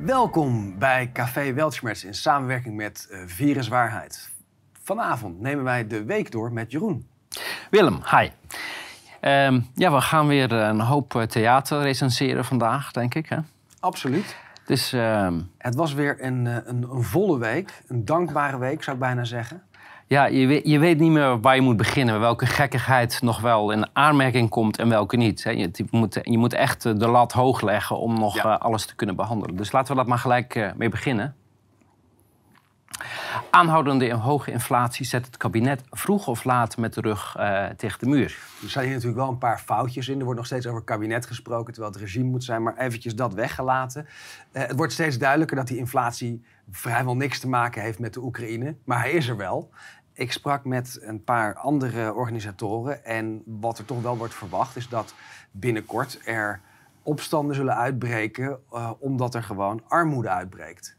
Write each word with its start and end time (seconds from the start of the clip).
Welkom 0.00 0.78
bij 0.78 1.10
Café 1.12 1.52
Weltschmerz 1.52 2.04
in 2.04 2.14
samenwerking 2.14 2.76
met 2.76 3.08
uh, 3.10 3.18
Viruswaarheid. 3.26 4.30
Vanavond 4.82 5.40
nemen 5.40 5.64
wij 5.64 5.86
de 5.86 6.04
week 6.04 6.30
door 6.30 6.52
met 6.52 6.70
Jeroen. 6.70 7.08
Willem, 7.70 8.00
hi. 8.10 8.28
Ehm, 9.20 9.60
ja, 9.74 9.92
we 9.92 10.00
gaan 10.00 10.26
weer 10.26 10.52
een 10.52 10.80
hoop 10.80 11.14
eh, 11.14 11.22
theater 11.22 11.82
recenseren 11.82 12.44
vandaag, 12.44 12.92
denk 12.92 13.14
ik. 13.14 13.28
Hè? 13.28 13.38
Absoluut. 13.80 14.36
Dus, 14.64 14.92
ehm, 14.92 15.40
Het 15.58 15.74
was 15.74 15.94
weer 15.94 16.24
een, 16.24 16.46
eh, 16.46 16.56
een, 16.64 16.82
een 16.90 17.02
volle 17.02 17.38
week, 17.38 17.82
een 17.86 18.04
dankbare 18.04 18.58
week 18.58 18.82
zou 18.82 18.96
ik 18.96 19.02
bijna 19.02 19.24
zeggen. 19.24 19.62
Ja, 20.08 20.26
je 20.26 20.46
weet, 20.46 20.66
je 20.66 20.78
weet 20.78 20.98
niet 20.98 21.10
meer 21.10 21.40
waar 21.40 21.54
je 21.54 21.60
moet 21.60 21.76
beginnen. 21.76 22.20
Welke 22.20 22.46
gekkigheid 22.46 23.22
nog 23.22 23.40
wel 23.40 23.70
in 23.70 23.86
aanmerking 23.92 24.48
komt 24.48 24.78
en 24.78 24.88
welke 24.88 25.16
niet. 25.16 25.40
Je 25.42 25.86
moet, 25.90 26.18
je 26.22 26.38
moet 26.38 26.52
echt 26.52 26.82
de 26.82 27.08
lat 27.08 27.32
hoog 27.32 27.60
leggen 27.60 27.98
om 27.98 28.18
nog 28.18 28.34
Ja. 28.34 28.42
eh, 28.42 28.58
alles 28.60 28.86
te 28.86 28.94
kunnen 28.94 29.16
behandelen. 29.16 29.56
Dus 29.56 29.72
laten 29.72 29.90
we 29.92 29.98
dat 29.98 30.08
maar 30.08 30.18
gelijk 30.18 30.54
eh, 30.54 30.70
mee 30.76 30.88
beginnen. 30.88 31.34
Aanhoudende 33.50 34.12
hoge 34.14 34.50
inflatie 34.50 35.04
zet 35.06 35.26
het 35.26 35.36
kabinet 35.36 35.82
vroeg 35.90 36.26
of 36.28 36.44
laat 36.44 36.76
met 36.76 36.94
de 36.94 37.00
rug 37.00 37.36
eh, 37.38 37.64
tegen 37.66 37.98
de 37.98 38.06
muur. 38.06 38.36
Er 38.62 38.68
zijn 38.68 38.84
hier 38.84 38.94
natuurlijk 38.94 39.20
wel 39.20 39.30
een 39.30 39.38
paar 39.38 39.58
foutjes 39.58 40.08
in. 40.08 40.18
Er 40.18 40.22
wordt 40.24 40.38
nog 40.38 40.46
steeds 40.46 40.66
over 40.66 40.82
kabinet 40.82 41.26
gesproken, 41.26 41.72
terwijl 41.72 41.92
het 41.94 42.02
regime 42.02 42.30
moet 42.30 42.44
zijn. 42.44 42.62
Maar 42.62 42.76
eventjes 42.76 43.14
dat 43.14 43.34
weggelaten. 43.34 44.06
Eh, 44.52 44.62
het 44.66 44.76
wordt 44.76 44.92
steeds 44.92 45.18
duidelijker 45.18 45.56
dat 45.56 45.66
die 45.66 45.78
inflatie 45.78 46.44
vrijwel 46.70 47.16
niks 47.16 47.38
te 47.38 47.48
maken 47.48 47.82
heeft 47.82 47.98
met 47.98 48.14
de 48.14 48.20
Oekraïne. 48.22 48.74
Maar 48.84 49.00
hij 49.00 49.10
is 49.10 49.28
er 49.28 49.36
wel. 49.36 49.70
Ik 50.18 50.32
sprak 50.32 50.64
met 50.64 50.98
een 51.02 51.24
paar 51.24 51.54
andere 51.54 52.14
organisatoren. 52.14 53.04
En 53.04 53.42
wat 53.46 53.78
er 53.78 53.84
toch 53.84 54.02
wel 54.02 54.16
wordt 54.16 54.34
verwacht 54.34 54.76
is 54.76 54.88
dat 54.88 55.14
binnenkort 55.50 56.20
er 56.24 56.60
opstanden 57.02 57.54
zullen 57.54 57.76
uitbreken. 57.76 58.58
eh, 58.72 58.90
omdat 58.98 59.34
er 59.34 59.42
gewoon 59.42 59.82
armoede 59.88 60.28
uitbreekt. 60.28 60.96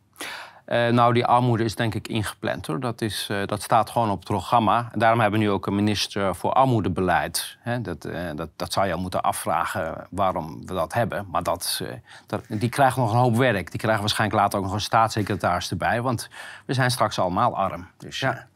Eh, 0.65 0.87
nou, 0.87 1.13
die 1.13 1.25
armoede 1.25 1.63
is 1.63 1.75
denk 1.75 1.95
ik 1.95 2.07
ingepland 2.07 2.67
hoor. 2.67 2.79
Dat, 2.79 3.01
is, 3.01 3.27
eh, 3.29 3.45
dat 3.45 3.61
staat 3.61 3.89
gewoon 3.89 4.09
op 4.09 4.19
het 4.19 4.27
programma. 4.27 4.89
En 4.91 4.99
daarom 4.99 5.19
hebben 5.19 5.39
we 5.39 5.45
nu 5.45 5.51
ook 5.51 5.67
een 5.67 5.75
minister 5.75 6.35
voor 6.35 6.53
armoedebeleid. 6.53 7.57
Hè, 7.59 7.81
dat, 7.81 8.01
dat, 8.35 8.49
dat 8.55 8.73
zou 8.73 8.87
je 8.87 8.93
al 8.93 8.99
moeten 8.99 9.21
afvragen 9.21 10.07
waarom 10.09 10.65
we 10.65 10.73
dat 10.73 10.93
hebben. 10.93 11.27
Maar 11.31 11.43
dat, 11.43 11.81
dat, 12.25 12.43
die 12.47 12.69
krijgt 12.69 12.97
nog 12.97 13.11
een 13.11 13.19
hoop 13.19 13.35
werk. 13.35 13.71
Die 13.71 13.79
krijgen 13.79 14.01
waarschijnlijk 14.01 14.41
later 14.41 14.59
ook 14.59 14.65
nog 14.65 14.73
een 14.73 14.81
staatssecretaris 14.81 15.69
erbij. 15.69 16.01
Want 16.01 16.29
we 16.65 16.73
zijn 16.73 16.91
straks 16.91 17.19
allemaal 17.19 17.55
arm. 17.57 17.87
Dus 17.97 18.19
Ja. 18.19 18.47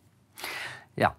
Ja. 0.94 1.16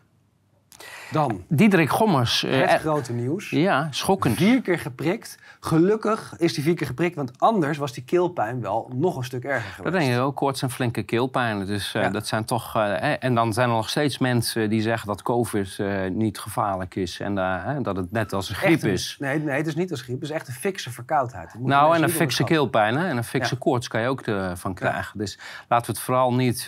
Dan 1.10 1.44
Diederik 1.48 1.90
Gommers. 1.90 2.42
eh, 2.42 2.60
het 2.60 2.70
eh, 2.70 2.76
grote 2.76 3.12
nieuws. 3.12 3.50
ja, 3.50 3.88
schokkend. 3.90 4.36
Vier 4.36 4.62
keer 4.62 4.78
geprikt. 4.78 5.38
Gelukkig 5.64 6.34
is 6.38 6.54
die 6.54 6.62
vier 6.64 6.74
keer 6.74 6.86
geprikt, 6.86 7.16
want 7.16 7.30
anders 7.38 7.78
was 7.78 7.92
die 7.92 8.04
keelpijn 8.04 8.60
wel 8.60 8.90
nog 8.94 9.16
een 9.16 9.24
stuk 9.24 9.44
erger 9.44 9.60
geweest. 9.72 9.92
Dat 9.92 10.02
denk 10.02 10.14
ik 10.14 10.20
ook, 10.20 10.36
koorts 10.36 10.62
en 10.62 10.70
flinke 10.70 11.02
keelpijn. 11.02 11.66
Dus 11.66 11.94
eh, 11.94 12.02
Ja. 12.02 12.08
dat 12.10 12.26
zijn 12.26 12.44
toch. 12.44 12.76
eh, 12.76 13.24
en 13.24 13.34
dan 13.34 13.52
zijn 13.52 13.68
er 13.68 13.74
nog 13.74 13.88
steeds 13.88 14.18
mensen 14.18 14.70
die 14.70 14.82
zeggen 14.82 15.06
dat 15.08 15.22
COVID 15.22 15.78
eh, 15.78 16.10
niet 16.10 16.38
gevaarlijk 16.38 16.94
is. 16.94 17.20
En 17.20 17.34
dat 17.82 17.96
het 17.96 18.12
net 18.12 18.32
als 18.32 18.48
een 18.48 18.54
griep 18.54 18.82
een- 18.82 18.90
is. 18.90 19.16
Nee, 19.18 19.38
nee, 19.38 19.56
het 19.56 19.66
is 19.66 19.74
niet 19.74 19.90
als 19.90 20.02
griep. 20.02 20.14
Het 20.20 20.24
is 20.30 20.34
echt 20.34 20.48
een 20.48 20.54
fikse 20.54 20.90
verkoudheid. 20.90 21.54
Nou, 21.58 21.96
en 21.96 22.02
een 22.02 22.10
fikse 22.10 22.44
keelpijn 22.44 22.96
hè? 22.96 23.06
en 23.08 23.16
een 23.16 23.24
fikse 23.24 23.54
Ja. 23.54 23.60
koorts 23.60 23.88
kan 23.88 24.00
je 24.00 24.08
ook 24.08 24.20
ervan 24.20 24.74
krijgen. 24.74 25.18
Dus 25.18 25.38
laten 25.68 25.86
we 25.86 25.92
het 25.92 26.00
vooral 26.00 26.34
niet 26.34 26.64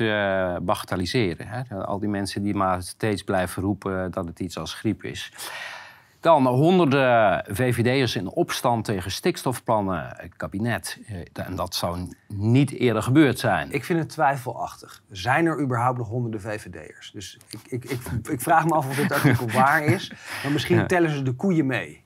bagatelliseren. 0.62 1.46
Hè? 1.48 1.84
Al 1.84 1.98
die 1.98 2.08
mensen 2.08 2.42
die 2.42 2.54
maar 2.54 2.82
steeds 2.82 3.22
blijven 3.22 3.62
roepen 3.62 4.10
dat 4.10 4.26
het 4.26 4.40
iets 4.40 4.58
als 4.58 4.74
griep 4.74 5.04
is. 5.04 5.32
Dan 6.26 6.46
honderden 6.46 7.44
VVD'ers 7.48 8.16
in 8.16 8.28
opstand 8.28 8.84
tegen 8.84 9.10
stikstofplannen, 9.10 10.12
het 10.16 10.36
kabinet. 10.36 10.98
Eh, 11.06 11.44
En 11.46 11.56
dat 11.56 11.74
zou 11.74 12.08
niet 12.28 12.70
eerder 12.70 13.02
gebeurd 13.02 13.38
zijn. 13.38 13.72
Ik 13.72 13.84
vind 13.84 13.98
het 13.98 14.08
twijfelachtig. 14.08 15.02
Zijn 15.10 15.46
er 15.46 15.60
überhaupt 15.60 15.98
nog 15.98 16.08
honderden 16.08 16.40
VVD'ers? 16.40 17.10
Dus 17.10 17.38
ik, 17.50 17.60
ik, 17.68 17.84
ik, 17.84 18.00
ik 18.30 18.40
vraag 18.40 18.64
me 18.64 18.74
af 18.74 18.88
of 18.88 18.96
dit 18.96 19.12
artikel 19.12 19.50
waar 19.60 19.84
is. 19.84 20.12
Maar 20.42 20.52
misschien 20.52 20.86
tellen 20.86 21.10
ze 21.10 21.22
de 21.22 21.32
koeien 21.32 21.66
mee. 21.66 22.04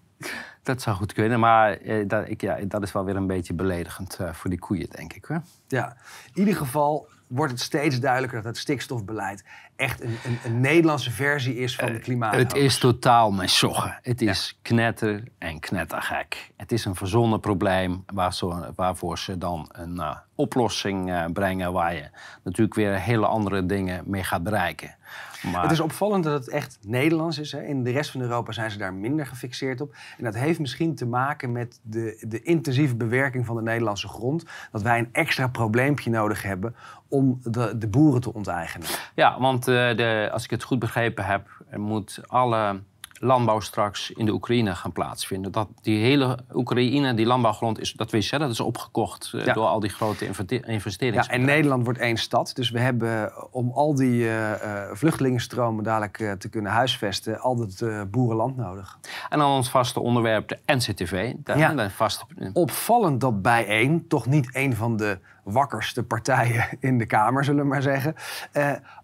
Dat 0.71 0.83
zou 0.83 0.97
goed 0.97 1.13
kunnen, 1.13 1.41
maar 1.41 1.73
eh, 1.73 2.09
dat, 2.09 2.29
ik, 2.29 2.41
ja, 2.41 2.57
dat 2.63 2.83
is 2.83 2.93
wel 2.93 3.05
weer 3.05 3.17
een 3.17 3.27
beetje 3.27 3.55
beledigend 3.55 4.17
eh, 4.21 4.33
voor 4.33 4.51
die 4.51 4.59
koeien, 4.59 4.89
denk 4.91 5.13
ik. 5.13 5.25
Hoor. 5.25 5.43
Ja, 5.69 5.97
in 6.33 6.39
ieder 6.39 6.57
geval 6.57 7.09
wordt 7.27 7.53
het 7.53 7.61
steeds 7.61 8.01
duidelijker 8.01 8.39
dat 8.39 8.47
het 8.47 8.59
stikstofbeleid 8.59 9.45
echt 9.77 10.01
een, 10.03 10.17
een, 10.25 10.39
een 10.45 10.61
Nederlandse 10.61 11.11
versie 11.11 11.57
is 11.57 11.77
van 11.77 11.93
de 11.93 11.99
klimaat. 11.99 12.33
Eh, 12.33 12.39
Het 12.39 12.55
is 12.55 12.79
totaal 12.79 13.31
mijn 13.31 13.49
soggen. 13.49 13.99
Het 14.03 14.23
is 14.23 14.59
knetter 14.63 15.23
en 15.39 15.61
knettergek. 15.61 16.51
Het 16.57 16.73
is 16.73 16.85
een 16.85 16.95
verzonnen 16.95 17.41
probleem 17.41 18.05
waar 18.15 18.35
zo- 18.35 18.73
waarvoor 18.75 19.19
ze 19.19 19.39
dan 19.39 19.69
een 19.73 20.01
oplossing 20.35 21.33
brengen... 21.33 21.73
waar 21.73 21.95
je 21.95 22.11
natuurlijk 22.45 22.75
weer 22.75 23.01
hele 23.01 23.27
andere 23.27 23.67
dingen 23.67 24.03
mee 24.07 24.25
gaat 24.25 24.43
bereiken. 24.43 24.95
Maar, 25.43 25.63
Het 25.63 25.71
is 25.71 25.81
opvallend 25.81 26.25
dat 26.25 26.33
het 26.33 26.49
echt 26.49 26.79
Nederlands 26.83 27.39
is. 27.39 27.53
Hè. 27.53 27.63
In 27.63 27.85
de 27.85 27.91
rest 27.91 28.11
van 28.11 28.21
Europa 28.21 28.53
zijn 28.53 28.71
ze 28.71 28.79
daar 28.79 28.95
minder 28.95 29.27
gefixeerd 29.27 29.81
op. 29.81 29.95
En 30.19 30.25
dat 30.25 30.35
heeft 30.35 30.59
misschien 30.59 30.95
te 30.95 31.07
maken 31.07 31.53
met 31.53 31.81
de, 31.83 32.25
de 32.29 32.43
intensieve 32.43 32.97
bewerking 32.97 33.47
van 33.47 33.57
de 33.57 33.63
Nederlandse 33.63 34.09
grond. 34.09 34.45
Dat 34.73 34.83
wij 34.83 34.99
een 34.99 35.09
extra 35.13 35.49
probleempje 35.49 36.11
nodig 36.11 36.43
hebben 36.43 36.75
om 37.09 37.41
de, 37.43 37.79
de 37.79 37.89
boeren 37.89 38.21
te 38.21 38.35
onteigenen. 38.35 38.89
Ja, 39.15 39.41
want 39.41 39.69
eh, 39.69 39.97
de, 39.97 40.29
als 40.33 40.45
ik 40.45 40.51
het 40.51 40.63
goed 40.63 40.79
begrepen 40.79 41.25
heb... 41.25 41.49
moet 41.77 42.21
alle 42.27 42.81
landbouw 43.23 43.61
straks 43.61 44.11
in 44.11 44.27
de 44.27 44.33
Oekraïne 44.33 44.75
gaan 44.75 44.93
plaatsvinden. 44.93 45.53
Dat 45.53 45.69
die 45.83 45.99
hele 46.05 46.39
Oekraïne, 46.55 47.15
die 47.15 47.27
landbouwgrond, 47.27 47.81
is, 47.81 47.93
dat 47.93 48.11
wist 48.11 48.31
je, 48.31 48.39
dat 48.39 48.51
is 48.51 48.61
opgekocht 48.61 49.31
eh, 49.35 49.45
Ja. 49.45 49.53
door 49.53 49.67
al 49.67 49.81
die 49.81 49.91
grote 49.91 50.25
investe- 50.67 51.05
Ja, 51.07 51.29
en 51.29 51.45
Nederland 51.45 51.85
wordt 51.85 51.99
één 51.99 52.17
stad. 52.17 52.53
Dus 52.55 52.71
we 52.71 52.79
hebben 52.81 53.27
eh, 53.31 53.45
om 53.51 53.71
al 53.71 53.95
die 53.95 54.31
eh, 54.31 54.83
vluchtelingenstromen 54.93 55.85
dadelijk 55.85 56.35
te 56.39 56.49
kunnen 56.49 56.73
huisvesten... 56.73 57.39
altijd 57.41 57.81
eh, 57.83 58.03
boerenland 58.11 58.57
nodig. 58.57 58.99
En 59.29 59.39
dan 59.39 59.51
ons 59.51 59.71
vaste 59.71 60.01
onderwerp, 60.01 60.49
de 60.49 60.59
NCTV. 60.67 61.33
De, 61.45 61.57
Ja. 61.57 61.75
de 61.75 61.91
vaste, 61.91 62.25
opvallend 62.53 63.21
dat 63.21 63.43
bijeen, 63.43 64.09
toch 64.09 64.27
niet 64.27 64.49
een 64.53 64.75
van 64.77 64.97
de 64.97 65.19
wakkerste 65.45 66.03
partijen 66.05 66.69
in 66.81 66.99
de 66.99 67.07
Kamer, 67.07 67.45
zullen 67.45 67.63
we 67.63 67.69
maar 67.69 67.83
zeggen, 67.83 68.15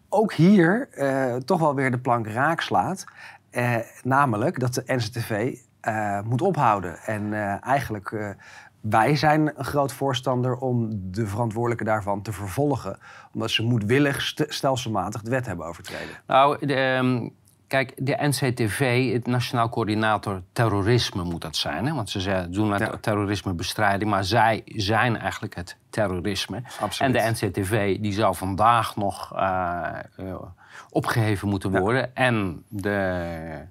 ook 0.09 0.33
hier 0.33 0.89
toch 1.45 1.61
wel 1.61 1.75
weer 1.75 1.91
de 1.91 1.99
plank 1.99 2.27
raak 2.27 2.61
slaat. 2.61 3.05
Eh, 3.57 3.77
namelijk 4.03 4.61
dat 4.61 4.75
de 4.75 4.83
NCTV 4.87 5.57
eh, 5.81 6.21
moet 6.21 6.43
ophouden. 6.43 6.99
En 6.99 7.33
eh, 7.33 7.65
eigenlijk, 7.67 8.11
eh, 8.13 8.29
wij 8.81 9.17
zijn 9.17 9.53
een 9.59 9.65
groot 9.65 9.93
voorstander 9.93 10.57
om 10.57 10.89
de 11.11 11.27
verantwoordelijke 11.27 11.85
daarvan 11.85 12.23
te 12.23 12.33
vervolgen. 12.33 12.99
Omdat 13.33 13.51
ze 13.51 13.63
moedwillig 13.63 14.23
st- 14.23 14.45
stelselmatig 14.49 15.23
de 15.23 15.31
wet 15.31 15.47
hebben 15.47 15.67
overtreden. 15.67 16.15
Nou, 16.27 16.67
de, 16.67 16.75
ehm, 16.75 17.29
kijk, 17.67 17.93
de 17.97 18.17
NCTV, 18.21 19.13
het 19.13 19.27
Nationaal 19.27 19.69
Coördinator 19.69 20.43
Terrorisme 20.53 21.23
moet 21.25 21.41
dat 21.43 21.57
zijn. 21.57 21.87
Hè? 21.87 21.95
Want 21.95 22.11
ze 22.11 22.21
zeggen- 22.21 22.53
doen 22.53 22.73
het 22.73 22.81
Ja. 22.81 22.97
terrorismebestrijding, 23.01 24.11
maar 24.11 24.25
zij 24.25 24.63
zijn 24.65 25.17
eigenlijk 25.19 25.55
het 25.55 25.77
terrorisme. 25.91 26.63
Absoluut. 26.81 27.17
En 27.17 27.23
de 27.25 27.31
NCTV 27.47 28.01
die 28.01 28.13
zou 28.13 28.35
vandaag 28.35 28.97
nog 28.97 29.33
eh, 29.37 29.89
eh, 30.17 30.35
opgeheven 30.91 31.49
moeten 31.49 31.73
Ja. 31.73 31.81
worden. 31.81 32.15
En 32.17 32.63
de... 32.69 33.65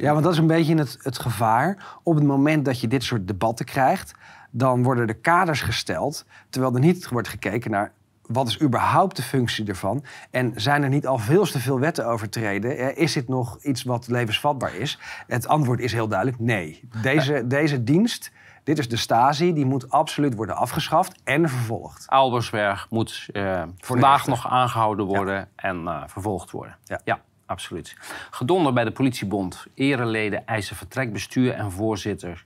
Ja, 0.00 0.12
want 0.12 0.24
dat 0.24 0.32
is 0.32 0.38
een 0.38 0.46
beetje 0.46 0.76
het, 0.76 0.98
het 1.02 1.18
gevaar. 1.18 1.98
Op 2.02 2.14
het 2.14 2.24
moment 2.24 2.64
dat 2.64 2.80
je 2.80 2.88
dit 2.88 3.02
soort 3.02 3.26
debatten 3.26 3.66
krijgt, 3.66 4.12
dan 4.50 4.82
worden 4.82 5.06
de 5.06 5.14
kaders 5.14 5.60
gesteld, 5.60 6.24
terwijl 6.50 6.74
er 6.74 6.80
niet 6.80 7.08
wordt 7.08 7.28
gekeken 7.28 7.70
naar 7.70 7.92
wat 8.26 8.48
is 8.48 8.60
überhaupt 8.62 9.16
de 9.16 9.22
functie 9.22 9.66
ervan? 9.66 10.04
En 10.30 10.52
zijn 10.56 10.82
er 10.82 10.88
niet 10.88 11.06
al 11.06 11.18
veel 11.18 11.44
te 11.46 11.58
veel 11.58 11.80
wetten 11.80 12.06
overtreden? 12.06 12.96
Is 12.96 13.12
dit 13.12 13.28
nog 13.28 13.58
iets 13.62 13.82
wat 13.82 14.08
levensvatbaar 14.08 14.74
is? 14.74 14.98
Het 15.26 15.48
antwoord 15.48 15.80
is 15.80 15.92
heel 15.92 16.08
duidelijk 16.08 16.38
nee. 16.40 16.88
Deze, 17.02 17.46
deze 17.46 17.84
dienst, 17.84 18.30
dit 18.68 18.78
is 18.78 18.88
de 18.88 18.96
Stasi, 18.96 19.52
die 19.52 19.66
moet 19.66 19.90
absoluut 19.90 20.34
worden 20.34 20.56
afgeschaft 20.56 21.20
en 21.24 21.48
vervolgd. 21.48 22.06
Albersberg 22.06 22.86
moet 22.90 23.28
eh, 23.32 23.62
vandaag 23.78 24.26
nog 24.26 24.48
aangehouden 24.48 25.06
worden 25.06 25.48
en 25.56 25.86
eh, 25.86 26.02
vervolgd 26.06 26.50
worden. 26.50 26.76
Ja. 27.04 27.20
absoluut. 27.46 27.96
Gedonder 28.30 28.72
bij 28.72 28.84
de 28.84 28.90
politiebond. 28.90 29.66
Ereleden 29.74 30.46
eisen 30.46 30.76
vertrek, 30.76 31.12
bestuur 31.12 31.52
en 31.52 31.70
voorzitter. 31.70 32.44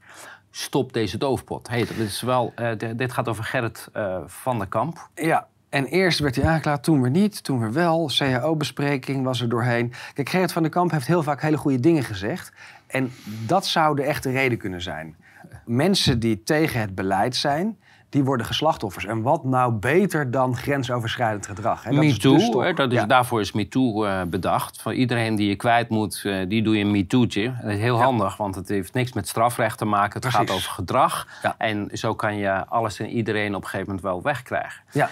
Stop 0.51 0.93
deze 0.93 1.19
doofpot. 1.19 1.69
Hey, 1.69 1.79
dat 1.87 1.97
is 1.97 2.21
wel, 2.21 2.53
eh, 2.55 2.71
dit 2.97 3.13
gaat 3.13 3.29
over 3.29 3.45
Gerrit 3.45 3.89
van 4.27 4.59
der 4.59 4.69
Kamp. 4.69 5.09
Ja, 5.15 5.49
en 5.73 5.85
eerst 5.87 6.19
werd 6.19 6.37
hij 6.37 6.45
aangeklaagd, 6.45 6.83
toen 6.83 7.03
weer 7.03 7.11
niet, 7.11 7.45
toen 7.45 7.61
weer 7.61 7.73
wel. 7.73 8.11
CAO-bespreking 8.17 9.25
was 9.25 9.41
er 9.41 9.49
doorheen. 9.49 9.93
Kijk, 10.15 10.29
Gerrit 10.29 10.53
van 10.53 10.63
der 10.63 10.71
Kamp 10.71 10.91
heeft 10.91 11.07
heel 11.07 11.23
vaak 11.23 11.43
hele 11.43 11.57
goede 11.57 11.81
dingen 11.81 12.03
gezegd. 12.03 12.53
En 12.87 13.13
dat 13.47 13.67
zou 13.67 13.97
de 13.97 14.03
echte 14.03 14.31
reden 14.31 14.59
kunnen 14.59 14.83
zijn. 14.83 15.17
Mensen 15.65 16.19
die 16.19 16.43
tegen 16.43 16.81
het 16.81 16.95
beleid 16.95 17.37
zijn, 17.37 17.77
die 18.09 18.25
worden 18.25 18.47
geslachtoffers. 18.47 19.05
En 19.07 19.23
wat 19.23 19.45
nou 19.45 19.73
beter 19.73 20.31
dan 20.31 20.57
grensoverschrijdend 20.57 21.47
gedrag? 21.47 21.85
Hè? 21.85 21.91
Dat 21.91 22.05
MeToo, 22.05 22.61
hè, 22.63 22.73
dat 22.73 22.93
is, 22.93 22.99
Ja. 22.99 23.07
daarvoor 23.07 23.41
is 23.41 23.53
MeToo 23.53 24.05
eh 24.05 24.23
bedacht. 24.23 24.83
Van 24.83 24.93
iedereen 24.93 25.35
die 25.35 25.49
je 25.49 25.57
kwijt 25.57 25.89
moet, 25.89 26.23
eh, 26.25 26.37
die 26.49 26.63
doe 26.63 26.77
je 26.77 26.85
een 26.85 26.91
MeToo'tje. 26.91 27.55
Dat 27.63 27.71
is 27.71 27.79
heel 27.79 28.01
handig, 28.03 28.37
want 28.37 28.55
het 28.55 28.69
heeft 28.69 28.95
niks 28.95 29.13
met 29.13 29.29
strafrecht 29.29 29.79
te 29.79 29.85
maken. 29.85 30.21
Het 30.21 30.31
gaat 30.31 30.51
over 30.51 30.71
gedrag. 30.71 31.27
Ja. 31.43 31.55
En 31.59 31.89
zo 31.93 32.15
kan 32.15 32.37
je 32.37 32.67
alles 32.67 32.99
en 32.99 33.09
iedereen 33.09 33.55
op 33.55 33.63
een 33.63 33.69
gegeven 33.69 33.87
moment 33.87 34.05
wel 34.05 34.23
wegkrijgen. 34.23 34.83
Ja, 34.93 35.09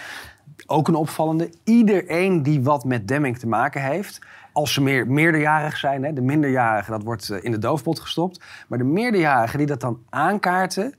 ook 0.67 0.89
een 0.89 0.95
opvallende. 0.95 1.53
Iedereen 1.65 2.43
die 2.43 2.63
wat 2.63 2.85
met 2.85 3.09
demming 3.09 3.39
te 3.39 3.47
maken 3.47 3.83
heeft, 3.83 4.19
als 4.53 4.73
ze 4.73 4.83
meer, 4.83 5.07
meerderjarig 5.07 5.77
zijn, 5.77 6.05
hè, 6.05 6.13
de 6.13 6.21
minderjarigen, 6.21 6.93
dat 6.93 7.03
wordt 7.03 7.31
eh, 7.31 7.45
in 7.45 7.51
de 7.51 7.59
doofpot 7.59 8.01
gestopt. 8.01 8.41
Maar 8.69 8.79
de 8.79 8.85
meerderjarigen 8.85 9.59
die 9.59 9.67
dat 9.67 9.81
dan 9.81 9.99
aankaarten, 10.09 10.95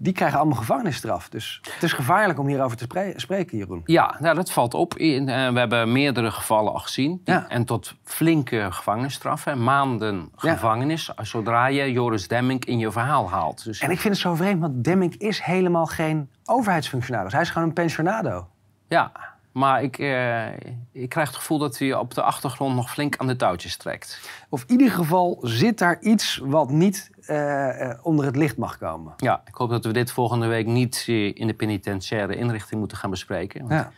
die 0.00 0.12
krijgen 0.12 0.38
allemaal 0.38 0.56
gevangenisstraf. 0.58 1.28
Dus 1.28 1.60
het 1.74 1.82
is 1.82 1.92
gevaarlijk 1.92 2.38
om 2.38 2.46
hierover 2.46 2.76
te 2.76 2.84
spre- 2.84 3.12
spreken, 3.16 3.58
Jeroen. 3.58 3.80
Ja, 3.84 4.16
nou, 4.20 4.34
dat 4.34 4.50
valt 4.50 4.74
op. 4.74 4.96
In, 4.96 5.28
eh, 5.28 5.52
we 5.52 5.58
hebben 5.58 5.92
meerdere 5.92 6.30
gevallen 6.30 6.72
al 6.72 6.78
gezien. 6.78 7.20
Ja. 7.24 7.48
En 7.48 7.64
tot 7.64 7.94
flinke 8.04 8.66
gevangenisstraffen. 8.70 9.64
Maanden 9.64 10.28
Ja. 10.36 10.52
gevangenis. 10.52 11.12
Zodra 11.22 11.66
je 11.66 11.92
Joris 11.92 12.28
Demming 12.28 12.64
in 12.64 12.78
je 12.78 12.90
verhaal 12.92 13.30
haalt. 13.30 13.64
Dus, 13.64 13.78
En 13.80 13.90
ik 13.90 13.98
vind 14.00 14.14
het 14.14 14.22
zo 14.22 14.34
vreemd, 14.34 14.60
want 14.60 14.84
Demming 14.84 15.14
is 15.16 15.40
helemaal 15.42 15.86
geen 15.86 16.30
overheidsfunctionaris. 16.44 17.32
Hij 17.32 17.42
is 17.42 17.50
gewoon 17.50 17.68
een 17.68 17.74
pensionado. 17.74 18.46
Ja, 18.88 19.12
maar 19.52 19.82
ik, 19.82 19.98
eh, 19.98 20.46
ik 20.92 21.08
krijg 21.08 21.28
het 21.28 21.36
gevoel 21.36 21.58
dat 21.58 21.78
hij 21.78 21.94
op 21.94 22.14
de 22.14 22.22
achtergrond 22.22 22.74
nog 22.74 22.90
flink 22.90 23.16
aan 23.16 23.26
de 23.26 23.36
touwtjes 23.36 23.76
trekt. 23.76 24.30
Of 24.48 24.62
in 24.66 24.70
ieder 24.80 24.90
geval 24.90 25.38
zit 25.42 25.78
daar 25.78 25.98
iets 26.00 26.40
wat 26.44 26.70
niet 26.70 27.10
eh, 27.26 27.90
eh, 27.90 27.98
onder 28.02 28.24
het 28.24 28.36
licht 28.36 28.56
mag 28.56 28.78
komen. 28.78 29.12
Ja, 29.16 29.42
ik 29.44 29.54
hoop 29.54 29.70
dat 29.70 29.84
we 29.84 29.92
dit 29.92 30.10
volgende 30.12 30.46
week 30.46 30.66
niet 30.66 31.04
eh, 31.06 31.34
in 31.34 31.46
de 31.46 31.54
penitentiaire 31.54 32.36
inrichting 32.36 32.80
moeten 32.80 32.98
gaan 32.98 33.10
bespreken. 33.10 33.60
Want 33.60 33.72
Ja. 33.72 33.90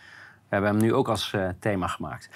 We 0.48 0.56
hebben 0.56 0.70
hem 0.70 0.81
nu 0.81 0.94
ook 0.94 1.08
als 1.08 1.32
eh, 1.32 1.48
thema 1.58 1.87
gemaakt. 1.87 2.28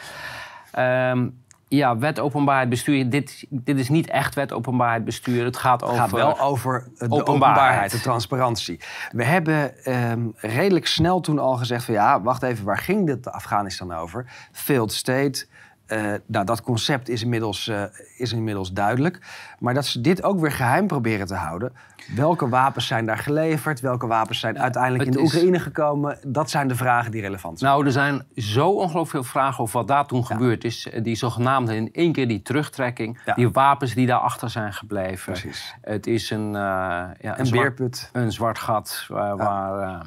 Ehm, 0.71 1.29
ja, 1.69 1.99
wet 1.99 2.21
openbaarheid 2.21 2.69
bestuur. 2.69 3.11
Dit, 3.11 3.45
dit 3.51 3.79
is 3.79 3.89
niet 3.89 4.09
echt 4.09 4.35
wet 4.35 4.53
openbaarheid 4.53 5.05
bestuur. 5.05 5.45
Het 5.45 5.57
gaat 5.57 5.81
Het 5.81 5.91
over. 5.91 6.03
gaat 6.03 6.11
wel 6.11 6.41
over 6.41 6.81
de 6.81 7.05
openbaarheid. 7.05 7.29
openbaarheid, 7.29 7.91
de 7.91 8.01
transparantie. 8.01 8.81
We 9.11 9.25
hebben 9.25 9.85
ehm, 9.85 10.27
redelijk 10.37 10.87
snel 10.87 11.21
toen 11.21 11.39
al 11.39 11.57
gezegd 11.57 11.85
van 11.85 11.95
ja, 11.95 12.23
wacht 12.23 12.43
even, 12.43 12.65
waar 12.65 12.79
ging 12.79 13.07
dit 13.07 13.31
Afghanistan 13.33 13.93
over? 13.93 14.27
Failed 14.53 14.93
state. 14.93 15.47
Eh, 15.95 16.15
nou, 16.27 16.45
dat 16.45 16.63
concept 16.63 17.09
is 17.09 17.23
inmiddels, 17.23 17.69
eh, 17.69 17.83
is 18.17 18.33
inmiddels 18.33 18.73
duidelijk. 18.73 19.19
Maar 19.59 19.75
dat 19.75 19.87
ze 19.87 20.01
dit 20.01 20.23
ook 20.23 20.41
weer 20.41 20.53
geheim 20.53 20.87
proberen 20.87 21.27
te 21.27 21.35
houden. 21.35 21.73
Welke 22.15 22.49
wapens 22.49 22.87
zijn 22.87 23.07
daar 23.07 23.19
geleverd? 23.19 23.81
Welke 23.81 24.07
wapens 24.07 24.41
zijn 24.41 24.59
uiteindelijk 24.59 25.05
in 25.05 25.11
de 25.11 25.21
Oekraïne 25.21 25.59
gekomen? 25.59 26.19
Dat 26.27 26.51
zijn 26.51 26.69
de 26.69 26.75
vragen 26.75 27.11
die 27.11 27.21
relevant 27.21 27.59
zijn. 27.59 27.71
Nou, 27.71 27.87
er 27.87 27.93
zijn 27.93 28.23
zo 28.37 28.69
ongelooflijk 28.71 29.11
veel 29.11 29.23
vragen 29.41 29.63
over 29.63 29.79
wat 29.79 29.89
daar 29.89 30.07
toen 30.07 30.27
gebeurd 30.27 30.65
is. 30.65 30.89
Eh, 30.91 31.03
Die 31.03 31.15
zogenaamde 31.17 31.77
in 31.77 31.89
één 31.93 32.13
keer 32.13 32.29
die 32.29 32.43
terugtrekking. 32.43 33.21
Ja. 33.25 33.35
Die 33.35 33.51
wapens 33.51 33.95
die 33.95 34.07
daarachter 34.07 34.51
zijn 34.51 34.73
gebleven. 34.73 35.33
Precies. 35.33 35.75
Het 35.81 36.07
is 36.07 36.31
een, 36.31 36.53
ja, 36.53 37.15
een 37.21 37.47
zwart- 37.47 37.77
beerput. 37.77 38.11
een 38.13 38.33
zwart 38.33 38.59
gat 38.59 39.07
waar, 39.09 39.37
waar, 39.37 40.07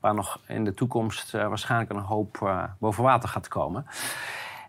waar 0.00 0.14
nog 0.14 0.40
in 0.46 0.64
de 0.64 0.74
toekomst 0.74 1.30
waarschijnlijk 1.30 1.90
een 1.90 1.98
hoop 1.98 2.68
boven 2.78 3.02
water 3.02 3.28
gaat 3.28 3.48
komen. 3.48 3.86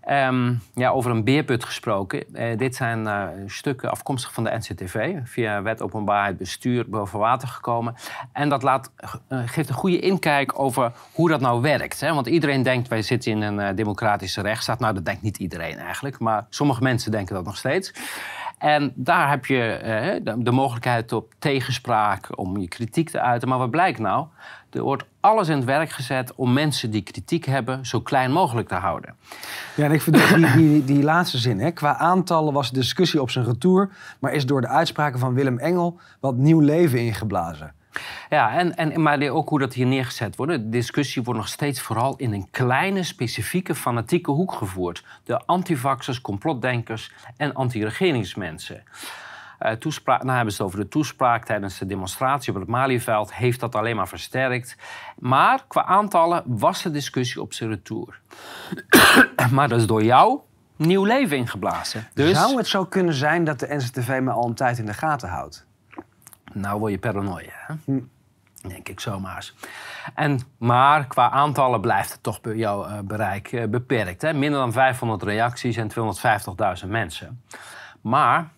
Ehm, 0.01 0.53
ja, 0.75 0.89
over 0.89 1.11
een 1.11 1.23
beerput 1.23 1.63
gesproken. 1.63 2.33
Eh, 2.33 2.57
dit 2.57 2.75
zijn 2.75 3.07
eh, 3.07 3.27
stukken 3.47 3.91
afkomstig 3.91 4.33
van 4.33 4.43
de 4.43 4.57
NCTV. 4.57 5.15
Via 5.23 5.61
wet 5.61 5.81
openbaarheid 5.81 6.37
bestuur 6.37 6.89
boven 6.89 7.19
water 7.19 7.47
gekomen. 7.47 7.95
En 8.33 8.49
dat 8.49 8.63
laat, 8.63 8.91
eh, 8.95 9.39
geeft 9.45 9.69
een 9.69 9.75
goede 9.75 9.99
inkijk 9.99 10.59
over 10.59 10.91
hoe 11.11 11.29
dat 11.29 11.41
nou 11.41 11.61
werkt. 11.61 11.99
Hè? 11.99 12.13
Want 12.13 12.27
iedereen 12.27 12.63
denkt, 12.63 12.87
wij 12.87 13.01
zitten 13.01 13.31
in 13.31 13.41
een 13.41 13.75
democratische 13.75 14.41
rechtsstaat. 14.41 14.79
Nou, 14.79 14.93
dat 14.93 15.05
denkt 15.05 15.21
niet 15.21 15.37
iedereen 15.37 15.77
eigenlijk. 15.77 16.19
Maar 16.19 16.45
sommige 16.49 16.83
mensen 16.83 17.11
denken 17.11 17.35
dat 17.35 17.45
nog 17.45 17.57
steeds. 17.57 17.93
En 18.61 18.91
daar 18.95 19.29
heb 19.29 19.45
je 19.45 19.63
eh, 19.63 20.23
de, 20.23 20.43
de 20.43 20.51
mogelijkheid 20.51 21.11
op 21.11 21.33
tegenspraak, 21.39 22.27
om 22.35 22.57
je 22.57 22.67
kritiek 22.67 23.09
te 23.09 23.19
uiten. 23.19 23.49
Maar 23.49 23.57
wat 23.57 23.69
blijkt 23.69 23.99
nou? 23.99 24.25
Er 24.69 24.81
wordt 24.81 25.03
alles 25.19 25.47
in 25.47 25.55
het 25.55 25.65
werk 25.65 25.89
gezet 25.89 26.35
om 26.35 26.53
mensen 26.53 26.91
die 26.91 27.01
kritiek 27.01 27.45
hebben 27.45 27.85
zo 27.85 28.01
klein 28.01 28.31
mogelijk 28.31 28.67
te 28.67 28.75
houden. 28.75 29.15
Ja, 29.75 29.85
en 29.85 29.91
ik 29.91 30.01
vind 30.01 30.15
die, 30.27 30.51
die, 30.55 30.83
die 30.83 31.03
laatste 31.03 31.37
zin. 31.37 31.59
Hè. 31.59 31.71
Qua 31.71 31.97
aantallen 31.97 32.53
was 32.53 32.71
de 32.71 32.79
discussie 32.79 33.21
op 33.21 33.29
zijn 33.29 33.45
retour. 33.45 33.89
Maar 34.19 34.33
is 34.33 34.45
door 34.45 34.61
de 34.61 34.67
uitspraken 34.67 35.19
van 35.19 35.33
Willem 35.33 35.57
Engel 35.57 35.99
wat 36.19 36.35
nieuw 36.35 36.59
leven 36.59 36.99
ingeblazen. 36.99 37.73
Ja, 38.29 38.57
en, 38.57 38.75
en, 38.75 39.01
maar 39.01 39.29
ook 39.29 39.49
hoe 39.49 39.59
dat 39.59 39.73
hier 39.73 39.85
neergezet 39.85 40.35
wordt. 40.35 40.51
De 40.51 40.69
discussie 40.69 41.23
wordt 41.23 41.39
nog 41.39 41.49
steeds 41.49 41.81
vooral 41.81 42.15
in 42.15 42.33
een 42.33 42.47
kleine, 42.51 43.03
specifieke, 43.03 43.75
fanatieke 43.75 44.31
hoek 44.31 44.53
gevoerd. 44.53 45.03
De 45.23 45.45
antivaxers, 45.45 46.21
complotdenkers 46.21 47.11
en 47.37 47.53
anti-regeringsmensen. 47.53 48.83
Eh, 49.61 49.71
toespraak, 49.71 50.23
nou 50.23 50.35
hebben 50.35 50.53
ze 50.53 50.61
het 50.61 50.71
over 50.71 50.83
de 50.83 50.89
toespraak 50.89 51.45
tijdens 51.45 51.77
de 51.77 51.85
demonstratie 51.85 52.53
op 52.53 52.59
het 52.59 52.69
Malieveld. 52.69 53.33
Heeft 53.33 53.59
dat 53.59 53.75
alleen 53.75 53.95
maar 53.95 54.07
versterkt. 54.07 54.75
Maar 55.19 55.63
qua 55.67 55.85
aantallen 55.85 56.43
was 56.45 56.81
de 56.81 56.91
discussie 56.91 57.41
op 57.41 57.53
zijn 57.53 57.69
retour. 57.69 58.19
maar 59.51 59.67
dat 59.69 59.79
is 59.79 59.87
door 59.87 60.03
jou 60.03 60.39
nieuw 60.75 61.03
leven 61.03 61.37
ingeblazen. 61.37 62.07
Dus, 62.13 62.37
Zou 62.37 62.57
het 62.57 62.67
zo 62.67 62.85
kunnen 62.85 63.13
zijn 63.13 63.43
dat 63.43 63.59
de 63.59 63.75
NCTV 63.75 64.19
me 64.21 64.31
al 64.31 64.47
een 64.47 64.55
tijd 64.55 64.77
in 64.77 64.85
de 64.85 64.93
gaten 64.93 65.29
houdt? 65.29 65.65
Nou 66.53 66.79
word 66.79 66.91
je 66.91 66.99
paranoia, 66.99 67.53
hè? 67.67 67.73
Hm. 67.85 67.99
denk 68.67 68.89
ik 68.89 68.99
zomaar 68.99 69.35
eens. 69.35 69.55
En, 70.15 70.39
maar 70.57 71.07
qua 71.07 71.29
aantallen 71.29 71.81
blijft 71.81 72.11
het 72.11 72.23
toch 72.23 72.39
jouw 72.43 72.85
eh, 72.85 72.99
bereik 72.99 73.51
eh, 73.51 73.67
beperkt. 73.67 74.21
Hè? 74.21 74.33
Minder 74.33 74.59
dan 74.59 74.71
500 74.71 75.23
reacties 75.23 75.77
en 75.77 75.89
250.000 76.83 76.89
mensen. 76.89 77.43
Maar 78.01 78.49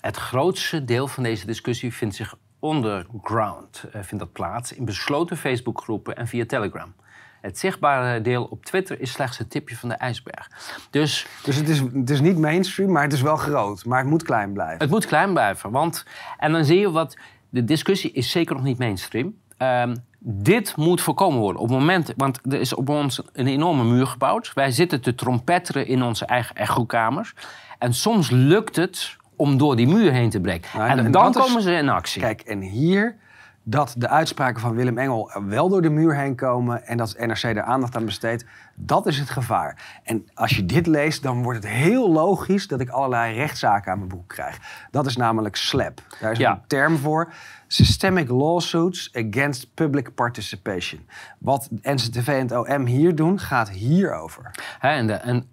het 0.00 0.16
grootste 0.16 0.84
deel 0.84 1.08
van 1.08 1.22
deze 1.22 1.46
discussie 1.46 1.94
vindt 1.94 2.14
zich 2.14 2.34
underground. 2.60 3.84
eh, 3.92 4.02
vindt 4.02 4.24
dat 4.24 4.32
plaats 4.32 4.72
in 4.72 4.84
besloten 4.84 5.36
Facebookgroepen 5.36 6.16
en 6.16 6.26
via 6.26 6.46
Telegram. 6.46 6.94
Het 7.44 7.58
zichtbare 7.58 8.20
deel 8.20 8.44
op 8.44 8.64
Twitter 8.64 9.00
is 9.00 9.10
slechts 9.12 9.38
het 9.38 9.50
tipje 9.50 9.76
van 9.76 9.88
de 9.88 9.94
ijsberg. 9.94 10.48
Dus 10.90 11.26
Dus 11.42 11.56
het 11.56 11.68
is, 11.68 11.78
het 11.94 12.10
is 12.10 12.20
niet 12.20 12.38
mainstream, 12.38 12.92
maar 12.92 13.02
het 13.02 13.12
is 13.12 13.20
wel 13.22 13.36
groot. 13.36 13.84
Maar 13.84 13.98
het 13.98 14.08
moet 14.08 14.22
klein 14.22 14.52
blijven. 14.52 14.78
het 14.78 14.90
moet 14.90 15.06
klein 15.06 15.32
blijven. 15.32 15.70
Want, 15.70 16.04
en 16.38 16.52
dan 16.52 16.64
zie 16.64 16.78
je 16.78 16.90
wat. 16.90 17.16
De 17.48 17.64
discussie 17.64 18.12
is 18.12 18.30
zeker 18.30 18.54
nog 18.54 18.64
niet 18.64 18.78
mainstream. 18.78 19.34
Ehm, 19.56 19.94
dit 20.18 20.76
moet 20.76 21.00
voorkomen 21.00 21.38
worden. 21.40 21.62
Op 21.62 21.68
het 21.68 21.78
moment, 21.78 22.12
want 22.16 22.40
er 22.50 22.60
is 22.60 22.74
op 22.74 22.88
ons 22.88 23.22
een 23.32 23.46
enorme 23.46 23.84
muur 23.84 24.06
gebouwd. 24.06 24.52
Wij 24.54 24.70
zitten 24.70 25.00
te 25.00 25.14
trompetteren 25.14 25.86
in 25.86 26.02
onze 26.02 26.24
eigen 26.24 26.56
echokamers. 26.56 27.34
En 27.78 27.92
soms 27.94 28.30
lukt 28.30 28.76
het 28.76 29.16
om 29.36 29.58
door 29.58 29.76
die 29.76 29.86
muur 29.88 30.12
heen 30.12 30.30
te 30.30 30.40
breken. 30.40 30.70
Nou, 30.78 30.90
en, 30.90 30.98
en 31.04 31.10
dan 31.10 31.28
is- 31.30 31.36
komen 31.36 31.62
ze 31.62 31.72
in 31.72 31.88
actie. 31.88 32.20
Kijk, 32.22 32.40
en 32.40 32.60
hier 32.60 33.16
dat 33.64 33.94
de 33.98 34.08
uitspraken 34.08 34.60
van 34.60 34.74
Willem 34.74 34.98
Engel 34.98 35.30
wel 35.48 35.68
door 35.68 35.82
de 35.82 35.90
muur 35.90 36.16
heen 36.16 36.34
komen 36.34 36.86
en 36.86 36.96
dat 36.96 37.16
NRC 37.18 37.42
er 37.42 37.62
aandacht 37.62 37.96
aan 37.96 38.04
besteedt, 38.04 38.44
dat 38.74 39.06
is 39.06 39.18
het 39.18 39.30
gevaar. 39.30 40.00
En 40.02 40.28
als 40.34 40.56
je 40.56 40.66
dit 40.66 40.86
leest, 40.86 41.22
dan 41.22 41.42
wordt 41.42 41.62
het 41.62 41.72
heel 41.72 42.10
logisch 42.12 42.68
dat 42.68 42.80
ik 42.80 42.88
allerlei 42.88 43.34
rechtszaken 43.34 43.92
aan 43.92 43.98
mijn 43.98 44.10
boek 44.10 44.28
krijg. 44.28 44.58
Dat 44.90 45.06
is 45.06 45.16
namelijk 45.16 45.56
SLAP. 45.56 46.00
Daar 46.20 46.32
is 46.32 46.38
Ja. 46.38 46.50
een 46.52 46.60
term 46.66 46.96
voor. 46.96 47.32
Systemic 47.66 48.28
Lawsuits 48.28 49.10
Against 49.14 49.74
Public 49.74 50.14
Participation. 50.14 51.06
Wat 51.38 51.68
NCTV 51.82 52.28
en 52.28 52.40
het 52.40 52.52
OM 52.68 52.86
hier 52.86 53.14
doen, 53.14 53.38
gaat 53.38 53.70
hierover. 53.70 54.50
Hè, 54.78 54.88
en 54.88 55.06
de, 55.06 55.12
en 55.12 55.48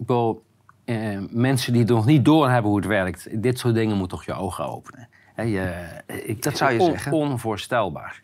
eh, 0.85 1.17
mensen 1.29 1.73
die 1.73 1.85
nog 1.85 2.05
niet 2.05 2.25
doorhebben 2.25 2.69
hoe 2.69 2.79
het 2.79 2.87
werkt, 2.87 3.41
dit 3.41 3.59
soort 3.59 3.73
dingen 3.73 3.97
moet 3.97 4.09
toch 4.09 4.25
je 4.25 4.33
ogen 4.33 4.65
openen. 4.65 5.07
Je, 5.35 5.73
ik, 6.07 6.43
Dat 6.43 6.57
zou 6.57 6.71
je 6.71 6.79
on- 6.79 6.91
zeggen. 6.91 7.11
Onvoorstelbaar. 7.11 8.21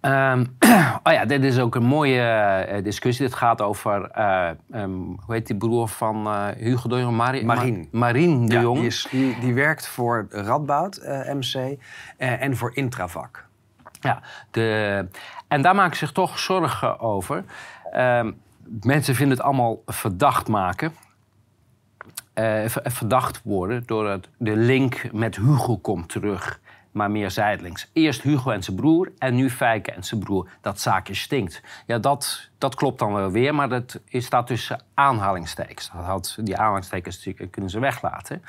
Ehm, 0.00 0.44
oh 1.06 1.12
ja, 1.12 1.24
dit 1.24 1.44
is 1.44 1.58
ook 1.58 1.74
een 1.74 1.84
mooie 1.84 2.20
eh, 2.20 2.84
discussie. 2.84 3.26
Dit 3.26 3.34
gaat 3.34 3.60
over, 3.60 4.10
eh, 4.10 4.48
ehm, 4.70 4.90
hoe 5.00 5.34
heet 5.34 5.46
die 5.46 5.56
broer 5.56 5.88
van 5.88 6.26
eh, 6.26 6.46
Hugo 6.56 6.88
de 6.88 6.98
Jong? 7.00 7.16
Mari- 7.16 7.44
Marien. 7.44 7.88
Ma- 7.90 7.98
Marien 7.98 8.46
de 8.46 8.54
Ja, 8.54 8.60
Jong. 8.60 8.76
die, 8.78 8.86
is, 8.86 9.06
die, 9.10 9.38
die 9.40 9.54
werkt 9.54 9.86
voor 9.86 10.26
Radboud 10.30 10.96
eh, 10.96 11.32
MC 11.34 11.54
eh, 12.16 12.42
en 12.42 12.56
voor 12.56 12.70
Intravac. 12.76 13.48
Ja, 14.00 14.20
de, 14.50 15.08
en 15.48 15.62
daar 15.62 15.74
maken 15.74 15.96
ze 15.96 16.04
zich 16.04 16.14
toch 16.14 16.38
zorgen 16.38 17.00
over. 17.00 17.44
Ehm, 17.92 18.32
mensen 18.80 19.14
vinden 19.14 19.36
het 19.36 19.46
allemaal 19.46 19.82
verdacht 19.86 20.48
maken. 20.48 20.94
Eh, 22.40 22.64
verdacht 22.84 23.40
worden 23.44 23.82
doordat 23.86 24.28
de 24.36 24.56
link 24.56 25.12
met 25.12 25.36
Hugo 25.36 25.76
komt 25.76 26.08
terug. 26.08 26.60
Maar 26.90 27.10
meer 27.10 27.30
zijdelings. 27.30 27.90
Eerst 27.92 28.22
Hugo 28.22 28.50
en 28.50 28.62
zijn 28.62 28.76
broer 28.76 29.12
en 29.18 29.34
nu 29.34 29.50
Fijke 29.50 29.92
en 29.92 30.04
zijn 30.04 30.20
broer. 30.20 30.48
Dat 30.60 30.80
zaakje 30.80 31.14
stinkt. 31.14 31.62
Ja, 31.86 31.98
dat, 31.98 32.48
dat 32.58 32.74
klopt 32.74 32.98
dan 32.98 33.12
wel 33.12 33.30
weer, 33.30 33.54
maar 33.54 33.68
dat 33.68 34.00
staat 34.08 34.46
tussen 34.46 34.82
aanhalingstekens. 34.94 35.90
Dat 35.94 36.04
had, 36.04 36.36
die 36.40 36.56
aanhalingstekens 36.56 37.28
kunnen 37.50 37.70
ze 37.70 37.78
weglaten. 37.78 38.42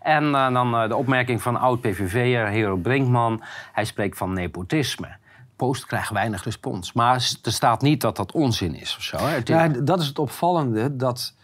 En 0.00 0.34
eh, 0.34 0.52
dan 0.52 0.74
eh, 0.74 0.88
de 0.88 0.96
opmerking 0.96 1.42
van 1.42 1.56
oud-PVV'er 1.56 2.48
Hero 2.48 2.76
Brinkman. 2.76 3.42
Hij 3.72 3.84
spreekt 3.84 4.16
van 4.16 4.32
nepotisme. 4.32 5.16
post 5.56 5.86
krijg 5.86 6.08
weinig 6.08 6.44
respons. 6.44 6.92
Maar 6.92 7.14
er 7.42 7.52
staat 7.52 7.82
niet 7.82 8.00
dat 8.00 8.16
dat 8.16 8.32
onzin 8.32 8.74
is 8.74 8.96
of 8.96 9.02
zo. 9.02 9.16
Hè? 9.16 9.38
Ja, 9.44 9.68
dat 9.68 10.00
is 10.00 10.06
het 10.06 10.18
opvallende, 10.18 10.96
dat 10.96 11.34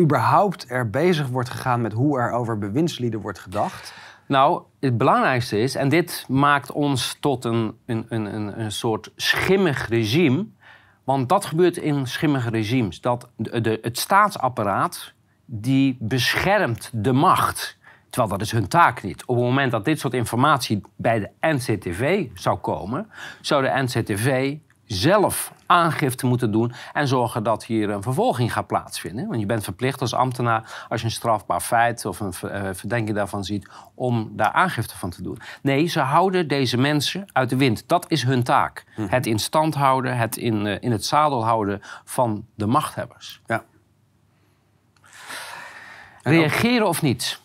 überhaupt 0.00 0.70
er 0.70 0.90
bezig 0.90 1.28
wordt 1.28 1.50
gegaan 1.50 1.80
met 1.80 1.92
hoe 1.92 2.18
er 2.18 2.30
over 2.32 2.58
bewindslieden 2.58 3.20
wordt 3.20 3.38
gedacht. 3.38 3.94
Nou, 4.26 4.62
het 4.80 4.98
belangrijkste 4.98 5.58
is, 5.58 5.74
en 5.74 5.88
dit 5.88 6.24
maakt 6.28 6.72
ons 6.72 7.16
tot 7.20 7.44
een, 7.44 7.74
een, 7.86 8.06
een, 8.08 8.60
een, 8.60 8.72
soort 8.72 9.10
schimmig 9.16 9.88
regime. 9.88 10.46
Want 11.04 11.28
dat 11.28 11.44
gebeurt 11.44 11.76
in 11.76 12.06
schimmige 12.06 12.50
regimes. 12.50 13.00
Dat 13.00 13.28
de, 13.36 13.60
de- 13.60 13.78
het 13.82 13.98
staatsapparaat 13.98 15.12
die 15.44 15.96
beschermt 16.00 16.90
de 16.92 17.12
macht. 17.12 17.78
Terwijl 18.10 18.32
dat 18.32 18.40
is 18.40 18.52
hun 18.52 18.68
taak 18.68 19.02
niet. 19.02 19.24
Op 19.24 19.36
het 19.36 19.44
moment 19.44 19.70
dat 19.70 19.84
dit 19.84 20.00
soort 20.00 20.14
informatie 20.14 20.80
bij 20.96 21.18
de 21.18 21.30
NCTV 21.40 22.26
zou 22.34 22.58
komen, 22.58 23.10
zou 23.40 23.62
de 23.62 23.82
NCTV 23.82 24.56
zelf 24.92 25.52
aangifte 25.66 26.26
moeten 26.26 26.52
doen 26.52 26.72
en 26.92 27.08
zorgen 27.08 27.42
dat 27.42 27.64
hier 27.64 27.90
een 27.90 28.02
vervolging 28.02 28.52
gaat 28.52 28.66
plaatsvinden. 28.66 29.26
Want 29.28 29.40
je 29.40 29.46
bent 29.46 29.64
verplicht 29.64 30.00
als 30.00 30.14
ambtenaar, 30.14 30.86
als 30.88 31.00
je 31.00 31.06
een 31.06 31.12
strafbaar 31.12 31.60
feit 31.60 32.04
of 32.04 32.20
een 32.20 32.32
eh, 32.32 32.68
verdenking 32.72 33.16
daarvan 33.16 33.44
ziet, 33.44 33.68
om 33.94 34.30
daar 34.32 34.52
aangifte 34.52 34.98
van 34.98 35.10
te 35.10 35.22
doen. 35.22 35.38
Nee, 35.62 35.86
ze 35.86 36.00
houden 36.00 36.48
deze 36.48 36.76
mensen 36.76 37.26
uit 37.32 37.50
de 37.50 37.56
wind. 37.56 37.84
Dat 37.88 38.10
is 38.10 38.22
hun 38.22 38.42
taak. 38.42 38.84
Het 38.94 39.26
in 39.26 39.38
stand 39.38 39.74
houden, 39.74 40.16
het 40.16 40.36
in, 40.36 40.66
eh, 40.66 40.76
in 40.80 40.92
het 40.92 41.04
zadel 41.04 41.44
houden 41.44 41.80
van 42.04 42.46
de 42.54 42.66
machthebbers. 42.66 43.40
Ja. 43.46 43.64
Reageren 46.22 46.88
of 46.88 47.02
niet? 47.02 47.40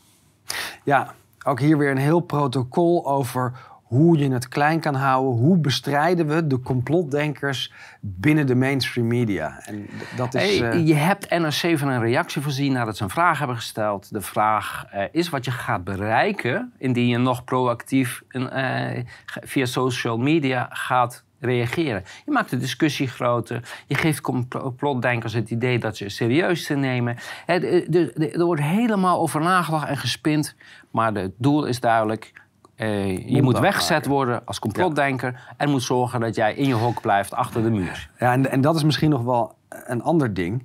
Ja, 0.83 1.13
ook 1.43 1.59
hier 1.59 1.77
weer 1.77 1.91
een 1.91 1.97
heel 1.97 2.19
protocol 2.19 3.05
over 3.05 3.53
hoe 3.85 4.17
je 4.17 4.31
het 4.31 4.47
klein 4.47 4.79
kan 4.79 4.95
houden. 4.95 5.39
Hoe 5.39 5.57
bestrijden 5.57 6.27
we 6.27 6.47
de 6.47 6.59
complotdenkers 6.59 7.73
binnen 8.01 8.47
de 8.47 8.55
mainstream 8.55 9.07
media? 9.07 9.59
En 9.65 9.89
dat 10.15 10.33
is... 10.33 10.59
Hey, 10.59 10.69
eh, 10.69 10.87
Je 10.87 10.93
hebt 10.93 11.29
NRC 11.29 11.77
van 11.77 11.87
een 11.87 12.01
reactie 12.01 12.41
voorzien 12.41 12.73
nadat 12.73 12.97
ze 12.97 13.03
een 13.03 13.09
vraag 13.09 13.37
hebben 13.37 13.55
gesteld. 13.55 14.13
De 14.13 14.21
vraag 14.21 14.85
eh, 14.91 15.03
is 15.11 15.29
wat 15.29 15.45
je 15.45 15.51
gaat 15.51 15.83
bereiken 15.83 16.73
indien 16.77 17.07
je 17.07 17.17
nog 17.17 17.43
proactief 17.43 18.23
eh, 18.27 19.03
via 19.25 19.65
social 19.65 20.17
media 20.17 20.67
gaat 20.71 21.23
reageren. 21.39 22.03
Je 22.25 22.31
maakt 22.31 22.49
de 22.49 22.57
discussie 22.57 23.07
groter. 23.07 23.69
Je 23.87 23.95
geeft 23.95 24.21
complotdenkers 24.21 25.33
het 25.33 25.49
idee 25.49 25.79
dat 25.79 25.97
ze 25.97 26.09
serieus 26.09 26.65
te 26.65 26.75
nemen. 26.75 27.17
Er 27.45 28.45
wordt 28.45 28.61
helemaal 28.61 29.19
over 29.19 29.41
nagedacht 29.41 29.87
en 29.87 29.97
gespind. 29.97 30.55
Maar 30.91 31.13
het 31.13 31.33
doel 31.37 31.65
is 31.65 31.79
duidelijk. 31.79 32.33
Eh, 32.75 33.29
je 33.29 33.41
moet 33.41 33.59
weggezet 33.59 34.05
worden 34.05 34.41
als 34.45 34.59
complotdenker. 34.59 35.53
En 35.57 35.69
moet 35.69 35.83
zorgen 35.83 36.19
dat 36.19 36.35
jij 36.35 36.53
in 36.53 36.67
je 36.67 36.73
hok 36.73 37.01
blijft 37.01 37.33
achter 37.33 37.63
de 37.63 37.69
muur. 37.69 38.09
Ja, 38.19 38.31
en, 38.33 38.51
en 38.51 38.61
dat 38.61 38.75
is 38.75 38.83
misschien 38.83 39.09
nog 39.09 39.23
wel 39.23 39.55
een 39.69 40.01
ander 40.01 40.33
ding. 40.33 40.63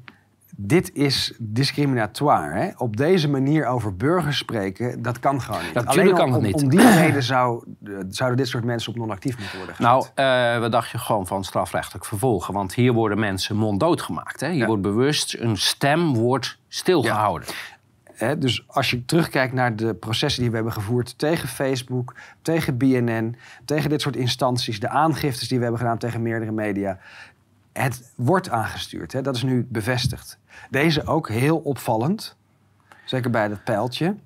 Dit 0.56 0.94
is 0.94 1.34
discriminatoire. 1.38 2.58
Hè? 2.60 2.70
Op 2.76 2.96
deze 2.96 3.28
manier 3.28 3.66
over 3.66 3.96
burgers 3.96 4.38
spreken, 4.38 5.02
dat 5.02 5.18
kan 5.20 5.40
gewoon 5.40 5.62
niet. 5.64 5.74
Natuurlijk 5.74 5.98
Alleen 5.98 6.14
kan 6.14 6.26
om, 6.26 6.32
het 6.32 6.42
niet. 6.42 6.62
Om 6.62 6.68
die 6.68 6.90
reden 7.00 7.22
zou, 7.22 7.64
eh, 7.84 7.92
zouden 8.08 8.38
dit 8.38 8.48
soort 8.48 8.64
mensen 8.64 8.92
op 8.92 8.98
non-actief 8.98 9.38
moeten 9.38 9.56
worden 9.56 9.74
gezet. 9.74 9.92
Nou, 9.92 10.54
eh 10.54 10.60
wat 10.60 10.72
dacht 10.72 10.90
je 10.90 10.98
gewoon 10.98 11.26
van 11.26 11.44
strafrechtelijk 11.44 12.04
vervolgen? 12.04 12.54
Want 12.54 12.74
hier 12.74 12.92
worden 12.92 13.18
mensen 13.18 13.56
monddood 13.56 14.02
gemaakt. 14.02 14.40
Hè? 14.40 14.48
Hier 14.48 14.58
Ja. 14.58 14.66
wordt 14.66 14.82
bewust 14.82 15.36
een 15.38 15.56
stem 15.56 16.14
wordt 16.14 16.58
stilgehouden. 16.68 17.48
Dus 18.38 18.64
als 18.66 18.90
je 18.90 19.04
terugkijkt 19.04 19.52
naar 19.52 19.76
de 19.76 19.94
processen 19.94 20.40
die 20.40 20.50
we 20.50 20.56
hebben 20.56 20.74
gevoerd 20.74 21.18
tegen 21.18 21.48
Facebook, 21.48 22.14
tegen 22.42 22.76
BNN, 22.76 23.36
tegen 23.64 23.90
dit 23.90 24.00
soort 24.00 24.16
instanties, 24.16 24.80
de 24.80 24.88
aangiftes 24.88 25.48
die 25.48 25.56
we 25.56 25.62
hebben 25.62 25.80
gedaan 25.80 25.98
tegen 25.98 26.22
meerdere 26.22 26.52
media. 26.52 26.98
Het 27.72 28.12
wordt 28.16 28.50
aangestuurd, 28.50 29.24
dat 29.24 29.36
is 29.36 29.42
nu 29.42 29.66
bevestigd. 29.68 30.38
Deze 30.70 31.06
ook 31.06 31.28
heel 31.28 31.58
opvallend, 31.58 32.36
zeker 33.04 33.30
bij 33.30 33.48
dat 33.48 33.64
pijltje. 33.64 34.16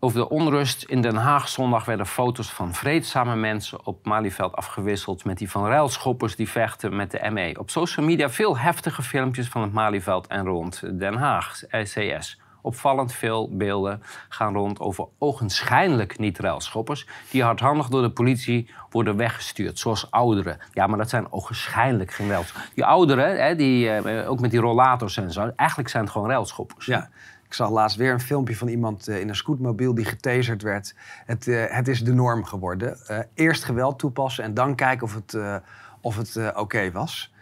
Over 0.00 0.18
de 0.18 0.28
onrust 0.28 0.82
in 0.82 1.02
Den 1.02 1.16
Haag 1.16 1.48
zondag 1.48 1.84
werden 1.84 2.06
foto's 2.06 2.52
van 2.52 2.74
vreedzame 2.74 3.36
mensen 3.36 3.86
op 3.86 4.06
Malieveld 4.06 4.54
afgewisseld 4.54 5.24
met 5.24 5.38
die 5.38 5.50
van 5.50 5.66
ruilschoppers 5.66 6.36
die 6.36 6.48
vechten 6.48 6.96
met 6.96 7.10
de 7.10 7.30
ME. 7.30 7.54
Op 7.58 7.70
social 7.70 8.06
media 8.06 8.30
veel 8.30 8.58
heftige 8.58 9.02
filmpjes 9.02 9.48
van 9.48 9.62
het 9.62 9.72
Malieveld 9.72 10.26
en 10.26 10.44
rond 10.44 10.98
Den 10.98 11.14
Haag, 11.14 11.60
CS. 11.68 12.38
Opvallend 12.68 13.12
veel 13.12 13.56
beelden 13.56 14.02
gaan 14.28 14.54
rond 14.54 14.80
over 14.80 15.06
ogenschijnlijk 15.18 16.18
niet-ruilschoppers... 16.18 17.06
die 17.30 17.42
hardhandig 17.42 17.88
door 17.88 18.02
de 18.02 18.10
politie 18.10 18.70
worden 18.90 19.16
weggestuurd, 19.16 19.78
zoals 19.78 20.10
ouderen. 20.10 20.58
Ja, 20.72 20.86
maar 20.86 20.98
dat 20.98 21.08
zijn 21.08 21.32
ogenschijnlijk 21.32 22.12
geen 22.12 22.28
ruilschoppers. 22.28 22.74
Die 22.74 22.84
ouderen, 22.84 23.44
hè, 23.44 23.56
die, 23.56 23.90
eh, 23.90 24.30
ook 24.30 24.40
met 24.40 24.50
die 24.50 24.60
rollators 24.60 25.16
en 25.16 25.32
zo... 25.32 25.52
eigenlijk 25.56 25.88
zijn 25.88 26.02
het 26.02 26.12
gewoon 26.12 26.28
ruilschoppers. 26.28 26.86
Ja. 26.86 27.08
Ik 27.46 27.54
zag 27.54 27.70
laatst 27.70 27.96
weer 27.96 28.12
een 28.12 28.20
filmpje 28.20 28.56
van 28.56 28.68
iemand 28.68 29.08
eh, 29.08 29.20
in 29.20 29.28
een 29.28 29.36
scootmobiel 29.36 29.94
die 29.94 30.04
getaserd 30.04 30.62
werd. 30.62 30.94
Het, 31.26 31.48
eh, 31.48 31.64
het 31.68 31.88
is 31.88 32.04
de 32.04 32.14
norm 32.14 32.44
geworden. 32.44 32.98
Eerst 33.34 33.64
geweld 33.64 33.98
toepassen 33.98 34.44
en 34.44 34.54
dan 34.54 34.74
kijken 34.74 35.06
of 35.06 35.14
het, 35.14 35.62
of 36.00 36.16
het 36.16 36.54
oké 36.54 36.90
was. 36.92 37.32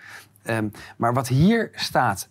Ehm, 0.43 0.69
maar 0.97 1.15
wat 1.15 1.29
hier 1.29 1.71
staat, 1.73 2.29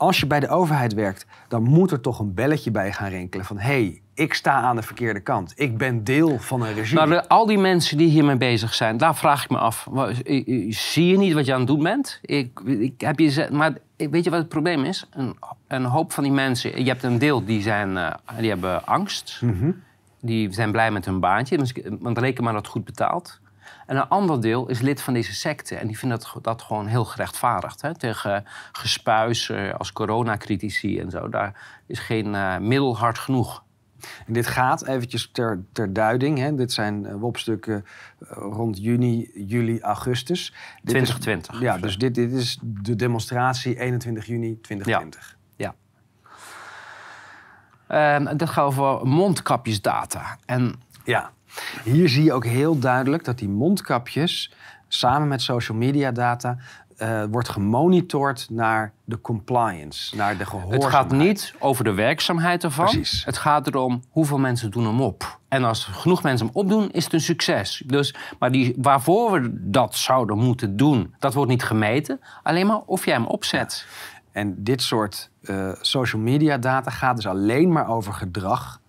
als 0.00 0.20
je 0.20 0.26
bij 0.26 0.40
de 0.40 0.48
overheid 0.48 0.94
werkt, 0.94 1.26
dan 1.48 1.62
moet 1.62 1.90
er 1.90 2.00
toch 2.00 2.18
een 2.18 2.34
belletje 2.34 2.70
bij 2.70 2.92
gaan 2.92 3.08
rinkelen 3.08 3.44
van 3.46 3.58
hé, 3.58 3.62
hey, 3.68 4.00
ik 4.14 4.34
sta 4.34 4.52
aan 4.52 4.76
de 4.76 4.82
verkeerde 4.82 5.20
kant. 5.20 5.52
Ik 5.56 5.78
ben 5.78 6.04
deel 6.04 6.38
van 6.38 6.62
een 6.62 6.74
regime. 6.74 7.00
Nou, 7.06 7.12
de- 7.12 7.28
al 7.28 7.46
die 7.46 7.58
mensen 7.58 7.96
die 7.98 8.08
hiermee 8.08 8.36
bezig 8.36 8.74
zijn, 8.74 8.96
daar 8.96 9.16
vraag 9.16 9.44
ik 9.44 9.50
me 9.50 9.58
af. 9.58 9.88
Zie 10.68 11.06
je 11.06 11.18
niet 11.18 11.32
wat 11.32 11.46
je 11.46 11.52
aan 11.52 11.58
het 11.58 11.68
doen 11.68 11.82
bent? 11.82 12.18
Ik, 12.22 12.60
ik 12.60 13.00
heb 13.00 13.18
je, 13.18 13.48
maar 13.52 13.72
weet 13.96 14.24
je 14.24 14.30
wat 14.30 14.38
het 14.38 14.48
probleem 14.48 14.84
is? 14.84 15.06
Een, 15.10 15.36
een 15.68 15.84
hoop 15.84 16.12
van 16.12 16.22
die 16.22 16.32
mensen, 16.32 16.84
je 16.84 16.90
hebt 16.90 17.02
een 17.02 17.18
deel 17.18 17.44
die, 17.44 17.62
zijn, 17.62 17.96
eh, 17.96 18.10
die 18.38 18.48
hebben 18.48 18.86
angst. 18.86 19.40
Die 20.20 20.52
zijn 20.52 20.72
blij 20.72 20.90
met 20.90 21.04
hun 21.04 21.20
baantje, 21.20 21.58
dus 21.58 21.74
want 22.00 22.18
reken 22.18 22.44
maar 22.44 22.52
dat 22.52 22.66
goed 22.66 22.84
betaalt. 22.84 23.40
En 23.90 23.96
een 23.96 24.08
ander 24.08 24.40
deel 24.40 24.68
is 24.68 24.80
lid 24.80 25.02
van 25.02 25.14
deze 25.14 25.34
secte. 25.34 25.76
En 25.76 25.86
die 25.86 25.98
vinden 25.98 26.18
dat, 26.18 26.44
dat 26.44 26.62
gewoon 26.62 26.86
heel 26.86 27.04
gerechtvaardigd. 27.04 27.82
Hè? 27.82 27.94
Tegen 27.94 28.44
gespuis 28.72 29.48
eh, 29.50 29.74
als 29.74 29.92
coronacritici 29.92 30.98
en 31.00 31.10
zo. 31.10 31.28
Daar 31.28 31.80
is 31.86 31.98
geen 31.98 32.34
eh, 32.34 32.58
middel 32.58 32.98
hard 32.98 33.18
genoeg. 33.18 33.64
En 34.26 34.32
dit 34.32 34.46
gaat 34.46 34.86
eventjes 34.86 35.30
ter, 35.32 35.64
ter 35.72 35.92
duiding. 35.92 36.38
Hè. 36.38 36.54
Dit 36.54 36.72
zijn 36.72 37.06
eh, 37.06 37.14
WOP-stukken 37.14 37.84
rond 38.28 38.78
juni, 38.82 39.30
juli, 39.46 39.80
augustus. 39.80 40.54
Dit 40.82 40.94
is- 40.96 41.08
2020. 41.08 41.60
ja, 41.60 41.78
dus 41.78 41.98
dit, 41.98 42.14
dit 42.14 42.32
is 42.32 42.58
de 42.62 42.96
demonstratie 42.96 43.80
21 43.80 44.26
juni 44.26 44.60
2020. 44.60 45.36
Ja. 45.56 45.74
Ehm, 47.86 48.36
dat 48.36 48.50
gaat 48.50 48.64
over 48.64 49.06
mondkapjesdata. 49.06 50.38
En 50.46 50.74
Ja. 51.04 51.30
Hier 51.84 52.08
zie 52.08 52.24
je 52.24 52.32
ook 52.32 52.44
heel 52.44 52.78
duidelijk 52.78 53.24
dat 53.24 53.38
die 53.38 53.48
mondkapjes 53.48 54.52
samen 54.88 55.28
met 55.28 55.42
social 55.42 55.78
media 55.78 56.10
data 56.10 56.56
eh, 57.00 57.24
wordt 57.30 57.48
gemonitord 57.48 58.46
naar 58.50 58.92
de 59.04 59.20
compliance, 59.20 60.16
naar 60.16 60.32
de 60.32 60.38
het 60.38 60.48
gehoorzaamheid. 60.48 60.92
gaat 60.92 61.12
niet 61.12 61.54
over 61.58 61.84
de 61.84 61.92
werkzaamheid 61.92 62.64
ervan. 62.64 62.84
Precies. 62.84 63.24
Het 63.24 63.38
gaat 63.38 63.66
erom 63.66 64.02
hoeveel 64.10 64.38
mensen 64.38 64.70
doen 64.70 64.86
hem 64.86 65.00
op. 65.00 65.38
En 65.48 65.64
als 65.64 65.84
genoeg 65.84 66.22
mensen 66.22 66.46
hem 66.46 66.56
opdoen, 66.56 66.90
is 66.90 67.04
het 67.04 67.12
een 67.12 67.20
succes. 67.20 67.82
Dus, 67.86 68.14
maar 68.38 68.50
die, 68.50 68.74
waarvoor 68.78 69.32
we 69.32 69.50
dat 69.70 69.94
zouden 69.94 70.38
moeten 70.38 70.76
doen, 70.76 71.14
dat 71.18 71.34
wordt 71.34 71.50
niet 71.50 71.62
gemeten. 71.62 72.20
Alleen 72.42 72.66
maar 72.66 72.80
of 72.86 73.04
jij 73.04 73.14
hem 73.14 73.26
opzet. 73.26 73.86
En 74.32 74.54
dit 74.64 74.82
soort 74.82 75.30
eh, 75.42 75.72
social 75.80 76.22
media 76.22 76.58
data 76.58 76.90
gaat 76.90 77.16
dus 77.16 77.26
alleen 77.26 77.72
maar 77.72 77.88
over 77.88 78.12
gedrag. 78.12 78.80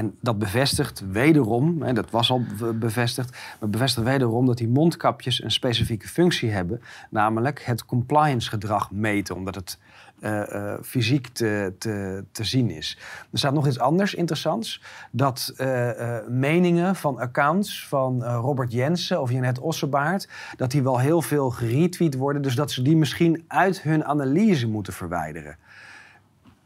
En 0.00 0.16
dat 0.20 0.38
bevestigt 0.38 1.02
wederom, 1.10 1.82
hè, 1.82 1.92
dat 1.92 2.10
was 2.10 2.30
al 2.30 2.42
be- 2.58 2.72
bevestigd, 2.72 3.36
maar 3.60 3.68
bevestigt 3.68 4.06
wederom 4.06 4.46
dat 4.46 4.58
die 4.58 4.68
mondkapjes 4.68 5.42
een 5.42 5.50
specifieke 5.50 6.08
functie 6.08 6.50
hebben. 6.50 6.82
Namelijk 7.10 7.62
het 7.64 7.84
compliance 7.84 8.48
gedrag 8.48 8.90
meten, 8.90 9.34
omdat 9.34 9.54
het 9.54 9.78
eh, 10.20 10.54
eh, 10.54 10.78
fysiek 10.82 11.28
te, 11.28 11.74
te, 11.78 12.24
te 12.32 12.44
zien 12.44 12.70
is. 12.70 12.98
Er 13.32 13.38
staat 13.38 13.52
nog 13.52 13.66
iets 13.66 13.78
anders 13.78 14.14
interessants. 14.14 14.82
Dat 15.10 15.52
eh, 15.56 15.90
meningen 16.28 16.96
van 16.96 17.18
accounts 17.18 17.86
van 17.88 18.24
Robert 18.24 18.72
Jensen 18.72 19.20
of 19.20 19.30
Janet 19.30 19.58
Ossebaard... 19.58 20.28
dat 20.56 20.70
die 20.70 20.82
wel 20.82 20.98
heel 20.98 21.22
veel 21.22 21.50
geretweet 21.50 22.14
worden. 22.14 22.42
Dus 22.42 22.54
dat 22.54 22.70
ze 22.70 22.82
die 22.82 22.96
misschien 22.96 23.44
uit 23.48 23.82
hun 23.82 24.04
analyse 24.04 24.68
moeten 24.68 24.92
verwijderen. 24.92 25.56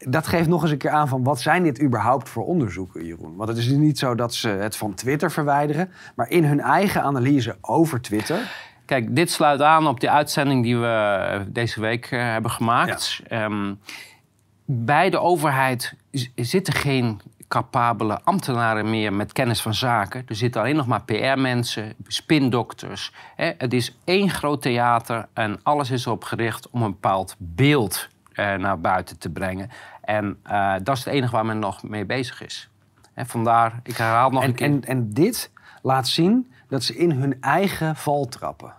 Dat 0.09 0.27
geeft 0.27 0.49
nog 0.49 0.63
eens 0.63 0.71
een 0.71 0.79
keer 0.79 0.91
aan 0.91 1.09
van 1.09 1.25
wat 1.25 1.41
zijn 1.41 1.63
dit 1.63 1.83
überhaupt 1.83 2.29
voor 2.29 2.45
onderzoeken, 2.45 3.05
Jeroen? 3.05 3.37
Want 3.37 3.49
het 3.49 3.59
is 3.59 3.69
niet 3.69 3.99
zo 3.99 4.15
dat 4.15 4.35
ze 4.35 4.49
het 4.49 4.77
van 4.77 4.95
Twitter 4.95 5.31
verwijderen... 5.31 5.91
maar 6.15 6.31
in 6.31 6.45
hun 6.45 6.61
eigen 6.61 7.03
analyse 7.03 7.57
over 7.61 8.01
Twitter... 8.01 8.73
Kijk, 8.85 9.17
dit 9.17 9.31
sluit 9.31 9.63
aan 9.63 9.87
op 9.87 10.01
de 10.01 10.11
uitzending 10.11 10.63
die 10.63 10.77
we 10.77 11.45
deze 11.49 11.81
week 11.81 12.07
eh, 12.11 12.21
hebben 12.23 12.51
gemaakt. 12.51 13.23
Ehm, 13.29 13.75
bij 14.65 15.11
de 15.11 15.19
overheid 15.19 15.95
zitten 16.35 16.73
geen 16.73 17.21
capabele 17.49 18.21
ambtenaren 18.25 18.91
meer 18.91 19.13
met 19.13 19.33
kennis 19.33 19.63
van 19.63 19.75
zaken. 19.75 20.25
Er 20.29 20.35
zitten 20.35 20.61
alleen 20.61 20.77
nog 20.77 20.87
maar 20.87 21.03
PR-mensen, 21.05 21.95
spindokters. 22.07 23.13
Het 23.37 23.73
is 23.73 23.97
één 24.05 24.31
groot 24.31 24.63
theater 24.63 25.29
en 25.33 25.61
alles 25.63 25.91
is 25.91 26.07
erop 26.07 26.25
gericht 26.25 26.71
om 26.71 26.83
een 26.83 26.91
bepaald 26.91 27.35
beeld 27.39 28.09
eh, 28.35 28.55
naar 28.55 28.81
buiten 28.81 29.19
te 29.19 29.31
brengen. 29.31 29.71
En 30.00 30.37
eh, 30.43 30.75
dat 30.83 30.97
is 30.97 31.05
het 31.05 31.14
enige 31.14 31.33
waar 31.33 31.47
men 31.47 31.59
nog 31.59 31.83
mee 31.83 32.05
bezig 32.05 32.43
is. 32.43 32.69
Hè, 33.14 33.25
vandaar, 33.26 33.81
ik 33.83 33.97
herhaal 33.97 34.31
nog 34.31 34.43
En, 34.43 34.49
een 34.49 34.55
keer. 34.55 34.67
en, 34.67 34.85
en 34.85 35.12
dit 35.12 35.50
laat 35.83 36.09
zien 36.09 36.53
dat 36.69 36.83
ze 36.83 36.97
in 36.97 37.11
hun 37.11 37.37
eigen 37.41 37.97
val 37.97 38.25
trappen. 38.29 38.73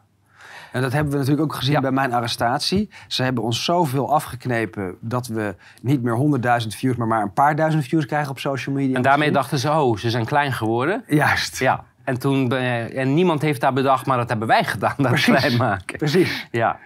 En 0.72 0.82
dat 0.82 0.92
hebben 0.94 1.12
we 1.12 1.18
natuurlijk 1.20 1.46
ook 1.52 1.56
gezien 1.56 1.74
Ja. 1.74 1.80
bij 1.82 1.92
mijn 1.92 2.14
arrestatie. 2.14 2.90
Ze 3.08 3.24
hebben 3.24 3.44
ons 3.44 3.64
zoveel 3.64 4.14
afgeknepen 4.14 4.96
dat 5.00 5.28
we 5.28 5.56
niet 5.82 6.02
meer 6.04 6.14
honderdduizend 6.16 6.76
views, 6.76 6.96
maar 6.96 7.08
maar 7.08 7.22
een 7.22 7.34
paar 7.34 7.56
duizend 7.56 7.84
views 7.86 8.06
krijgen 8.06 8.32
op 8.32 8.40
social 8.40 8.76
media. 8.76 8.96
en 8.96 9.02
daarmee 9.02 9.32
dachten 9.32 9.60
ze, 9.60 9.72
oh, 9.72 9.98
ze 9.98 10.10
zijn 10.10 10.26
klein 10.26 10.54
geworden. 10.54 11.04
Juist. 11.08 11.60
Ja, 11.60 11.84
en, 12.04 12.20
toen, 12.20 12.52
eh, 12.52 12.98
en 12.98 13.14
niemand 13.14 13.42
heeft 13.42 13.62
daar 13.62 13.74
bedacht, 13.74 14.06
maar 14.06 14.18
dat 14.18 14.30
hebben 14.30 14.48
wij 14.48 14.64
gedaan, 14.64 14.94
dat 14.98 15.08
Precies. 15.08 15.36
klein 15.36 15.58
maken. 15.58 15.98
Precies. 15.98 16.48
Ja. 16.52 16.78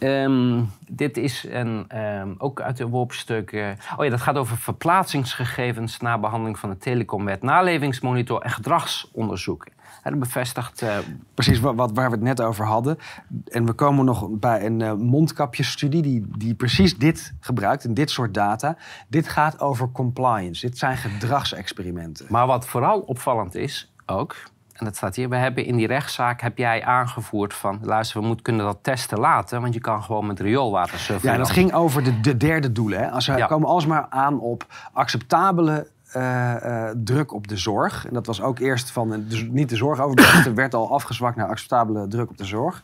Ehm, 0.00 0.62
dit 0.88 1.16
is 1.16 1.46
een, 1.50 1.84
ehm, 1.88 2.28
ook 2.38 2.60
uit 2.60 2.76
de 2.76 2.88
WOP-stuk. 2.88 3.52
eh, 3.52 3.68
oh 3.96 4.04
ja, 4.04 4.10
dat 4.10 4.20
gaat 4.20 4.36
over 4.36 4.56
verplaatsingsgegevens 4.56 5.98
na 6.00 6.18
behandeling 6.18 6.58
van 6.58 6.70
de 6.70 6.76
telecomwet, 6.78 7.42
nalevingsmonitor 7.42 8.40
en 8.42 8.50
gedragsonderzoeken. 8.50 9.72
En 10.02 10.10
dat 10.10 10.20
bevestigt. 10.20 10.82
eh, 10.82 10.98
Precies 11.34 11.60
wat, 11.60 11.74
wat- 11.74 11.90
waar 11.94 12.06
we 12.10 12.14
het 12.14 12.24
net 12.24 12.40
over 12.40 12.64
hadden. 12.64 12.98
En 13.44 13.66
we 13.66 13.72
komen 13.72 14.04
nog 14.04 14.28
bij 14.30 14.66
een 14.66 14.80
eh, 14.82 14.92
mondkapjesstudie 14.94 16.02
die, 16.02 16.24
die 16.38 16.54
precies 16.54 16.98
dit 16.98 17.34
gebruikt 17.40 17.84
en 17.84 17.94
dit 17.94 18.10
soort 18.10 18.34
data. 18.34 18.76
Dit 19.08 19.28
gaat 19.28 19.60
over 19.60 19.90
compliance. 19.92 20.66
Dit 20.66 20.78
zijn 20.78 20.96
gedragsexperimenten. 20.96 22.26
maar 22.28 22.46
wat 22.46 22.66
vooral 22.66 23.00
opvallend 23.00 23.54
is 23.54 23.92
ook. 24.06 24.36
En 24.80 24.86
dat 24.86 24.96
staat 24.96 25.16
hier. 25.16 25.28
We 25.28 25.36
hebben 25.36 25.64
in 25.64 25.76
die 25.76 25.86
rechtszaak 25.86 26.40
heb 26.40 26.58
jij 26.58 26.84
aangevoerd 26.84 27.54
van 27.54 27.78
luister, 27.82 28.20
we 28.20 28.26
moeten 28.26 28.44
kunnen 28.44 28.66
dat 28.66 28.78
testen 28.82 29.18
laten, 29.18 29.60
want 29.60 29.74
je 29.74 29.80
kan 29.80 30.02
gewoon 30.02 30.26
met 30.26 30.40
rioolwater 30.40 30.98
surfen. 30.98 31.30
Ja, 31.30 31.36
dat 31.36 31.50
ging 31.50 31.72
over 31.72 32.04
de, 32.04 32.20
de 32.20 32.36
derde 32.36 32.72
doelen. 32.72 32.98
Hè. 32.98 33.10
Als 33.10 33.26
we 33.26 33.36
Ja. 33.36 33.46
komen 33.46 33.68
alsmaar 33.68 34.06
aan 34.10 34.40
op 34.40 34.66
acceptabele 34.92 35.86
eh, 36.12 36.88
eh, 36.88 36.94
druk 37.04 37.32
op 37.34 37.48
de 37.48 37.56
zorg. 37.56 38.06
En 38.06 38.14
dat 38.14 38.26
was 38.26 38.42
ook 38.42 38.58
eerst 38.58 38.90
van 38.90 39.12
eh, 39.12 39.18
dus 39.22 39.46
niet 39.50 39.68
de 39.68 39.76
zorgoverdracht, 39.76 40.52
werd 40.54 40.74
al 40.74 40.92
afgezwakt 40.94 41.36
naar 41.36 41.48
acceptabele 41.48 42.08
druk 42.08 42.30
op 42.30 42.36
de 42.38 42.44
zorg. 42.44 42.82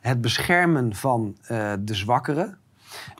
Het 0.00 0.20
beschermen 0.20 0.94
van 0.94 1.36
de 1.80 1.94
zwakkeren. 1.94 2.56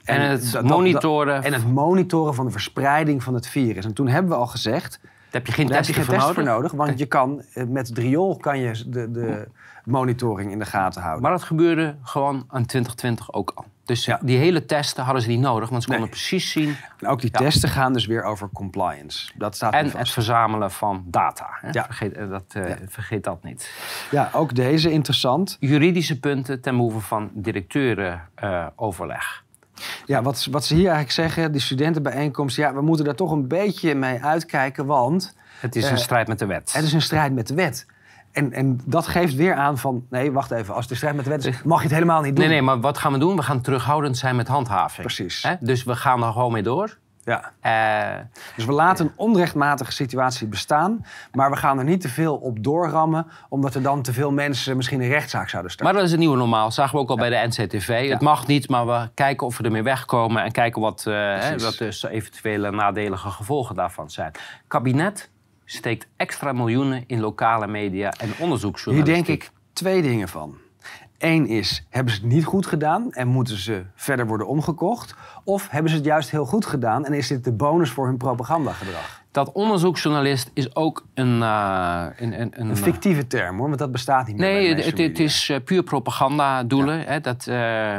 En 0.04 0.20
het 0.30 0.42
dat- 0.42 0.52
dat- 0.52 0.64
monitoren. 0.64 1.42
en 1.44 1.52
het 1.52 1.66
monitoren 1.72 2.34
van 2.34 2.44
de 2.44 2.50
verspreiding 2.52 3.22
van 3.22 3.34
het 3.34 3.46
virus. 3.46 3.84
En 3.84 3.92
toen 3.94 4.08
hebben 4.08 4.30
we 4.32 4.36
al 4.38 4.46
gezegd, 4.46 5.00
heb 5.30 5.46
je 5.46 5.52
geen 5.52 5.66
daar 5.66 5.76
heb 5.76 5.86
je 5.86 5.92
geen 5.92 6.04
voor 6.04 6.14
test 6.14 6.30
voor 6.32 6.42
nodig. 6.42 6.72
Want 6.72 6.98
je 6.98 7.06
kan, 7.06 7.42
eh, 7.54 7.64
met 7.64 7.88
het 7.88 7.98
riool 7.98 8.36
kan 8.36 8.58
je 8.58 8.82
de, 8.86 9.10
de 9.10 9.48
monitoring 9.84 10.52
in 10.52 10.58
de 10.58 10.64
gaten 10.64 11.00
houden. 11.02 11.22
Maar 11.22 11.30
dat 11.32 11.42
gebeurde 11.42 11.96
gewoon 12.02 12.36
aan 12.48 12.66
2020 12.66 13.32
ook 13.32 13.52
al. 13.54 13.64
Dus 13.84 14.04
Ja. 14.04 14.18
die 14.22 14.38
hele 14.38 14.64
testen 14.64 15.04
hadden 15.04 15.22
ze 15.22 15.28
niet 15.28 15.40
nodig, 15.40 15.68
want 15.68 15.82
ze 15.82 15.88
konden 15.88 16.06
Nee. 16.06 16.14
precies 16.16 16.50
zien. 16.50 16.76
En 17.00 17.06
ook 17.08 17.20
die 17.20 17.30
Ja. 17.32 17.38
testen 17.38 17.68
gaan 17.68 17.92
dus 17.92 18.06
weer 18.06 18.22
over 18.22 18.48
compliance. 18.52 19.30
Dat 19.34 19.54
staat 19.56 19.72
En 19.72 19.84
vast. 19.84 19.96
het 19.98 20.10
verzamelen 20.10 20.70
van 20.70 21.04
data. 21.06 21.46
Hè? 21.50 21.68
Ja. 21.70 21.84
Vergeet, 21.84 22.12
eh, 22.12 22.30
dat, 22.30 22.44
eh, 22.48 22.68
Ja. 22.68 22.76
vergeet 22.88 23.24
dat 23.24 23.42
niet. 23.44 23.72
Ja, 24.10 24.30
ook 24.32 24.54
deze 24.54 24.90
interessant. 24.90 25.56
Juridische 25.60 26.20
punten 26.20 26.60
ten 26.60 26.76
behoeve 26.76 27.00
van 27.00 27.30
directeurenoverleg. 27.32 29.44
Ja, 30.06 30.22
wat, 30.22 30.48
wat 30.50 30.64
ze 30.64 30.74
hier 30.74 30.82
eigenlijk 30.90 31.12
zeggen, 31.12 31.52
die 31.52 31.60
studentenbijeenkomst... 31.60 32.56
ja, 32.56 32.74
we 32.74 32.80
moeten 32.82 33.04
daar 33.04 33.14
toch 33.14 33.30
een 33.30 33.48
beetje 33.48 33.94
mee 33.94 34.22
uitkijken, 34.22 34.86
want 34.86 35.34
het 35.60 35.76
is 35.76 35.84
Eh, 35.84 35.90
een 35.90 35.98
strijd 35.98 36.28
met 36.28 36.38
de 36.38 36.46
wet. 36.46 36.72
het 36.72 36.84
is 36.84 36.92
een 36.92 37.02
strijd 37.02 37.32
met 37.34 37.46
de 37.48 37.54
wet. 37.54 37.86
En, 38.32 38.52
en 38.52 38.80
dat 38.84 39.06
geeft 39.06 39.34
weer 39.34 39.54
aan 39.54 39.78
van, 39.78 40.06
nee, 40.10 40.32
wacht 40.32 40.50
even, 40.50 40.74
als 40.74 40.82
het 40.82 40.90
een 40.90 40.96
strijd 40.96 41.14
met 41.16 41.24
de 41.24 41.30
wet 41.30 41.44
is, 41.46 41.62
mag 41.62 41.78
je 41.78 41.84
het 41.84 41.92
helemaal 41.94 42.22
niet 42.22 42.36
doen. 42.36 42.44
Nee, 42.44 42.54
nee, 42.54 42.62
maar 42.62 42.80
wat 42.80 42.98
gaan 42.98 43.12
we 43.12 43.18
doen? 43.18 43.36
We 43.36 43.42
gaan 43.42 43.60
terughoudend 43.60 44.16
zijn 44.18 44.36
met 44.36 44.48
handhaving. 44.48 45.06
Precies. 45.06 45.42
Hè? 45.42 45.54
Dus 45.60 45.84
we 45.84 45.96
gaan 45.96 46.22
er 46.24 46.32
gewoon 46.32 46.52
mee 46.52 46.62
door. 46.62 46.98
Ja. 47.28 47.52
Eh, 47.60 48.24
Dus 48.56 48.64
we 48.64 48.72
laten 48.72 49.06
een 49.06 49.12
onrechtmatige 49.16 49.92
situatie 49.92 50.46
bestaan, 50.46 51.04
maar 51.32 51.50
we 51.50 51.56
gaan 51.56 51.78
er 51.78 51.84
niet 51.84 52.00
te 52.00 52.08
veel 52.08 52.36
op 52.36 52.62
doorrammen, 52.64 53.26
omdat 53.48 53.74
er 53.74 53.82
dan 53.82 54.02
te 54.02 54.12
veel 54.12 54.30
mensen 54.32 54.76
misschien 54.76 55.00
een 55.00 55.08
rechtszaak 55.08 55.48
zouden 55.48 55.72
starten. 55.72 55.84
maar 55.94 55.94
dat 55.94 56.04
is 56.04 56.10
het 56.10 56.20
nieuwe 56.20 56.36
normaal. 56.36 56.70
Zagen 56.70 56.94
we 56.94 57.00
ook 57.00 57.10
al 57.10 57.16
bij 57.16 57.30
de 57.30 57.46
NCTV. 57.46 58.08
Het 58.08 58.20
mag 58.20 58.46
niet, 58.46 58.68
maar 58.68 58.86
we 58.86 59.08
kijken 59.14 59.46
of 59.46 59.58
we 59.58 59.64
ermee 59.64 59.82
wegkomen... 59.82 60.42
en 60.42 60.52
kijken 60.52 60.80
wat, 60.80 61.04
eh, 61.06 61.14
hè, 61.14 61.58
wat 61.58 61.78
dus 61.78 62.02
eventuele 62.02 62.70
nadelige 62.70 63.28
gevolgen 63.30 63.74
daarvan 63.74 64.10
zijn. 64.10 64.32
kabinet 64.66 65.30
steekt 65.64 66.06
extra 66.16 66.52
miljoenen 66.52 67.04
in 67.06 67.20
lokale 67.20 67.66
media 67.66 68.10
en 68.18 68.26
Hier 68.26 68.36
onderzoeksjournalistiek. 68.42 69.26
denk 69.26 69.42
ik 69.42 69.50
twee 69.72 70.02
dingen 70.02 70.28
van. 70.28 70.56
Eén 71.18 71.46
is, 71.46 71.86
hebben 71.88 72.14
ze 72.14 72.20
het 72.20 72.28
niet 72.30 72.44
goed 72.44 72.66
gedaan 72.66 73.12
en 73.12 73.28
moeten 73.28 73.56
ze 73.58 73.84
verder 73.94 74.26
worden 74.26 74.46
omgekocht? 74.46 75.14
Of 75.44 75.68
hebben 75.70 75.90
ze 75.90 75.96
het 75.96 76.06
juist 76.06 76.30
heel 76.30 76.44
goed 76.44 76.66
gedaan 76.66 77.04
en 77.04 77.12
is 77.12 77.28
dit 77.28 77.44
de 77.44 77.52
bonus 77.52 77.90
voor 77.90 78.06
hun 78.06 78.16
propagandagedrag? 78.16 79.22
Dat 79.30 79.52
onderzoeksjournalist 79.52 80.50
is 80.54 80.76
ook 80.76 81.06
een... 81.14 81.42
eh, 81.42 82.04
een, 82.16 82.40
een, 82.40 82.60
een 82.60 82.68
Een 82.68 82.76
fictieve 82.76 83.26
term 83.26 83.56
hoor, 83.58 83.66
want 83.66 83.78
dat 83.78 83.92
bestaat 83.92 84.26
niet 84.26 84.36
meer. 84.36 84.52
Nee, 84.52 84.74
het, 84.74 84.98
het, 84.98 85.18
is 85.18 85.48
eh, 85.48 85.56
puur 85.64 85.82
propagandadoelen. 85.82 87.00
Hè, 87.00 87.20
dat, 87.20 87.46
eh, 87.46 87.96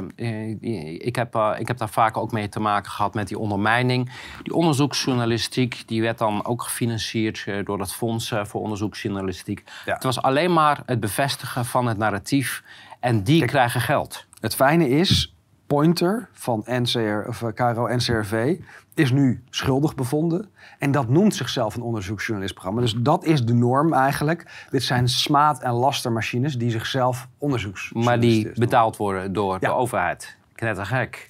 ik, 0.97 1.15
heb, 1.15 1.35
ik 1.57 1.67
heb 1.67 1.77
daar 1.77 1.89
vaak 1.89 2.17
ook 2.17 2.31
mee 2.31 2.49
te 2.49 2.59
maken 2.59 2.91
gehad 2.91 3.13
met 3.13 3.27
die 3.27 3.39
ondermijning. 3.39 4.11
Die 4.43 4.53
onderzoeksjournalistiek 4.53 5.83
die 5.85 6.01
werd 6.01 6.17
dan 6.17 6.45
ook 6.45 6.63
gefinancierd 6.63 7.45
door 7.63 7.79
het 7.79 7.93
Fonds 7.93 8.33
voor 8.43 8.61
Onderzoeksjournalistiek. 8.61 9.63
Ja. 9.85 9.93
Het 9.93 10.03
was 10.03 10.21
alleen 10.21 10.53
maar 10.53 10.81
het 10.85 10.99
bevestigen 10.99 11.65
van 11.65 11.87
het 11.87 11.97
narratief. 11.97 12.63
En 12.99 13.23
die 13.23 13.37
Kijk, 13.37 13.49
krijgen 13.49 13.81
geld. 13.81 14.25
Het 14.39 14.55
fijne 14.55 14.89
is, 14.89 15.35
Pointer 15.67 16.29
van 16.31 16.63
NCR, 16.65 17.27
of 17.27 17.43
eh, 17.43 17.53
KRO 17.53 17.95
NCRV 17.95 18.57
is 18.93 19.11
nu 19.11 19.43
schuldig 19.49 19.95
bevonden. 19.95 20.49
En 20.79 20.91
dat 20.91 21.09
noemt 21.09 21.35
zichzelf 21.35 21.75
een 21.75 21.81
onderzoeksjournalistprogramma. 21.81 22.81
Dus 22.81 22.95
dat 22.97 23.23
is 23.23 23.45
de 23.45 23.53
norm 23.53 23.93
eigenlijk. 23.93 24.67
Dit 24.69 24.83
zijn 24.83 25.07
smaad- 25.07 25.61
en 25.61 25.71
lastermachines 25.71 26.57
die 26.57 26.71
zichzelf 26.71 27.27
onderzoeksjournalisten 27.37 28.41
Maar 28.41 28.53
die 28.53 28.59
betaald 28.59 28.97
worden 28.97 29.33
door 29.33 29.59
de 29.59 29.71
overheid. 29.71 30.37
Knettergek. 30.55 31.27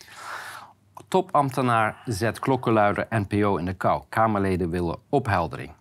Topambtenaar 1.07 1.95
zet 2.05 2.39
klokkenluider 2.39 3.07
NPO 3.09 3.57
in 3.57 3.65
de 3.65 3.73
kou. 3.73 4.03
Kamerleden 4.09 4.69
willen 4.69 4.97
opheldering. 5.09 5.71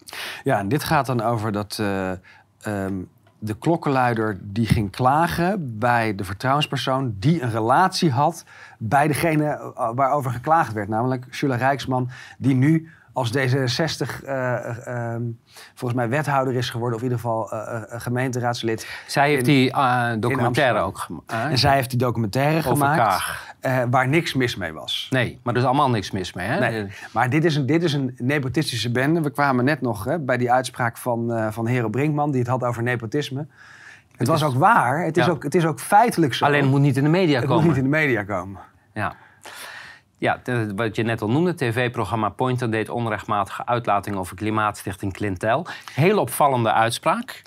Ja, 0.44 0.58
en 0.58 0.68
dit 0.68 0.84
gaat 0.84 1.06
dan 1.06 1.20
over 1.20 1.52
dat 1.52 1.78
eh, 1.80 2.10
ehm, 2.60 2.94
de 3.38 3.54
klokkenluider 3.58 4.38
die 4.42 4.66
ging 4.66 4.90
klagen 4.90 5.78
bij 5.78 6.14
de 6.14 6.24
vertrouwenspersoon 6.24 7.14
die 7.18 7.42
een 7.42 7.50
relatie 7.50 8.10
had 8.10 8.44
bij 8.78 9.06
degene 9.06 9.44
eh, 9.44 9.90
waarover 9.94 10.30
geklaagd 10.30 10.72
werd. 10.72 10.88
Namelijk 10.88 11.34
Jula 11.34 11.56
Rijksman, 11.56 12.08
die 12.38 12.54
nu 12.54 12.90
als 13.12 13.36
D66 13.36 14.24
eh, 14.24 14.86
ehm, 14.86 15.22
volgens 15.74 16.00
mij 16.00 16.08
wethouder 16.08 16.54
is 16.54 16.70
geworden, 16.70 16.96
of 16.98 17.02
in 17.04 17.10
ieder 17.10 17.22
geval 17.24 17.52
eh, 17.52 17.76
eh, 17.76 18.00
gemeenteraadslid. 18.00 18.86
Zij 19.06 19.28
heeft 19.28 19.46
In- 19.46 19.52
die 19.54 19.72
eh, 19.72 20.10
documentaire 20.18 20.78
ook 20.78 20.98
gemaakt. 20.98 21.32
En 21.32 21.58
zij 21.58 21.74
heeft 21.74 21.90
die 21.90 21.98
documentaire 21.98 22.58
Over 22.58 22.70
gemaakt 22.70 22.96
Kaag. 22.98 23.47
Eh, 23.60 23.82
waar 23.90 24.08
niks 24.08 24.34
mis 24.34 24.56
mee 24.56 24.72
was. 24.72 25.06
Nee, 25.10 25.38
maar 25.42 25.54
er 25.54 25.60
is 25.60 25.66
allemaal 25.66 25.90
niks 25.90 26.10
mis 26.10 26.32
mee. 26.32 26.46
Hè? 26.46 26.58
Nee, 26.70 26.86
maar 27.12 27.30
dit 27.30 27.44
is, 27.44 27.56
een, 27.56 27.66
dit 27.66 27.82
is 27.82 27.92
een 27.92 28.14
nepotistische 28.18 28.90
bende. 28.90 29.20
We 29.20 29.30
kwamen 29.30 29.64
net 29.64 29.80
nog 29.80 30.04
hè, 30.04 30.18
bij 30.18 30.36
die 30.36 30.52
uitspraak 30.52 30.96
van, 30.96 31.32
eh 31.32 31.46
van 31.50 31.66
Hero 31.66 31.88
Brinkman... 31.88 32.30
die 32.30 32.40
het 32.40 32.48
had 32.48 32.64
over 32.64 32.82
nepotisme. 32.82 33.46
Het, 34.16 34.26
was 34.26 34.40
is- 34.40 34.46
ook 34.46 34.54
waar. 34.54 35.04
Het 35.04 35.16
is, 35.16 35.28
ook, 35.28 35.42
het 35.42 35.54
is 35.54 35.64
ook 35.64 35.80
feitelijk 35.80 36.34
zo. 36.34 36.44
Alleen 36.44 36.60
het 36.62 36.70
moet 36.70 36.80
niet 36.80 36.96
in 36.96 37.02
de 37.04 37.10
media 37.10 37.38
het 37.38 37.46
komen. 37.48 37.64
moet 37.64 37.74
niet 37.74 37.84
in 37.84 37.90
de 37.90 37.96
media 37.96 38.22
komen. 38.24 38.60
Ja. 38.94 39.14
Ja, 40.20 40.40
wat 40.74 40.96
je 40.96 41.02
net 41.02 41.22
al 41.22 41.30
noemde, 41.30 41.54
tv-programma 41.54 42.28
Pointer 42.28 42.70
deed 42.70 42.88
onrechtmatige 42.88 43.66
uitlating 43.66 44.16
over 44.16 44.36
klimaatstichting 44.36 45.12
Clintel. 45.12 45.66
Heel 45.94 46.18
opvallende 46.18 46.72
uitspraak. 46.72 47.42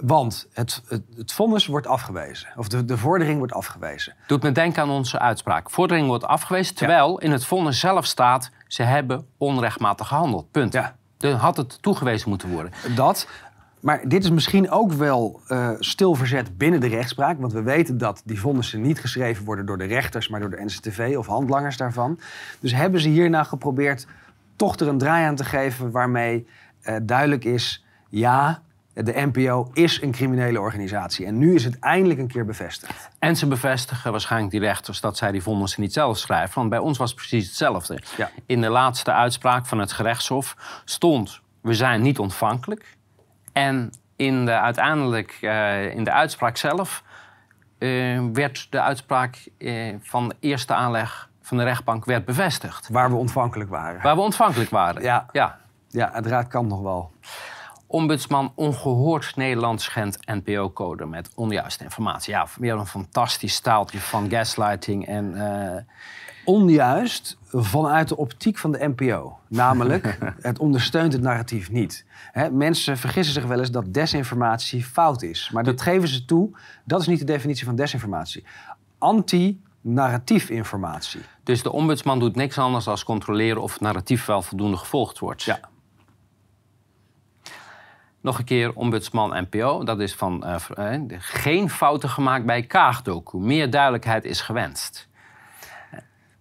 Want 0.00 0.48
het, 0.52 0.82
het, 0.88 1.02
het 1.16 1.32
vonnis 1.32 1.66
wordt 1.66 1.86
afgewezen. 1.86 2.48
Of 2.56 2.68
de, 2.68 2.84
de 2.84 2.96
vordering 2.96 3.38
wordt 3.38 3.52
afgewezen. 3.52 4.14
Doet 4.26 4.42
me 4.42 4.52
denken 4.52 4.82
aan 4.82 4.90
onze 4.90 5.18
uitspraak. 5.18 5.70
Vordering 5.70 6.06
wordt 6.06 6.24
afgewezen, 6.24 6.74
terwijl 6.74 7.18
in 7.18 7.30
het 7.30 7.44
vonnis 7.44 7.80
zelf 7.80 8.06
staat... 8.06 8.50
ze 8.66 8.82
hebben 8.82 9.26
onrechtmatig 9.38 10.08
gehandeld. 10.08 10.50
Punt. 10.50 10.72
Ja. 10.72 10.96
Dan 11.16 11.32
had 11.32 11.56
het 11.56 11.82
toegewezen 11.82 12.28
moeten 12.28 12.50
worden. 12.50 12.72
Dat. 12.94 13.28
Maar 13.80 14.08
dit 14.08 14.24
is 14.24 14.30
misschien 14.30 14.70
ook 14.70 14.92
wel 14.92 15.40
eh 15.46 15.70
stilverzet 15.78 16.58
binnen 16.58 16.80
de 16.80 16.88
rechtspraak. 16.88 17.40
Want 17.40 17.52
we 17.52 17.62
weten 17.62 17.98
dat 17.98 18.22
die 18.24 18.40
vonnissen 18.40 18.80
niet 18.80 19.00
geschreven 19.00 19.44
worden 19.44 19.66
door 19.66 19.78
de 19.78 19.84
rechters... 19.84 20.28
maar 20.28 20.40
door 20.40 20.50
de 20.50 20.64
NCTV 20.64 21.14
of 21.18 21.26
handlangers 21.26 21.76
daarvan. 21.76 22.18
Dus 22.60 22.72
hebben 22.72 23.00
ze 23.00 23.08
hier 23.08 23.30
nou 23.30 23.46
geprobeerd 23.46 24.06
toch 24.56 24.76
er 24.76 24.88
een 24.88 24.98
draai 24.98 25.24
aan 25.24 25.36
te 25.36 25.44
geven... 25.44 25.90
waarmee 25.90 26.46
eh, 26.80 26.96
duidelijk 27.02 27.44
is... 27.44 27.84
ja, 28.08 28.62
De 28.94 29.30
NPO 29.32 29.70
is 29.72 30.02
een 30.02 30.10
criminele 30.10 30.60
organisatie. 30.60 31.26
En 31.26 31.38
nu 31.38 31.54
is 31.54 31.64
het 31.64 31.78
eindelijk 31.78 32.20
een 32.20 32.28
keer 32.28 32.44
bevestigd. 32.44 33.10
En 33.18 33.36
ze 33.36 33.46
bevestigen 33.46 34.10
waarschijnlijk 34.10 34.52
die 34.52 34.60
rechters 34.60 35.00
dat 35.00 35.16
zij 35.16 35.32
die 35.32 35.42
vonnissen 35.42 35.82
niet 35.82 35.92
zelf 35.92 36.18
schrijven. 36.18 36.54
Want 36.54 36.70
bij 36.70 36.78
ons 36.78 36.98
was 36.98 37.10
het 37.10 37.18
precies 37.18 37.46
hetzelfde. 37.46 38.02
Ja. 38.16 38.30
In 38.46 38.60
de 38.60 38.68
laatste 38.68 39.12
uitspraak 39.12 39.66
van 39.66 39.78
het 39.78 39.92
gerechtshof 39.92 40.56
stond: 40.84 41.40
we 41.60 41.74
zijn 41.74 42.02
niet 42.02 42.18
ontvankelijk. 42.18 42.96
En 43.52 43.92
in 44.16 44.44
de, 44.44 44.52
uiteindelijk 44.52 45.38
uh, 45.40 45.94
in 45.94 46.04
de 46.04 46.12
uitspraak 46.12 46.56
zelf 46.56 47.02
uh, 47.78 48.22
werd 48.32 48.66
de 48.70 48.80
uitspraak 48.80 49.48
uh, 49.58 49.94
van 50.00 50.28
de 50.28 50.36
eerste 50.40 50.74
aanleg 50.74 51.28
van 51.42 51.56
de 51.56 51.64
rechtbank 51.64 52.04
werd 52.04 52.24
bevestigd. 52.24 52.88
Waar 52.88 53.10
we 53.10 53.16
ontvankelijk 53.16 53.70
waren. 53.70 54.02
Waar 54.02 54.14
we 54.14 54.20
ontvankelijk 54.20 54.70
waren. 54.70 55.02
Ja, 55.02 55.26
ja. 55.32 55.58
ja 55.88 56.10
het 56.12 56.26
raad 56.26 56.48
kan 56.48 56.66
nog 56.66 56.80
wel. 56.80 57.10
Ombudsman 57.92 58.52
ongehoord 58.54 59.36
Nederland 59.36 59.82
schendt 59.82 60.26
NPO-code 60.26 61.06
met 61.06 61.30
onjuiste 61.34 61.84
informatie. 61.84 62.32
Ja, 62.32 62.46
weer 62.58 62.74
een 62.74 62.86
fantastisch 62.86 63.54
staaltje 63.54 63.98
van 63.98 64.30
gaslighting 64.30 65.06
en... 65.06 65.32
Uh... 65.34 65.76
Onjuist 66.44 67.38
vanuit 67.52 68.08
de 68.08 68.16
optiek 68.16 68.58
van 68.58 68.72
de 68.72 68.92
NPO. 68.96 69.38
Namelijk, 69.48 70.18
het 70.40 70.58
ondersteunt 70.58 71.12
het 71.12 71.22
narratief 71.22 71.70
niet. 71.70 72.04
He, 72.32 72.50
mensen 72.50 72.98
vergissen 72.98 73.34
zich 73.34 73.44
wel 73.44 73.58
eens 73.58 73.70
dat 73.70 73.94
desinformatie 73.94 74.84
fout 74.84 75.22
is. 75.22 75.50
Maar 75.52 75.64
dat 75.64 75.80
geven 75.80 76.08
ze 76.08 76.24
toe. 76.24 76.50
Dat 76.84 77.00
is 77.00 77.06
niet 77.06 77.18
de 77.18 77.24
definitie 77.24 77.64
van 77.64 77.76
desinformatie. 77.76 78.44
Anti-narratief 78.98 80.50
informatie. 80.50 81.20
Dus 81.42 81.62
de 81.62 81.72
ombudsman 81.72 82.18
doet 82.18 82.36
niks 82.36 82.58
anders 82.58 82.84
dan 82.84 83.02
controleren 83.04 83.62
of 83.62 83.72
het 83.72 83.80
narratief 83.80 84.26
wel 84.26 84.42
voldoende 84.42 84.76
gevolgd 84.76 85.18
wordt. 85.18 85.42
Ja. 85.42 85.69
Nog 88.20 88.38
een 88.38 88.44
keer 88.44 88.72
ombudsman 88.74 89.46
NPO. 89.50 89.84
Dat 89.84 90.00
is 90.00 90.14
van 90.14 90.44
uh, 90.46 90.56
uh, 90.94 91.18
geen 91.18 91.70
fouten 91.70 92.08
gemaakt 92.08 92.46
bij 92.46 92.62
Kaagdoku. 92.62 93.38
Meer 93.38 93.70
duidelijkheid 93.70 94.24
is 94.24 94.40
gewenst. 94.40 95.08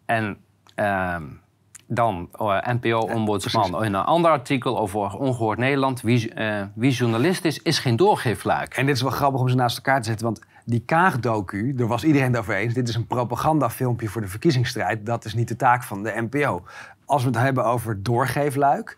En 0.06 0.38
uh, 0.76 1.16
dan 1.88 2.30
uh, 2.42 2.58
NPO-ombudsman 2.68 3.84
in 3.84 3.94
een 3.94 4.04
ander 4.04 4.32
artikel 4.32 4.80
over 4.80 5.18
ongehoord 5.18 5.58
Nederland. 5.58 6.02
Wie, 6.02 6.34
wie, 6.76 6.92
journalist 6.92 7.46
is, 7.46 7.62
is 7.62 7.80
geen 7.80 7.96
doorgeefluik. 7.96 8.74
En 8.74 8.86
dit 8.86 8.96
is 8.96 9.02
wel 9.02 9.12
grappig 9.12 9.42
om 9.42 9.50
ze 9.50 9.56
naast 9.56 9.78
elkaar 9.78 10.02
te 10.02 10.08
zetten. 10.08 10.26
Want 10.26 10.42
die 10.66 10.84
Kaagdoku, 10.86 11.74
daar 11.76 11.88
was 11.88 12.04
iedereen 12.04 12.28
het 12.28 12.38
over 12.38 12.56
eens. 12.56 12.74
Dit 12.74 12.88
is 12.88 12.96
een 12.96 13.08
propagandafilmpje 13.08 14.08
voor 14.08 14.22
de 14.22 14.28
verkiezingsstrijd. 14.28 15.06
Dat 15.06 15.26
is 15.26 15.34
niet 15.34 15.48
de 15.48 15.56
taak 15.56 15.84
van 15.84 16.04
de 16.04 16.28
NPO. 16.30 16.64
Als 17.06 17.24
we 17.24 17.30
het 17.30 17.38
hebben 17.38 17.66
over 17.66 18.04
doorgeefluik... 18.04 18.98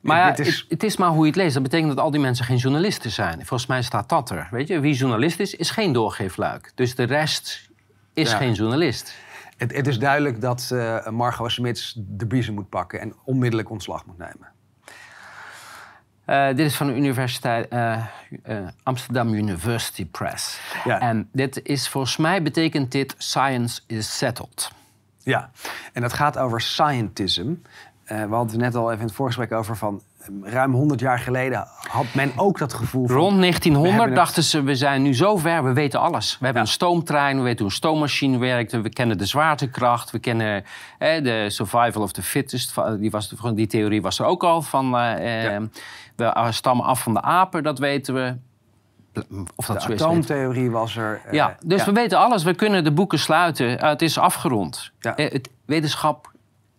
Maar 0.00 0.16
ja, 0.16 0.36
is... 0.36 0.46
Het, 0.46 0.64
het, 0.68 0.82
is 0.82 0.96
maar 0.96 1.08
hoe 1.08 1.20
je 1.20 1.26
het 1.26 1.36
leest. 1.36 1.54
Dat 1.54 1.62
betekent 1.62 1.88
dat 1.88 2.04
al 2.04 2.10
die 2.10 2.20
mensen 2.20 2.44
geen 2.44 2.56
journalisten 2.56 3.10
zijn. 3.10 3.36
Volgens 3.36 3.66
mij 3.66 3.82
staat 3.82 4.08
dat 4.08 4.30
er. 4.30 4.48
Weet 4.50 4.68
je, 4.68 4.80
wie 4.80 4.94
journalist 4.94 5.40
is, 5.40 5.54
is 5.54 5.70
geen 5.70 5.92
doorgeefluik. 5.92 6.72
Dus 6.74 6.94
de 6.94 7.02
rest 7.02 7.70
is 8.12 8.30
ja. 8.30 8.36
geen 8.36 8.52
journalist. 8.52 9.14
Het, 9.56 9.72
het, 9.72 9.86
is 9.86 9.98
duidelijk 9.98 10.40
dat 10.40 10.70
uh, 10.72 11.08
Margot 11.08 11.52
Smits 11.52 11.94
de 11.96 12.26
biezen 12.26 12.54
moet 12.54 12.68
pakken 12.68 13.00
en 13.00 13.14
onmiddellijk 13.24 13.70
ontslag 13.70 14.06
moet 14.06 14.18
nemen. 14.18 14.48
Uh, 16.26 16.46
dit 16.46 16.58
is 16.58 16.76
van 16.76 16.86
de 16.86 16.96
Universiteit 16.96 17.72
uh, 17.72 18.02
Amsterdam 18.82 19.34
University 19.34 20.06
Press. 20.06 20.60
Ja. 20.84 21.00
En 21.00 21.28
dit 21.32 21.62
is 21.62 21.88
volgens 21.88 22.16
mij 22.16 22.42
betekent 22.42 22.92
dit 22.92 23.14
science 23.18 23.80
is 23.86 24.18
settled. 24.18 24.70
Ja, 25.22 25.50
en 25.92 26.02
dat 26.02 26.12
gaat 26.12 26.38
over 26.38 26.60
scientism. 26.60 27.52
Uh, 28.12 28.24
we 28.24 28.34
hadden 28.34 28.52
het 28.52 28.56
net 28.56 28.74
al 28.74 28.86
even 28.86 29.00
in 29.00 29.06
het 29.06 29.14
voorgesprek 29.14 29.52
over 29.52 29.76
van 29.76 30.02
ruim 30.42 30.72
100 30.72 31.00
jaar 31.00 31.18
geleden 31.18 31.66
had 31.88 32.06
men 32.14 32.32
ook 32.36 32.58
dat 32.58 32.72
gevoel 32.72 33.06
van... 33.06 33.16
Rond 33.16 33.40
1900 33.40 34.14
dachten 34.14 34.42
ze, 34.42 34.62
we 34.62 34.74
zijn 34.74 35.02
nu 35.02 35.14
zo 35.14 35.36
ver, 35.36 35.64
we 35.64 35.72
weten 35.72 36.00
alles. 36.00 36.38
We 36.38 36.44
hebben 36.44 36.62
ja. 36.62 36.68
een 36.68 36.74
stoomtrein, 36.74 37.36
we 37.36 37.42
weten 37.42 37.58
hoe 37.58 37.66
een 37.66 37.72
stoommachine 37.72 38.38
werkt... 38.38 38.72
we 38.72 38.88
kennen 38.88 39.18
de 39.18 39.26
zwaartekracht, 39.26 40.10
we 40.10 40.18
kennen 40.18 40.64
eh, 40.98 41.22
de 41.22 41.46
survival 41.48 42.02
of 42.02 42.12
the 42.12 42.22
fittest. 42.22 42.74
Die, 42.98 43.10
was, 43.10 43.34
die 43.54 43.66
theorie 43.66 44.02
was 44.02 44.18
er 44.18 44.24
ook 44.24 44.44
al 44.44 44.62
van... 44.62 44.84
Uh, 44.84 45.42
ja. 45.42 45.68
we 46.16 46.46
stammen 46.50 46.84
af 46.84 47.02
van 47.02 47.14
de 47.14 47.22
apen, 47.22 47.62
dat 47.62 47.78
weten 47.78 48.14
we. 48.14 48.36
Of 49.54 49.66
dat 49.66 49.82
de 49.82 49.92
atoomtheorie 49.92 50.70
was 50.70 50.96
er. 50.96 51.20
Ja, 51.30 51.56
dus 51.64 51.80
ja. 51.80 51.86
we 51.86 51.92
weten 51.92 52.18
alles. 52.18 52.42
We 52.42 52.54
kunnen 52.54 52.84
de 52.84 52.92
boeken 52.92 53.18
sluiten. 53.18 53.86
het 53.86 54.02
is 54.02 54.18
afgerond. 54.18 54.92
Het 55.00 55.50
wetenschap 55.64 56.29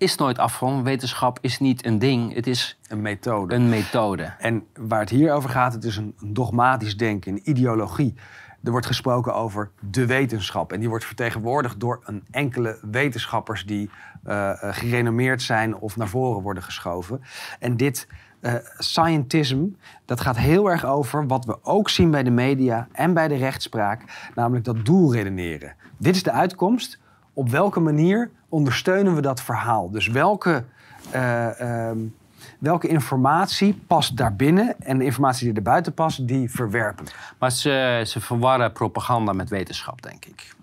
is 0.01 0.15
nooit 0.15 0.37
afgerond. 0.37 0.83
Wetenschap 0.83 1.37
is 1.41 1.59
niet 1.59 1.85
een 1.85 1.99
ding, 1.99 2.33
het 2.33 2.47
is 2.47 2.79
een 2.87 3.01
methode. 3.01 3.55
Een 3.55 3.69
methode. 3.69 4.33
En 4.39 4.63
waar 4.73 4.99
het 4.99 5.09
hier 5.09 5.33
over 5.33 5.49
gaat, 5.49 5.73
het 5.73 5.83
is 5.83 5.97
een 5.97 6.15
dogmatisch 6.23 6.97
denken, 6.97 7.31
een 7.31 7.49
ideologie. 7.49 8.15
Er 8.63 8.71
wordt 8.71 8.85
gesproken 8.85 9.33
over 9.33 9.71
de 9.79 10.05
wetenschap. 10.05 10.73
En 10.73 10.79
die 10.79 10.89
wordt 10.89 11.05
vertegenwoordigd 11.05 11.79
door 11.79 12.01
een 12.03 12.23
enkele 12.31 12.79
wetenschappers 12.91 13.65
die 13.65 13.89
uh, 14.27 14.51
gerenommeerd 14.59 15.41
zijn 15.41 15.75
of 15.75 15.97
naar 15.97 16.07
voren 16.07 16.41
worden 16.41 16.63
geschoven. 16.63 17.21
En 17.59 17.77
dit 17.77 18.07
uh, 18.41 18.53
scientism, 18.77 19.65
dat 20.05 20.21
gaat 20.21 20.37
heel 20.37 20.69
erg 20.69 20.85
over 20.85 21.27
wat 21.27 21.45
we 21.45 21.63
ook 21.63 21.89
zien 21.89 22.11
bij 22.11 22.23
de 22.23 22.31
media 22.31 22.87
en 22.91 23.13
bij 23.13 23.27
de 23.27 23.35
rechtspraak, 23.35 24.29
namelijk 24.35 24.65
dat 24.65 24.85
doelredeneren. 24.85 25.75
Dit 25.97 26.15
is 26.15 26.23
de 26.23 26.31
uitkomst. 26.31 26.99
Op 27.33 27.49
welke 27.49 27.79
manier 27.79 28.29
ondersteunen 28.49 29.15
we 29.15 29.21
dat 29.21 29.41
verhaal? 29.41 29.89
Dus 29.89 30.07
welke, 30.07 30.63
uh, 31.15 31.87
um, 31.89 32.15
welke 32.59 32.87
informatie 32.87 33.81
past 33.87 34.17
daarbinnen 34.17 34.75
en 34.79 34.97
de 34.97 35.03
informatie 35.03 35.47
die 35.47 35.55
er 35.55 35.61
buiten 35.61 35.93
past, 35.93 36.27
die 36.27 36.51
verwerpen. 36.51 37.05
Maar 37.39 37.51
ze, 37.51 38.03
ze 38.05 38.19
verwarren 38.19 38.71
propaganda 38.71 39.33
met 39.33 39.49
wetenschap, 39.49 40.01
denk 40.01 40.25
ik. 40.25 40.55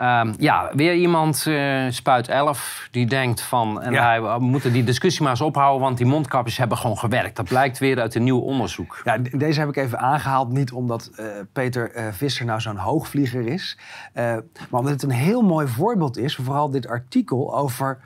Um, 0.00 0.34
ja, 0.38 0.70
weer 0.74 0.94
iemand, 0.94 1.44
uh, 1.48 1.84
Spuit 1.90 2.28
11, 2.28 2.88
die 2.90 3.06
denkt 3.06 3.40
van... 3.40 3.82
En 3.82 3.92
Ja. 3.92 4.02
wij 4.20 4.22
we 4.38 4.44
moeten 4.44 4.72
die 4.72 4.84
discussie 4.84 5.22
maar 5.22 5.30
eens 5.30 5.40
ophouden... 5.40 5.80
want 5.82 5.96
die 5.96 6.06
mondkapjes 6.06 6.56
hebben 6.56 6.78
gewoon 6.78 6.98
gewerkt. 6.98 7.36
Dat 7.36 7.48
blijkt 7.48 7.78
weer 7.78 8.00
uit 8.00 8.14
een 8.14 8.24
nieuw 8.24 8.38
onderzoek. 8.38 9.00
Ja, 9.04 9.18
de- 9.18 9.36
deze 9.36 9.60
heb 9.60 9.68
ik 9.68 9.76
even 9.76 9.98
aangehaald. 9.98 10.52
Niet 10.52 10.72
omdat 10.72 11.10
eh, 11.16 11.26
Peter 11.52 11.90
eh, 11.92 12.04
Visser 12.12 12.46
nou 12.46 12.60
zo'n 12.60 12.76
hoogvlieger 12.76 13.46
is. 13.46 13.78
maar 14.14 14.40
omdat 14.70 14.92
het 14.92 15.02
een 15.02 15.10
heel 15.10 15.42
mooi 15.42 15.66
voorbeeld 15.66 16.16
is. 16.18 16.34
Vooral 16.36 16.70
dit 16.70 16.88
artikel 16.88 17.56
over... 17.56 17.98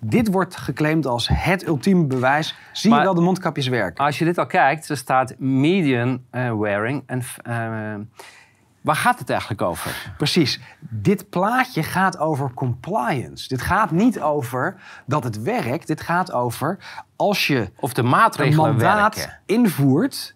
dit 0.00 0.30
wordt 0.30 0.56
geclaimd 0.56 1.06
als 1.06 1.28
het 1.32 1.66
ultieme 1.66 2.04
bewijs. 2.06 2.54
Zie 2.72 2.90
Maar- 2.90 2.98
je 2.98 3.04
wel 3.04 3.14
de 3.14 3.20
mondkapjes 3.20 3.68
werken? 3.68 4.04
Als 4.04 4.18
je 4.18 4.24
dit 4.24 4.38
al 4.38 4.46
kijkt, 4.46 4.88
er 4.88 4.96
staat 4.96 5.34
median 5.38 6.20
wearing. 6.30 7.02
En, 7.06 7.22
waar 8.84 8.96
gaat 8.96 9.18
het 9.18 9.30
eigenlijk 9.30 9.62
over? 9.62 10.12
Precies. 10.16 10.60
Dit 10.80 11.28
plaatje 11.30 11.82
gaat 11.82 12.18
over 12.18 12.54
compliance. 12.54 13.48
Dit 13.48 13.62
gaat 13.62 13.90
niet 13.90 14.20
over 14.20 14.76
dat 15.06 15.24
het 15.24 15.42
werkt. 15.42 15.86
Dit 15.86 16.00
gaat 16.00 16.32
over 16.32 16.78
als 17.16 17.46
je 17.46 17.70
Of 17.80 17.92
de 17.92 18.02
een 18.02 18.08
maatregelen 18.08 18.68
mandaat 18.70 19.16
werken. 19.16 19.38
invoert, 19.46 20.34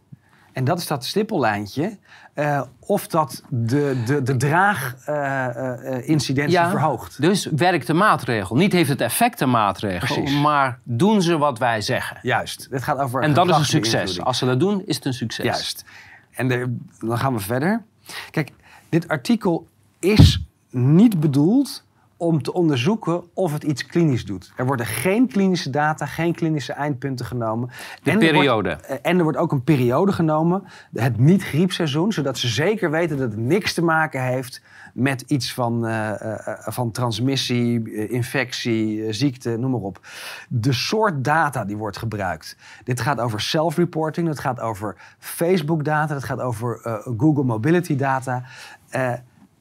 en 0.53 0.65
dat 0.65 0.79
is 0.79 0.87
dat 0.87 1.05
stippellijntje, 1.05 1.99
eh, 2.35 2.63
of 2.81 3.07
dat 3.07 3.43
de, 3.49 4.03
de, 4.07 4.23
de 4.23 4.37
draagincidentie 4.37 6.59
verhoogt. 6.59 7.21
Dus 7.21 7.45
werkt 7.45 7.87
de 7.87 7.95
maatregel. 7.95 8.57
Niet 8.57 8.73
heeft 8.73 8.89
het 8.89 9.01
effect 9.01 9.39
de 9.39 9.47
maatregel, 9.47 10.15
Precies. 10.17 10.41
maar 10.41 10.79
doen 10.85 11.23
ze 11.23 11.39
wat 11.39 11.59
wij 11.59 11.81
zeggen. 11.81 12.19
Juist. 12.23 12.67
Het 12.71 12.83
gaat 12.83 12.99
over 12.99 13.23
En 13.23 13.35
dat 13.35 13.49
is 13.49 13.57
een 13.57 13.65
succes. 13.65 14.21
Als 14.21 14.39
ze 14.39 14.45
dat 14.47 14.61
doen, 14.61 14.83
is 14.87 14.97
het 14.97 15.05
een 15.05 15.15
succes. 15.15 15.45
Juist. 15.45 15.85
En 16.31 16.49
de- 16.49 16.77
dan 16.99 17.19
gaan 17.19 17.35
we 17.35 17.41
verder. 17.41 17.83
Kijk, 18.31 18.53
dit 18.89 19.09
artikel 19.09 19.67
is 19.99 20.45
niet 20.71 21.21
bedoeld 21.21 21.85
om 22.19 22.43
te 22.43 22.53
onderzoeken 22.53 23.23
of 23.35 23.53
het 23.53 23.63
iets 23.63 23.87
klinisch 23.87 24.25
doet. 24.25 24.53
Er 24.57 24.67
worden 24.67 24.87
geen 24.87 25.29
klinische 25.29 25.71
data, 25.71 26.07
geen 26.07 26.35
klinische 26.35 26.73
eindpunten 26.73 27.27
genomen. 27.27 27.69
De 28.03 28.11
En 28.11 28.21
er 28.23 28.31
periode. 28.31 28.69
wordt- 28.69 28.87
eh, 28.87 28.97
en 29.03 29.17
er 29.17 29.23
wordt 29.23 29.39
ook 29.39 29.53
een 29.53 29.65
periode 29.65 30.13
genomen, 30.13 30.63
het 30.95 31.19
niet-griepseizoen, 31.19 32.13
zodat 32.13 32.39
ze 32.39 32.49
zeker 32.49 32.91
weten 32.91 33.17
dat 33.19 33.31
het 33.31 33.41
niks 33.41 33.75
te 33.75 33.83
maken 33.83 34.23
heeft 34.25 34.63
met 34.95 35.21
iets 35.27 35.55
van, 35.55 35.87
eh, 35.87 36.11
eh, 36.37 36.57
van 36.73 36.91
transmissie, 36.91 38.09
infectie, 38.09 39.13
ziekte, 39.13 39.57
noem 39.57 39.71
maar 39.71 39.81
op. 39.81 40.07
De 40.49 40.73
soort 40.73 41.25
data 41.25 41.65
die 41.65 41.77
wordt 41.77 41.97
gebruikt. 41.97 42.57
Dit 42.85 43.01
gaat 43.01 43.21
over 43.21 43.41
self-reporting, 43.41 44.27
dat 44.27 44.39
gaat 44.39 44.61
over 44.61 44.97
Facebook-data, 45.19 46.15
dat 46.15 46.25
gaat 46.25 46.41
over 46.41 46.81
Google 47.17 47.45
Mobility 47.45 47.97
data. 47.97 48.43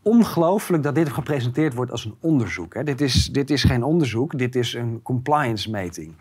Ongelooflijk 0.07 0.83
dat 0.83 0.95
dit 0.95 1.09
gepresenteerd 1.09 1.73
wordt 1.73 1.91
als 1.91 2.05
een 2.05 2.15
onderzoek. 2.19 2.73
Hè. 2.73 2.83
Dit, 2.83 3.01
is, 3.01 3.25
dit 3.25 3.49
is 3.49 3.63
geen 3.63 3.83
onderzoek, 3.83 4.37
dit 4.37 4.55
is 4.55 4.73
een 4.73 4.99
compliance-meting. 5.03 6.15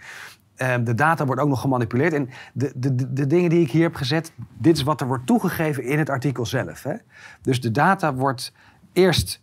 Eh, 0.57 0.75
de 0.85 0.95
data 0.95 1.27
wordt 1.27 1.41
ook 1.41 1.49
nog 1.49 1.61
gemanipuleerd. 1.61 2.13
En 2.13 2.29
de, 2.53 2.73
de, 2.77 3.13
de, 3.13 3.27
dingen 3.27 3.51
die 3.51 3.61
ik 3.61 3.71
hier 3.71 3.83
heb 3.83 3.95
gezet, 3.95 4.33
dit 4.59 4.77
is 4.77 4.83
wat 4.83 5.01
er 5.01 5.07
wordt 5.07 5.27
toegegeven 5.27 5.85
in 5.85 5.99
het 5.99 6.11
artikel 6.11 6.47
zelf. 6.47 6.83
Hè. 6.83 6.95
Dus 7.43 7.61
de 7.61 7.71
data 7.71 8.15
wordt 8.15 8.53
eerst 8.93 9.41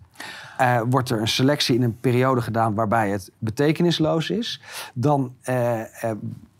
eh, 0.57 0.81
wordt 0.89 1.09
er 1.09 1.21
een 1.21 1.27
selectie 1.27 1.75
in 1.75 1.83
een 1.83 1.99
periode 1.99 2.41
gedaan 2.41 2.73
waarbij 2.73 3.09
het 3.09 3.31
betekenisloos 3.37 4.29
is. 4.29 4.61
Dan 4.93 5.35
eh, 5.41 5.81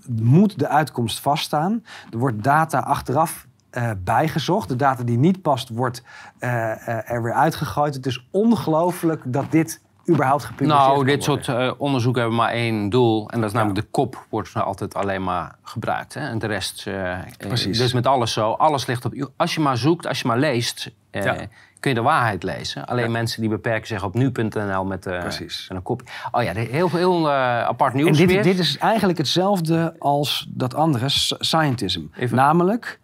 moet 0.07 0.59
de 0.59 0.67
uitkomst 0.67 1.19
vaststaan. 1.19 1.83
Er 2.11 2.17
wordt 2.17 2.43
data 2.43 2.79
achteraf 2.79 3.47
uh, 3.77 3.91
bijgezocht. 3.97 4.69
De 4.69 4.75
data 4.75 5.03
die 5.03 5.17
niet 5.17 5.41
past, 5.41 5.69
wordt 5.69 6.03
uh, 6.39 6.49
uh, 6.49 7.11
er 7.11 7.23
weer 7.23 7.33
uitgegooid. 7.33 7.95
Het 7.95 8.05
is 8.05 8.27
ongelooflijk 8.31 9.21
dat 9.25 9.51
dit 9.51 9.81
überhaupt 10.09 10.43
gepubliceerd 10.43 10.87
Nou, 10.87 11.05
dit 11.05 11.23
soort 11.23 11.77
onderzoeken 11.77 12.21
hebben 12.21 12.39
maar 12.39 12.51
één 12.51 12.89
doel. 12.89 13.29
En 13.29 13.39
dat 13.39 13.49
is 13.49 13.55
namelijk 13.55 13.79
de 13.79 13.91
kop 13.91 14.25
wordt 14.29 14.53
nou 14.53 14.65
altijd 14.65 14.93
alleen 14.93 15.23
maar 15.23 15.55
gebruikt. 15.63 16.13
Hè? 16.13 16.19
En 16.19 16.39
de 16.39 16.47
rest... 16.47 16.89
Precies. 17.37 17.77
Dus 17.77 17.93
met 17.93 18.07
alles 18.07 18.33
zo. 18.33 18.51
Alles 18.51 18.85
ligt 18.85 19.05
op... 19.05 19.29
Als 19.37 19.53
je 19.53 19.59
maar 19.59 19.77
zoekt, 19.77 20.07
als 20.07 20.21
je 20.21 20.27
maar 20.27 20.39
leest... 20.39 20.91
Ja. 21.11 21.35
kun 21.79 21.91
je 21.91 21.93
de 21.93 22.01
waarheid 22.01 22.43
lezen. 22.43 22.85
Alleen 22.85 23.05
ja. 23.05 23.11
mensen 23.11 23.41
die 23.41 23.49
beperken 23.49 23.87
zich 23.87 24.03
op 24.03 24.13
nu.nl 24.13 24.85
met, 24.85 25.05
met, 25.05 25.65
een 25.67 25.81
kop. 25.81 26.01
Oh 26.31 26.43
ja, 26.43 26.53
heel, 26.53 26.89
heel 26.89 27.31
apart 27.31 27.93
nieuws 27.93 28.07
En 28.07 28.15
dit, 28.15 28.31
weer. 28.31 28.43
dit 28.43 28.59
is 28.59 28.77
eigenlijk 28.77 29.17
hetzelfde 29.17 29.95
als 29.99 30.47
dat 30.49 30.75
andere, 30.75 31.05
scientism. 31.09 32.01
Even. 32.15 32.35
Namelijk... 32.35 33.01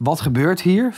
Wat 0.00 0.20
gebeurt 0.20 0.60
hier? 0.60 0.94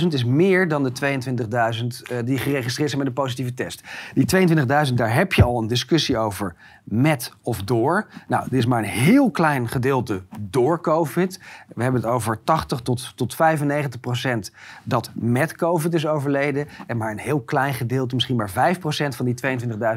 40.000 0.00 0.06
is 0.08 0.24
meer 0.24 0.68
dan 0.68 0.82
de 0.82 0.92
22.000 0.92 2.10
uh, 2.12 2.18
die 2.24 2.38
geregistreerd 2.38 2.90
zijn 2.90 3.02
met 3.02 3.08
een 3.08 3.22
positieve 3.22 3.54
test. 3.54 3.82
Die 4.14 4.48
22.000, 4.88 4.94
daar 4.94 5.14
heb 5.14 5.32
je 5.32 5.42
al 5.42 5.58
een 5.58 5.66
discussie 5.66 6.18
over 6.18 6.54
met 6.84 7.32
of 7.42 7.62
door. 7.62 8.06
Nou, 8.28 8.44
dit 8.50 8.58
is 8.58 8.66
maar 8.66 8.78
een 8.78 8.88
heel 8.88 9.30
klein 9.30 9.68
gedeelte 9.68 10.22
door 10.40 10.80
COVID. 10.80 11.40
We 11.74 11.82
hebben 11.82 12.00
het 12.00 12.10
over 12.10 12.44
80 12.44 12.80
tot, 12.80 13.12
tot 13.14 13.34
95 13.34 14.00
procent 14.00 14.52
dat 14.82 15.10
met 15.14 15.54
COVID 15.54 15.94
is 15.94 16.06
overleden. 16.06 16.68
En 16.86 16.96
maar 16.96 17.10
een 17.10 17.18
heel 17.18 17.40
klein 17.40 17.74
gedeelte, 17.74 18.14
misschien 18.14 18.36
maar 18.36 18.50
5 18.50 18.78
procent 18.78 19.16
van 19.16 19.24
die 19.24 19.34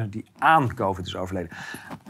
22.000 0.02 0.08
die 0.10 0.24
aan 0.38 0.74
COVID 0.74 1.06
is 1.06 1.16
overleden. 1.16 1.50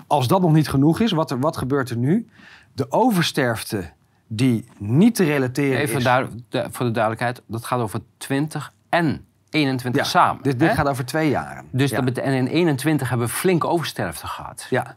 Als 0.07 0.29
dat 0.29 0.41
nog 0.41 0.53
niet 0.53 0.69
genoeg 0.69 1.01
is, 1.01 1.13
wat, 1.13 1.31
er, 1.31 1.39
wat 1.39 1.57
gebeurt 1.57 1.91
er 1.91 1.97
nu? 1.97 2.29
De 2.73 2.87
oversterfte 2.91 3.91
die 4.33 4.65
niet 4.79 5.15
te 5.15 5.25
relateren 5.25 5.81
Even 5.81 5.97
is... 5.97 6.05
de, 6.49 6.67
voor 6.71 6.87
de 6.87 6.93
duidelijkheid, 6.93 7.43
dat 7.47 7.65
gaat 7.65 7.81
over 7.81 8.01
20 8.17 8.73
en 8.89 9.25
21 9.51 10.03
ja, 10.03 10.09
samen. 10.09 10.43
Dit, 10.43 10.63
gaat 10.63 10.89
over 10.89 11.05
twee 11.05 11.31
jaren. 11.31 11.65
Dus 11.71 11.91
ja. 11.91 12.01
dat 12.01 12.19
en 12.19 12.33
in 12.33 12.47
21 12.47 13.09
hebben 13.09 13.27
we 13.27 13.33
flink 13.33 13.65
oversterfte 13.65 14.27
gehad. 14.27 14.67
Ja. 14.71 14.97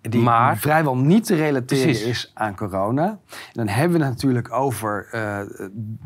Die 0.00 0.20
Maar- 0.20 0.58
vrijwel 0.58 0.96
niet 0.96 1.24
te 1.24 1.34
relateren 1.34 1.84
Precies. 1.84 2.06
is 2.06 2.30
aan 2.34 2.56
corona. 2.56 3.06
En 3.06 3.18
dan 3.52 3.68
hebben 3.68 3.98
we 3.98 4.04
het 4.04 4.14
natuurlijk 4.14 4.52
over 4.52 5.08
eh, 5.12 5.38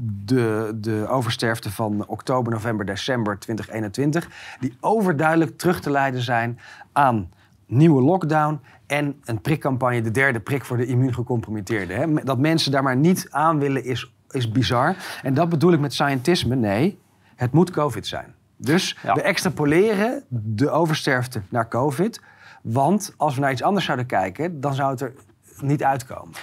de, 0.01 0.73
de 0.75 1.07
oversterfte 1.09 1.71
van 1.71 2.07
oktober, 2.07 2.53
november, 2.53 2.87
december 2.87 3.39
2021. 3.39 4.29
Die 4.61 4.77
overduidelijk 4.81 5.59
terug 5.59 5.81
te 5.81 5.91
leiden 5.91 6.21
zijn 6.21 6.59
aan 6.93 7.31
nieuwe 7.73 8.03
lockdown 8.03 8.61
en 8.87 9.21
een 9.25 9.41
prikcampagne, 9.41 10.03
de 10.03 10.11
derde 10.11 10.41
prik 10.41 10.65
voor 10.65 10.77
de 10.77 10.87
immuungecompromitteerden. 10.87 12.25
Dat 12.25 12.39
mensen 12.39 12.73
daar 12.73 12.83
maar 12.83 12.97
niet 12.97 13.27
aan 13.31 13.59
willen 13.59 13.85
is, 13.85 14.13
is 14.31 14.51
bizar. 14.51 14.97
En 15.23 15.35
dat 15.35 15.49
bedoel 15.49 15.73
ik 15.73 15.81
met 15.81 15.93
scientisme. 15.93 16.55
Nee, 16.57 16.99
het 17.37 17.53
moet 17.53 17.71
COVID 17.71 18.07
zijn. 18.07 18.35
Dus 18.57 18.97
Ja. 19.03 19.15
we 19.15 19.23
extrapoleren 19.23 20.23
de 20.29 20.71
oversterfte 20.71 21.41
naar 21.49 21.69
COVID. 21.69 22.21
Want 22.63 23.15
als 23.17 23.35
we 23.35 23.41
naar 23.41 23.53
iets 23.53 23.63
anders 23.63 23.85
zouden 23.85 24.07
kijken, 24.07 24.61
dan 24.61 24.75
zou 24.75 24.91
het 24.91 25.01
er 25.01 25.13
niet 25.61 25.85
uitkomen. 25.85 26.35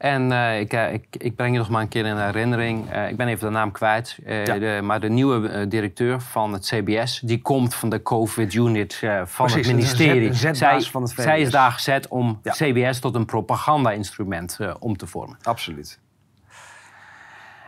En 0.00 0.32
eh, 0.32 0.60
ik, 0.60 0.72
eh, 0.72 0.92
ik, 0.92 1.04
ik 1.18 1.36
breng 1.36 1.52
je 1.52 1.58
nog 1.58 1.68
maar 1.68 1.82
een 1.82 1.88
keer 1.88 2.06
in 2.06 2.16
herinnering. 2.16 2.90
Eh, 2.90 3.08
ik 3.08 3.16
ben 3.16 3.28
even 3.28 3.46
de 3.46 3.52
naam 3.52 3.70
kwijt. 3.72 4.18
Ja. 4.26 4.58
de, 4.58 4.80
maar 4.82 5.00
de 5.00 5.08
nieuwe 5.08 5.68
directeur 5.68 6.20
van 6.20 6.52
het 6.52 6.64
CBS, 6.66 7.20
die 7.24 7.42
komt 7.42 7.74
van 7.74 7.88
de 7.90 8.02
COVID-unit 8.02 8.94
van 9.24 9.46
Precies, 9.46 9.54
het 9.56 9.66
een 9.66 9.74
ministerie. 9.74 10.32
zet- 10.32 10.56
zij, 10.56 10.80
van 10.80 11.02
het 11.02 11.10
zij 11.10 11.40
is 11.40 11.50
daar 11.50 11.72
gezet 11.72 12.08
om 12.08 12.40
Ja. 12.42 12.52
CBS 12.52 12.98
tot 13.00 13.14
een 13.14 13.24
propaganda-instrument 13.24 14.58
om 14.78 14.96
te 14.96 15.06
vormen. 15.06 15.36
Absoluut. 15.42 15.98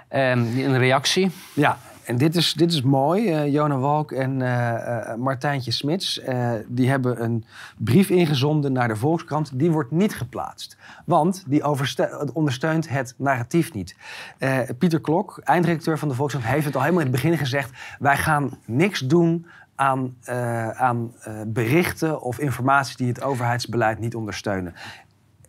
En 0.09 0.39
een 0.39 0.79
reactie. 0.79 1.31
Ja, 1.53 1.79
en 2.05 2.17
dit 2.17 2.37
is, 2.37 2.53
dit 2.53 2.73
is 2.73 2.83
mooi. 2.83 3.51
Jona 3.51 3.79
Walk 3.79 4.13
en 4.13 4.43
eh, 4.43 5.15
Martijntje 5.15 5.71
Smits... 5.71 6.21
die 6.67 6.89
hebben 6.89 7.23
een 7.23 7.45
brief 7.79 8.11
ingezonden 8.11 8.73
naar 8.73 8.89
de 8.89 8.97
Volkskrant. 8.97 9.59
Die 9.59 9.71
wordt 9.71 9.91
niet 9.91 10.15
geplaatst. 10.15 10.77
Want 11.05 11.45
die 11.47 11.65
ondersteunt 12.33 12.89
het 12.89 13.15
narratief 13.17 13.73
niet. 13.73 13.97
Pieter 14.79 15.01
Klok, 15.01 15.41
eindredacteur 15.45 15.99
van 15.99 16.09
de 16.09 16.15
Volkskrant... 16.15 16.49
heeft 16.49 16.65
het 16.65 16.75
al 16.75 16.81
helemaal 16.81 17.05
in 17.05 17.13
het 17.13 17.23
begin 17.23 17.39
gezegd... 17.39 17.71
wij 17.99 18.17
gaan 18.17 18.59
niks 18.65 19.01
doen 19.01 19.47
aan, 19.75 20.17
aan 20.75 21.15
berichten 21.47 22.21
of 22.21 22.39
informatie... 22.39 22.97
die 22.97 23.09
het 23.09 23.23
overheidsbeleid 23.23 23.99
niet 23.99 24.15
ondersteunen. 24.15 24.75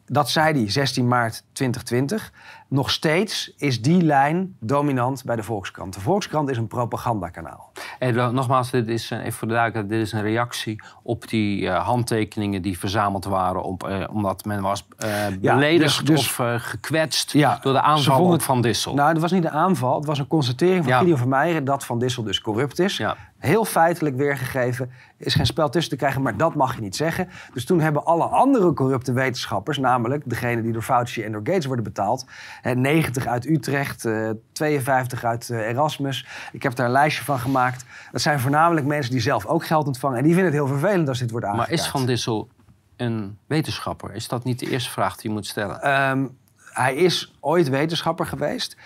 Dat 0.05 0.29
zei 0.29 0.59
hij 0.59 0.71
16 0.71 1.07
maart 1.07 1.43
2020. 1.51 2.31
Nog 2.67 2.91
steeds 2.91 3.53
is 3.57 3.81
die 3.81 4.01
lijn 4.03 4.55
dominant 4.59 5.23
bij 5.25 5.35
de 5.35 5.43
Volkskrant. 5.43 5.93
De 5.93 5.99
Volkskrant 5.99 6.49
is 6.49 6.57
een 6.57 6.67
propagandakanaal. 6.67 7.71
En 7.99 8.33
nogmaals, 8.33 8.71
dit 8.71 8.87
is, 8.87 9.09
een- 9.09 9.19
even 9.19 9.33
voor 9.33 9.47
de 9.47 9.53
duidelijkheid, 9.53 9.99
dit 9.99 10.07
is 10.07 10.13
een 10.13 10.21
reactie 10.21 10.83
op 11.03 11.27
die 11.27 11.69
eh, 11.69 11.85
handtekeningen 11.85 12.61
die 12.61 12.79
verzameld 12.79 13.25
waren 13.25 13.63
op, 13.63 13.87
eh, 13.87 14.03
omdat 14.13 14.45
men 14.45 14.61
was 14.61 14.87
eh, 14.97 15.09
beledigd 15.41 16.05
dus- 16.05 16.15
dus- 16.15 16.19
of 16.27 16.39
eh, 16.39 16.53
gekwetst 16.57 17.31
Ja, 17.31 17.57
door 17.61 17.73
de 17.73 17.81
aanval 17.81 18.17
vonden 18.17 18.41
Van 18.41 18.61
Dissel. 18.61 18.93
Nou, 18.93 19.09
het 19.09 19.19
was 19.21 19.31
niet 19.31 19.43
een 19.43 19.51
aanval. 19.51 19.95
Het 19.97 20.05
was 20.05 20.19
een 20.19 20.27
constatering 20.27 20.83
van 20.83 20.93
Ja. 20.93 20.99
Gideon 20.99 21.17
van 21.17 21.29
Meijeren 21.29 21.63
dat 21.65 21.85
Van 21.85 21.99
Dissel 21.99 22.23
dus 22.23 22.41
corrupt 22.41 22.79
is. 22.79 23.01
Heel 23.37 23.65
feitelijk 23.65 24.15
weergegeven. 24.15 24.91
Er 25.17 25.25
is 25.25 25.35
geen 25.35 25.45
spel 25.45 25.69
tussen 25.69 25.91
te 25.91 25.97
krijgen, 25.97 26.21
maar 26.21 26.37
dat 26.37 26.55
mag 26.55 26.75
je 26.75 26.81
niet 26.81 26.95
zeggen. 26.95 27.29
Dus 27.53 27.65
toen 27.65 27.79
hebben 27.79 28.05
alle 28.05 28.23
andere 28.23 28.73
corrupte 28.73 29.13
wetenschappers, 29.13 29.77
namelijk 29.77 30.21
degene 30.25 30.61
die 30.61 30.71
door 30.71 30.81
Fauci 30.81 31.23
en 31.23 31.31
door 31.31 31.41
Gates 31.43 31.65
worden 31.65 31.83
betaald, 31.83 32.25
90 32.71 33.27
uit 33.27 33.45
Utrecht, 33.45 34.05
eh, 34.05 34.29
52 34.51 35.23
uit 35.23 35.49
eh, 35.49 35.69
Erasmus. 35.69 36.27
Ik 36.51 36.63
heb 36.63 36.75
daar 36.75 36.85
een 36.85 36.91
lijstje 36.91 37.23
van 37.23 37.39
gemaakt. 37.39 37.85
Dat 38.11 38.21
zijn 38.21 38.39
voornamelijk 38.39 38.85
mensen 38.85 39.11
die 39.11 39.21
zelf 39.21 39.45
ook 39.45 39.65
geld 39.65 39.87
ontvangen. 39.87 40.17
En 40.17 40.23
die 40.23 40.33
vinden 40.33 40.51
het 40.51 40.61
heel 40.61 40.79
vervelend 40.79 41.07
als 41.07 41.19
dit 41.19 41.31
wordt 41.31 41.45
maar 41.45 41.55
aangekaart. 41.55 41.79
is 41.79 41.87
Van 41.87 42.05
Dissel 42.05 42.49
een 42.95 43.37
wetenschapper? 43.47 44.13
Is 44.13 44.27
dat 44.27 44.43
niet 44.43 44.59
de 44.59 44.69
eerste 44.69 44.89
vraag 44.89 45.15
die 45.15 45.29
je 45.29 45.35
moet 45.35 45.45
stellen? 45.45 45.81
Ehm, 45.81 46.27
hij 46.55 46.95
is 46.95 47.35
ooit 47.39 47.69
wetenschapper 47.69 48.25
geweest. 48.25 48.77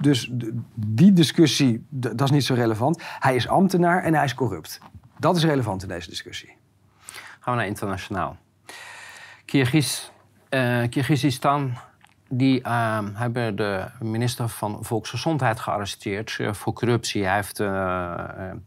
Dus 0.00 0.30
die 0.74 1.12
discussie, 1.12 1.86
dat 1.90 2.20
is 2.22 2.30
niet 2.30 2.44
zo 2.44 2.54
relevant. 2.54 3.02
Hij 3.18 3.34
is 3.34 3.48
ambtenaar 3.48 4.02
en 4.02 4.14
hij 4.14 4.24
is 4.24 4.34
corrupt. 4.34 4.80
Dat 5.18 5.36
is 5.36 5.44
relevant 5.44 5.82
in 5.82 5.88
deze 5.88 6.08
discussie. 6.08 6.56
Gaan 7.40 7.54
we 7.54 7.60
naar 7.60 7.66
internationaal. 7.66 8.36
Kirgiz, 9.44 10.10
eh, 10.48 10.82
Kirgizistan, 10.88 11.78
die 12.28 12.62
eh, 12.62 12.98
hebben 13.12 13.56
de 13.56 13.84
minister 14.00 14.48
van 14.48 14.78
Volksgezondheid 14.80 15.60
gearresteerd 15.60 16.36
eh, 16.38 16.52
voor 16.52 16.72
corruptie. 16.72 17.24
Hij 17.24 17.34
heeft, 17.34 17.60
eh, 17.60 17.68
hij 18.38 18.60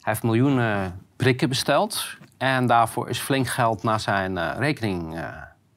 heeft 0.00 0.22
miljoenen 0.22 1.00
prikken 1.16 1.48
besteld. 1.48 2.16
En 2.36 2.66
daarvoor 2.66 3.08
is 3.08 3.18
flink 3.18 3.46
geld 3.46 3.82
naar 3.82 4.00
zijn 4.00 4.58
rekening 4.58 5.20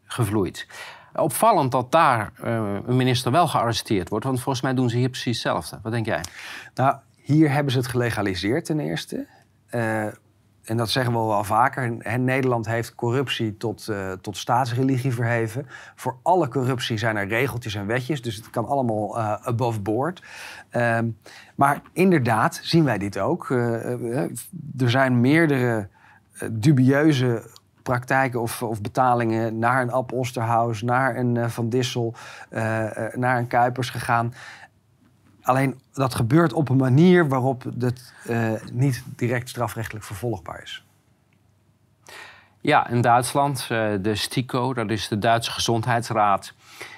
gevloeid. 0.05 0.67
Opvallend 1.15 1.71
dat 1.71 1.91
daar 1.91 2.31
een 2.35 2.95
minister 2.95 3.31
wel 3.31 3.47
gearresteerd 3.47 4.09
wordt. 4.09 4.25
Want 4.25 4.41
volgens 4.41 4.63
mij 4.63 4.73
doen 4.73 4.89
ze 4.89 4.97
hier 4.97 5.09
precies 5.09 5.43
hetzelfde. 5.43 5.79
Wat 5.83 5.91
denk 5.91 6.05
jij? 6.05 6.23
Nou, 6.75 6.95
hier 7.15 7.51
hebben 7.51 7.71
ze 7.71 7.77
het 7.77 7.87
gelegaliseerd 7.87 8.65
ten 8.65 8.79
eerste. 8.79 9.27
En 10.63 10.77
dat 10.77 10.89
zeggen 10.89 11.13
we 11.13 11.19
wel 11.19 11.43
vaker. 11.43 11.97
En 11.99 12.23
Nederland 12.23 12.65
heeft 12.65 12.95
corruptie 12.95 13.57
tot, 13.57 13.87
eh, 13.87 14.11
tot 14.11 14.37
staatsreligie 14.37 15.13
verheven. 15.13 15.67
Voor 15.95 16.15
alle 16.21 16.47
corruptie 16.47 16.97
zijn 16.97 17.15
er 17.15 17.27
regeltjes 17.27 17.75
en 17.75 17.85
wetjes. 17.85 18.21
Dus 18.21 18.35
het 18.35 18.49
kan 18.49 18.67
allemaal 18.67 19.17
eh, 19.17 19.33
above 19.33 19.79
board. 19.79 20.23
Ehm, 20.69 21.09
maar 21.55 21.81
inderdaad 21.93 22.59
zien 22.63 22.83
wij 22.83 22.97
dit 22.97 23.19
ook. 23.19 23.51
Eh, 23.51 24.19
er 24.77 24.89
zijn 24.89 25.21
meerdere 25.21 25.87
dubieuze 26.51 27.49
praktijken 27.83 28.41
of, 28.41 28.63
of 28.63 28.81
betalingen 28.81 29.59
naar 29.59 29.81
een 29.81 29.91
Ab 29.91 30.11
Osterhaus, 30.11 30.81
naar 30.81 31.15
een 31.15 31.49
Van 31.49 31.69
Dissel, 31.69 32.13
naar 33.15 33.37
een 33.37 33.47
Kuipers 33.47 33.89
gegaan. 33.89 34.33
Alleen 35.41 35.81
dat 35.93 36.15
gebeurt 36.15 36.53
op 36.53 36.69
een 36.69 36.77
manier 36.77 37.27
waarop 37.27 37.63
het 37.79 38.13
eh, 38.27 38.51
niet 38.71 39.03
direct 39.15 39.49
strafrechtelijk 39.49 40.05
vervolgbaar 40.05 40.61
is. 40.63 40.83
Ja, 42.61 42.87
in 42.87 43.01
Duitsland, 43.01 43.67
eh, 43.69 43.89
de 44.01 44.15
STIKO, 44.15 44.73
dat 44.73 44.89
is 44.89 45.07
de 45.07 45.19
Duitse 45.19 45.51
Gezondheidsraad. 45.51 46.53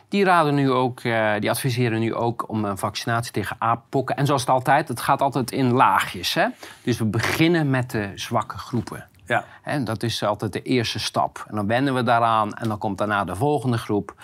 Die 0.07 0.23
raden 0.23 0.55
nu 0.55 0.71
ook, 0.71 0.99
eh, 0.99 1.33
die 1.39 1.49
adviseren 1.49 1.99
nu 1.99 2.15
ook 2.15 2.49
om 2.49 2.65
een 2.65 2.77
vaccinatie 2.77 3.31
tegen 3.31 3.55
aappokken. 3.59 4.15
En 4.15 4.25
zoals 4.25 4.41
het 4.41 4.49
altijd, 4.49 4.87
het 4.87 5.01
gaat 5.01 5.21
altijd 5.21 5.51
in 5.51 5.71
laagjes. 5.71 6.33
Hè? 6.33 6.47
Dus 6.81 6.97
we 6.97 7.05
beginnen 7.05 7.69
met 7.69 7.91
de 7.91 8.11
zwakke 8.15 8.57
groepen. 8.57 9.07
Ja. 9.25 9.45
En 9.61 9.83
dat 9.83 10.03
is 10.03 10.23
altijd 10.23 10.53
de 10.53 10.61
eerste 10.61 10.99
stap. 10.99 11.45
En 11.47 11.55
dan 11.55 11.67
wennen 11.67 11.93
we 11.93 12.03
daaraan 12.03 12.53
en 12.53 12.67
dan 12.67 12.77
komt 12.77 12.97
daarna 12.97 13.23
de 13.23 13.35
volgende 13.35 13.77
groep. 13.77 14.15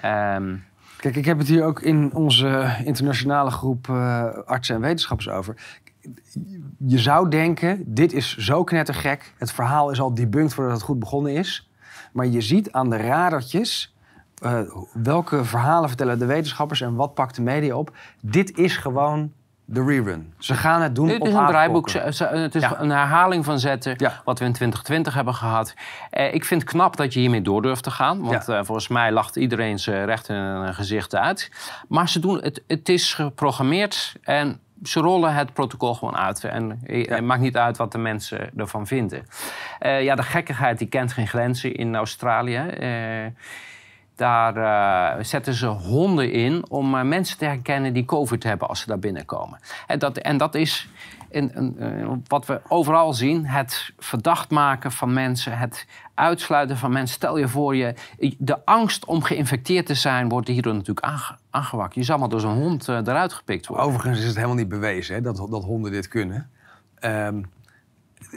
Ehm, 0.00 0.56
Kijk, 1.00 1.16
ik 1.16 1.24
heb 1.24 1.38
het 1.38 1.48
hier 1.48 1.64
ook 1.64 1.80
in 1.80 2.14
onze 2.14 2.76
internationale 2.84 3.50
groep 3.50 3.88
eh, 3.88 4.24
artsen 4.44 4.74
en 4.74 4.80
wetenschappers 4.80 5.28
over. 5.28 5.54
Je 6.86 6.98
zou 6.98 7.28
denken, 7.28 7.82
dit 7.86 8.12
is 8.12 8.36
zo 8.36 8.64
knettergek. 8.64 9.34
Het 9.38 9.52
verhaal 9.52 9.90
is 9.90 10.00
al 10.00 10.14
debunked 10.14 10.54
voordat 10.54 10.72
het 10.72 10.82
goed 10.82 10.98
begonnen 10.98 11.32
is. 11.32 11.70
Maar 12.12 12.26
je 12.26 12.40
ziet 12.40 12.72
aan 12.72 12.90
de 12.90 12.96
radertjes 12.96 13.94
eh, 14.40 14.60
welke 14.92 15.44
verhalen 15.44 15.88
vertellen 15.88 16.18
de 16.18 16.26
wetenschappers 16.26 16.80
en 16.80 16.94
wat 16.94 17.14
pakt 17.14 17.36
de 17.36 17.42
media 17.42 17.76
op? 17.76 17.96
Dit 18.20 18.56
is 18.56 18.76
gewoon 18.76 19.32
de 19.72 19.84
rerun. 19.84 20.32
Ze 20.38 20.54
gaan 20.54 20.82
het 20.82 20.94
doen 20.94 21.06
Dit 21.06 21.20
op 21.20 21.26
is 21.26 21.34
een 21.34 21.46
draaiboek, 21.46 21.90
het 21.90 22.54
is 22.54 22.62
Ja. 22.62 22.80
een 22.80 22.90
herhaling 22.90 23.44
van 23.44 23.58
zetten 23.58 23.94
Ja. 23.96 24.20
wat 24.24 24.38
we 24.38 24.44
in 24.44 24.52
2020 24.52 25.14
hebben 25.14 25.34
gehad. 25.34 25.74
Eh, 26.10 26.34
ik 26.34 26.44
vind 26.44 26.62
het 26.62 26.70
knap 26.70 26.96
dat 26.96 27.12
je 27.12 27.20
hiermee 27.20 27.42
door 27.42 27.62
durft 27.62 27.82
te 27.82 27.90
gaan. 27.90 28.20
Want 28.22 28.46
Ja. 28.46 28.58
eh, 28.58 28.64
volgens 28.64 28.88
mij 28.88 29.12
lacht 29.12 29.36
iedereen 29.36 29.78
zijn 29.78 30.04
recht 30.04 30.28
in 30.28 30.34
een 30.34 30.74
gezicht 30.74 31.14
uit. 31.14 31.50
Maar 31.88 32.08
ze 32.08 32.18
doen 32.20 32.40
het, 32.42 32.62
het 32.66 32.88
is 32.88 33.14
geprogrammeerd 33.14 34.14
en 34.22 34.60
ze 34.82 35.00
rollen 35.00 35.34
het 35.34 35.52
protocol 35.52 35.94
gewoon 35.94 36.16
uit. 36.16 36.44
En 36.44 36.80
eh, 36.86 37.08
het 37.10 37.24
maakt 37.24 37.40
niet 37.40 37.56
uit 37.56 37.76
wat 37.76 37.92
de 37.92 37.98
mensen 37.98 38.50
ervan 38.56 38.86
vinden. 38.86 39.26
Eh, 39.78 40.02
ja, 40.02 40.14
de 40.14 40.22
gekkigheid 40.22 40.78
die 40.78 40.88
kent 40.88 41.12
geen 41.12 41.28
grenzen 41.28 41.74
in 41.74 41.96
Australië. 41.96 42.56
Eh, 42.56 42.88
daar 44.20 44.56
eh, 44.56 45.24
zetten 45.24 45.54
ze 45.54 45.66
honden 45.66 46.32
in 46.32 46.64
om 46.68 46.94
eh, 46.94 47.02
mensen 47.02 47.38
te 47.38 47.44
herkennen 47.44 47.92
die 47.92 48.04
COVID 48.04 48.42
hebben 48.42 48.68
als 48.68 48.80
ze 48.80 48.86
daar 48.86 48.98
binnenkomen. 48.98 49.58
En 49.86 49.98
dat, 49.98 50.16
en 50.16 50.36
dat 50.36 50.54
is 50.54 50.88
eh, 51.30 51.46
wat 52.26 52.46
we 52.46 52.60
overal 52.68 53.12
zien: 53.12 53.46
het 53.46 53.92
verdacht 53.98 54.50
maken 54.50 54.92
van 54.92 55.12
mensen, 55.12 55.58
het 55.58 55.86
uitsluiten 56.14 56.76
van 56.76 56.92
mensen. 56.92 57.14
Stel 57.14 57.38
je 57.38 57.48
voor, 57.48 57.76
je, 57.76 57.94
de 58.38 58.64
angst 58.64 59.04
om 59.04 59.22
geïnfecteerd 59.22 59.86
te 59.86 59.94
zijn 59.94 60.28
wordt 60.28 60.48
hierdoor 60.48 60.74
natuurlijk 60.74 61.06
aange, 61.06 61.36
aangewakkerd. 61.50 61.94
Je 61.94 62.02
zal 62.02 62.18
maar 62.18 62.28
door 62.28 62.40
zo'n 62.40 62.60
hond 62.62 62.88
eruit 62.88 63.32
gepikt 63.32 63.66
worden. 63.66 63.86
Overigens 63.86 64.18
is 64.18 64.26
het 64.26 64.34
helemaal 64.34 64.56
niet 64.56 64.68
bewezen 64.68 65.14
hè, 65.14 65.20
dat, 65.20 65.36
dat 65.36 65.64
honden 65.64 65.92
dit 65.92 66.08
kunnen. 66.08 66.50
Ehm, 66.98 67.42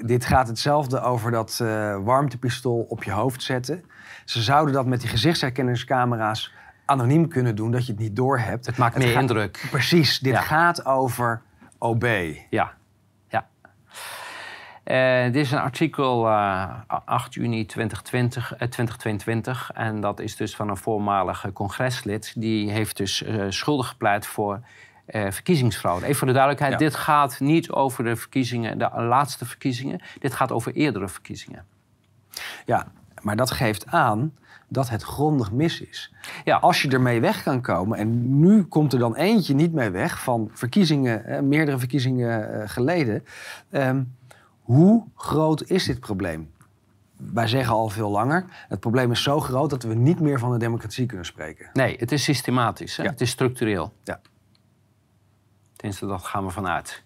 dit 0.05 0.25
gaat 0.25 0.47
hetzelfde 0.47 1.01
over 1.01 1.31
dat 1.31 1.59
eh, 1.61 1.97
warmtepistool 2.03 2.85
op 2.89 3.03
je 3.03 3.11
hoofd 3.11 3.43
zetten. 3.43 3.83
Ze 4.25 4.41
zouden 4.41 4.73
dat 4.73 4.85
met 4.85 4.99
die 5.01 5.09
gezichtsherkenningscamera's 5.09 6.53
anoniem 6.85 7.27
kunnen 7.27 7.55
doen, 7.55 7.71
dat 7.71 7.85
je 7.85 7.91
het 7.91 8.01
niet 8.01 8.15
doorhebt. 8.15 8.65
het 8.65 8.77
maakt 8.77 8.97
meer 8.97 9.07
gaat- 9.07 9.21
indruk. 9.21 9.67
Precies, 9.71 10.19
dit 10.19 10.33
Ja. 10.33 10.41
gaat 10.41 10.85
over 10.85 11.41
OB. 11.77 12.05
Ja, 12.49 12.73
ja. 13.27 13.47
Eh, 14.83 15.23
dit 15.23 15.35
is 15.35 15.51
een 15.51 15.59
artikel 15.59 16.27
eh, 16.27 16.69
8 17.05 17.33
juni 17.33 17.65
2020, 17.65 18.51
eh, 18.51 18.57
2022. 18.67 19.71
En 19.73 20.01
dat 20.01 20.19
is 20.19 20.35
dus 20.35 20.55
van 20.55 20.69
een 20.69 20.77
voormalige 20.77 21.53
congreslid. 21.53 22.33
Die 22.37 22.71
heeft 22.71 22.97
dus 22.97 23.23
schuldig 23.49 23.87
gepleit 23.87 24.25
voor 24.25 24.59
eh, 25.05 25.31
verkiezingsfraude. 25.31 26.03
Even 26.05 26.17
voor 26.17 26.27
de 26.27 26.33
duidelijkheid, 26.33 26.71
Ja. 26.73 26.77
dit 26.87 26.95
gaat 26.95 27.39
niet 27.39 27.71
over 27.71 28.03
de 28.03 28.15
verkiezingen, 28.15 28.77
de 28.77 28.89
laatste 28.95 29.45
verkiezingen. 29.45 30.01
Dit 30.19 30.33
gaat 30.33 30.51
over 30.51 30.73
eerdere 30.73 31.07
verkiezingen. 31.09 31.65
Ja, 32.65 32.87
maar 33.21 33.35
dat 33.35 33.51
geeft 33.51 33.85
aan 33.87 34.33
dat 34.67 34.89
het 34.89 35.03
grondig 35.03 35.51
mis 35.51 35.81
is. 35.81 36.13
Ja. 36.43 36.57
Als 36.57 36.81
je 36.81 36.89
ermee 36.89 37.21
weg 37.21 37.43
kan 37.43 37.61
komen, 37.61 37.97
en 37.97 38.39
nu 38.39 38.63
komt 38.63 38.93
er 38.93 38.99
dan 38.99 39.15
eentje 39.15 39.53
niet 39.53 39.73
mee 39.73 39.89
weg 39.89 40.23
van 40.23 40.49
verkiezingen, 40.53 41.25
eh, 41.25 41.39
meerdere 41.41 41.79
verkiezingen 41.79 42.61
eh, 42.61 42.69
geleden. 42.69 43.25
ehm, 43.69 44.03
hoe 44.61 45.03
groot 45.15 45.63
is 45.69 45.85
dit 45.85 45.99
probleem? 45.99 46.51
Wij 47.17 47.47
zeggen 47.47 47.73
al 47.73 47.89
veel 47.89 48.09
langer, 48.09 48.45
het 48.67 48.79
probleem 48.79 49.11
is 49.11 49.23
zo 49.23 49.39
groot 49.39 49.69
dat 49.69 49.83
we 49.83 49.93
niet 49.93 50.19
meer 50.19 50.39
van 50.39 50.51
de 50.51 50.57
democratie 50.57 51.05
kunnen 51.05 51.25
spreken. 51.25 51.69
Nee, 51.73 51.95
het 51.99 52.11
is 52.11 52.23
systematisch. 52.23 52.97
Hè? 52.97 53.03
Ja. 53.03 53.09
Het 53.09 53.21
is 53.21 53.29
structureel. 53.29 53.93
Ja. 54.03 54.19
Tenminste, 55.83 56.07
dat 56.07 56.23
gaan 56.23 56.45
we 56.45 56.51
vanuit. 56.51 57.03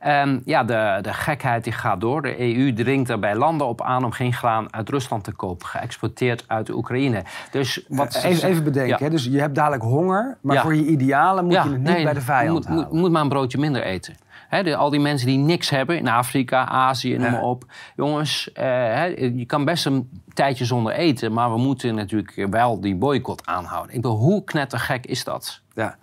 Ehm, 0.00 0.40
ja, 0.44 0.64
de, 0.64 0.98
de 1.02 1.12
gekheid 1.12 1.64
die 1.64 1.72
gaat 1.72 2.00
door. 2.00 2.22
De 2.22 2.40
EU 2.40 2.72
dringt 2.72 3.08
er 3.08 3.18
bij 3.18 3.34
landen 3.34 3.66
op 3.66 3.82
aan 3.82 4.04
om 4.04 4.10
geen 4.12 4.32
graan 4.32 4.72
uit 4.74 4.88
Rusland 4.88 5.24
te 5.24 5.32
kopen, 5.32 5.66
geëxporteerd 5.66 6.44
uit 6.46 6.66
de 6.66 6.76
Oekraïne. 6.76 7.22
Dus 7.50 7.84
wat 7.88 8.14
Eh, 8.14 8.24
even, 8.24 8.48
even 8.48 8.64
bedenken, 8.64 9.04
Ja. 9.04 9.10
dus 9.10 9.24
je 9.24 9.40
hebt 9.40 9.54
dadelijk 9.54 9.82
honger, 9.82 10.38
maar 10.40 10.56
Ja. 10.56 10.62
voor 10.62 10.74
je 10.74 10.84
idealen 10.86 11.44
moet 11.44 11.52
Ja, 11.52 11.62
je 11.64 11.68
het 11.68 11.78
niet 11.78 11.88
nee, 11.88 12.04
bij 12.04 12.12
de 12.12 12.20
vijand 12.20 12.52
moet, 12.54 12.66
halen. 12.66 12.84
moet, 12.90 13.00
moet 13.00 13.10
maar 13.10 13.22
een 13.22 13.28
broodje 13.28 13.58
minder 13.58 13.82
eten. 13.82 14.14
De- 14.50 14.76
al 14.76 14.90
die 14.90 15.00
mensen 15.00 15.26
die 15.26 15.38
niks 15.38 15.70
hebben 15.70 15.98
in 15.98 16.08
Afrika, 16.08 16.66
Azië, 16.68 17.16
noem 17.18 17.30
maar 17.30 17.42
op. 17.42 17.64
Jongens, 17.96 18.52
eh, 18.52 19.08
je 19.38 19.44
kan 19.46 19.64
best 19.64 19.86
een 19.86 20.10
tijdje 20.34 20.64
zonder 20.64 20.92
eten, 20.92 21.32
maar 21.32 21.50
we 21.52 21.58
moeten 21.58 21.94
natuurlijk 21.94 22.46
wel 22.50 22.80
die 22.80 22.96
boycott 22.96 23.46
aanhouden. 23.46 23.94
Ik 23.96 24.02
bedoel, 24.02 24.16
hoe 24.18 24.44
knettergek 24.44 25.06
is 25.06 25.24
dat? 25.24 25.60
Ja. 25.74 25.96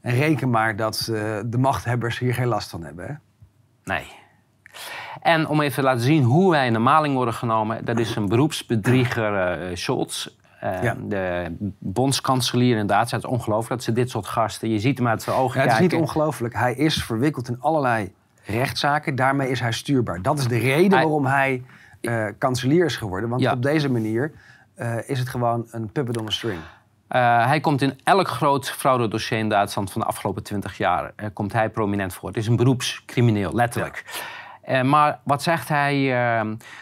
En 0.00 0.14
reken 0.14 0.50
maar 0.50 0.76
dat 0.76 1.02
de 1.46 1.58
machthebbers 1.58 2.18
hier 2.18 2.34
geen 2.34 2.46
last 2.46 2.70
van 2.70 2.84
hebben. 2.84 3.06
Hè? 3.06 3.12
Nee. 3.84 4.06
En 5.22 5.48
om 5.48 5.60
even 5.60 5.74
te 5.74 5.82
laten 5.82 6.00
zien 6.02 6.22
hoe 6.22 6.50
wij 6.50 6.66
in 6.66 6.72
de 6.72 6.78
maling 6.78 7.14
worden 7.14 7.34
genomen, 7.34 7.84
dat 7.84 7.98
is 7.98 8.16
een 8.16 8.28
beroepsbedrieger 8.28 9.36
eh 9.60 9.76
Scholz. 9.76 10.26
Eh, 10.60 10.82
Ja. 10.82 10.96
De 11.08 11.52
bondskanselier 11.78 12.70
inderdaad. 12.70 13.10
Het 13.10 13.22
is 13.24 13.30
ongelooflijk 13.30 13.68
dat 13.68 13.82
ze 13.82 13.92
dit 13.92 14.10
soort 14.10 14.26
gasten... 14.26 14.70
Je 14.70 14.78
ziet 14.78 14.98
hem 14.98 15.08
uit 15.08 15.22
zijn 15.22 15.36
ogen 15.36 15.54
Ja, 15.56 15.62
het 15.62 15.72
is 15.72 15.78
kijken. 15.78 15.98
niet 15.98 16.06
ongelooflijk. 16.08 16.54
Hij 16.54 16.74
is 16.74 17.04
verwikkeld 17.04 17.48
in 17.48 17.56
allerlei 17.60 18.12
rechtszaken. 18.44 19.14
Daarmee 19.14 19.50
is 19.50 19.60
hij 19.60 19.72
stuurbaar. 19.72 20.22
Dat 20.22 20.38
is 20.38 20.48
de 20.48 20.58
reden 20.58 20.92
Hij- 20.92 21.02
waarom 21.02 21.26
hij 21.26 21.62
eh, 22.00 22.26
kanselier 22.38 22.84
is 22.84 22.96
geworden. 22.96 23.28
Want 23.28 23.42
Ja. 23.42 23.52
op 23.52 23.62
deze 23.62 23.90
manier 23.90 24.32
is 25.06 25.18
het 25.18 25.28
gewoon 25.28 25.66
een 25.70 25.92
puppet 25.92 26.18
on 26.18 26.26
a 26.26 26.30
string. 26.30 26.58
Eh, 27.10 27.46
hij 27.46 27.60
komt 27.60 27.82
in 27.82 27.98
elk 28.04 28.28
groot 28.28 28.70
fraudedossier 28.70 29.38
in 29.38 29.48
Duitsland 29.48 29.92
van 29.92 30.00
de 30.00 30.06
afgelopen 30.06 30.42
20 30.42 30.76
jaar 30.76 31.12
eh, 31.16 31.26
komt 31.32 31.52
hij 31.52 31.70
prominent 31.70 32.14
voor. 32.14 32.28
Het 32.28 32.38
is 32.38 32.46
een 32.46 32.56
beroepscrimineel, 32.56 33.54
letterlijk. 33.54 34.04
Eh, 34.62 34.82
maar 34.82 35.20
wat 35.24 35.42
zegt 35.42 35.68
hij? 35.68 35.98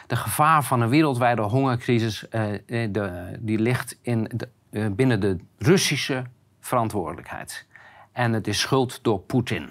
de 0.06 0.16
gevaar 0.16 0.62
van 0.62 0.80
een 0.80 0.88
wereldwijde 0.88 1.42
hongercrisis 1.42 2.24
de, 2.30 3.36
die 3.38 3.58
ligt 3.58 3.98
in 4.02 4.30
de, 4.34 4.90
binnen 4.90 5.20
de 5.20 5.36
Russische 5.58 6.24
verantwoordelijkheid. 6.60 7.66
En 8.12 8.32
het 8.32 8.46
is 8.46 8.60
schuld 8.60 9.02
door 9.02 9.20
Poetin. 9.20 9.70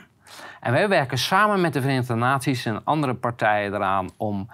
En 0.60 0.72
wij 0.72 0.90
werken 0.90 1.18
samen 1.18 1.62
met 1.62 1.74
de 1.74 1.82
Verenigde 1.82 2.16
Naties 2.16 2.66
en 2.66 2.84
andere 2.84 3.14
partijen 3.14 3.74
eraan 3.74 4.10
om 4.18 4.50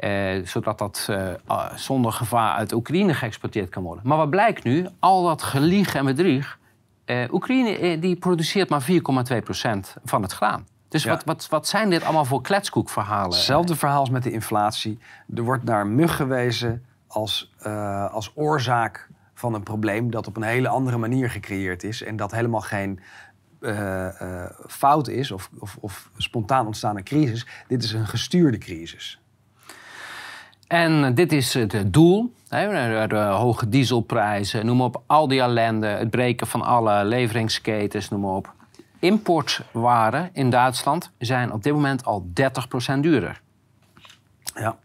eh, 0.00 0.46
zodat 0.46 0.78
dat 0.78 1.06
eh, 1.10 1.28
ah, 1.46 1.74
zonder 1.74 2.12
gevaar 2.12 2.54
uit 2.54 2.72
Oekraïne 2.72 3.14
geëxporteerd 3.14 3.68
kan 3.68 3.82
worden. 3.82 4.06
Maar 4.06 4.16
wat 4.16 4.30
blijkt 4.30 4.64
nu? 4.64 4.86
Al 4.98 5.24
dat 5.24 5.42
gelieg 5.42 5.94
en 5.94 6.04
bedrieg. 6.04 6.58
eh, 7.04 7.32
Oekraïne 7.32 7.98
die 7.98 8.16
produceert 8.16 8.68
maar 8.68 8.82
4,2% 8.82 9.96
van 10.04 10.22
het 10.22 10.32
graan. 10.32 10.66
Dus 10.88 11.02
Ja. 11.02 11.10
wat, 11.10 11.24
wat, 11.24 11.46
wat 11.48 11.68
zijn 11.68 11.90
dit 11.90 12.02
allemaal 12.04 12.24
voor 12.24 12.42
kletskoekverhalen? 12.42 13.32
Hetzelfde 13.36 13.76
verhaal 13.76 14.00
als 14.00 14.10
met 14.10 14.22
de 14.22 14.30
inflatie. 14.30 14.98
Er 15.34 15.42
wordt 15.42 15.64
naar 15.64 15.86
mug 15.86 16.16
gewezen 16.16 16.84
als, 17.06 17.54
als 18.10 18.32
oorzaak 18.34 19.08
van 19.34 19.54
een 19.54 19.62
probleem 19.62 20.10
dat 20.10 20.26
op 20.26 20.36
een 20.36 20.42
hele 20.42 20.68
andere 20.68 20.96
manier 20.96 21.30
gecreëerd 21.30 21.84
is. 21.84 22.02
En 22.02 22.16
dat 22.16 22.30
helemaal 22.32 22.60
geen 22.60 23.00
fout 24.66 25.08
is 25.08 25.30
of, 25.30 25.50
of, 25.58 25.76
of 25.80 26.10
spontaan 26.16 26.66
ontstaande 26.66 27.02
crisis. 27.02 27.46
Dit 27.68 27.82
is 27.82 27.92
een 27.92 28.06
gestuurde 28.06 28.58
crisis. 28.58 29.20
En 30.70 31.04
eh, 31.04 31.10
dit 31.14 31.32
is 31.32 31.54
het 31.54 31.74
eh, 31.74 31.80
doel. 31.86 32.32
De, 32.48 33.32
hoge 33.36 33.68
dieselprijzen, 33.68 34.66
noem 34.66 34.80
op. 34.80 35.02
Al 35.06 35.28
die 35.28 35.40
ellende, 35.40 35.86
het 35.86 36.10
breken 36.10 36.46
van 36.46 36.62
alle 36.62 37.04
leveringsketens, 37.04 38.08
noem 38.08 38.24
op. 38.24 38.52
Importwaren 38.98 40.30
in 40.32 40.50
Duitsland 40.50 41.12
zijn 41.18 41.52
op 41.52 41.62
dit 41.62 41.72
moment 41.72 42.04
al 42.04 42.26
30% 42.96 42.98
duurder. 43.00 43.40
Ja. 44.54 44.76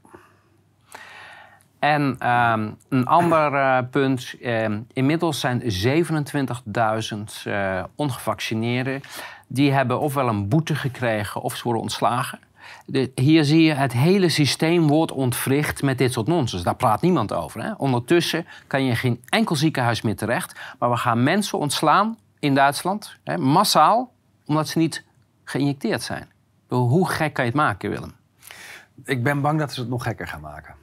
En 1.79 2.15
ehm, 2.19 2.69
een 2.89 3.05
ander 3.05 3.53
eh, 3.53 3.77
punt. 3.91 4.35
ehm, 4.41 4.79
inmiddels 4.93 5.39
zijn 5.39 5.61
27.000 5.61 7.43
eh, 7.43 7.83
ongevaccineerden. 7.95 9.01
Die 9.47 9.71
hebben 9.71 9.99
ofwel 9.99 10.27
een 10.27 10.47
boete 10.47 10.75
gekregen 10.75 11.41
of 11.41 11.55
ze 11.55 11.63
worden 11.63 11.81
ontslagen. 11.81 12.39
De- 12.85 13.11
hier 13.15 13.43
zie 13.43 13.61
je 13.61 13.73
het 13.73 13.93
hele 13.93 14.29
systeem 14.29 14.87
wordt 14.87 15.11
ontwricht 15.11 15.81
met 15.81 15.97
dit 15.97 16.13
soort 16.13 16.27
nonsens. 16.27 16.63
Daar 16.63 16.75
praat 16.75 17.01
niemand 17.01 17.33
over. 17.33 17.63
Hè? 17.63 17.71
Ondertussen 17.77 18.45
kan 18.67 18.83
je 18.83 18.89
in 18.89 18.95
geen 18.95 19.23
enkel 19.29 19.55
ziekenhuis 19.55 20.01
meer 20.01 20.15
terecht. 20.15 20.59
Maar 20.79 20.89
we 20.89 20.97
gaan 20.97 21.23
mensen 21.23 21.57
ontslaan 21.57 22.17
in 22.39 22.55
Duitsland, 22.55 23.15
hè, 23.23 23.37
massaal, 23.37 24.11
omdat 24.45 24.67
ze 24.67 24.77
niet 24.77 25.03
geïnjecteerd 25.43 26.01
zijn. 26.01 26.31
Hoe 26.67 27.09
gek 27.09 27.33
kan 27.33 27.45
je 27.45 27.51
het 27.51 27.59
maken, 27.59 27.89
Willem? 27.89 28.13
Ik 29.05 29.23
ben 29.23 29.41
bang 29.41 29.59
dat 29.59 29.73
ze 29.73 29.79
het 29.79 29.89
nog 29.89 30.03
gekker 30.03 30.27
gaan 30.27 30.41
maken. 30.41 30.75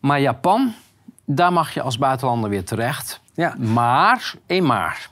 Maar 0.00 0.20
Japan, 0.20 0.74
daar 1.24 1.52
mag 1.52 1.74
je 1.74 1.82
als 1.82 1.98
buitenlander 1.98 2.50
weer 2.50 2.64
terecht. 2.64 3.20
Ja. 3.34 3.54
Maar, 3.58 4.34
één 4.46 4.66
maar. 4.66 5.10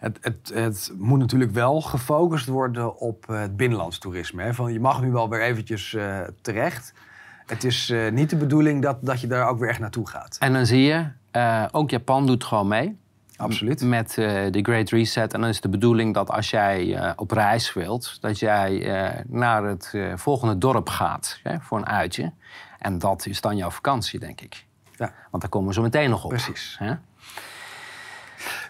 Het, 0.00 0.18
het, 0.20 0.50
het 0.54 0.92
moet 0.98 1.18
natuurlijk 1.18 1.50
wel 1.50 1.80
gefocust 1.80 2.46
worden 2.46 2.96
op 2.96 3.24
eh, 3.28 3.40
het 3.40 3.56
binnenlands 3.56 3.98
toerisme. 3.98 4.42
Hè? 4.42 4.54
Van, 4.54 4.72
je 4.72 4.80
mag 4.80 5.02
nu 5.02 5.10
wel 5.10 5.28
weer 5.28 5.40
eventjes 5.40 5.94
eh, 5.94 6.20
terecht. 6.40 6.92
Het 7.46 7.64
is 7.64 7.90
eh, 7.90 8.10
niet 8.10 8.30
de 8.30 8.36
bedoeling 8.36 8.82
dat, 8.82 8.98
dat 9.00 9.20
je 9.20 9.26
daar 9.26 9.48
ook 9.48 9.58
weer 9.58 9.68
echt 9.68 9.78
naartoe 9.78 10.08
gaat. 10.08 10.36
En 10.40 10.52
dan 10.52 10.66
zie 10.66 10.82
je, 10.82 11.06
ook 11.70 11.90
Japan 11.90 12.26
doet 12.26 12.44
gewoon 12.44 12.68
mee. 12.68 12.98
Absoluut. 13.36 13.82
Met 13.82 14.14
de 14.14 14.58
Great 14.62 14.90
Reset. 14.90 15.34
En 15.34 15.40
dan 15.40 15.48
is 15.48 15.60
de 15.60 15.68
bedoeling 15.68 16.14
dat 16.14 16.30
als 16.30 16.50
jij 16.50 17.12
op 17.16 17.30
reis 17.30 17.72
wilt, 17.72 18.18
dat 18.20 18.38
jij 18.38 19.24
naar 19.28 19.64
het 19.64 19.94
volgende 20.14 20.58
dorp 20.58 20.88
gaat 20.88 21.40
hè, 21.42 21.60
voor 21.60 21.78
een 21.78 21.86
uitje. 21.86 22.32
En 22.78 22.98
dat 22.98 23.26
is 23.26 23.40
dan 23.40 23.56
jouw 23.56 23.70
vakantie, 23.70 24.18
denk 24.18 24.40
ik. 24.40 24.66
Ja. 24.96 25.12
Want 25.30 25.42
daar 25.42 25.50
komen 25.50 25.68
we 25.68 25.74
zo 25.74 25.82
meteen 25.82 26.10
nog 26.10 26.24
op. 26.24 26.30
Precies. 26.30 26.76
Hè? 26.78 26.94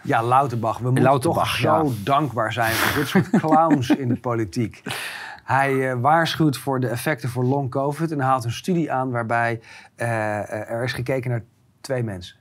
Ja, 0.03 0.23
Lauterbach. 0.23 0.77
We 0.77 0.83
moeten 0.83 1.03
Lauterbach, 1.03 1.49
toch 1.49 1.55
zo 1.55 1.93
dankbaar 2.03 2.53
zijn 2.53 2.73
voor 2.73 2.99
dit 2.99 3.07
soort 3.07 3.29
clowns 3.29 3.89
in 3.89 4.07
de 4.07 4.19
politiek. 4.19 4.81
Hij 5.43 5.73
uh, 5.73 5.93
waarschuwt 6.01 6.57
voor 6.57 6.79
de 6.79 6.87
effecten 6.87 7.29
voor 7.29 7.43
long 7.43 7.69
covid 7.69 8.11
en 8.11 8.19
haalt 8.19 8.43
een 8.43 8.51
studie 8.51 8.91
aan 8.91 9.11
waarbij 9.11 9.61
uh, 9.97 10.51
er 10.71 10.83
is 10.83 10.93
gekeken 10.93 11.29
naar 11.29 11.43
twee 11.81 12.03
mensen. 12.03 12.39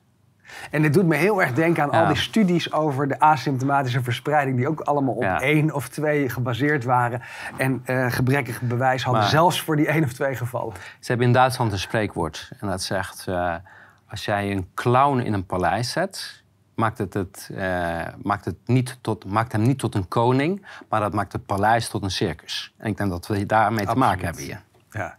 En 0.70 0.82
dit 0.82 0.92
doet 0.92 1.06
me 1.06 1.16
heel 1.16 1.40
erg 1.40 1.52
denken 1.52 1.82
aan 1.82 1.90
al 1.90 2.06
die 2.06 2.16
studies 2.16 2.72
over 2.72 3.08
de 3.08 3.20
asymptomatische 3.20 4.02
verspreiding, 4.02 4.56
die 4.56 4.68
ook 4.68 4.80
allemaal 4.80 5.14
op 5.14 5.40
één 5.40 5.74
of 5.74 5.88
twee 5.88 6.28
gebaseerd 6.28 6.84
waren. 6.84 7.22
En 7.56 7.82
uh, 7.86 8.10
gebrekkig 8.10 8.60
bewijs 8.60 9.04
hadden, 9.04 9.24
zelfs 9.24 9.62
voor 9.62 9.76
die 9.76 9.86
één 9.86 10.04
of 10.04 10.12
twee 10.12 10.34
gevallen. 10.34 10.74
Ze 10.74 11.06
hebben 11.06 11.26
in 11.26 11.32
Duitsland 11.32 11.72
een 11.72 11.78
spreekwoord 11.78 12.50
en 12.60 12.68
dat 12.68 12.82
zegt: 12.82 13.26
als 14.08 14.24
jij 14.24 14.50
een 14.50 14.68
clown 14.74 15.18
in 15.18 15.32
een 15.32 15.46
paleis 15.46 15.92
zet, 15.92 16.42
maakt, 16.80 16.98
het 16.98 17.14
het, 17.14 17.50
uh, 17.52 18.06
maakt, 18.22 18.44
het 18.44 18.56
niet 18.64 18.98
tot, 19.00 19.24
maakt 19.24 19.52
hem 19.52 19.62
niet 19.62 19.78
tot 19.78 19.94
een 19.94 20.08
koning, 20.08 20.66
maar 20.88 21.00
dat 21.00 21.12
maakt 21.12 21.32
het 21.32 21.46
paleis 21.46 21.88
tot 21.88 22.02
een 22.02 22.10
circus. 22.10 22.72
En 22.76 22.90
ik 22.90 22.96
denk 22.96 23.10
dat 23.10 23.26
we 23.26 23.46
daarmee 23.46 23.86
te 23.86 23.96
maken 23.96 24.24
hebben 24.24 24.42
hier. 24.42 24.62
Ja. 24.90 25.18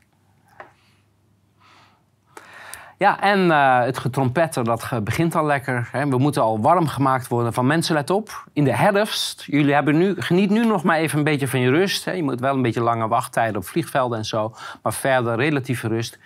Ja, 2.97 3.19
en 3.19 3.39
uh, 3.39 3.79
het 3.79 3.97
getrompetter, 3.97 4.63
dat 4.63 5.03
begint 5.03 5.35
al 5.35 5.45
lekker. 5.45 5.89
Hè. 5.91 6.07
We 6.07 6.17
moeten 6.17 6.41
al 6.41 6.61
warm 6.61 6.87
gemaakt 6.87 7.27
worden 7.27 7.53
van 7.53 7.65
mensen, 7.65 7.95
let 7.95 8.09
op. 8.09 8.47
In 8.53 8.63
de 8.63 8.75
herfst, 8.75 9.43
jullie 9.43 9.73
hebben 9.73 9.97
nu, 9.97 10.21
geniet 10.21 10.49
nu 10.49 10.65
nog 10.65 10.83
maar 10.83 10.97
even 10.97 11.17
een 11.17 11.23
beetje 11.23 11.47
van 11.47 11.59
je 11.59 11.69
rust. 11.69 12.05
Hè. 12.05 12.11
Je 12.11 12.23
moet 12.23 12.39
wel 12.39 12.53
een 12.53 12.61
beetje 12.61 12.81
lange 12.81 13.07
wachttijden 13.07 13.57
op 13.57 13.65
vliegvelden 13.65 14.17
en 14.17 14.25
zo. 14.25 14.55
Maar 14.83 14.93
verder 14.93 15.35
relatieve 15.35 15.87
rust. 15.87 16.19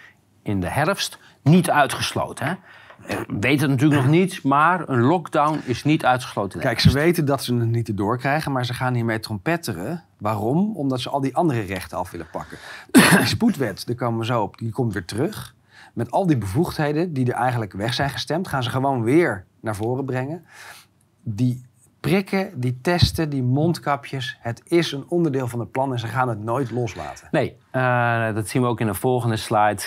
In 0.43 0.59
de 0.59 0.69
herfst 0.69 1.17
niet 1.43 1.69
uitgesloten. 1.69 2.45
Hè. 2.45 2.53
We 2.98 3.26
weten 3.28 3.70
het 3.70 3.70
natuurlijk 3.70 4.02
nog 4.02 4.12
niet, 4.12 4.43
maar 4.43 4.89
een 4.89 5.02
lockdown 5.02 5.60
is 5.66 5.84
niet 5.84 6.06
uitgesloten. 6.06 6.60
Kijk, 6.60 6.80
ze 6.80 6.91
weten 6.91 7.26
dat 7.26 7.43
ze 7.43 7.56
het 7.56 7.70
niet 7.70 7.88
erdoor 7.88 8.18
krijgen, 8.18 8.52
maar 8.52 8.66
ze 8.66 8.74
gaan 8.74 8.93
hiermee 8.93 9.20
trompetteren. 9.20 10.04
Waarom? 10.18 10.76
Omdat 10.76 11.02
ze 11.02 11.10
al 11.10 11.22
die 11.22 11.36
andere 11.36 11.62
rechten 11.62 11.98
af 11.98 12.12
willen 12.12 12.30
pakken. 12.32 12.58
die 13.18 13.26
spoedwet, 13.26 13.86
daar 13.88 13.96
komen 13.96 14.20
we 14.20 14.26
zo 14.26 14.41
op, 14.41 14.58
die 14.58 14.72
komt 14.72 14.93
weer 14.93 15.06
terug. 15.06 15.56
Met 15.93 16.12
al 16.12 16.26
die 16.26 16.38
bevoegdheden 16.38 17.14
die 17.14 17.26
er 17.34 17.39
eigenlijk 17.39 17.74
weg 17.74 17.93
zijn 17.93 18.10
gestemd, 18.10 18.48
gaan 18.48 18.64
ze 18.64 18.70
gewoon 18.70 19.04
weer 19.04 19.46
naar 19.60 19.76
voren 19.76 20.06
brengen. 20.06 20.46
Die 21.24 21.66
prikken, 22.10 22.60
die 22.60 22.80
testen, 22.82 23.30
die 23.30 23.43
mondkapjes. 23.43 24.38
Het 24.39 24.62
is 24.66 24.91
een 24.91 25.06
onderdeel 25.08 25.47
van 25.47 25.60
het 25.60 25.72
plan 25.72 25.91
en 25.91 25.99
ze 25.99 26.08
gaan 26.08 26.30
het 26.30 26.43
nooit 26.43 26.72
loslaten. 26.72 27.28
Nee, 27.32 27.58
uh, 27.72 28.34
dat 28.34 28.47
zien 28.47 28.62
we 28.62 28.68
ook 28.68 28.80
in 28.80 28.88
de 28.88 28.93
volgende 28.93 29.36
slide. 29.36 29.82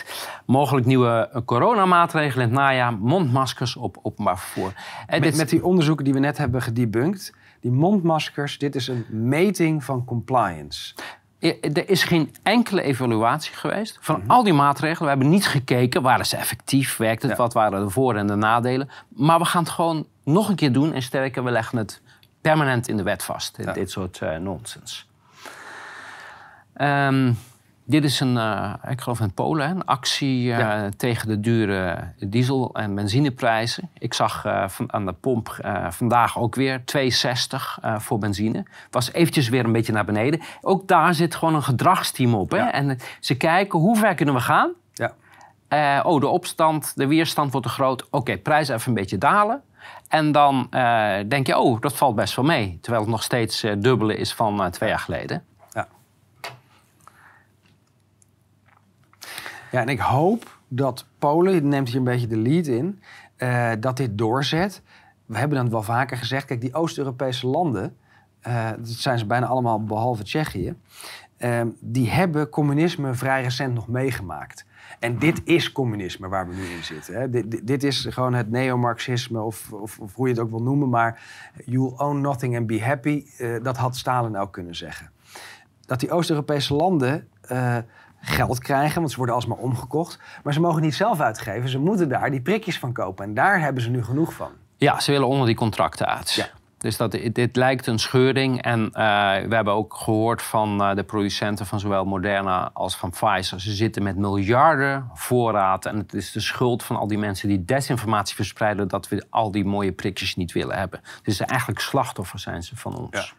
Mogelijk 0.47 0.87
nieuwe 0.87 1.43
coronamaatregelen 1.45 2.47
in 2.47 2.53
het 2.53 2.61
najaar. 2.61 2.93
Mondmaskers 2.93 3.77
op 3.77 3.99
openbaar 4.03 4.39
vervoer. 4.39 4.73
Met, 5.09 5.23
dit... 5.23 5.37
met 5.37 5.49
die 5.49 5.65
onderzoeken 5.65 6.05
die 6.05 6.15
we 6.15 6.19
net 6.19 6.39
hebben 6.39 6.63
gedebunked. 6.63 7.35
Die 7.61 7.71
mondmaskers, 7.71 8.59
dit 8.59 8.75
is 8.75 8.89
een 8.89 9.07
meting 9.11 9.85
van 9.85 10.05
compliance. 10.05 10.95
Er 11.39 11.89
is 11.89 12.05
geen 12.05 12.35
enkele 12.43 12.83
evaluatie 12.83 13.55
geweest 13.55 13.99
van 14.01 14.23
al 14.27 14.43
die 14.43 14.53
maatregelen. 14.53 15.03
We 15.03 15.09
hebben 15.09 15.29
niet 15.29 15.47
gekeken, 15.47 16.03
waren 16.03 16.27
ze 16.27 16.37
effectief, 16.37 16.97
werkte 16.97 17.27
het, 17.27 17.37
wat 17.37 17.53
waren 17.53 17.85
de 17.85 17.91
voor- 17.91 18.17
en 18.17 18.27
de 18.27 18.35
nadelen. 18.35 18.89
Maar 19.09 19.39
we 19.39 19.45
gaan 19.45 19.63
het 19.63 19.73
gewoon 19.73 20.07
nog 20.25 20.49
een 20.49 20.57
keer 20.57 20.73
doen 20.73 20.93
en 20.93 21.03
sterker, 21.03 21.45
we 21.45 21.51
leggen 21.51 21.79
het 21.79 22.03
permanent 22.41 22.89
in 22.89 22.97
de 22.97 23.03
wet 23.03 23.23
vast. 23.23 23.75
Dit 23.75 23.91
soort 23.91 24.21
uh, 24.23 24.37
nonsens. 24.37 25.09
Um, 26.81 27.39
dit 27.89 28.05
is 28.05 28.21
een, 28.21 28.37
uh, 28.37 28.75
ik 28.89 29.01
geloof 29.01 29.21
in 29.21 29.33
Polen, 29.33 29.71
een 29.71 29.85
actie 29.85 30.47
uh, 30.47 30.85
tegen 30.85 31.29
de 31.29 31.41
dure 31.41 32.13
diesel- 32.19 32.75
en 32.75 32.95
benzineprijzen. 32.95 33.91
Ik 33.99 34.15
zag 34.15 34.47
uh, 34.47 34.69
van, 34.69 34.93
aan 34.93 35.07
de 35.07 35.13
pomp 35.13 35.57
vandaag 35.89 36.39
ook 36.39 36.55
weer 36.55 36.81
2,60 36.81 36.85
voor 37.97 38.19
benzine. 38.19 38.65
Was 38.91 39.13
eventjes 39.13 39.49
weer 39.49 39.65
een 39.65 39.73
beetje 39.73 39.93
naar 39.93 40.05
beneden. 40.05 40.41
Ook 40.61 40.89
daar 40.89 41.15
zit 41.15 41.35
gewoon 41.35 41.55
een 41.55 41.63
gedragsteam 41.63 42.35
op. 42.35 42.51
Hè? 42.51 42.59
Ja. 42.59 42.73
En 42.73 42.99
ze 43.21 43.37
kijken 43.37 43.79
hoe 43.79 43.97
ver 43.97 44.15
kunnen 44.15 44.35
we 44.35 44.41
gaan. 44.41 44.71
Ja. 44.93 46.03
oh, 46.03 46.21
de 46.21 46.27
opstand, 46.27 46.93
de 46.97 47.07
weerstand 47.07 47.53
wordt 47.53 47.67
te 47.67 47.73
groot. 47.73 48.05
Oké, 48.05 48.17
okay, 48.17 48.39
prijs 48.39 48.69
even 48.69 48.89
een 48.89 48.95
beetje 48.95 49.19
dalen. 49.19 49.63
En 50.09 50.33
dan 50.33 50.67
denk 51.29 51.47
je, 51.47 51.59
oh, 51.59 51.81
dat 51.81 51.97
valt 51.97 52.15
best 52.15 52.37
wel 52.37 52.45
mee. 52.45 52.79
Terwijl 52.81 53.03
het 53.03 53.13
nog 53.13 53.23
steeds 53.23 53.61
dubbele 53.61 54.17
is 54.17 54.35
van 54.35 54.71
twee 54.71 54.89
jaar 54.89 54.99
geleden. 54.99 55.45
Ja, 59.71 59.81
en 59.81 59.89
ik 59.89 60.01
hoop 60.01 60.59
dat 60.69 61.07
Polen, 61.19 61.69
neemt 61.69 61.89
hier 61.89 61.97
een 61.97 62.05
beetje 62.05 62.27
de 62.27 62.37
lead 62.37 62.67
in, 62.67 63.03
dat 63.81 63.97
dit 63.97 64.19
doorzet. 64.19 64.83
We 65.27 65.39
hebben 65.39 65.59
dan 65.59 65.71
wel 65.71 65.83
vaker 65.83 66.17
gezegd, 66.17 66.47
kijk, 66.47 66.61
die 66.61 66.75
Oost-Europese 66.75 67.47
landen, 67.47 67.97
dat 68.77 68.89
zijn 68.89 69.19
ze 69.19 69.27
bijna 69.27 69.47
allemaal 69.47 69.85
behalve 69.85 70.23
Tsjechië, 70.23 70.75
die 71.81 72.11
hebben 72.11 72.49
communisme 72.49 73.15
vrij 73.15 73.43
recent 73.43 73.75
nog 73.75 73.89
meegemaakt. 73.89 74.65
En 74.99 75.19
dit 75.19 75.41
is 75.45 75.73
communisme 75.73 76.29
waar 76.29 76.49
we 76.49 76.55
nu 76.55 76.65
in 76.65 76.85
zitten. 76.85 77.15
Hè. 77.15 77.31
Dit, 77.31 77.67
dit, 77.67 77.83
is 77.83 78.07
gewoon 78.11 78.35
het 78.35 78.51
neomarxisme, 78.51 79.41
of, 79.41 79.73
of, 79.73 79.99
of, 79.99 80.15
hoe 80.15 80.29
je 80.29 80.35
het 80.35 80.43
ook 80.43 80.51
wil 80.51 80.63
noemen. 80.63 80.89
Maar 80.89 81.23
you'll 81.65 81.95
own 81.97 82.21
nothing 82.21 82.57
and 82.57 82.67
be 82.67 82.83
happy, 82.83 83.25
dat 83.63 83.77
had 83.77 83.97
Stalin 83.97 84.37
ook 84.37 84.53
kunnen 84.53 84.75
zeggen. 84.75 85.11
Dat 85.87 86.01
die 86.01 86.11
Oost-Europese 86.11 86.75
landen 86.75 87.29
geld 88.21 88.59
krijgen, 88.59 88.99
want 88.99 89.11
ze 89.11 89.17
worden 89.17 89.35
alsmaar 89.35 89.59
omgekocht. 89.59 90.19
Maar 90.43 90.53
ze 90.53 90.61
mogen 90.61 90.83
niet 90.83 90.95
zelf 90.95 91.21
uitgeven. 91.21 91.69
Ze 91.69 91.79
moeten 91.79 92.09
daar 92.09 92.31
die 92.31 92.41
prikjes 92.41 92.79
van 92.79 92.93
kopen. 92.93 93.25
En 93.25 93.35
daar 93.35 93.61
hebben 93.61 93.83
ze 93.83 93.91
nu 93.91 94.05
genoeg 94.05 94.33
van. 94.33 94.51
Ja, 94.77 95.01
ze 95.01 95.11
willen 95.11 95.27
onder 95.27 95.47
die 95.47 95.57
contracten 95.57 96.07
uit. 96.07 96.33
Ja. 96.33 96.49
Dus 96.79 96.97
dat, 96.97 97.19
dit 97.33 97.57
lijkt 97.57 97.87
een 97.87 97.99
scheuring. 97.99 98.63
En 98.63 98.81
uh, 98.81 98.91
we 99.49 99.55
hebben 99.55 99.73
ook 99.73 99.95
gehoord 99.95 100.43
van 100.43 100.83
uh, 100.83 100.95
de 100.95 101.03
producenten 101.03 101.67
van 101.67 101.81
zowel 101.81 102.05
Moderna 102.05 102.71
als 102.73 102.97
van 102.97 103.11
Pfizer. 103.11 103.61
Ze 103.61 103.73
zitten 103.73 104.03
met 104.03 104.17
miljarden 104.17 105.11
voorraad. 105.15 105.87
En 105.87 105.97
het 105.97 106.15
is 106.15 106.33
de 106.33 106.41
schuld 106.41 106.83
van 106.83 106.97
al 106.97 107.07
die 107.07 107.19
mensen 107.19 107.49
die 107.49 107.65
desinformatie 107.65 108.35
verspreiden... 108.35 108.89
dat 108.89 109.09
we 109.09 109.25
al 109.31 109.51
die 109.51 109.65
mooie 109.65 109.93
prikjes 109.93 110.37
niet 110.37 110.53
willen 110.53 110.79
hebben. 110.79 111.01
Dus 111.23 111.41
eigenlijk 111.41 111.81
slachtoffers 111.81 112.43
zijn 112.43 112.63
ze 112.63 112.77
van 112.77 112.97
ons. 112.97 113.35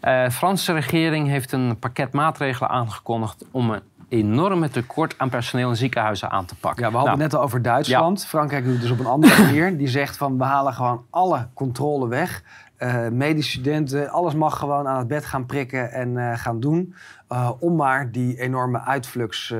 Ja. 0.00 0.18
Uh, 0.18 0.24
de 0.24 0.30
Franse 0.30 0.72
regering 0.72 1.28
heeft 1.28 1.52
een 1.52 1.78
pakket 1.78 2.12
maatregelen 2.12 2.70
aangekondigd 2.70 3.44
om 3.50 3.70
een 3.70 3.82
enorme 4.08 4.68
tekort 4.68 5.14
aan 5.18 5.28
personeel 5.28 5.68
in 5.68 5.76
ziekenhuizen 5.76 6.30
aan 6.30 6.44
te 6.44 6.54
pakken. 6.54 6.84
Ja, 6.84 6.90
we 6.90 6.96
hadden 6.96 7.12
nou, 7.12 7.22
het 7.22 7.32
net 7.32 7.40
al 7.40 7.46
over 7.46 7.62
Duitsland. 7.62 8.26
Frankrijk 8.26 8.64
doet 8.64 8.72
het 8.72 8.82
dus 8.82 8.90
op 8.90 8.98
een 8.98 9.06
andere 9.06 9.42
manier. 9.42 9.76
Die 9.76 9.88
zegt 9.88 10.16
van 10.16 10.38
we 10.38 10.44
halen 10.44 10.72
gewoon 10.72 11.04
alle 11.10 11.48
controle 11.54 12.08
weg. 12.08 12.42
Uh, 12.78 13.08
medische 13.08 13.50
studenten, 13.50 14.10
alles 14.10 14.34
mag 14.34 14.58
gewoon 14.58 14.88
aan 14.88 14.98
het 14.98 15.08
bed 15.08 15.24
gaan 15.24 15.46
prikken 15.46 15.92
en 15.92 16.08
uh, 16.08 16.36
gaan 16.36 16.60
doen. 16.60 16.94
Uh, 17.32 17.50
om 17.58 17.76
maar 17.76 18.12
die 18.12 18.40
enorme 18.40 18.80
uitflux 18.80 19.50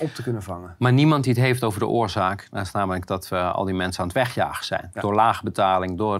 op 0.00 0.14
te 0.14 0.22
kunnen 0.22 0.42
vangen. 0.42 0.74
Maar 0.78 0.92
niemand 0.92 1.24
die 1.24 1.32
het 1.32 1.42
heeft 1.42 1.64
over 1.64 1.80
de 1.80 1.86
oorzaak. 1.86 2.48
Dat 2.50 2.66
is 2.66 2.72
namelijk 2.72 3.06
dat 3.06 3.28
we 3.28 3.40
al 3.40 3.64
die 3.64 3.74
mensen 3.74 4.00
aan 4.00 4.06
het 4.06 4.16
wegjagen 4.16 4.64
zijn. 4.64 4.90
Ja. 4.94 5.00
Door 5.00 5.14
lage 5.14 5.44
betaling, 5.44 5.98
door 5.98 6.18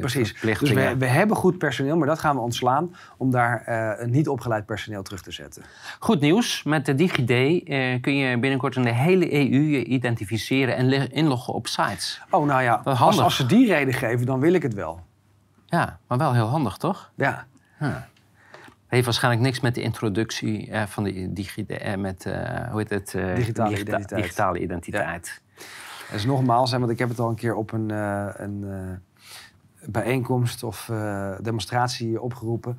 Precies. 0.00 0.40
Dus 0.40 0.60
we, 0.60 0.96
we, 0.98 1.06
hebben 1.06 1.36
goed 1.36 1.58
personeel, 1.58 1.96
maar 1.96 2.06
dat 2.06 2.18
gaan 2.18 2.34
we 2.34 2.42
ontslaan... 2.42 2.94
om 3.16 3.30
daar 3.30 3.62
een 4.00 4.10
niet 4.10 4.28
opgeleid 4.28 4.66
personeel 4.66 5.02
terug 5.02 5.22
te 5.22 5.30
zetten. 5.30 5.62
Goed 5.98 6.20
nieuws. 6.20 6.62
Met 6.62 6.86
de 6.86 6.94
DigiD 6.94 7.64
kun 8.00 8.16
je 8.16 8.38
binnenkort 8.38 8.76
in 8.76 8.82
de 8.82 8.94
hele 8.94 9.32
EU 9.32 9.60
je 9.60 9.84
identificeren 9.84 10.76
en 10.76 11.12
inloggen 11.12 11.54
op 11.54 11.66
sites. 11.66 12.20
Oh, 12.30 12.46
nou 12.46 12.62
ja, 12.62 12.80
als, 12.84 13.20
als 13.20 13.36
ze 13.36 13.46
die 13.46 13.66
reden 13.66 13.94
geven, 13.94 14.26
dan 14.26 14.40
wil 14.40 14.52
ik 14.52 14.62
het 14.62 14.74
wel. 14.74 15.00
Ja, 15.66 15.98
maar 16.06 16.18
wel 16.18 16.32
heel 16.34 16.46
handig, 16.46 16.76
toch? 16.76 17.10
Ja. 17.14 17.46
Huh. 17.78 17.96
Heeft 18.86 19.04
waarschijnlijk 19.04 19.44
niks 19.44 19.60
met 19.60 19.74
de 19.74 19.82
introductie 19.82 20.70
eh, 20.70 20.86
van 20.86 21.04
de 21.04 21.32
digi 21.32 21.66
eh, 21.66 21.96
met, 21.96 22.24
uh, 22.24 22.70
hoe 22.70 22.78
heet 22.78 22.90
het? 22.90 23.14
Uh, 23.14 23.34
digitale 23.34 23.68
digita 23.68 23.92
identiteit. 23.92 24.22
Digitale 24.22 24.58
identiteit. 24.58 25.42
Ja. 25.56 26.12
Dus 26.12 26.24
nogmaals, 26.24 26.70
hè, 26.70 26.78
want 26.78 26.90
ik 26.90 26.98
heb 26.98 27.08
het 27.08 27.18
al 27.18 27.28
een 27.28 27.34
keer 27.34 27.54
op 27.54 27.72
een, 27.72 27.90
een 28.42 28.64
bijeenkomst 29.84 30.62
of 30.62 30.90
demonstratie 31.40 32.20
opgeroepen. 32.20 32.78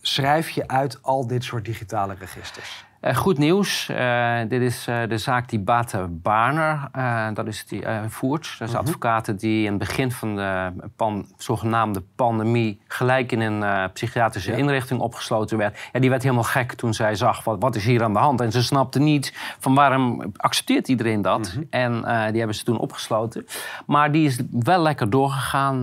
Schrijf 0.00 0.50
je 0.50 0.68
uit 0.68 1.02
al 1.02 1.26
dit 1.26 1.44
soort 1.44 1.64
digitale 1.64 2.14
registers. 2.14 2.84
Uh, 3.00 3.16
goed 3.16 3.38
nieuws. 3.38 3.88
Uh, 3.90 4.38
dit 4.48 4.62
is 4.62 4.88
uh, 4.88 5.00
de 5.08 5.18
zaak 5.18 5.48
die 5.48 5.58
Bate 5.58 6.06
Barner 6.10 6.88
dat 7.34 7.46
is 7.46 7.66
die, 7.66 7.82
voert. 8.08 8.56
Dat 8.58 8.68
is 8.68 8.74
-huh. 8.74 8.82
advocaten 8.82 9.36
die 9.36 9.64
in 9.64 9.70
het 9.70 9.78
begin 9.78 10.12
van 10.12 10.36
de 10.36 10.72
pan, 10.96 11.26
zogenaamde 11.36 12.02
pandemie... 12.16 12.80
gelijk 12.86 13.32
in 13.32 13.40
een 13.40 13.92
psychiatrische 13.92 14.50
ja. 14.50 14.56
inrichting 14.56 15.00
opgesloten 15.00 15.58
werd. 15.58 15.88
Ja, 15.92 16.00
die 16.00 16.10
werd 16.10 16.22
helemaal 16.22 16.44
gek 16.44 16.72
toen 16.72 16.94
zij 16.94 17.14
zag, 17.14 17.44
wat, 17.44 17.56
wat 17.60 17.76
is 17.76 17.84
hier 17.84 18.02
aan 18.02 18.12
de 18.12 18.18
hand? 18.18 18.40
En 18.40 18.52
ze 18.52 18.62
snapte 18.62 18.98
niet 18.98 19.34
van 19.58 19.74
waarom 19.74 20.32
accepteert 20.36 20.88
iedereen 20.88 21.22
dat? 21.22 21.50
-huh. 21.50 21.64
En 21.70 21.92
die 22.30 22.38
hebben 22.38 22.54
ze 22.54 22.64
toen 22.64 22.78
opgesloten. 22.78 23.46
Maar 23.86 24.12
die 24.12 24.26
is 24.26 24.38
wel 24.50 24.82
lekker 24.82 25.10
doorgegaan 25.10 25.82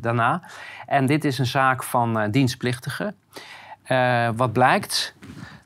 daarna. 0.00 0.42
En 0.86 1.06
dit 1.06 1.24
is 1.24 1.38
een 1.38 1.46
zaak 1.46 1.82
van 1.82 2.30
dienstplichtigen. 2.30 3.16
wat 4.36 4.52
blijkt 4.52 5.14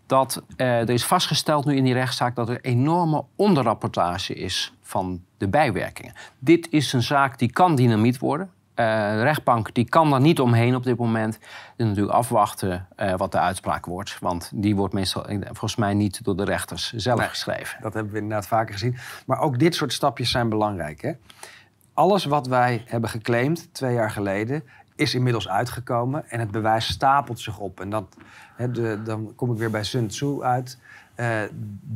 dat 0.08 0.42
eh, 0.56 0.80
er 0.80 0.90
is 0.90 1.04
vastgesteld 1.04 1.64
nu 1.64 1.76
in 1.76 1.84
die 1.84 1.92
rechtszaak 1.92 2.34
dat 2.34 2.48
er 2.48 2.60
enorme 2.60 3.24
onderrapportage 3.36 4.34
is 4.34 4.74
van 4.82 5.22
de 5.38 5.48
bijwerkingen. 5.48 6.12
Dit 6.38 6.68
is 6.70 6.92
een 6.92 7.02
zaak 7.02 7.38
die 7.38 7.52
kan 7.52 7.74
dynamiet 7.74 8.18
worden. 8.18 8.50
Eh, 8.74 8.84
de 9.10 9.22
rechtbank 9.22 9.74
die 9.74 9.88
kan 9.88 10.10
daar 10.10 10.20
niet 10.20 10.40
omheen 10.40 10.74
op 10.74 10.82
dit 10.84 10.96
moment. 10.96 11.38
Dus 11.76 11.86
natuurlijk 11.86 12.16
afwachten 12.16 12.86
eh, 12.96 13.14
wat 13.16 13.32
de 13.32 13.38
uitspraak 13.38 13.86
wordt. 13.86 14.16
Want 14.20 14.50
die 14.54 14.76
wordt 14.76 14.94
meestal 14.94 15.24
volgens 15.42 15.76
mij 15.76 15.94
niet 15.94 16.24
door 16.24 16.36
de 16.36 16.44
rechters 16.44 16.92
zelf 16.92 17.18
Nee. 17.18 17.28
geschreven. 17.28 17.82
Dat 17.82 17.94
hebben 17.94 18.12
we 18.12 18.18
inderdaad 18.18 18.46
vaker 18.46 18.72
gezien. 18.72 18.96
Maar 19.26 19.40
ook 19.40 19.58
dit 19.58 19.74
soort 19.74 19.92
stapjes 19.92 20.30
zijn 20.30 20.48
belangrijk. 20.48 21.00
Hè? 21.02 21.12
Alles 21.94 22.24
wat 22.24 22.46
wij 22.46 22.82
hebben 22.86 23.10
geclaimd 23.10 23.74
twee 23.74 23.94
jaar 23.94 24.10
geleden 24.10 24.62
is 24.98 25.14
inmiddels 25.14 25.48
uitgekomen 25.48 26.30
en 26.30 26.40
het 26.40 26.50
bewijs 26.50 26.86
stapelt 26.86 27.40
zich 27.40 27.58
op. 27.58 27.80
En 27.80 27.90
dat, 27.90 28.16
de, 28.72 29.00
dan 29.04 29.32
kom 29.36 29.52
ik 29.52 29.58
weer 29.58 29.70
bij 29.70 29.84
Sun 29.84 30.08
Tzu 30.08 30.42
uit. 30.42 30.78
Eh, 31.14 31.26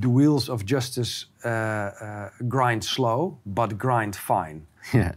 the 0.01 0.13
wheels 0.13 0.49
of 0.49 0.61
justice 0.65 1.27
eh, 1.41 1.87
eh, 1.87 2.25
grind 2.49 2.85
slow, 2.85 3.33
but 3.43 3.75
grind 3.79 4.17
fine. 4.19 4.61
Ja. 4.93 5.13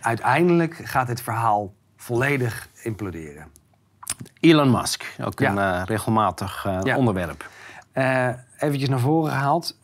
Uiteindelijk 0.00 0.74
gaat 0.74 1.06
dit 1.06 1.20
verhaal 1.22 1.74
volledig 1.96 2.68
imploderen. 2.82 3.46
Elon 4.40 4.70
Musk, 4.70 5.16
ook 5.20 5.38
Ja. 5.38 5.78
een 5.80 5.84
regelmatig 5.84 6.62
Ja. 6.82 6.96
onderwerp. 6.96 7.48
Eh 7.92 8.28
eventjes 8.58 8.88
naar 8.88 9.00
voren 9.00 9.30
gehaald. 9.32 9.78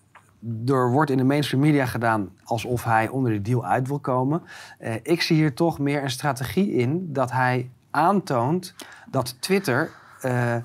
Er 0.67 0.91
wordt 0.91 1.11
in 1.11 1.17
de 1.17 1.25
mainstream 1.25 1.63
media 1.63 1.87
gedaan 1.87 2.31
alsof 2.45 2.85
hij 2.85 3.09
onder 3.09 3.33
de 3.33 3.43
deal 3.43 3.65
uit 3.65 3.89
wil 3.89 3.99
komen. 3.99 4.43
Eh, 4.79 4.95
ik 5.03 5.23
zie 5.23 5.37
hier 5.37 5.55
toch 5.55 5.79
meer 5.79 6.03
een 6.03 6.11
strategie 6.11 6.73
in 6.73 7.13
dat 7.13 7.33
hij 7.33 7.71
aantoont 7.91 8.75
dat 9.11 9.43
Twitter 9.43 9.91
eh, 10.21 10.57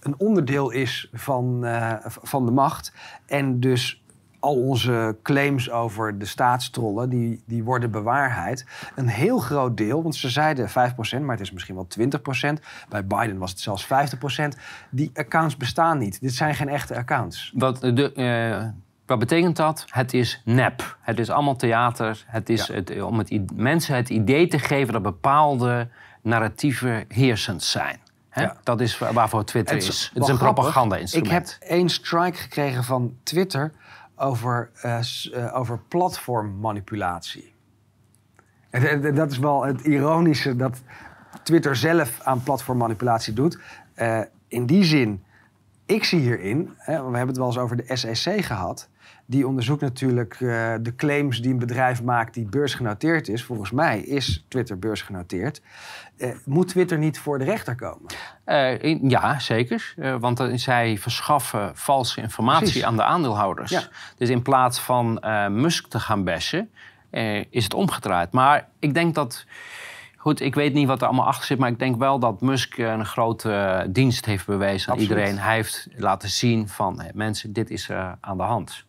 een 0.00 0.14
onderdeel 0.18 0.70
is 0.70 1.10
van, 1.12 1.64
eh, 1.64 1.94
van 2.04 2.46
de 2.46 2.52
macht. 2.52 2.92
En 3.26 3.60
dus 3.60 4.04
al 4.38 4.54
onze 4.54 5.16
claims 5.22 5.70
over 5.70 6.18
de 6.18 6.24
staatstrollen, 6.24 7.08
die, 7.08 7.42
die 7.46 7.64
worden 7.64 7.90
bewaarheid. 7.90 8.66
Een 8.94 9.08
heel 9.08 9.38
groot 9.38 9.76
deel, 9.76 10.02
want 10.02 10.16
ze 10.16 10.28
zeiden 10.28 10.68
5%, 10.68 10.72
maar 11.20 11.36
het 11.36 11.40
is 11.40 11.52
misschien 11.52 11.74
wel 11.74 11.86
20%. 11.86 12.60
Bij 12.88 13.06
Biden 13.06 13.38
was 13.38 13.50
het 13.50 13.60
zelfs 13.60 13.86
50%. 13.86 14.56
Die 14.90 15.10
accounts 15.14 15.56
bestaan 15.56 15.98
niet. 15.98 16.20
Dit 16.20 16.34
zijn 16.34 16.54
geen 16.54 16.68
echte 16.68 16.96
accounts. 16.96 17.52
Wat, 17.54 17.80
de, 17.80 18.72
wat 19.10 19.18
betekent 19.18 19.56
dat? 19.56 19.84
Het 19.88 20.14
is 20.14 20.42
nep. 20.44 20.96
Het 21.00 21.18
is 21.18 21.30
allemaal 21.30 21.56
theater. 21.56 22.24
Het 22.26 22.48
is 22.48 22.66
Ja. 22.66 22.74
het, 22.74 23.02
om 23.02 23.18
het, 23.18 23.56
mensen 23.56 23.94
het 23.96 24.08
idee 24.08 24.46
te 24.48 24.58
geven 24.58 24.92
dat 24.92 25.02
bepaalde 25.02 25.88
narratieven 26.22 27.04
heersend 27.08 27.62
zijn. 27.62 27.98
Hè? 28.28 28.42
Ja. 28.42 28.56
Dat 28.62 28.80
is 28.80 28.98
wa- 28.98 29.12
waarvoor 29.12 29.44
Twitter 29.44 29.74
Het 29.74 29.84
is. 29.84 29.88
is 29.88 30.10
Het 30.14 30.22
is 30.22 30.28
een 30.28 30.38
propaganda-instrument. 30.38 31.32
Ik 31.32 31.58
heb 31.60 31.70
één 31.70 31.88
strike 31.88 32.36
gekregen 32.38 32.84
van 32.84 33.16
Twitter 33.22 33.72
over, 34.16 34.70
eh, 34.74 34.98
eh, 35.32 35.56
over 35.56 35.78
platformmanipulatie. 35.88 37.54
Dat 39.14 39.30
is 39.30 39.38
wel 39.38 39.64
het 39.64 39.80
ironische 39.80 40.56
dat 40.56 40.80
Twitter 41.42 41.76
zelf 41.76 42.20
aan 42.22 42.42
platformmanipulatie 42.42 43.32
doet. 43.32 43.58
Eh, 43.94 44.20
in 44.48 44.66
die 44.66 44.84
zin, 44.84 45.24
ik 45.86 46.04
zie 46.04 46.20
hierin, 46.20 46.74
hè, 46.76 46.92
we 46.96 47.02
hebben 47.16 47.26
het 47.26 47.36
wel 47.36 47.46
eens 47.46 47.58
over 47.58 47.76
de 47.76 47.96
SEC 47.96 48.44
gehad. 48.44 48.88
Die 49.30 49.46
onderzoekt 49.46 49.80
natuurlijk 49.80 50.32
eh, 50.34 50.74
de 50.80 50.92
claims 50.96 51.40
die 51.40 51.50
een 51.52 51.58
bedrijf 51.58 52.02
maakt 52.02 52.34
die 52.34 52.46
beursgenoteerd 52.48 53.28
is. 53.28 53.44
Volgens 53.44 53.70
mij 53.70 54.00
is 54.00 54.44
Twitter 54.48 54.78
beursgenoteerd. 54.78 55.62
Eh, 56.16 56.30
moet 56.44 56.68
Twitter 56.68 56.98
niet 56.98 57.18
voor 57.18 57.38
de 57.38 57.44
rechter 57.44 57.74
komen? 57.74 58.14
Eh, 58.44 58.82
in- 58.82 59.08
ja, 59.08 59.38
zeker. 59.38 59.94
Want 60.20 60.42
zij 60.54 60.98
verschaffen 60.98 61.70
valse 61.74 62.20
informatie 62.20 62.62
Precies. 62.62 62.84
aan 62.84 62.96
de 62.96 63.02
aandeelhouders. 63.04 63.70
Ja. 63.70 63.82
Dus 64.16 64.28
in 64.28 64.42
plaats 64.42 64.80
van 64.80 65.22
Musk 65.50 65.86
te 65.86 66.00
gaan 66.00 66.24
bashen, 66.24 66.70
is 67.50 67.64
het 67.64 67.74
omgedraaid. 67.74 68.32
Maar 68.32 68.68
ik 68.78 68.94
denk 68.94 69.14
dat... 69.14 69.46
Goed, 70.16 70.40
ik 70.40 70.54
weet 70.54 70.74
niet 70.74 70.86
wat 70.86 71.00
er 71.00 71.06
allemaal 71.06 71.26
achter 71.26 71.46
zit... 71.46 71.58
maar 71.58 71.70
ik 71.70 71.78
denk 71.78 71.96
wel 71.96 72.18
dat 72.18 72.40
Musk 72.40 72.78
een 72.78 73.06
grote 73.06 73.86
dienst 73.90 74.24
heeft 74.24 74.46
bewezen 74.46 74.92
aan 74.92 74.98
iedereen. 74.98 75.38
Hij 75.38 75.54
heeft 75.54 75.88
laten 75.96 76.28
zien 76.28 76.68
van... 76.68 77.02
mensen, 77.14 77.52
dit 77.52 77.70
is 77.70 77.90
aan 78.20 78.36
de 78.36 78.42
hand. 78.42 78.88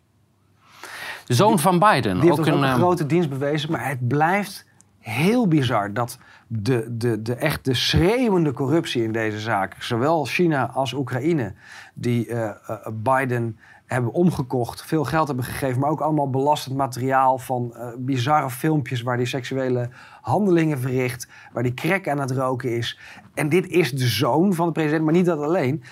De 1.32 1.38
zoon 1.38 1.58
van 1.58 1.78
Biden. 1.78 2.20
Die 2.20 2.28
heeft 2.28 2.32
ook 2.32 2.38
ons 2.38 2.48
ook 2.48 2.54
een, 2.54 2.62
een 2.62 2.68
eh, 2.68 2.74
grote 2.74 3.06
dienst 3.06 3.28
bewezen, 3.28 3.70
maar 3.70 3.88
het 3.88 4.08
blijft 4.08 4.66
heel 5.02 5.48
bizar 5.48 5.92
dat 5.92 6.18
de, 6.46 6.96
de, 6.96 7.22
de 7.22 7.34
echt 7.34 7.64
de 7.64 7.74
schreeuwende 7.74 8.52
corruptie 8.52 9.02
in 9.02 9.12
deze 9.12 9.40
zaak, 9.40 9.76
zowel 9.78 10.24
China 10.24 10.70
als 10.70 10.92
Oekraïne, 10.92 11.54
die 11.94 12.26
eh, 12.26 12.48
eh, 12.48 12.86
Biden 12.92 13.58
hebben 13.86 14.12
omgekocht, 14.12 14.82
veel 14.82 15.04
geld 15.04 15.26
hebben 15.26 15.44
gegeven, 15.44 15.80
maar 15.80 15.90
ook 15.90 16.00
allemaal 16.00 16.30
belastend 16.30 16.76
materiaal 16.76 17.38
van 17.38 17.74
eh, 17.74 17.88
bizarre 17.98 18.50
filmpjes 18.50 19.02
waar 19.02 19.16
hij 19.16 19.24
seksuele 19.24 19.88
handelingen 20.20 20.80
verricht, 20.80 21.28
waar 21.52 21.62
hij 21.62 21.74
crack 21.74 22.08
aan 22.08 22.20
het 22.20 22.30
roken 22.30 22.76
is. 22.76 22.98
En 23.34 23.48
dit 23.48 23.66
is 23.68 23.90
de 23.90 24.06
zoon 24.06 24.54
van 24.54 24.66
de 24.66 24.72
president, 24.72 25.04
maar 25.04 25.12
niet 25.12 25.26
dat 25.26 25.40
alleen. 25.40 25.82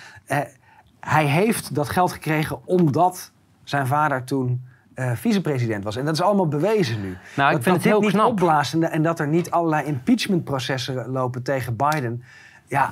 Hij 0.99 1.25
heeft 1.25 1.75
dat 1.75 1.89
geld 1.89 2.11
gekregen 2.11 2.67
omdat 2.67 3.31
zijn 3.63 3.87
vader 3.87 4.23
toen 4.23 4.69
eh, 5.09 5.15
vicepresident 5.15 5.83
was. 5.83 5.95
En 5.95 6.05
dat 6.05 6.13
is 6.13 6.21
allemaal 6.21 6.47
bewezen 6.47 7.01
nu. 7.01 7.17
Nou, 7.35 7.49
ik 7.49 7.55
dat, 7.55 7.63
vind 7.63 7.65
dat 7.65 7.73
het 7.75 7.83
heel 7.83 8.09
knap. 8.09 8.27
opblaast 8.27 8.73
en, 8.73 8.91
en 8.91 9.03
dat 9.03 9.19
er 9.19 9.27
niet 9.27 9.51
allerlei 9.51 9.85
impeachmentprocessen 9.85 11.07
lopen 11.09 11.43
tegen 11.43 11.75
Biden. 11.75 12.23
Ja, 12.67 12.91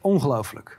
ongelooflijk. 0.00 0.78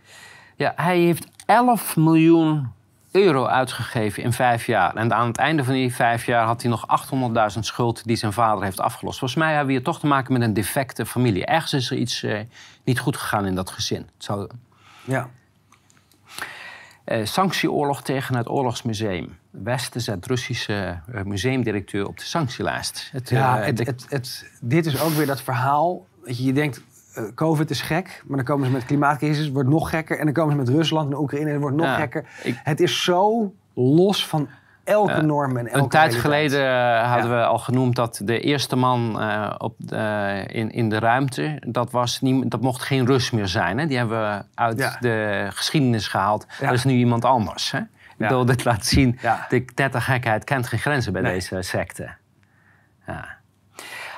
Ja, 0.55 0.73
hij 0.75 0.99
heeft 0.99 1.27
11 1.45 1.95
miljoen 1.95 2.67
euro 3.11 3.45
uitgegeven 3.45 4.23
in 4.23 4.33
vijf 4.33 4.65
jaar. 4.65 4.95
En 4.95 5.13
aan 5.13 5.27
het 5.27 5.37
einde 5.37 5.63
van 5.63 5.73
die 5.73 5.95
vijf 5.95 6.25
jaar 6.25 6.45
had 6.45 6.61
hij 6.61 6.71
nog 6.71 6.85
800.000 7.53 7.59
schuld 7.59 8.05
die 8.05 8.15
zijn 8.15 8.33
vader 8.33 8.63
heeft 8.63 8.79
afgelost. 8.79 9.19
Volgens 9.19 9.39
mij 9.39 9.49
hebben 9.49 9.67
we 9.67 9.71
hier 9.73 9.83
toch 9.83 9.99
te 9.99 10.07
maken 10.07 10.33
met 10.33 10.41
een 10.41 10.53
defecte 10.53 11.05
familie. 11.05 11.45
Ergens 11.45 11.73
is 11.73 11.91
er 11.91 11.97
iets 11.97 12.23
eh, 12.23 12.39
niet 12.83 12.99
goed 12.99 13.17
gegaan 13.17 13.45
in 13.45 13.55
dat 13.55 13.69
gezin. 13.69 14.01
Het 14.01 14.23
zou, 14.23 14.49
Ja. 15.03 15.29
Eh, 17.09 17.25
sanctieoorlog 17.25 18.01
tegen 18.03 18.35
het 18.37 18.49
Oorlogsmuseum. 18.49 19.37
Westen 19.49 20.01
zet 20.01 20.25
Russische 20.25 20.99
eh, 21.13 21.23
museumdirecteur 21.23 22.07
op 22.07 22.17
de 22.17 22.23
sanctielijst. 22.23 23.09
Het, 23.11 23.29
Ja, 23.29 23.59
eh, 23.59 23.65
het, 23.65 23.77
de- 23.77 23.93
het, 24.09 24.45
dit 24.61 24.85
is 24.85 25.01
ook 25.01 25.11
weer 25.11 25.25
dat 25.25 25.41
verhaal. 25.41 26.05
Je, 26.25 26.43
je 26.43 26.53
denkt, 26.53 26.81
COVID 27.35 27.69
is 27.69 27.81
gek, 27.81 28.23
maar 28.27 28.37
dan 28.37 28.45
komen 28.45 28.65
ze 28.67 28.71
met 28.71 28.85
klimaatcrisis, 28.85 29.49
wordt 29.51 29.69
nog 29.69 29.89
gekker. 29.89 30.17
En 30.19 30.25
dan 30.25 30.33
komen 30.33 30.51
ze 30.51 30.57
met 30.57 30.69
Rusland 30.69 31.11
en 31.11 31.17
Oekraïne 31.17 31.45
en 31.47 31.51
het 31.53 31.61
wordt 31.61 31.77
nog 31.77 31.85
Ja, 31.85 31.95
gekker. 31.95 32.25
ik- 32.43 32.59
Het 32.63 32.79
is 32.79 33.03
zo 33.03 33.53
los 33.73 34.27
van 34.27 34.49
elke 34.89 35.11
Ja, 35.11 35.21
norm 35.21 35.57
en 35.57 35.67
elke 35.67 35.79
Een 35.79 35.89
tijd 35.89 36.13
realiteit. 36.13 36.21
geleden 36.51 36.67
eh, 36.67 37.11
hadden 37.11 37.29
Ja. 37.31 37.37
we 37.37 37.45
al 37.45 37.57
genoemd 37.57 37.95
dat 37.95 38.21
de 38.23 38.39
eerste 38.39 38.75
man 38.75 39.21
eh, 39.21 39.55
op, 39.57 39.75
eh, 39.89 40.37
in, 40.47 40.71
in 40.71 40.89
de 40.89 40.99
ruimte, 40.99 41.61
dat, 41.67 41.91
was 41.91 42.21
niet, 42.21 42.51
dat 42.51 42.61
mocht 42.61 42.81
geen 42.81 43.05
Rus 43.05 43.31
meer 43.31 43.47
zijn. 43.47 43.77
Hè? 43.77 43.85
Die 43.87 43.97
hebben 43.97 44.19
we 44.21 44.43
uit 44.55 44.77
Ja. 44.77 44.97
de 44.99 45.47
geschiedenis 45.53 46.07
gehaald. 46.07 46.45
Ja. 46.59 46.65
Dat 46.65 46.75
is 46.75 46.83
nu 46.83 46.93
iemand 46.93 47.25
anders. 47.25 47.71
Hè? 47.71 47.79
Ik 47.79 48.27
bedoel, 48.27 48.45
dit 48.45 48.63
laat 48.63 48.85
zien, 48.85 49.17
Ja. 49.21 49.45
de 49.49 49.59
knettergekheid 49.59 50.43
kent 50.43 50.67
geen 50.67 50.79
grenzen 50.79 51.13
bij 51.13 51.21
Nee. 51.21 51.33
deze 51.33 51.61
secte. 51.61 52.09
Ja. 53.07 53.37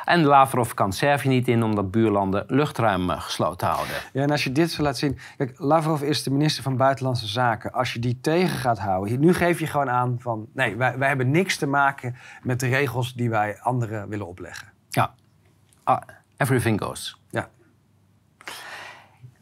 En 0.06 0.24
Lavrov 0.24 0.74
kan 0.74 0.94
Servië 0.94 1.28
niet 1.28 1.48
in 1.48 1.64
omdat 1.64 1.92
buurlanden 1.92 2.44
luchtruim 2.48 3.10
eh, 3.10 3.22
gesloten 3.22 3.68
houden. 3.68 3.96
Ja, 4.14 4.22
en 4.22 4.32
als 4.32 4.44
je 4.44 4.52
dit 4.52 4.72
zo 4.72 4.84
laat 4.84 4.98
zien... 4.98 5.18
Kijk, 5.38 5.60
Lavrov 5.60 6.02
is 6.02 6.24
de 6.24 6.32
minister 6.32 6.64
van 6.64 6.78
Buitenlandse 6.78 7.28
Zaken. 7.28 7.72
Als 7.72 7.94
je 7.94 8.00
die 8.00 8.20
tegen 8.22 8.58
gaat 8.58 8.80
houden... 8.80 9.20
Nu 9.20 9.34
geef 9.34 9.60
je 9.60 9.68
gewoon 9.68 9.90
aan 9.90 10.18
van... 10.20 10.48
Nee, 10.54 10.76
wij, 10.76 10.98
wij 10.98 11.08
hebben 11.08 11.32
niks 11.32 11.58
te 11.58 11.66
maken 11.66 12.16
met 12.44 12.60
de 12.60 12.68
regels 12.68 13.14
die 13.14 13.30
wij 13.30 13.60
anderen 13.62 14.10
willen 14.10 14.28
opleggen. 14.28 14.68
Ja, 14.90 15.14
Ah, 15.84 16.02
everything 16.38 16.82
goes. 16.82 17.22
Ja. 17.30 17.50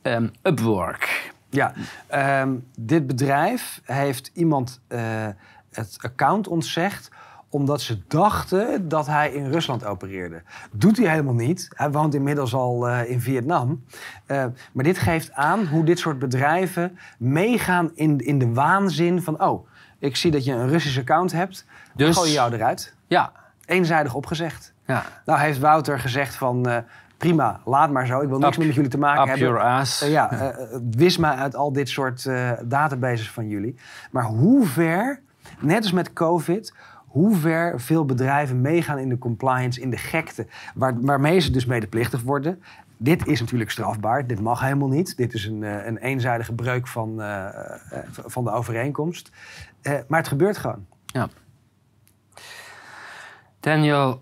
Ehm, 0.01 0.27
Upwork. 0.43 1.33
Ja, 1.49 1.73
ehm, 2.07 2.55
dit 2.75 3.07
bedrijf 3.07 3.81
heeft 3.83 4.31
iemand 4.33 4.81
eh, 4.87 5.27
het 5.71 5.97
account 6.01 6.47
ontzegd 6.47 7.09
omdat 7.49 7.81
ze 7.81 7.99
dachten 8.07 8.87
dat 8.89 9.07
hij 9.07 9.31
in 9.31 9.51
Rusland 9.51 9.85
opereerde. 9.85 10.41
Doet 10.71 10.97
hij 10.97 11.07
helemaal 11.09 11.33
niet. 11.33 11.67
Hij 11.75 11.91
woont 11.91 12.13
inmiddels 12.15 12.53
al 12.53 12.87
eh, 12.89 13.09
in 13.09 13.21
Vietnam. 13.21 13.83
Eh, 14.25 14.45
maar 14.71 14.83
dit 14.83 14.97
geeft 14.97 15.31
aan 15.31 15.65
hoe 15.65 15.83
dit 15.83 15.99
soort 15.99 16.19
bedrijven 16.19 16.97
meegaan 17.17 17.91
in, 17.95 18.17
in 18.17 18.39
de 18.39 18.53
waanzin 18.53 19.21
van... 19.21 19.43
oh, 19.43 19.67
ik 19.99 20.15
zie 20.15 20.31
dat 20.31 20.45
je 20.45 20.51
een 20.53 20.67
Russisch 20.69 20.97
account 20.99 21.31
hebt, 21.31 21.65
dus 21.95 22.15
gooi 22.15 22.27
je 22.29 22.35
jou 22.35 22.53
eruit. 22.53 22.95
Ja, 23.07 23.31
Eenzijdig 23.65 24.13
opgezegd. 24.13 24.73
ja. 24.85 25.03
Nou 25.25 25.39
heeft 25.39 25.59
Wouter 25.59 25.99
gezegd 25.99 26.35
van... 26.35 26.67
eh, 26.69 26.77
prima, 27.17 27.59
laat 27.65 27.91
maar 27.91 28.05
zo. 28.07 28.19
Ik 28.21 28.27
wil 28.29 28.37
niks 28.39 28.51
Up- 28.51 28.57
meer 28.57 28.65
met 28.67 28.75
jullie 28.75 28.89
te 28.91 28.97
maken 28.97 29.21
Up 29.21 29.27
hebben. 29.27 29.47
your 29.47 29.61
ass. 29.63 29.99
Ja, 29.99 30.31
eh, 30.31 30.77
wis 30.91 31.17
mij 31.17 31.31
uit 31.35 31.55
al 31.55 31.71
dit 31.71 31.89
soort 31.89 32.29
databases 32.65 33.31
van 33.31 33.47
jullie. 33.47 33.75
Maar 34.11 34.23
hoe 34.23 34.65
ver, 34.65 35.21
net 35.59 35.81
als 35.81 35.91
met 35.91 36.13
COVID, 36.13 36.73
hoe 37.09 37.35
ver 37.35 37.81
veel 37.81 38.05
bedrijven 38.05 38.61
meegaan 38.61 38.97
in 38.97 39.09
de 39.09 39.17
compliance, 39.17 39.81
in 39.81 39.89
de 39.89 39.97
gekte, 39.97 40.47
waar, 40.75 41.01
waarmee 41.01 41.39
ze 41.39 41.51
dus 41.51 41.65
medeplichtig 41.65 42.21
worden. 42.21 42.61
Dit 42.97 43.27
is 43.27 43.39
natuurlijk 43.39 43.71
strafbaar. 43.71 44.27
Dit 44.27 44.39
mag 44.39 44.61
helemaal 44.61 44.87
niet. 44.87 45.17
Dit 45.17 45.33
is 45.33 45.45
een, 45.45 45.63
eh, 45.63 45.85
een 45.85 45.97
eenzijdige 45.97 46.53
breuk 46.53 46.87
van, 46.87 47.21
uh, 47.21 47.45
van 48.25 48.43
de 48.43 48.51
overeenkomst. 48.51 49.31
Maar 50.07 50.19
het 50.19 50.27
gebeurt 50.27 50.57
gewoon. 50.57 50.85
Ja. 51.05 51.29
Daniel 53.59 54.19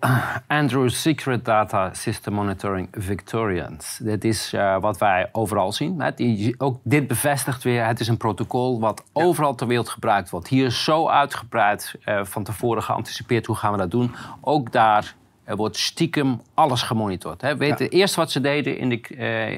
Andrews 0.47 1.01
Secret 1.01 1.45
Data 1.45 1.93
System 1.93 2.33
Monitoring 2.33 2.87
Victorians. 2.91 3.97
Dit 3.97 4.23
is 4.23 4.53
uh, 4.53 4.79
wat 4.79 4.97
wij 4.97 5.29
overal 5.31 5.71
zien. 5.71 6.03
Die, 6.15 6.55
ook 6.57 6.79
dit 6.83 7.07
bevestigt 7.07 7.63
weer, 7.63 7.85
het 7.85 7.99
is 7.99 8.07
een 8.07 8.17
protocol 8.17 8.79
wat 8.79 9.03
ja. 9.13 9.23
overal 9.23 9.55
ter 9.55 9.67
wereld 9.67 9.89
gebruikt 9.89 10.29
wordt. 10.29 10.47
Hier 10.47 10.65
is 10.65 10.83
zo 10.83 11.07
uitgebreid 11.07 11.95
uh, 12.05 12.23
van 12.23 12.43
tevoren 12.43 12.83
geanticipeerd 12.83 13.45
hoe 13.45 13.55
gaan 13.55 13.71
we 13.71 13.77
dat 13.77 13.91
doen. 13.91 14.15
Ook 14.41 14.71
daar 14.71 15.15
wordt 15.45 15.77
stiekem 15.77 16.41
alles 16.53 16.81
gemonitord. 16.81 17.41
Hè. 17.41 17.57
Weet, 17.57 17.77
ja. 17.77 17.83
Het 17.83 17.93
eerste 17.93 18.19
wat 18.19 18.31
ze 18.31 18.41
deden 18.41 18.77
in, 18.77 18.89
de, 18.89 18.95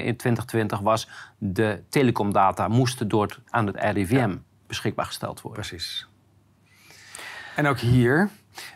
in 0.04 0.16
2020 0.16 0.78
was 0.78 1.08
de 1.38 1.82
telecomdata 1.88 2.68
moesten 2.68 3.08
door 3.08 3.38
aan 3.48 3.66
het 3.66 3.76
RIVM 3.76 4.16
ja. 4.16 4.38
beschikbaar 4.66 5.06
gesteld 5.06 5.40
worden. 5.40 5.62
Precies. 5.62 6.08
En 7.56 7.66
ook 7.66 7.78
hier, 7.78 8.30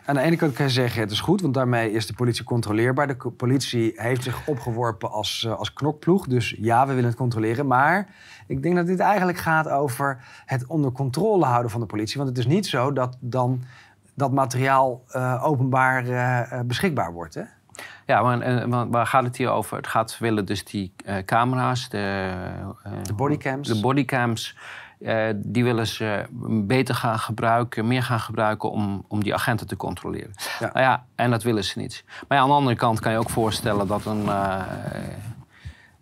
aan 0.05 0.15
de 0.15 0.21
ene 0.21 0.35
kant 0.35 0.53
kan 0.53 0.65
je 0.65 0.71
zeggen 0.71 1.01
het 1.01 1.11
is 1.11 1.19
goed, 1.19 1.41
want 1.41 1.53
daarmee 1.53 1.91
is 1.91 2.07
de 2.07 2.13
politie 2.13 2.43
controleerbaar. 2.43 3.07
De 3.07 3.15
politie 3.15 3.93
heeft 3.95 4.23
zich 4.23 4.47
opgeworpen 4.47 5.11
als, 5.11 5.43
uh, 5.47 5.53
als 5.53 5.73
knokploeg, 5.73 6.27
dus 6.27 6.55
ja, 6.57 6.87
we 6.87 6.93
willen 6.93 7.09
het 7.09 7.19
controleren. 7.19 7.67
Maar 7.67 8.07
ik 8.47 8.63
denk 8.63 8.75
dat 8.75 8.87
dit 8.87 8.99
eigenlijk 8.99 9.37
gaat 9.37 9.69
over 9.69 10.23
het 10.45 10.65
onder 10.65 10.91
controle 10.91 11.45
houden 11.45 11.71
van 11.71 11.79
de 11.79 11.85
politie. 11.85 12.17
Want 12.17 12.29
het 12.29 12.37
is 12.37 12.45
niet 12.45 12.67
zo 12.67 12.93
dat 12.93 13.17
dan 13.19 13.63
dat 14.13 14.31
materiaal 14.31 15.03
uh, 15.11 15.45
openbaar 15.45 16.05
uh, 16.05 16.59
beschikbaar 16.65 17.13
wordt. 17.13 17.33
Hè? 17.33 17.43
Ja, 18.05 18.21
maar, 18.21 18.69
maar, 18.69 18.89
waar 18.89 19.07
gaat 19.07 19.23
het 19.23 19.37
hier 19.37 19.49
over? 19.49 19.77
Het 19.77 19.87
gaat, 19.87 20.17
willen 20.19 20.45
dus 20.45 20.63
die 20.63 20.93
camera's, 21.25 21.89
de, 21.89 22.33
de 23.03 23.13
bodycams. 23.13 23.67
De 23.67 23.79
bodycams 23.79 24.57
uh, 25.05 25.25
die 25.35 25.63
willen 25.63 25.87
ze 25.87 26.25
beter 26.49 26.95
gaan 26.95 27.19
gebruiken, 27.19 27.87
meer 27.87 28.03
gaan 28.03 28.19
gebruiken 28.19 28.71
om, 28.71 29.05
om 29.07 29.23
die 29.23 29.33
agenten 29.33 29.67
te 29.67 29.75
controleren. 29.75 30.31
Ja. 30.59 30.69
Nou 30.73 30.85
ja, 30.85 31.05
en 31.15 31.31
dat 31.31 31.43
willen 31.43 31.63
ze 31.63 31.79
niet. 31.79 32.03
Maar 32.27 32.37
ja, 32.37 32.43
aan 32.43 32.49
de 32.49 32.55
andere 32.55 32.75
kant 32.75 32.99
kan 32.99 33.11
je 33.11 33.17
ook 33.17 33.29
voorstellen 33.29 33.87
dat, 33.87 34.05
een, 34.05 34.23
uh, 34.25 34.61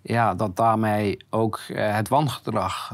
ja, 0.01 0.33
dat 0.33 0.55
daarmee 0.55 1.17
ook 1.29 1.59
uh, 1.69 1.95
het 1.95 2.07
wangedrag. 2.07 2.93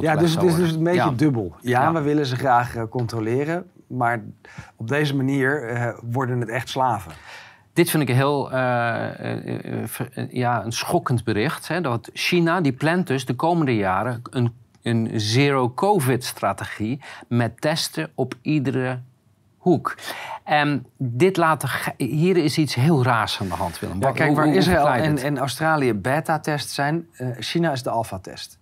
ja, 0.00 0.16
dus 0.16 0.34
het 0.34 0.42
is 0.42 0.54
dus 0.54 0.72
een 0.72 0.82
beetje 0.82 1.00
ja. 1.00 1.10
dubbel. 1.10 1.54
Ja, 1.60 1.82
ja, 1.82 1.92
we 1.92 2.00
willen 2.00 2.26
ze 2.26 2.36
graag 2.36 2.88
controleren, 2.88 3.70
maar 3.86 4.22
op 4.76 4.88
deze 4.88 5.16
manier 5.16 5.94
worden 6.02 6.40
het 6.40 6.48
echt 6.48 6.68
slaven. 6.68 7.12
Dit 7.72 7.90
vind 7.90 8.02
ik 8.02 8.08
een 8.08 8.14
heel 8.14 8.50
ja, 10.30 10.64
een 10.64 10.72
schokkend 10.72 11.24
bericht. 11.24 11.68
Hè, 11.68 11.80
dat 11.80 12.10
China 12.12 12.60
die 12.60 12.72
plant 12.72 13.06
dus 13.06 13.24
de 13.24 13.34
komende 13.34 13.76
jaren 13.76 14.22
een 14.30 14.52
een 14.84 15.10
zero-covid-strategie 15.14 17.00
met 17.28 17.60
testen 17.60 18.10
op 18.14 18.34
iedere 18.42 19.00
hoek. 19.56 19.96
En 20.44 20.86
dit 20.96 21.36
laten, 21.36 21.70
hier 21.96 22.36
is 22.36 22.58
iets 22.58 22.74
heel 22.74 23.04
raars 23.04 23.40
aan 23.40 23.48
de 23.48 23.54
hand, 23.54 23.78
Willem. 23.78 24.00
Ja, 24.00 24.12
kijk, 24.12 24.36
waar 24.36 24.54
Israël 24.54 24.88
en, 24.88 25.18
en, 25.18 25.38
Australië 25.38 25.94
beta-test 25.94 26.70
zijn, 26.70 27.08
uh, 27.18 27.28
China 27.38 27.72
is 27.72 27.82
de 27.82 27.90
alpha-test. 27.90 28.58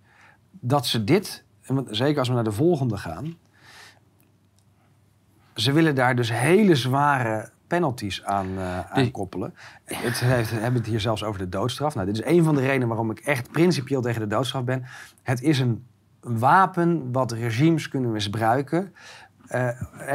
Dat 0.51 0.85
ze 0.85 1.03
dit, 1.03 1.43
zeker 1.85 2.19
als 2.19 2.27
we 2.27 2.33
naar 2.33 2.43
de 2.43 2.51
volgende 2.51 2.97
gaan, 2.97 3.37
ze 5.55 5.71
willen 5.71 5.95
daar 5.95 6.15
dus 6.15 6.31
hele 6.31 6.75
zware 6.75 7.49
penalties 7.67 8.23
aan, 8.23 8.47
uh, 8.57 8.79
aan 8.79 9.11
koppelen. 9.11 9.53
Het 9.83 10.19
heeft, 10.19 10.49
we 10.49 10.59
hebben 10.59 10.81
het 10.81 10.89
hier 10.89 10.99
zelfs 10.99 11.23
over 11.23 11.39
de 11.39 11.49
doodstraf. 11.49 11.95
Nou, 11.95 12.07
dit 12.07 12.17
is 12.17 12.25
een 12.25 12.43
van 12.43 12.55
de 12.55 12.61
redenen 12.61 12.87
waarom 12.87 13.11
ik 13.11 13.19
echt 13.19 13.51
principieel 13.51 14.01
tegen 14.01 14.21
de 14.21 14.27
doodstraf 14.27 14.63
ben. 14.63 14.85
Het 15.23 15.41
is 15.41 15.59
een 15.59 15.85
een 16.23 16.39
wapen 16.39 17.11
wat 17.11 17.31
regimes 17.31 17.87
kunnen 17.87 18.11
misbruiken. 18.11 18.93
Uh, 19.49 19.69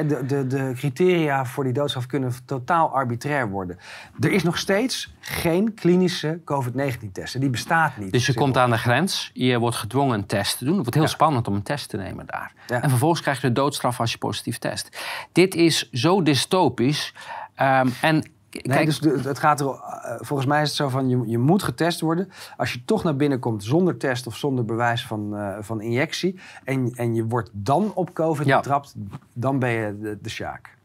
de, 0.09 0.27
de, 0.27 0.47
de, 0.47 0.73
criteria 0.75 1.45
voor 1.45 1.65
die 1.65 1.73
doodstraf 1.73 2.07
kunnen 2.07 2.33
totaal 2.45 2.95
arbitrair 2.95 3.49
worden. 3.49 3.79
Er 4.21 4.33
is 4.33 4.43
nog 4.43 4.59
steeds 4.59 5.15
geen 5.21 5.75
klinische 5.75 6.41
COVID-19-test. 6.45 7.41
Die 7.41 7.51
bestaat 7.51 7.97
niet. 7.97 8.13
Dus 8.13 8.27
je 8.27 8.35
komt 8.35 8.57
aan 8.57 8.71
de 8.71 8.79
grens, 8.79 9.31
je 9.33 9.59
wordt 9.59 9.77
gedwongen 9.77 10.19
een 10.19 10.27
test 10.27 10.59
te 10.59 10.65
doen. 10.65 10.75
Het 10.75 10.83
wordt 10.83 10.95
heel 10.95 11.05
ja. 11.05 11.09
spannend 11.09 11.49
om 11.49 11.55
een 11.55 11.63
test 11.63 11.89
te 11.89 11.97
nemen 11.97 12.27
daar. 12.27 12.53
Ja. 12.67 12.83
En 12.83 12.89
vervolgens 12.89 13.21
krijg 13.21 13.41
je 13.41 13.47
de 13.47 13.53
doodstraf 13.53 14.01
als 14.01 14.13
je 14.13 14.19
positief 14.19 14.59
test. 14.59 14.99
Dit 15.33 15.55
is 15.55 15.91
zo 15.91 16.23
dystopisch. 16.23 17.15
Um, 17.61 17.93
en 18.01 18.25
Nee, 18.51 18.85
dus 18.85 19.01
de, 19.01 19.21
het 19.23 19.39
gaat 19.39 19.61
er. 19.61 19.67
Uh, 19.67 20.15
volgens 20.19 20.49
mij 20.49 20.63
is 20.63 20.69
het 20.69 20.77
zo 20.77 20.89
van 20.89 21.09
je, 21.09 21.23
je 21.27 21.39
moet 21.39 21.63
getest 21.63 22.01
worden. 22.01 22.31
Als 22.57 22.73
je 22.73 22.85
toch 22.85 23.05
naar 23.05 23.17
binnen 23.17 23.39
komt 23.39 23.65
zonder 23.65 23.97
test 23.97 24.27
of 24.27 24.37
zonder 24.37 24.65
bewijs 24.65 25.07
van, 25.07 25.35
uh, 25.35 25.57
van 25.61 25.81
injectie. 25.81 26.41
En, 26.65 26.93
en 26.95 27.15
je 27.15 27.27
wordt 27.27 27.51
dan 27.53 27.95
op 27.95 28.13
COVID 28.13 28.47
ja. 28.47 28.57
betrapt, 28.57 28.95
dan 29.33 29.59
ben 29.59 29.71
je 29.71 29.99
de, 29.99 30.19
de 30.23 30.29
sjaak. 30.29 30.77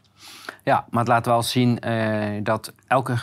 Ja, 0.63 0.85
maar 0.89 0.99
het 0.99 1.07
laat 1.07 1.25
wel 1.25 1.43
zien 1.43 1.87
uh, 1.87 2.43
dat 2.43 2.73
elke 2.87 3.17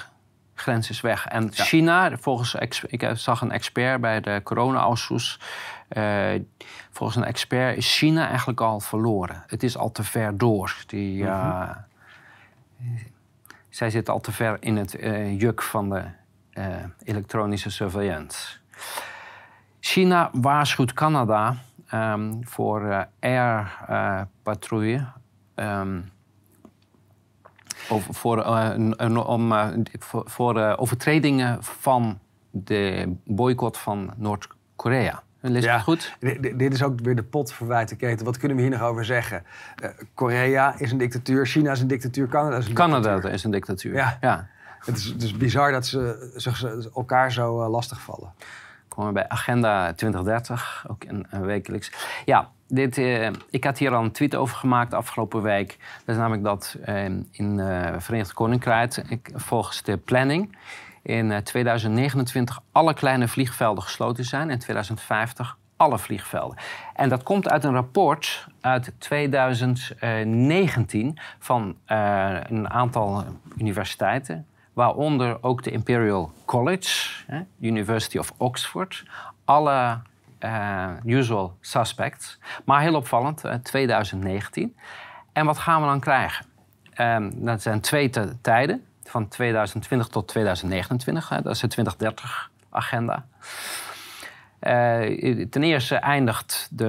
grens 0.54 0.90
is 0.90 1.00
weg. 1.00 1.26
En 1.26 1.50
ja. 1.52 1.64
China, 1.64 2.16
volgens 2.18 2.54
ik 2.86 3.10
zag 3.14 3.40
een 3.40 3.50
expert 3.50 4.00
bij 4.00 4.20
de 4.20 4.40
corona-ausschuss. 4.44 5.40
volgens 6.90 7.18
een 7.18 7.24
expert 7.24 7.76
is 7.76 7.96
China 7.96 8.28
eigenlijk 8.28 8.60
al 8.60 8.80
verloren. 8.80 9.42
Het 9.46 9.62
is 9.62 9.76
al 9.76 9.92
te 9.92 10.02
ver 10.02 10.38
door. 10.38 10.76
Die. 10.86 11.24
Mm 11.24 11.30
-hmm 11.30 11.88
zij 13.70 13.90
zit 13.90 14.08
al 14.08 14.20
te 14.20 14.32
ver 14.32 14.56
in 14.60 14.76
het 14.76 15.00
uh, 15.00 15.40
juk 15.40 15.62
van 15.62 15.90
de 15.90 16.02
uh, 16.54 16.64
elektronische 17.04 17.70
surveillance. 17.70 18.58
China 19.80 20.30
waarschuwt 20.32 20.92
Canada 20.92 21.56
um, 21.94 22.46
voor 22.46 22.82
uh, 22.82 23.02
air 23.20 23.78
patrouille. 24.42 25.06
Um, 25.54 26.10
over, 27.88 28.14
voor, 28.14 28.44
om, 29.24 29.52
voor 30.24 30.76
overtredingen 30.76 31.62
van 31.62 32.18
de 32.50 33.14
boycott 33.24 33.78
van 33.78 34.12
Noord-Korea. 34.16 35.22
Lees 35.40 35.64
ja, 35.64 35.78
goed? 35.78 36.16
Dit 36.54 36.72
is 36.72 36.82
ook 36.82 37.00
weer 37.00 37.16
de 37.16 37.22
pot 37.22 37.54
keten. 37.96 38.24
Wat 38.24 38.38
kunnen 38.38 38.56
we 38.56 38.62
hier 38.62 38.72
nog 38.72 38.82
over 38.82 39.04
zeggen? 39.04 39.42
Uh, 39.82 39.90
Korea 40.14 40.74
is 40.78 40.92
een 40.92 40.98
dictatuur, 40.98 41.46
China 41.46 41.72
is 41.72 41.80
een 41.80 41.86
dictatuur, 41.86 42.28
Canada 42.28 42.56
is 42.56 42.66
een 42.66 42.74
Canada 42.74 43.00
dictatuur. 43.00 43.32
is 43.32 43.44
een 43.44 43.50
dictatuur. 43.50 43.94
Ja. 43.94 44.18
ja. 44.20 44.48
Het 44.78 44.96
is 44.96 45.16
dus 45.16 45.36
bizar 45.36 45.72
dat 45.72 45.86
ze, 45.86 46.32
ze 46.36 46.90
elkaar 46.94 47.32
zo 47.32 47.62
uh, 47.62 47.70
lastig 47.70 48.00
vallen. 48.00 48.32
Komen 48.88 49.12
we 49.12 49.14
bij 49.14 49.28
Agenda 49.28 49.92
2030, 49.92 50.84
ook 50.88 51.04
een, 51.04 51.26
een 51.30 51.44
wekelijks. 51.44 51.92
Ja, 52.24 52.50
dit, 52.68 52.98
ik 53.50 53.64
had 53.64 53.78
hier 53.78 53.94
al 53.94 54.04
een 54.04 54.12
tweet 54.12 54.34
over 54.34 54.56
gemaakt 54.56 54.94
afgelopen 54.94 55.42
week. 55.42 55.78
Dat 56.04 56.14
is 56.14 56.16
namelijk 56.16 56.44
dat 56.44 56.76
in 57.30 57.58
het 57.58 58.04
Verenigd 58.04 58.32
Koninkrijk, 58.32 59.02
volgens 59.34 59.82
de 59.82 59.96
planning 59.96 60.56
in 61.02 61.42
2029 61.42 62.56
eh, 62.56 62.62
alle 62.72 62.94
kleine 62.94 63.28
vliegvelden 63.28 63.82
gesloten 63.82 64.24
zijn 64.24 64.50
en 64.50 64.58
2050 64.58 65.56
alle 65.76 65.98
vliegvelden. 65.98 66.56
En 66.94 67.08
dat 67.08 67.22
komt 67.22 67.48
uit 67.48 67.64
een 67.64 67.72
rapport 67.72 68.46
uit 68.60 68.92
2019 68.98 71.18
van 71.38 71.76
uh, 71.88 72.36
een 72.42 72.70
aantal 72.70 73.24
universiteiten, 73.56 74.46
waaronder 74.72 75.42
ook 75.42 75.62
de 75.62 75.70
Imperial 75.70 76.32
College, 76.44 77.24
eh, 77.26 77.38
University 77.60 78.18
of 78.18 78.32
Oxford, 78.36 79.04
alle 79.44 79.98
usual 81.04 81.56
suspects. 81.60 82.38
Maar 82.64 82.80
heel 82.80 82.94
opvallend, 82.94 83.44
2019. 83.62 84.76
En 85.32 85.46
wat 85.46 85.58
gaan 85.58 85.80
we 85.80 85.86
dan 85.86 86.00
krijgen? 86.00 86.46
Um, 87.00 87.44
dat 87.44 87.62
zijn 87.62 87.80
twee 87.80 88.10
tijden 88.40 88.84
van 89.10 89.28
2020 89.28 90.08
tot 90.08 90.28
2029. 90.28 91.28
Hè, 91.28 91.42
dat 91.42 91.54
is 91.54 91.60
de 91.60 91.84
2030-agenda. 91.84 93.24
Uh, 94.60 95.46
ten 95.46 95.62
eerste 95.62 95.96
eindigt 95.96 96.68
de, 96.70 96.86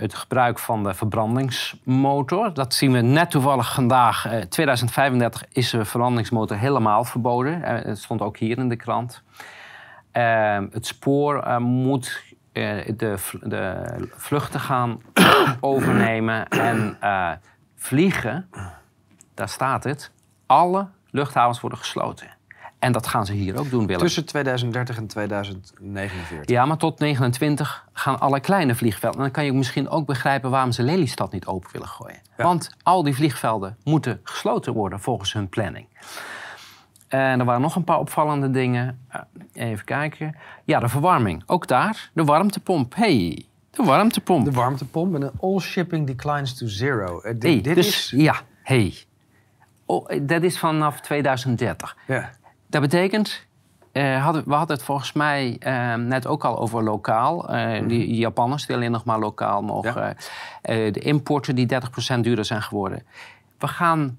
het 0.00 0.14
gebruik 0.14 0.58
van 0.58 0.82
de 0.82 0.94
verbrandingsmotor. 0.94 2.54
Dat 2.54 2.74
zien 2.74 2.92
we 2.92 3.00
net 3.00 3.30
toevallig 3.30 3.74
vandaag. 3.74 4.26
Uh, 4.26 4.40
2035 4.40 5.44
is 5.52 5.70
de 5.70 5.84
verbrandingsmotor 5.84 6.56
helemaal 6.56 7.04
verboden. 7.04 7.58
Uh, 7.58 7.66
het 7.66 7.98
stond 7.98 8.20
ook 8.20 8.36
hier 8.36 8.58
in 8.58 8.68
de 8.68 8.76
krant. 8.76 9.22
het 10.70 10.86
spoor 10.86 11.60
moet 11.60 12.22
de, 12.52 13.16
de, 13.42 13.76
vluchten 14.16 14.60
gaan 14.60 15.00
overnemen 15.60 16.48
en 16.48 16.98
vliegen. 17.76 18.48
Daar 19.34 19.48
staat 19.48 19.84
het. 19.84 20.10
Alle 20.46 20.86
luchthavens 21.14 21.60
worden 21.60 21.78
gesloten. 21.78 22.28
En 22.78 22.92
dat 22.92 23.06
gaan 23.06 23.26
ze 23.26 23.32
hier 23.32 23.58
ook 23.58 23.70
doen, 23.70 23.86
Willem. 23.86 24.02
Tussen 24.02 24.24
2030 24.24 24.96
en 24.96 25.06
2049. 25.06 26.48
Ja, 26.48 26.64
maar 26.66 26.76
tot 26.76 26.98
29 26.98 27.86
gaan 27.92 28.20
alle 28.20 28.40
kleine 28.40 28.74
vliegvelden. 28.74 29.18
En 29.18 29.24
dan 29.24 29.32
kan 29.32 29.44
je 29.44 29.52
misschien 29.52 29.88
ook 29.88 30.06
begrijpen 30.06 30.50
waarom 30.50 30.72
ze 30.72 30.82
Lelystad 30.82 31.32
niet 31.32 31.46
open 31.46 31.70
willen 31.72 31.88
gooien. 31.88 32.18
Ja. 32.36 32.44
Want 32.44 32.70
al 32.82 33.02
die 33.02 33.14
vliegvelden 33.14 33.76
moeten 33.84 34.20
gesloten 34.24 34.72
worden 34.72 35.00
volgens 35.00 35.32
hun 35.32 35.48
planning. 35.48 35.86
En 37.08 37.38
er 37.38 37.44
waren 37.44 37.60
nog 37.60 37.76
een 37.76 37.84
paar 37.84 37.98
opvallende 37.98 38.50
dingen. 38.50 39.06
Eh, 39.08 39.20
Even 39.52 39.84
kijken. 39.84 40.36
Ja, 40.64 40.80
de 40.80 40.88
verwarming. 40.88 41.42
Ook 41.46 41.66
daar. 41.66 42.10
De 42.12 42.24
warmtepomp. 42.24 42.94
hey, 42.94 43.46
de 43.70 43.82
warmtepomp. 43.82 44.44
De 44.44 44.50
warmtepomp 44.50 45.14
en 45.14 45.22
een 45.22 45.32
all 45.40 45.58
shipping 45.58 46.06
declines 46.06 46.54
to 46.54 46.66
zero. 46.66 47.20
Eh, 47.20 47.32
dit 47.32 47.42
hey, 47.42 47.60
dit 47.60 47.74
dus, 47.74 47.86
is... 47.86 48.10
Ja, 48.16 48.34
hey. 48.62 48.94
Oh, 49.86 50.06
dat 50.22 50.42
is 50.42 50.58
vanaf 50.58 51.00
2030. 51.00 51.96
Ja. 52.06 52.30
Dat 52.66 52.80
betekent, 52.80 53.46
eh, 53.92 54.24
hadden, 54.24 54.42
we 54.46 54.54
hadden 54.54 54.76
het 54.76 54.84
volgens 54.84 55.12
mij 55.12 55.56
eh, 55.60 55.94
net 55.94 56.26
ook 56.26 56.44
al 56.44 56.58
over 56.58 56.82
lokaal. 56.82 57.48
Eh, 57.48 57.88
Die 57.88 58.14
Japanners 58.14 58.66
die 58.66 58.76
alleen 58.76 58.90
nog 58.90 59.04
maar 59.04 59.18
lokaal 59.18 59.62
mogen. 59.62 59.90
Mhm. 59.90 60.00
Ja. 60.00 60.14
eh, 60.62 60.92
de 60.92 61.00
importen 61.00 61.54
die 61.54 61.66
30% 61.66 62.20
duurder 62.24 62.44
zijn 62.44 62.62
geworden. 62.62 63.02
We 63.58 63.68
gaan, 63.68 64.18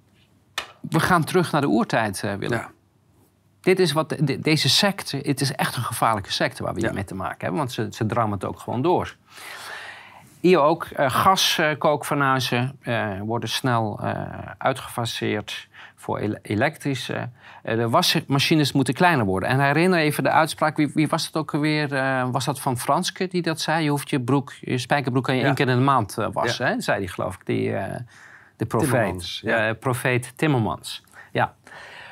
we 0.81 0.99
gaan 0.99 1.23
terug 1.23 1.51
naar 1.51 1.61
de 1.61 1.67
oertijd, 1.67 2.21
Willem. 2.21 2.51
Ja. 2.59 2.69
Dit 3.61 3.79
is 3.79 3.91
wat, 3.91 4.09
de- 4.09 4.39
deze 4.39 4.69
secte, 4.69 5.17
het 5.23 5.41
is 5.41 5.51
echt 5.51 5.75
een 5.75 5.83
gevaarlijke 5.83 6.31
secte 6.31 6.63
waar 6.63 6.73
we 6.73 6.79
hier 6.79 6.93
mee 6.93 7.03
te 7.03 7.15
maken 7.15 7.37
hebben. 7.39 7.57
Want 7.57 7.71
ze, 7.71 7.87
ze 7.91 8.05
drammen 8.05 8.33
het 8.39 8.47
ook 8.47 8.59
gewoon 8.59 8.81
door. 8.81 9.15
Hier 10.45 10.59
ook, 10.59 10.83
eh 10.85 11.09
gaskookfornuizen 11.09 12.77
eh, 12.81 13.19
worden 13.21 13.49
snel 13.49 13.99
eh, 14.03 14.11
uitgefaseerd 14.57 15.67
voor 15.95 16.17
ele- 16.19 16.39
elektrische. 16.41 17.29
Eh, 17.63 17.75
de 17.75 17.89
wasmachines 17.89 18.71
moeten 18.71 18.93
kleiner 18.93 19.25
worden. 19.25 19.49
En 19.49 19.59
herinner 19.59 19.99
even 19.99 20.23
de 20.23 20.29
uitspraak, 20.29 20.77
wie, 20.77 20.91
wie 20.93 21.07
was 21.07 21.25
het 21.25 21.35
ook 21.37 21.53
alweer? 21.53 21.93
Eh, 21.93 22.27
was 22.31 22.45
dat 22.45 22.59
van 22.61 22.77
Franske 22.77 23.27
die 23.27 23.41
dat 23.41 23.59
zei? 23.61 23.83
Je 23.83 23.89
hoeft 23.89 24.09
je, 24.09 24.21
broek, 24.21 24.53
je 24.61 24.77
spijkerbroek 24.77 25.23
kan 25.23 25.35
je 25.35 25.41
Ja. 25.41 25.45
één 25.47 25.55
keer 25.55 25.67
in 25.69 25.77
de 25.77 25.83
maand 25.83 26.17
eh, 26.17 26.27
wassen, 26.31 26.67
hè? 26.67 26.81
zei 26.81 26.99
die 26.99 27.07
geloof 27.09 27.35
ik. 27.35 27.45
Die, 27.45 27.75
eh, 27.75 27.99
de 28.57 28.65
profeet. 28.65 28.89
Timmermans, 28.91 29.41
ja. 29.43 29.67
Eh, 29.67 29.75
profeet 29.79 30.37
Timmermans. 30.37 31.03
Ja. 31.31 31.53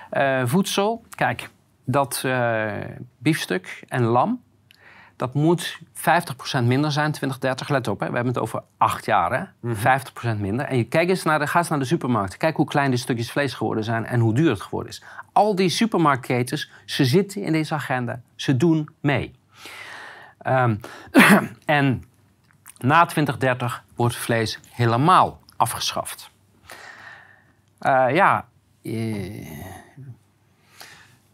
Eh, 0.09 0.41
voedsel, 0.45 1.03
kijk, 1.15 1.49
dat 1.85 2.21
eh, 2.25 2.71
biefstuk 3.17 3.83
en 3.87 4.03
lam, 4.03 4.41
dat 5.23 5.33
moet 5.33 5.79
50% 5.95 6.63
minder 6.63 6.91
zijn 6.91 7.11
2030. 7.11 7.69
Let 7.69 7.87
op, 7.87 7.99
hè. 7.99 8.07
we 8.09 8.15
hebben 8.15 8.33
het 8.33 8.41
over 8.41 8.63
acht 8.77 9.05
jaar, 9.05 9.53
hè? 9.61 9.75
50% 10.35 10.39
minder. 10.39 10.65
En 10.65 10.77
je, 10.77 10.83
kijk 10.83 11.09
eens 11.09 11.23
naar 11.23 11.39
de, 11.39 11.47
ga 11.47 11.59
eens 11.59 11.69
naar 11.69 11.79
de 11.79 11.85
supermarkt. 11.85 12.37
Kijk 12.37 12.55
hoe 12.55 12.65
klein 12.65 12.91
de 12.91 12.97
stukjes 12.97 13.31
vlees 13.31 13.53
geworden 13.53 13.83
zijn 13.83 14.05
en 14.05 14.19
hoe 14.19 14.33
duur 14.33 14.49
het 14.49 14.61
geworden 14.61 14.91
is. 14.91 15.03
Al 15.31 15.55
die 15.55 15.69
supermarktketens, 15.69 16.71
ze 16.85 17.05
zitten 17.05 17.41
in 17.41 17.51
deze 17.51 17.73
agenda. 17.73 18.21
Ze 18.35 18.57
doen 18.57 18.89
mee. 18.99 19.35
Ehm, 20.37 20.75
en 21.65 22.03
na 22.77 23.05
2030 23.05 23.83
wordt 23.95 24.15
vlees 24.15 24.59
helemaal 24.69 25.39
afgeschaft. 25.55 26.29
Eh, 27.79 28.05
ja, 28.11 28.47
eh, 28.81 29.47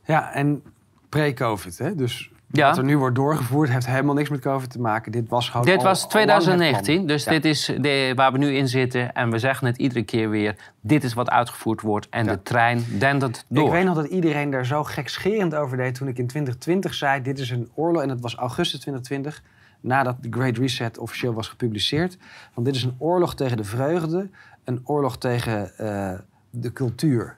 Ja, 0.06 0.34
en 0.34 0.64
pre-COVID. 1.10 1.78
Hè? 1.78 1.96
Dus 1.96 2.32
Ja. 2.52 2.68
wat 2.68 2.78
er 2.78 2.84
nu 2.84 2.98
wordt 2.98 3.16
doorgevoerd 3.16 3.70
heeft 3.70 3.86
helemaal 3.86 4.16
niks 4.16 4.30
met 4.30 4.40
COVID 4.40 4.70
te 4.70 4.80
maken. 4.80 5.12
Dit 5.12 5.30
was 5.30 5.50
gewoon 5.50 5.66
Dit 5.66 5.78
al- 5.78 5.84
was 5.84 6.04
al 6.04 6.10
lang 6.26 6.30
het 6.32 6.42
2019, 6.42 6.96
plan. 6.96 7.08
dus 7.08 7.24
Ja. 7.24 7.32
dit 7.32 7.46
is 7.46 7.66
de, 7.82 8.12
waar 8.16 8.32
we 8.32 8.38
nu 8.38 8.56
in 8.56 8.68
zitten. 8.68 9.14
En 9.14 9.32
we 9.32 9.40
zeggen 9.40 9.68
het 9.68 9.78
iedere 9.78 10.04
keer 10.04 10.30
weer. 10.30 10.56
Dit 10.82 11.04
is 11.04 11.14
wat 11.14 11.30
uitgevoerd 11.30 11.82
wordt 11.82 12.08
en 12.10 12.26
Ja. 12.26 12.32
de 12.32 12.42
trein 12.44 12.86
dendert 13.00 13.46
door. 13.48 13.66
Ik 13.66 13.72
weet 13.72 13.86
nog 13.86 13.96
dat 13.96 14.06
iedereen 14.06 14.50
daar 14.50 14.66
zo 14.66 14.84
gekscherend 14.84 15.56
over 15.56 15.78
deed 15.78 15.96
toen 15.96 16.08
ik 16.08 16.18
in 16.18 16.28
2020 16.28 16.94
zei... 16.94 17.22
dit 17.22 17.40
is 17.40 17.50
een 17.50 17.70
oorlog, 17.76 18.02
en 18.02 18.08
dat 18.08 18.20
was 18.22 18.36
augustus 18.36 18.80
2020... 18.80 19.44
nadat 19.82 20.16
de 20.24 20.28
Great 20.32 20.58
Reset 20.58 20.98
officieel 20.98 21.34
was 21.34 21.48
gepubliceerd. 21.48 22.18
Want 22.54 22.68
dit 22.68 22.76
is 22.76 22.84
een 22.84 22.96
oorlog 22.98 23.36
tegen 23.36 23.58
de 23.58 23.64
vreugde, 23.64 24.30
een 24.64 24.82
oorlog 24.84 25.18
tegen 25.18 25.78
eh, 25.78 26.12
de 26.50 26.74
cultuur. 26.74 27.38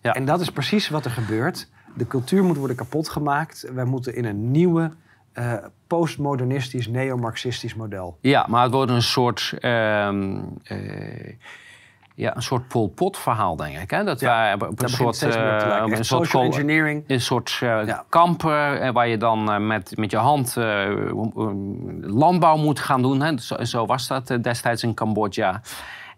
Ja. 0.00 0.12
En 0.14 0.24
dat 0.24 0.40
is 0.40 0.50
precies 0.50 0.88
wat 0.88 1.04
er 1.04 1.10
gebeurt. 1.10 1.68
De 1.94 2.06
cultuur 2.06 2.44
moet 2.44 2.56
worden 2.56 2.76
kapot 2.76 3.08
gemaakt. 3.08 3.68
Wij 3.74 3.84
moeten 3.84 4.14
in 4.16 4.24
een 4.24 4.50
nieuwe, 4.50 4.92
eh, 5.32 5.52
postmodernistisch, 5.86 6.88
neo-marxistisch 6.88 7.74
model. 7.74 8.18
Ja, 8.20 8.46
maar 8.48 8.62
het 8.62 8.72
wordt 8.72 8.90
een 8.90 9.02
soort... 9.02 9.54
ehm, 9.60 10.38
eh, 10.64 11.34
ja, 12.14 12.36
een 12.36 12.42
soort 12.42 12.68
Pol 12.68 12.88
Pot 12.88 13.18
verhaal, 13.18 13.56
denk 13.56 13.76
ik. 13.78 13.90
Hè? 13.90 14.04
Dat 14.04 14.20
Ja, 14.20 14.56
wij 14.58 14.68
op 14.68 14.82
een 14.82 14.88
soort, 14.88 15.22
eh, 15.22 15.82
een 15.86 16.04
soort 16.04 16.34
engineering. 16.34 17.04
een 17.06 17.20
soort 17.20 17.50
Ja. 17.60 18.04
kamp 18.08 18.44
eh, 18.44 18.90
waar 18.90 19.08
je 19.08 19.16
dan 19.16 19.66
met, 19.66 19.96
met 19.96 20.10
je 20.10 20.16
hand 20.16 20.56
landbouw 22.00 22.56
moet 22.56 22.80
gaan 22.80 23.02
doen. 23.02 23.20
Hè? 23.20 23.38
Zo, 23.38 23.64
zo 23.64 23.86
was 23.86 24.06
dat 24.06 24.38
destijds 24.42 24.82
in 24.82 24.94
Cambodja. 24.94 25.60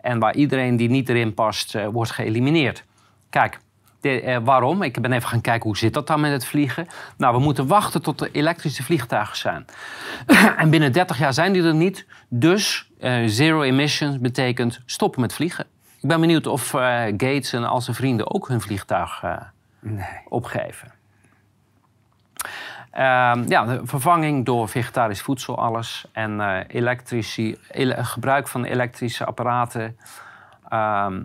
En 0.01 0.19
waar 0.19 0.35
iedereen 0.35 0.77
die 0.77 0.89
niet 0.89 1.09
erin 1.09 1.35
past, 1.35 1.77
wordt 1.93 2.11
geëlimineerd. 2.11 2.85
Kijk, 3.31 3.59
de, 4.05 4.21
eh, 4.21 4.39
waarom? 4.45 4.83
Ik 4.83 5.01
ben 5.03 5.13
even 5.13 5.29
gaan 5.29 5.41
kijken 5.41 5.63
hoe 5.69 5.77
zit 5.77 5.95
dat 5.95 6.07
dan 6.07 6.21
met 6.21 6.33
het 6.33 6.47
vliegen. 6.47 6.87
Nou, 7.17 7.35
we 7.37 7.43
moeten 7.43 7.67
wachten 7.67 8.03
tot 8.03 8.21
er 8.21 8.29
elektrische 8.33 8.83
vliegtuigen 8.83 9.37
zijn. 9.37 9.67
en 10.57 10.71
binnen 10.71 10.93
30 10.93 11.19
jaar 11.19 11.33
zijn 11.33 11.53
die 11.53 11.63
er 11.63 11.75
niet. 11.75 12.07
Dus 12.29 12.91
eh, 13.01 13.23
zero 13.27 13.63
emissions 13.63 14.19
betekent 14.19 14.81
stoppen 14.87 15.21
met 15.21 15.33
vliegen. 15.35 15.67
Ik 16.01 16.09
ben 16.09 16.21
benieuwd 16.21 16.47
of 16.47 16.75
eh, 16.75 16.81
Gates 17.05 17.53
en 17.53 17.65
al 17.65 17.81
zijn 17.81 17.97
vrienden 17.97 18.35
ook 18.35 18.49
hun 18.49 18.61
vliegtuig 18.61 19.21
eh, 19.23 19.37
Nee. 19.81 20.07
opgeven. 20.29 20.93
Ehm, 22.91 23.45
ja, 23.49 23.65
de 23.65 23.81
vervanging 23.85 24.45
door 24.45 24.69
vegetarisch 24.69 25.21
voedsel, 25.23 25.59
alles. 25.59 26.05
En 26.13 26.41
eh 26.41 26.61
elektrici, 26.69 27.59
ele- 27.71 28.05
gebruik 28.05 28.49
van 28.49 28.65
elektrische 28.65 29.25
apparaten 29.25 29.97
ehm, 30.69 31.23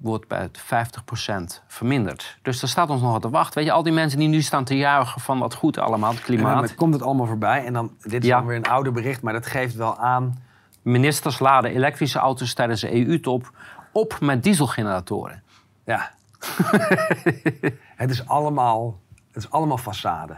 wordt 0.00 0.28
bij 0.28 0.40
het 0.40 0.60
50% 0.60 1.62
verminderd. 1.66 2.38
Dus 2.42 2.62
er 2.62 2.68
staat 2.68 2.90
ons 2.90 3.00
nog 3.00 3.12
wat 3.12 3.22
te 3.22 3.30
wachten. 3.30 3.54
Weet 3.58 3.66
je, 3.66 3.72
al 3.72 3.82
die 3.82 3.92
mensen 3.92 4.18
die 4.18 4.28
nu 4.28 4.42
staan 4.42 4.64
te 4.64 4.76
juichen 4.76 5.20
van 5.20 5.38
wat 5.38 5.54
goed 5.54 5.78
allemaal, 5.78 6.10
het 6.10 6.18
En 6.20 6.26
dan 6.26 6.36
klimaat. 6.36 6.74
komt 6.74 6.94
het 6.94 7.02
allemaal 7.02 7.26
voorbij. 7.26 7.64
En 7.64 7.72
dan, 7.72 7.96
dit 8.02 8.22
is 8.22 8.28
Ja. 8.28 8.36
dan 8.38 8.46
weer 8.46 8.56
een 8.56 8.68
oude 8.68 8.90
bericht, 8.90 9.22
maar 9.22 9.32
dat 9.32 9.46
geeft 9.46 9.74
wel 9.74 9.98
aan. 9.98 10.42
Ministers 10.82 11.38
laden 11.38 11.70
elektrische 11.70 12.18
auto's 12.18 12.54
tijdens 12.54 12.80
de 12.80 13.06
EU-top 13.06 13.52
op 13.92 14.20
met 14.20 14.42
dieselgeneratoren. 14.42 15.42
Ja. 15.84 16.10
het, 17.96 18.10
is 18.10 18.26
allemaal, 18.26 19.00
het 19.26 19.36
is 19.36 19.50
allemaal 19.50 19.78
façade. 19.78 20.34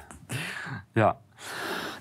Ja. 0.92 1.16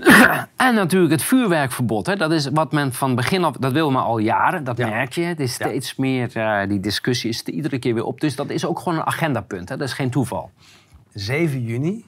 En 0.56 0.74
natuurlijk 0.76 1.12
het 1.12 1.24
vuurwerkverbod. 1.24 2.06
Hè. 2.06 2.16
Dat 2.16 2.32
is 2.32 2.48
wat 2.54 2.72
men 2.72 2.94
van 2.94 3.16
begin 3.16 3.44
af... 3.44 3.56
Dat 3.56 3.72
wil 3.72 3.92
men 3.92 4.02
al 4.04 4.18
jaren, 4.18 4.64
dat 4.64 4.78
Ja. 4.78 4.88
merk 4.88 5.14
je. 5.14 5.22
Het 5.24 5.40
is 5.40 5.58
Ja. 5.58 5.66
steeds 5.68 5.96
meer... 5.96 6.36
eh, 6.38 6.68
die 6.70 6.80
discussie 6.80 7.30
is 7.30 7.42
er 7.42 7.50
iedere 7.54 7.80
keer 7.80 7.94
weer 7.94 8.04
op. 8.04 8.22
Dus 8.22 8.36
dat 8.36 8.50
is 8.50 8.66
ook 8.66 8.80
gewoon 8.80 8.98
een 8.98 9.06
agendapunt. 9.06 9.70
Hè. 9.70 9.78
Dat 9.78 9.88
is 9.88 9.94
geen 9.94 10.10
toeval. 10.10 10.52
7 11.14 11.62
juni 11.64 12.06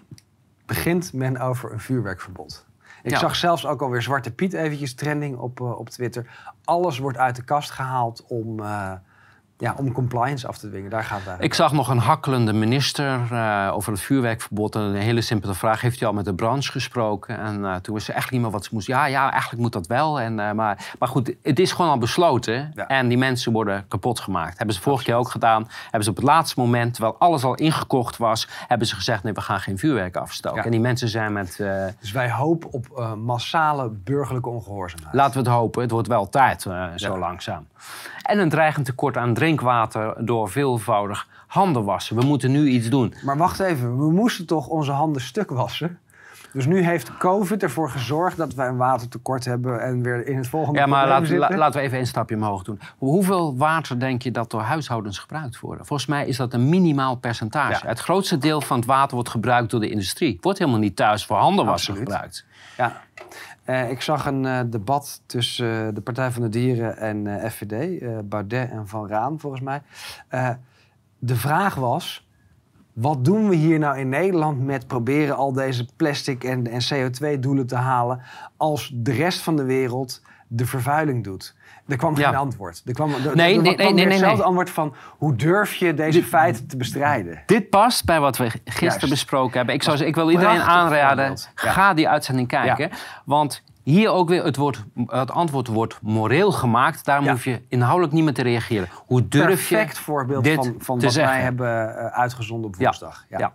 begint 0.66 1.14
men 1.14 1.38
over 1.40 1.72
een 1.72 1.80
vuurwerkverbod. 1.80 2.66
Ik 3.04 3.12
Ja. 3.12 3.18
zag 3.20 3.36
zelfs 3.36 3.66
ook 3.66 3.82
alweer 3.82 4.02
Zwarte 4.02 4.32
Piet 4.34 4.54
eventjes 4.54 4.94
trending 4.96 5.38
op, 5.38 5.60
eh, 5.62 5.80
op 5.80 5.90
Twitter. 5.90 6.26
Alles 6.64 6.98
wordt 6.98 7.18
uit 7.18 7.36
de 7.36 7.44
kast 7.44 7.72
gehaald 7.72 8.26
om, 8.28 8.60
eh, 8.60 8.92
ja, 9.64 9.74
om 9.78 9.92
compliance 9.92 10.48
af 10.48 10.58
te 10.58 10.70
dwingen. 10.70 10.90
Daar 10.90 11.04
gaat 11.04 11.20
het. 11.24 11.44
Ik 11.44 11.54
zag 11.54 11.72
nog 11.72 11.88
een 11.90 11.98
hakkelende 11.98 12.54
minister 12.54 13.20
eh, 13.32 13.72
over 13.74 13.92
het 13.92 14.02
vuurwerkverbod. 14.02 14.76
En 14.76 14.82
een 14.82 14.96
hele 14.96 15.22
simpele 15.22 15.54
vraag. 15.54 15.82
Heeft 15.82 16.00
hij 16.00 16.08
al 16.08 16.14
met 16.14 16.26
de 16.26 16.34
branche 16.34 16.72
gesproken? 16.72 17.40
En 17.40 17.66
eh, 17.66 17.76
toen 17.76 17.94
wist 17.94 18.06
ze 18.06 18.14
echt 18.14 18.32
niet 18.32 18.42
meer 18.42 18.50
wat 18.52 18.64
ze 18.64 18.70
moest. 18.74 18.88
Ja, 18.88 19.06
ja, 19.06 19.32
eigenlijk 19.32 19.62
moet 19.62 19.72
dat 19.72 19.88
wel. 19.88 20.20
En, 20.20 20.40
eh, 20.40 20.52
maar, 20.52 20.94
maar 21.00 21.08
goed, 21.10 21.36
het 21.42 21.60
is 21.60 21.72
gewoon 21.72 21.92
al 21.92 21.98
besloten. 21.98 22.72
Ja. 22.76 22.88
En 22.88 23.08
die 23.08 23.18
mensen 23.18 23.52
worden 23.52 23.86
kapot 23.88 24.20
gemaakt. 24.20 24.58
Hebben 24.58 24.76
ze 24.76 24.82
vorige 24.82 25.04
keer 25.04 25.16
ook 25.16 25.30
gedaan. 25.30 25.68
Hebben 25.84 26.04
ze 26.04 26.10
op 26.10 26.16
het 26.16 26.26
laatste 26.26 26.60
moment, 26.60 26.94
terwijl 26.94 27.16
alles 27.20 27.44
al 27.44 27.56
ingekocht 27.56 28.18
was... 28.18 28.48
hebben 28.68 28.88
ze 28.88 28.96
gezegd, 28.96 29.24
nee, 29.24 29.34
we 29.34 29.42
gaan 29.42 29.60
geen 29.60 29.78
vuurwerk 29.78 30.16
afstoken. 30.16 30.58
Ja. 30.58 30.66
En 30.66 30.72
die 30.72 30.80
mensen 30.80 31.08
zijn 31.08 31.34
met... 31.34 31.56
Dus 32.00 32.12
wij 32.12 32.32
hopen 32.32 32.72
op 32.72 33.16
massale 33.18 33.90
burgerlijke 33.90 34.50
ongehoorzaamheid. 34.50 35.14
Laten 35.14 35.34
we 35.34 35.50
het 35.50 35.58
hopen. 35.58 35.82
Het 35.82 35.92
wordt 35.92 36.08
wel 36.08 36.30
tijd, 36.30 36.62
zo 36.62 36.72
Ja. 36.96 37.18
langzaam. 37.18 37.68
En 38.24 38.40
een 38.40 38.50
dreigend 38.50 38.86
tekort 38.86 39.18
aan 39.18 39.34
drinkwater 39.34 40.26
door 40.26 40.50
veelvoudig 40.50 41.28
handen 41.48 41.84
wassen. 41.84 42.16
We 42.16 42.26
moeten 42.26 42.52
nu 42.52 42.68
iets 42.68 42.90
doen. 42.90 43.14
Maar 43.24 43.38
wacht 43.38 43.60
even, 43.60 43.98
we 43.98 44.12
moesten 44.12 44.46
toch 44.46 44.68
onze 44.68 44.92
handen 44.92 45.22
stuk 45.22 45.50
wassen? 45.50 46.00
Dus 46.54 46.66
nu 46.66 46.82
heeft 46.82 47.18
COVID 47.18 47.64
ervoor 47.64 47.90
gezorgd 47.90 48.38
dat 48.38 48.54
wij 48.54 48.68
een 48.68 48.78
watertekort 48.78 49.46
hebben 49.46 49.82
en 49.82 50.02
weer 50.02 50.28
in 50.28 50.38
het 50.38 50.48
volgende 50.48 50.80
Ja, 50.80 50.86
maar 50.86 51.00
probleem 51.08 51.22
laat, 51.22 51.30
la- 51.32 51.40
zitten? 51.40 51.58
laten 51.58 51.80
we 51.80 51.86
even 51.86 52.00
een 52.00 52.08
stapje 52.08 52.36
omhoog 52.36 52.64
doen. 52.64 52.80
Hoeveel 52.98 53.58
water 53.58 54.00
denk 54.00 54.22
je 54.22 54.32
dat 54.32 54.52
door 54.52 54.62
huishoudens 54.62 55.18
gebruikt 55.20 55.60
wordt? 55.60 55.88
Volgens 55.88 56.10
mij 56.10 56.28
is 56.28 56.38
dat 56.38 56.54
een 56.54 56.70
minimaal 56.70 57.16
percentage. 57.16 57.80
Ja. 57.84 57.90
Het 57.90 58.00
grootste 58.00 58.38
deel 58.38 58.62
van 58.62 58.78
het 58.78 58.86
water 58.86 59.14
wordt 59.16 59.30
gebruikt 59.30 59.72
door 59.72 59.80
de 59.80 59.90
industrie. 59.90 60.34
Het 60.34 60.44
wordt 60.44 60.60
helemaal 60.60 60.80
niet 60.80 60.96
thuis 60.96 61.26
voor 61.26 61.38
handenwassen 61.38 61.96
gebruikt. 61.96 62.46
Ja. 62.78 63.02
Eh, 63.64 63.90
ik 63.90 64.02
zag 64.02 64.26
een 64.26 64.46
eh, 64.46 64.60
debat 64.66 65.22
tussen 65.26 65.88
eh, 65.88 65.94
de 65.94 66.02
Partij 66.02 66.32
van 66.32 66.42
de 66.42 66.50
Dieren 66.50 66.98
en 66.98 67.52
FVD, 67.52 68.04
Baudet 68.30 68.70
en 68.72 68.88
Van 68.88 69.08
Raan 69.08 69.40
volgens 69.40 69.62
mij. 69.62 69.82
De 71.20 71.36
vraag 71.36 71.76
was, 71.76 72.23
wat 72.94 73.26
doen 73.26 73.50
we 73.50 73.56
hier 73.56 73.80
nou 73.80 73.98
in 73.98 74.10
Nederland 74.10 74.66
met 74.66 74.88
proberen 74.88 75.36
al 75.36 75.54
deze 75.54 75.86
plastic 75.96 76.44
en, 76.44 76.68
en 76.68 76.82
CO2-doelen 76.94 77.68
te 77.68 77.76
halen 77.76 78.22
als 78.58 78.92
de 78.94 79.12
rest 79.12 79.40
van 79.40 79.56
de 79.56 79.64
wereld 79.64 80.22
de 80.48 80.66
vervuiling 80.66 81.24
doet? 81.24 81.56
Er 81.88 81.98
kwam 81.98 82.16
geen 82.16 82.36
antwoord. 82.36 82.82
Er 82.86 82.94
kwam, 82.94 83.14
er, 83.14 83.36
Nee, 83.36 83.56
er 83.56 83.62
nee, 83.62 83.76
kwam 83.76 83.96
nee, 83.96 84.06
hetzelfde 84.06 84.38
nee. 84.38 84.46
antwoord 84.46 84.70
van 84.70 84.94
hoe 85.18 85.36
durf 85.36 85.74
je 85.76 85.94
deze 85.94 86.20
Dit- 86.20 86.28
feiten 86.28 86.68
te 86.68 86.78
bestrijden? 86.78 87.44
Dit 87.46 87.70
past 87.70 88.06
bij 88.06 88.20
wat 88.20 88.38
we 88.38 88.50
gisteren 88.50 88.90
Juist. 88.90 89.10
besproken 89.10 89.58
hebben. 89.58 89.76
Ik, 89.76 89.84
zou, 89.84 90.04
ik 90.04 90.16
wil 90.16 90.32
iedereen 90.32 90.62
aanraden. 90.62 91.26
Ja. 91.30 91.72
ga 91.72 91.94
die 91.94 92.10
uitzending 92.10 92.48
kijken. 92.48 92.90
Want 93.26 93.64
hier 93.84 94.10
ook 94.10 94.30
weer 94.30 94.44
het, 94.44 94.56
woord, 94.56 94.84
het 95.06 95.32
antwoord 95.32 95.68
wordt 95.68 96.00
moreel 96.02 96.52
gemaakt. 96.52 97.06
Daar 97.06 97.24
Ja. 97.24 97.32
hoef 97.32 97.44
je 97.44 97.62
inhoudelijk 97.68 98.14
niet 98.14 98.24
meer 98.24 98.34
te 98.34 98.42
reageren. 98.42 98.88
Hoe 99.06 99.28
durf 99.28 99.46
Perfect 99.46 99.98
je 99.98 100.04
voorbeeld 100.04 100.44
dit 100.44 100.56
van, 100.56 100.76
van 100.78 101.00
wat 101.00 101.14
wij 101.14 101.42
hebben 101.42 101.98
eh, 101.98 102.06
uitgezonden 102.06 102.68
op 102.70 102.76
Ja. 102.78 102.84
woensdag. 102.84 103.26
Ja. 103.30 103.54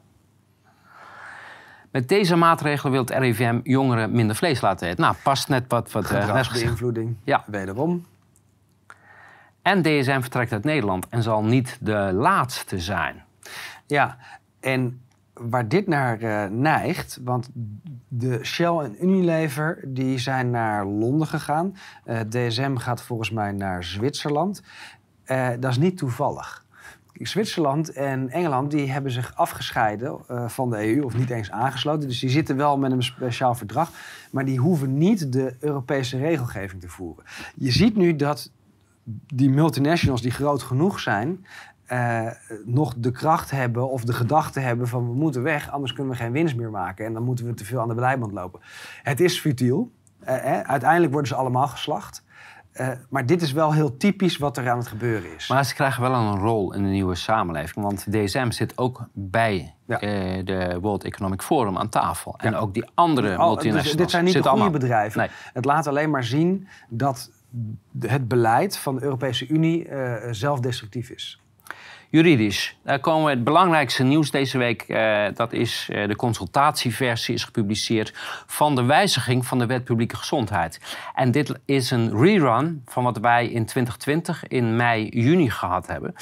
Met 1.91 2.09
deze 2.09 2.37
maatregelen 2.37 2.93
wil 2.93 3.01
het 3.01 3.11
RIVM 3.11 3.61
jongeren 3.62 4.11
minder 4.11 4.37
vlees 4.37 4.61
laten 4.61 4.89
eten. 4.89 5.01
Nou, 5.01 5.14
past 5.22 5.49
net 5.49 5.64
wat... 5.68 5.93
wat 5.93 6.11
eh. 6.11 6.20
Gedragsbeïnvloeding, 6.20 7.16
Ja. 7.24 7.45
wederom. 7.47 8.07
En 9.62 9.83
DSM 9.83 10.20
vertrekt 10.20 10.53
uit 10.53 10.64
Nederland 10.64 11.09
en 11.09 11.22
zal 11.22 11.45
niet 11.45 11.76
de 11.81 12.11
laatste 12.14 12.79
zijn. 12.79 13.24
Ja, 13.87 14.16
en 14.61 15.01
waar 15.41 15.68
dit 15.68 15.86
naar 15.86 16.20
eh, 16.20 16.51
neigt, 16.51 17.18
want 17.24 17.49
de 18.09 18.45
Shell 18.45 18.76
en 18.78 19.05
Unilever 19.05 19.80
die 19.86 20.18
zijn 20.18 20.51
naar 20.51 20.86
Londen 20.86 21.26
gegaan. 21.26 21.76
Eh, 22.05 22.20
DSM 22.20 22.76
gaat 22.76 23.03
volgens 23.03 23.30
mij 23.30 23.53
naar 23.53 23.84
Zwitserland. 23.84 24.62
Eh, 25.24 25.49
dat 25.61 25.70
is 25.70 25.78
niet 25.78 25.97
toevallig. 25.97 26.66
Zwitserland 27.12 27.93
en 27.93 28.28
Engeland 28.28 28.70
die 28.70 28.91
hebben 28.91 29.12
zich 29.12 29.36
afgescheiden 29.36 30.18
van 30.47 30.70
de 30.70 30.86
EU, 30.86 31.03
of 31.03 31.16
niet 31.16 31.30
eens 31.30 31.51
aangesloten. 31.51 32.09
Dus 32.09 32.20
die 32.20 32.30
zitten 32.30 32.57
wel 32.57 32.78
met 32.78 32.93
een 32.93 33.03
speciaal 33.03 33.55
verdrag, 33.55 33.91
maar 34.30 34.45
die 34.45 34.59
hoeven 34.59 34.99
niet 34.99 35.32
de 35.32 35.57
Europese 35.61 36.18
regelgeving 36.18 36.80
te 36.80 36.89
voeren. 36.89 37.24
Je 37.55 37.70
ziet 37.70 37.97
nu 37.97 38.16
dat 38.16 38.51
die 39.34 39.51
multinationals 39.51 40.22
die 40.22 40.30
groot 40.30 40.62
genoeg 40.62 41.01
zijn, 41.01 41.47
eh, 41.89 42.26
nog 42.64 42.95
de 42.97 43.11
kracht 43.11 43.51
hebben 43.51 43.91
of 43.91 44.05
de 44.05 44.12
gedachte 44.12 44.61
hebben 44.61 44.89
van 44.89 45.07
we 45.09 45.14
moeten 45.14 45.43
weg, 45.43 45.70
anders 45.70 45.93
kunnen 45.93 46.12
we 46.12 46.18
geen 46.18 46.32
winst 46.32 46.57
meer 46.57 46.70
maken 46.70 47.07
en 47.07 47.12
dan 47.12 47.22
moeten 47.22 47.47
we 47.47 47.55
te 47.55 47.64
veel 47.64 47.80
aan 47.80 47.89
de 47.89 47.95
beleidband 47.95 48.32
lopen. 48.32 48.61
Het 49.03 49.20
is 49.20 49.41
futiel. 49.41 49.91
Eh, 50.20 50.36
hè, 50.36 50.64
uiteindelijk 50.66 51.12
worden 51.12 51.28
ze 51.28 51.34
allemaal 51.36 51.66
geslacht. 51.68 52.24
Eh, 52.72 52.89
maar 53.11 53.26
dit 53.26 53.43
is 53.43 53.53
wel 53.53 53.72
heel 53.72 53.97
typisch 53.97 54.36
wat 54.36 54.57
er 54.57 54.70
aan 54.70 54.78
het 54.78 54.86
gebeuren 54.86 55.34
is. 55.36 55.49
Maar 55.49 55.64
ze 55.64 55.74
krijgen 55.74 56.03
wel 56.03 56.14
een 56.14 56.39
rol 56.39 56.74
in 56.74 56.82
de 56.82 56.89
nieuwe 56.89 57.14
samenleving. 57.14 57.84
Want 57.84 58.12
DSM 58.12 58.51
zit 58.51 58.78
ook 58.78 59.09
bij 59.12 59.74
Ja. 59.86 59.99
de 60.43 60.78
World 60.80 61.05
Economic 61.05 61.43
Forum 61.43 61.78
aan 61.78 61.89
tafel. 61.89 62.34
En 62.39 62.55
ook 62.55 62.74
die 62.74 62.91
andere 62.95 63.28
multinationals. 63.28 63.82
dus 63.84 63.97
dit 63.97 64.11
zijn 64.11 64.24
niet 64.24 64.32
de 64.32 64.39
goede 64.39 64.55
allemaal- 64.55 64.78
bedrijven. 64.80 65.20
Nee. 65.20 65.28
Het 65.53 65.64
laat 65.64 65.86
alleen 65.86 66.11
maar 66.11 66.24
zien 66.24 66.68
dat 66.89 67.30
het 68.01 68.28
beleid 68.28 68.78
van 68.78 68.95
de 68.95 69.03
Europese 69.03 69.47
Unie 69.47 69.89
zelfdestructief 70.30 71.11
is. 71.11 71.43
Juridisch. 72.11 72.77
Daar 72.83 73.01
komen 73.01 73.25
we 73.25 73.31
het 73.31 73.45
belangrijkste 73.45 74.05
nieuws 74.05 74.31
deze 74.31 74.59
week. 74.59 74.83
eh, 74.83 75.25
dat 75.35 75.53
is 75.53 75.89
eh, 75.93 76.09
de 76.09 76.17
consultatieversie 76.17 77.35
is 77.35 77.45
gepubliceerd 77.45 78.13
van 78.47 78.75
de 78.75 78.83
wijziging 78.83 79.47
van 79.47 79.59
de 79.59 79.67
wet 79.67 79.85
publieke 79.85 80.17
gezondheid. 80.17 80.81
En 81.15 81.31
dit 81.31 81.55
is 81.65 81.91
een 81.91 82.21
rerun 82.21 82.83
van 82.87 83.05
wat 83.05 83.19
wij 83.19 83.47
in 83.47 83.67
2020 83.67 84.47
in 84.47 84.77
mei, 84.77 85.09
juni 85.09 85.51
gehad 85.51 85.87
hebben. 85.87 86.15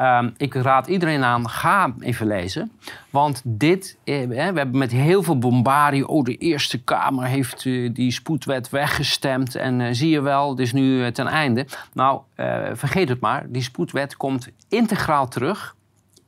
Ehm, 0.00 0.30
ik 0.36 0.54
raad 0.54 0.86
iedereen 0.86 1.24
aan, 1.24 1.48
ga 1.48 1.94
even 1.98 2.26
lezen. 2.26 2.72
Want 3.10 3.42
dit, 3.44 3.98
eh, 4.04 4.26
we 4.26 4.40
hebben 4.40 4.78
met 4.78 4.90
heel 4.90 5.22
veel 5.22 5.38
bombardie... 5.38 6.08
oh, 6.08 6.24
de 6.24 6.36
Eerste 6.36 6.82
Kamer 6.82 7.24
heeft 7.24 7.66
eh, 7.66 7.94
die 7.94 8.10
spoedwet 8.10 8.70
weggestemd... 8.70 9.54
en 9.54 9.80
eh, 9.80 9.88
zie 9.92 10.10
je 10.10 10.20
wel, 10.20 10.50
het 10.50 10.58
is 10.58 10.72
nu 10.72 11.12
ten 11.12 11.26
einde. 11.26 11.66
Nou, 11.92 12.20
vergeet 12.72 13.08
het 13.08 13.20
maar, 13.20 13.44
die 13.48 13.62
spoedwet 13.62 14.16
komt 14.16 14.48
integraal 14.68 15.28
terug... 15.28 15.76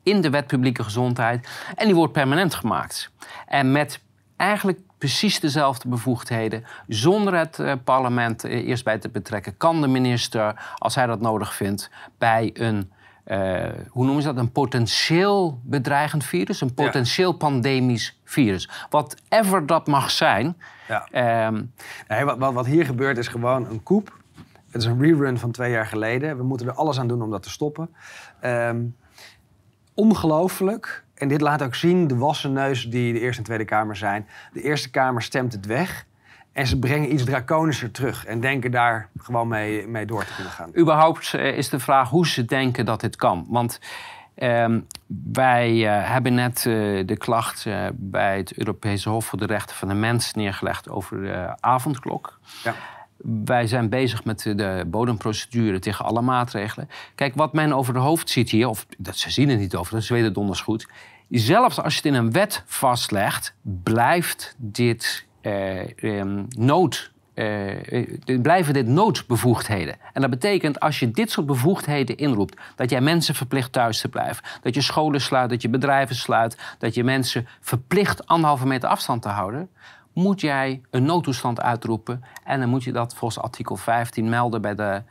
in 0.03 0.20
de 0.20 0.31
wet 0.31 0.47
publieke 0.47 0.85
gezondheid 0.85 1.49
en 1.75 1.87
die 1.87 1.95
wordt 1.95 2.12
permanent 2.12 2.55
gemaakt. 2.55 3.11
En 3.47 3.73
met 3.73 4.01
eigenlijk 4.37 4.79
precies 4.99 5.41
dezelfde 5.41 5.89
bevoegdheden... 5.89 6.64
zonder 6.89 7.35
het 7.35 7.85
parlement 7.85 8.45
eerst 8.45 8.85
bij 8.85 8.99
te 8.99 9.09
betrekken... 9.09 9.57
kan 9.57 9.81
de 9.81 9.89
minister, 9.89 10.75
als 10.79 10.95
hij 10.95 11.07
dat 11.07 11.20
nodig 11.20 11.55
vindt, 11.55 11.91
bij 12.18 12.51
een 12.55 12.91
eh, 13.25 13.64
hoe 13.89 14.05
noemen 14.05 14.23
ze 14.23 14.29
dat? 14.33 14.37
Een 14.45 14.53
potentieel 14.53 15.61
bedreigend 15.64 16.25
virus, 16.25 16.61
een 16.61 16.73
Ja. 16.75 16.85
potentieel 16.85 17.33
pandemisch 17.33 18.20
virus. 18.25 18.68
Whatever 18.91 19.66
dat 19.66 19.87
mag 19.87 20.11
zijn. 20.11 20.57
Ja. 20.89 21.09
ehm, 21.11 21.62
Nee, 22.09 22.25
wat, 22.25 22.39
wat, 22.39 22.53
wat 22.53 22.66
hier 22.66 22.85
gebeurt 22.85 23.18
is 23.18 23.29
gewoon 23.29 23.66
een 23.70 23.83
koep. 23.83 24.20
Het 24.70 24.81
is 24.83 24.87
een 24.87 25.01
rerun 25.01 25.39
van 25.39 25.51
twee 25.51 25.70
jaar 25.70 25.87
geleden. 25.87 26.37
We 26.37 26.43
moeten 26.43 26.66
er 26.66 26.73
alles 26.75 26.99
aan 26.99 27.09
doen 27.09 27.23
om 27.23 27.31
dat 27.31 27.43
te 27.43 27.51
stoppen. 27.51 27.89
Ehm, 28.41 28.81
ongelooflijk. 29.95 31.05
En 31.14 31.29
dit 31.29 31.41
laat 31.41 31.62
ook 31.62 31.75
zien 31.75 32.07
de 32.07 32.16
wassen 32.16 32.53
neus 32.53 32.91
die 32.91 33.12
de 33.12 33.20
Eerste 33.20 33.39
en 33.39 33.45
Tweede 33.47 33.64
Kamer 33.64 33.97
zijn. 33.97 34.27
De 34.53 34.62
Eerste 34.62 34.91
Kamer 34.91 35.23
stemt 35.23 35.53
het 35.53 35.66
weg. 35.66 36.07
En 36.53 36.67
ze 36.67 36.79
brengen 36.79 37.13
iets 37.13 37.25
draconischer 37.25 37.91
terug. 37.91 38.25
En 38.25 38.41
denken 38.41 38.71
daar 38.71 39.09
gewoon 39.19 39.49
mee, 39.49 39.87
mee 39.87 40.07
door 40.07 40.25
te 40.25 40.35
kunnen 40.35 40.53
gaan. 40.53 40.71
überhaupt 40.77 41.35
eh, 41.35 41.57
is 41.57 41.69
de 41.69 41.79
vraag 41.79 42.11
hoe 42.11 42.27
ze 42.27 42.45
denken 42.45 42.85
dat 42.85 43.01
dit 43.01 43.17
kan. 43.17 43.47
Want 43.49 43.81
ehm, 44.35 44.81
wij 45.33 45.89
eh, 45.89 46.11
hebben 46.11 46.35
net 46.35 46.57
eh, 46.57 46.65
de 47.07 47.17
klacht 47.19 47.67
bij 47.93 48.37
het 48.37 48.59
Europese 48.59 49.09
Hof 49.09 49.25
voor 49.27 49.39
de 49.39 49.47
Rechten 49.47 49.77
van 49.77 49.89
de 49.89 49.95
Mens 49.95 50.35
neergelegd 50.35 50.89
over 50.89 51.23
de 51.23 51.57
avondklok. 51.61 52.39
Ja. 52.63 52.75
Wij 53.45 53.67
zijn 53.67 53.89
bezig 53.89 54.25
met 54.25 54.43
de 54.43 54.85
bodemprocedure 54.87 55.79
tegen 55.79 56.05
alle 56.05 56.21
maatregelen. 56.21 56.89
Kijk, 57.15 57.35
wat 57.35 57.53
men 57.53 57.73
over 57.73 57.93
de 57.93 57.99
hoofd 57.99 58.31
ziet 58.31 58.51
hier, 58.51 58.69
of 58.69 58.87
dat 58.99 59.17
ze 59.17 59.31
zien 59.31 59.49
het 59.49 59.59
niet 59.59 59.77
over, 59.77 59.95
dat 59.95 60.07
weten 60.07 60.33
donders 60.33 60.61
goed. 60.61 60.87
Zelfs 61.29 61.81
als 61.81 61.93
je 61.93 62.01
het 62.03 62.09
in 62.09 62.15
een 62.15 62.33
wet 62.33 62.63
vastlegt, 62.67 63.55
blijft 63.83 64.55
dit 64.59 65.27
eh, 65.43 66.18
ehm, 66.18 66.45
nood. 66.49 67.11
eh, 67.34 68.03
eh, 68.03 68.40
blijven 68.43 68.74
dit 68.74 68.86
noodbevoegdheden. 68.86 69.95
En 70.12 70.20
dat 70.20 70.30
betekent 70.30 70.80
als 70.80 70.99
je 70.99 71.11
dit 71.11 71.30
soort 71.30 71.47
bevoegdheden 71.47 72.16
inroept, 72.16 72.61
dat 72.76 72.90
jij 72.90 73.01
mensen 73.01 73.34
verplicht 73.34 73.72
thuis 73.72 74.01
te 74.01 74.09
blijven, 74.09 74.45
dat 74.62 74.74
je 74.74 74.80
scholen 74.80 75.20
sluit, 75.20 75.51
dat 75.51 75.62
je 75.62 75.68
bedrijven 75.68 76.16
sluit, 76.16 76.59
dat 76.78 76.95
je 76.95 77.05
mensen 77.05 77.49
verplicht 77.61 78.26
anderhalve 78.26 78.66
meter 78.66 78.88
afstand 78.88 79.22
te 79.22 79.28
houden, 79.28 79.68
moet 80.12 80.40
jij 80.40 80.80
een 80.90 81.05
noodtoestand 81.05 81.61
uitroepen. 81.61 82.24
En 82.45 82.61
dan 82.61 82.68
moet 82.68 82.84
je 82.84 82.93
dat 82.93 83.14
volgens 83.14 83.45
artikel 83.45 83.76
15 83.76 84.28
melden 84.28 84.61
bij 84.61 84.74
de 84.74 85.03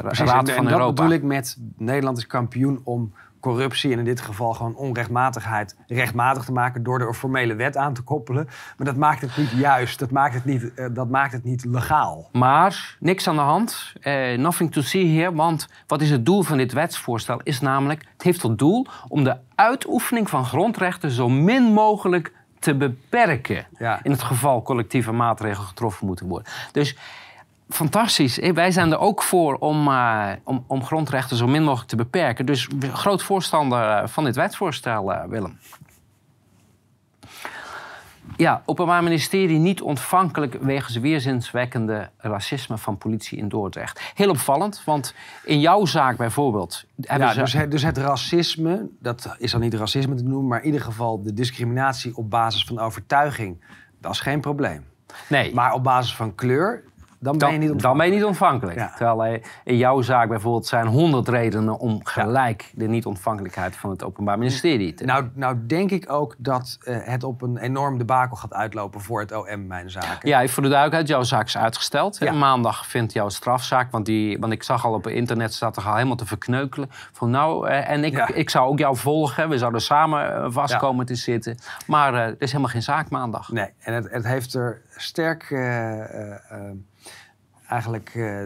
Precies, 0.00 0.30
Raad 0.30 0.48
en, 0.48 0.54
van 0.54 0.64
en 0.64 0.70
dat 0.70 0.72
Europa. 0.72 1.02
bedoel 1.02 1.16
ik 1.16 1.22
met 1.22 1.58
Nederland 1.76 2.18
is 2.18 2.26
kampioen 2.26 2.80
om 2.84 3.12
corruptie 3.44 3.92
en 3.92 3.98
in 3.98 4.04
dit 4.04 4.20
geval 4.20 4.54
gewoon 4.54 4.74
onrechtmatigheid 4.74 5.76
rechtmatig 5.86 6.44
te 6.44 6.52
maken 6.52 6.82
door 6.82 7.00
er 7.00 7.08
een 7.08 7.14
formele 7.14 7.54
wet 7.54 7.76
aan 7.76 7.94
te 7.94 8.02
koppelen. 8.02 8.48
Maar 8.76 8.86
dat 8.86 8.96
maakt 8.96 9.20
het 9.20 9.36
niet 9.36 9.50
juist, 9.50 9.98
dat 9.98 10.10
maakt 10.10 10.34
het 10.34 10.44
niet, 10.44 10.74
eh, 10.74 10.86
dat 10.90 11.08
maakt 11.08 11.32
het 11.32 11.44
niet 11.44 11.64
legaal. 11.64 12.28
Maar 12.32 12.96
niks 13.00 13.28
aan 13.28 13.34
de 13.34 13.40
hand. 13.40 13.92
Eh, 14.00 14.38
nothing 14.38 14.72
to 14.72 14.80
see 14.80 15.18
here. 15.18 15.34
Want 15.34 15.68
wat 15.86 16.00
is 16.00 16.10
het 16.10 16.26
doel 16.26 16.42
van 16.42 16.56
dit 16.56 16.72
wetsvoorstel? 16.72 17.40
Is 17.42 17.60
namelijk, 17.60 18.04
het 18.12 18.22
heeft 18.22 18.40
tot 18.40 18.58
doel 18.58 18.86
om 19.08 19.24
de 19.24 19.36
uitoefening 19.54 20.30
van 20.30 20.44
grondrechten 20.44 21.10
zo 21.10 21.28
min 21.28 21.62
mogelijk 21.62 22.32
te 22.58 22.74
beperken. 22.74 23.66
Ja. 23.78 24.00
In 24.02 24.10
het 24.10 24.22
geval 24.22 24.62
collectieve 24.62 25.12
maatregelen 25.12 25.66
getroffen 25.66 26.06
moeten 26.06 26.26
worden. 26.26 26.52
Dus 26.72 26.96
fantastisch. 27.68 28.40
Eh, 28.40 28.52
Wij 28.52 28.70
zijn 28.70 28.92
er 28.92 28.98
ook 28.98 29.22
voor 29.22 29.54
om, 29.54 29.88
eh, 29.88 30.30
om, 30.44 30.64
om 30.66 30.84
grondrechten 30.84 31.36
zo 31.36 31.46
min 31.46 31.62
mogelijk 31.62 31.88
te 31.88 31.96
beperken. 31.96 32.46
Dus 32.46 32.68
groot 32.80 33.22
voorstander 33.22 33.90
eh, 33.90 34.08
van 34.08 34.24
dit 34.24 34.36
wetsvoorstel, 34.36 35.12
Willem. 35.28 35.58
Ja, 38.36 38.62
Openbaar 38.64 39.02
Ministerie 39.02 39.58
niet 39.58 39.82
ontvankelijk 39.82 40.54
wegens 40.60 40.96
weerzinswekkende 40.96 42.10
racisme 42.16 42.78
van 42.78 42.98
politie 42.98 43.38
in 43.38 43.48
Dordrecht. 43.48 44.12
Heel 44.14 44.30
opvallend, 44.30 44.82
want 44.84 45.14
in 45.44 45.60
jouw 45.60 45.84
zaak 45.84 46.16
bijvoorbeeld 46.16 46.84
hebben 47.00 47.28
Ja, 47.28 47.34
ze... 47.34 47.40
dus, 47.40 47.52
het, 47.52 47.70
dus 47.70 47.82
het 47.82 47.98
racisme, 47.98 48.88
dat 49.00 49.34
is 49.38 49.50
dan 49.50 49.60
niet 49.60 49.74
racisme 49.74 50.14
te 50.14 50.22
noemen, 50.22 50.46
maar 50.48 50.58
in 50.58 50.66
ieder 50.66 50.80
geval 50.80 51.22
de 51.22 51.32
discriminatie 51.34 52.16
op 52.16 52.30
basis 52.30 52.64
van 52.64 52.78
overtuiging, 52.78 53.64
dat 54.00 54.12
is 54.12 54.20
geen 54.20 54.40
probleem. 54.40 54.84
nee, 55.28 55.54
Maar 55.54 55.72
op 55.72 55.82
basis 55.82 56.16
van 56.16 56.34
kleur, 56.34 56.82
dan 57.24 57.38
ben 57.38 57.52
je 57.52 57.58
niet 57.58 57.70
ontvankelijk. 57.70 57.82
dan 57.82 57.96
ben 57.96 58.06
je 58.06 58.12
niet 58.12 58.24
ontvankelijk. 58.24 58.78
Ja. 58.78 58.92
Terwijl 58.96 59.40
in 59.64 59.76
jouw 59.76 60.02
zaak 60.02 60.28
bijvoorbeeld 60.28 60.66
zijn 60.66 60.86
honderd 60.86 61.28
redenen 61.28 61.78
om 61.78 62.00
gelijk 62.04 62.72
de 62.74 62.86
niet-ontvankelijkheid 62.86 63.76
van 63.76 63.90
het 63.90 64.04
Openbaar 64.04 64.38
Ministerie 64.38 64.94
te. 64.94 65.04
Nou, 65.04 65.28
nou 65.34 65.66
denk 65.66 65.90
ik 65.90 66.12
ook 66.12 66.34
dat 66.38 66.78
eh, 66.82 66.96
het 67.00 67.24
op 67.24 67.42
een 67.42 67.58
enorm 67.58 67.98
debakel 67.98 68.36
gaat 68.36 68.52
uitlopen 68.52 69.00
voor 69.00 69.20
het 69.20 69.32
OM, 69.32 69.66
mijn 69.66 69.90
zaken. 69.90 70.28
Ja, 70.28 70.46
voor 70.46 70.62
de 70.62 70.68
duidelijkheid, 70.68 71.08
jouw 71.08 71.22
zaak 71.22 71.46
is 71.46 71.56
uitgesteld. 71.56 72.18
Ja. 72.18 72.32
Maandag 72.32 72.86
vindt 72.86 73.12
jouw 73.12 73.28
strafzaak, 73.28 73.90
want, 73.90 74.06
die, 74.06 74.38
want 74.38 74.52
ik 74.52 74.62
zag 74.62 74.84
al 74.84 74.92
op 74.92 75.06
internet 75.06 75.54
staat 75.54 75.76
er 75.76 75.86
al 75.86 75.94
helemaal 75.94 76.16
te 76.16 76.26
verkneukelen. 76.26 76.88
Van 77.12 77.30
nou, 77.30 77.68
eh, 77.68 77.90
en 77.90 78.04
ik, 78.04 78.16
Ja. 78.16 78.28
ik 78.28 78.50
zou 78.50 78.68
ook 78.68 78.78
jou 78.78 78.96
volgen, 78.96 79.48
we 79.48 79.58
zouden 79.58 79.80
samen 79.80 80.34
eh, 80.34 80.46
vast 80.48 80.76
komen 80.76 81.06
te 81.06 81.14
zitten. 81.14 81.58
Maar 81.86 82.14
eh, 82.14 82.20
er 82.20 82.36
is 82.38 82.50
helemaal 82.50 82.72
geen 82.72 82.82
zaak 82.82 83.10
maandag. 83.10 83.52
Nee, 83.52 83.68
en 83.78 83.94
het, 83.94 84.10
het 84.10 84.24
heeft 84.24 84.54
er 84.54 84.82
sterk... 84.96 85.52
eigenlijk 87.68 88.12
eh, 88.14 88.36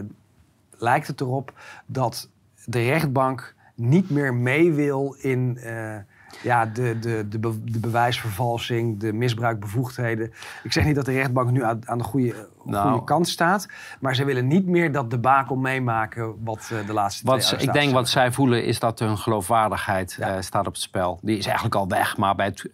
lijkt 0.77 1.07
het 1.07 1.21
erop 1.21 1.53
dat 1.85 2.29
de 2.65 2.81
rechtbank 2.85 3.55
niet 3.75 4.09
meer 4.09 4.33
mee 4.33 4.71
wil 4.71 5.15
in... 5.19 5.57
eh, 5.57 5.95
ja, 6.43 6.65
de, 6.65 6.99
de, 6.99 7.25
de, 7.29 7.39
be- 7.39 7.63
de 7.63 7.79
bewijsvervalsing, 7.79 8.99
de 8.99 9.13
misbruikbevoegdheden. 9.13 10.31
Ik 10.63 10.71
zeg 10.73 10.85
niet 10.85 10.95
dat 10.95 11.05
de 11.05 11.11
rechtbank 11.11 11.51
nu 11.51 11.63
aan, 11.63 11.81
aan 11.85 11.97
de 11.97 12.03
goede, 12.03 12.47
Nou. 12.63 12.89
goede 12.89 13.03
kant 13.05 13.27
staat. 13.27 13.67
Maar 13.99 14.15
ze 14.15 14.25
willen 14.25 14.47
niet 14.47 14.65
meer 14.65 14.91
dat 14.91 15.09
debakel 15.09 15.55
meemaken 15.55 16.43
wat 16.43 16.69
eh, 16.73 16.87
de 16.87 16.93
laatste 16.93 17.25
Wat 17.25 17.41
twee 17.41 17.59
ze- 17.59 17.65
ik 17.65 17.73
denk 17.73 17.91
wat 17.93 18.09
zij 18.09 18.31
voelen 18.31 18.63
is 18.65 18.79
dat 18.79 18.99
hun 18.99 19.17
geloofwaardigheid 19.17 20.15
Ja. 20.19 20.41
staat 20.41 20.67
op 20.67 20.73
het 20.73 20.81
spel. 20.81 21.19
Die 21.21 21.37
is 21.37 21.45
eigenlijk 21.45 21.75
al 21.75 21.87
weg, 21.87 22.17
maar 22.17 22.35
bij 22.35 22.45
het, 22.45 22.69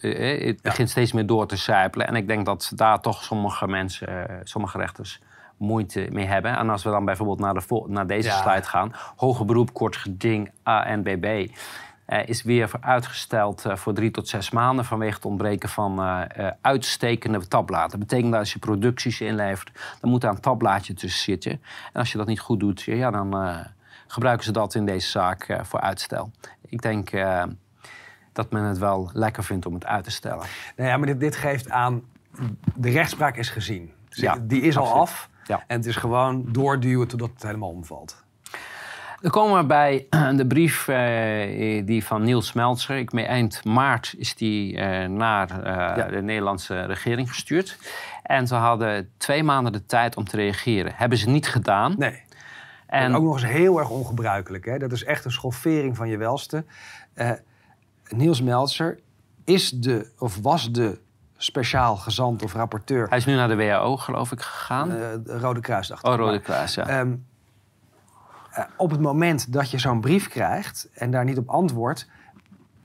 het 0.46 0.62
begint 0.62 0.89
steeds 0.89 1.12
meer 1.12 1.26
door 1.26 1.48
te 1.48 1.58
sijpelen. 1.58 2.08
En 2.08 2.16
ik 2.16 2.28
denk 2.28 2.46
dat 2.46 2.72
daar 2.76 3.00
toch 3.02 3.24
sommige 3.24 3.68
mensen, 3.68 4.28
sommige 4.43 4.78
rechters 4.78 5.22
moeite 5.58 6.08
mee 6.12 6.26
hebben. 6.26 6.58
En 6.58 6.70
als 6.70 6.84
we 6.84 6.89
dan 6.89 7.06
bijvoorbeeld 7.06 7.39
naar, 7.39 7.53
de 7.53 7.62
vol- 7.62 7.86
naar 7.89 8.08
deze 8.08 8.28
Ja. 8.30 8.41
slide 8.41 8.64
gaan. 8.68 8.91
Hoger 9.16 9.45
beroep, 9.45 9.74
kort 9.74 9.95
geding, 9.95 10.51
ANBB. 10.64 11.47
eh, 12.06 12.28
is 12.28 12.43
weer 12.43 12.72
uitgesteld 12.82 13.66
eh, 13.66 13.76
voor 13.76 13.93
drie 13.93 14.12
tot 14.12 14.28
zes 14.28 14.49
maanden 14.51 14.86
vanwege 14.86 15.16
het 15.16 15.26
ontbreken 15.26 15.70
van 15.70 16.01
eh, 16.03 16.47
uitstekende 16.62 17.47
tabbladen. 17.47 17.89
Dat 17.89 17.99
betekent 17.99 18.32
dat 18.32 18.39
als 18.39 18.53
je 18.53 18.60
producties 18.60 19.22
inlevert, 19.22 19.72
dan 20.01 20.10
moet 20.10 20.22
daar 20.22 20.32
een 20.32 20.39
tabblaadje 20.39 20.93
tussen 20.93 21.22
zitten. 21.24 21.51
En 21.51 21.99
als 21.99 22.12
je 22.12 22.18
dat 22.18 22.28
niet 22.28 22.39
goed 22.39 22.60
doet, 22.60 22.82
ja, 22.82 23.12
dan 23.12 23.56
gebruiken 24.08 24.45
ze 24.45 24.51
dat 24.51 24.76
in 24.76 24.86
deze 24.86 25.10
zaak 25.10 25.60
voor 25.64 25.80
uitstel. 25.82 26.32
Ik 26.70 26.82
denk 26.82 27.10
dat 28.34 28.51
men 28.51 28.64
het 28.64 28.78
wel 28.78 29.10
lekker 29.14 29.43
vindt 29.43 29.66
om 29.66 29.74
het 29.74 29.86
uit 29.86 30.03
te 30.03 30.12
stellen. 30.12 30.45
Nou 30.76 30.89
ja, 30.89 30.97
maar 30.97 31.08
dit, 31.08 31.20
dit 31.20 31.36
geeft 31.36 31.70
aan, 31.70 32.01
de 32.76 32.89
rechtspraak 32.89 33.38
is 33.38 33.49
gezien. 33.49 33.91
Dus 34.10 34.18
Ja, 34.18 34.36
die 34.41 34.62
is 34.62 34.78
al 34.78 34.93
af. 34.93 35.30
Ja. 35.48 35.64
En 35.68 35.78
het 35.78 35.86
is 35.86 35.96
gewoon 35.96 36.46
doorduwen 36.52 37.08
totdat 37.08 37.30
het 37.34 37.43
helemaal 37.43 37.70
omvalt. 37.70 38.24
Dan 39.22 39.32
komen 39.32 39.58
we 39.58 39.66
bij 39.66 40.08
de 40.36 40.46
brief 40.48 40.88
eh, 40.88 41.86
die 41.86 42.06
van 42.06 42.24
Niels 42.24 42.54
Meltzer. 42.54 42.98
Ik 42.98 43.12
meen 43.12 43.26
eind 43.26 43.64
maart 43.64 44.16
is 44.18 44.36
die 44.36 44.78
eh, 44.78 45.10
naar 45.10 45.50
eh, 45.64 45.98
Ja. 45.98 46.08
de 46.08 46.22
Nederlandse 46.22 46.82
regering 46.86 47.30
gestuurd. 47.30 47.78
En 48.24 48.48
ze 48.48 48.56
hadden 48.56 49.10
twee 49.18 49.43
maanden 49.43 49.72
de 49.74 49.86
tijd 49.86 50.16
om 50.16 50.24
te 50.26 50.36
reageren. 50.36 50.91
Hebben 50.96 51.18
ze 51.18 51.30
niet 51.30 51.48
gedaan. 51.48 51.96
Nee. 51.98 52.24
En 52.88 53.02
En 53.04 53.16
ook 53.16 53.24
nog 53.24 53.34
eens 53.34 53.52
heel 53.52 53.80
erg 53.80 53.89
ongebruikelijk. 53.89 54.66
Hè? 54.66 54.78
Dat 54.78 54.91
is 54.91 55.04
echt 55.04 55.26
een 55.26 55.32
schoffering 55.32 55.96
van 55.96 56.10
je 56.10 56.18
welste. 56.18 56.66
Eh, 57.14 57.32
Niels 58.10 58.41
Meltzer 58.41 59.00
is 59.43 59.70
de, 59.70 60.12
of 60.18 60.38
was 60.41 60.72
de 60.72 61.00
speciaal 61.38 61.95
gezant 61.95 62.43
of 62.43 62.53
rapporteur... 62.53 63.07
hij 63.09 63.17
is 63.17 63.25
nu 63.25 63.36
naar 63.36 63.47
de 63.47 63.55
WHO, 63.55 63.97
geloof 63.97 64.31
ik, 64.31 64.41
gegaan. 64.41 64.89
de 64.89 65.21
Rode 65.39 65.59
Kruis, 65.59 65.88
dacht 65.88 66.05
ik. 66.05 66.11
oh, 66.11 66.15
Rode 66.15 66.31
Maar, 66.31 66.39
Kruis, 66.39 66.75
ja. 66.75 66.88
ehm, 66.88 67.15
eh, 68.51 68.63
op 68.77 68.91
het 68.91 68.99
moment 68.99 69.53
dat 69.53 69.71
je 69.71 69.77
zo'n 69.77 70.01
brief 70.01 70.27
krijgt 70.27 70.89
en 70.93 71.11
daar 71.11 71.23
niet 71.23 71.38
op 71.38 71.49
antwoordt, 71.49 72.09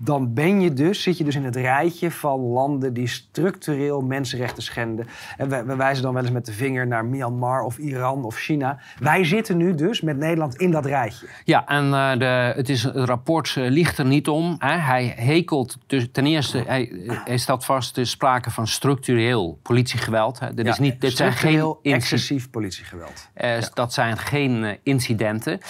dan 0.02 0.34
ben 0.34 0.60
je 0.60 0.72
dus, 0.72 1.02
zit 1.02 1.18
je 1.18 1.24
dus 1.24 1.34
in 1.34 1.44
het 1.44 1.56
rijtje 1.56 2.10
van 2.10 2.40
landen 2.40 2.92
die 2.94 3.06
structureel 3.08 4.00
mensenrechten 4.00 4.62
schenden. 4.62 5.06
En 5.36 5.48
we, 5.48 5.64
we 5.64 5.76
wijzen 5.76 6.02
dan 6.02 6.14
wel 6.14 6.22
eens 6.22 6.32
met 6.32 6.46
de 6.46 6.52
vinger 6.52 6.86
naar 6.86 7.04
Myanmar 7.04 7.62
of 7.62 7.78
Iran 7.78 8.24
of 8.24 8.36
China. 8.36 8.78
Wij 8.98 9.24
zitten 9.24 9.56
nu 9.56 9.74
dus 9.74 10.00
met 10.00 10.16
Nederland 10.16 10.54
in 10.56 10.70
dat 10.70 10.86
rijtje. 10.86 11.26
Ja, 11.44 11.66
en 11.66 11.94
eh, 11.94 12.18
de, 12.18 12.52
het, 12.56 12.68
is, 12.68 12.82
het 12.82 12.94
rapport 12.96 13.54
eh, 13.56 13.68
ligt 13.70 13.98
er 13.98 14.04
niet 14.06 14.28
om. 14.28 14.56
Hè. 14.58 14.76
Hij 14.76 15.12
hekelt, 15.16 15.76
dus 15.86 16.08
ten 16.12 16.26
eerste, 16.26 16.62
hij, 16.66 16.92
hij 17.24 17.36
stelt 17.38 17.64
vast, 17.64 17.96
er 17.96 18.02
is 18.02 18.10
sprake 18.10 18.50
van 18.50 18.66
structureel 18.66 19.58
politiegeweld. 19.62 20.38
Hè. 20.40 20.54
Dit, 20.54 20.66
is 20.66 20.78
niet, 20.78 21.00
dit 21.00 21.16
zijn 21.16 21.32
geen 21.32 21.76
excessief 21.82 22.50
politiegeweld. 22.50 23.28
eh, 23.34 23.62
Dat 23.74 23.92
zijn 23.92 24.18
geen 24.18 24.78
incidenten. 24.82 25.60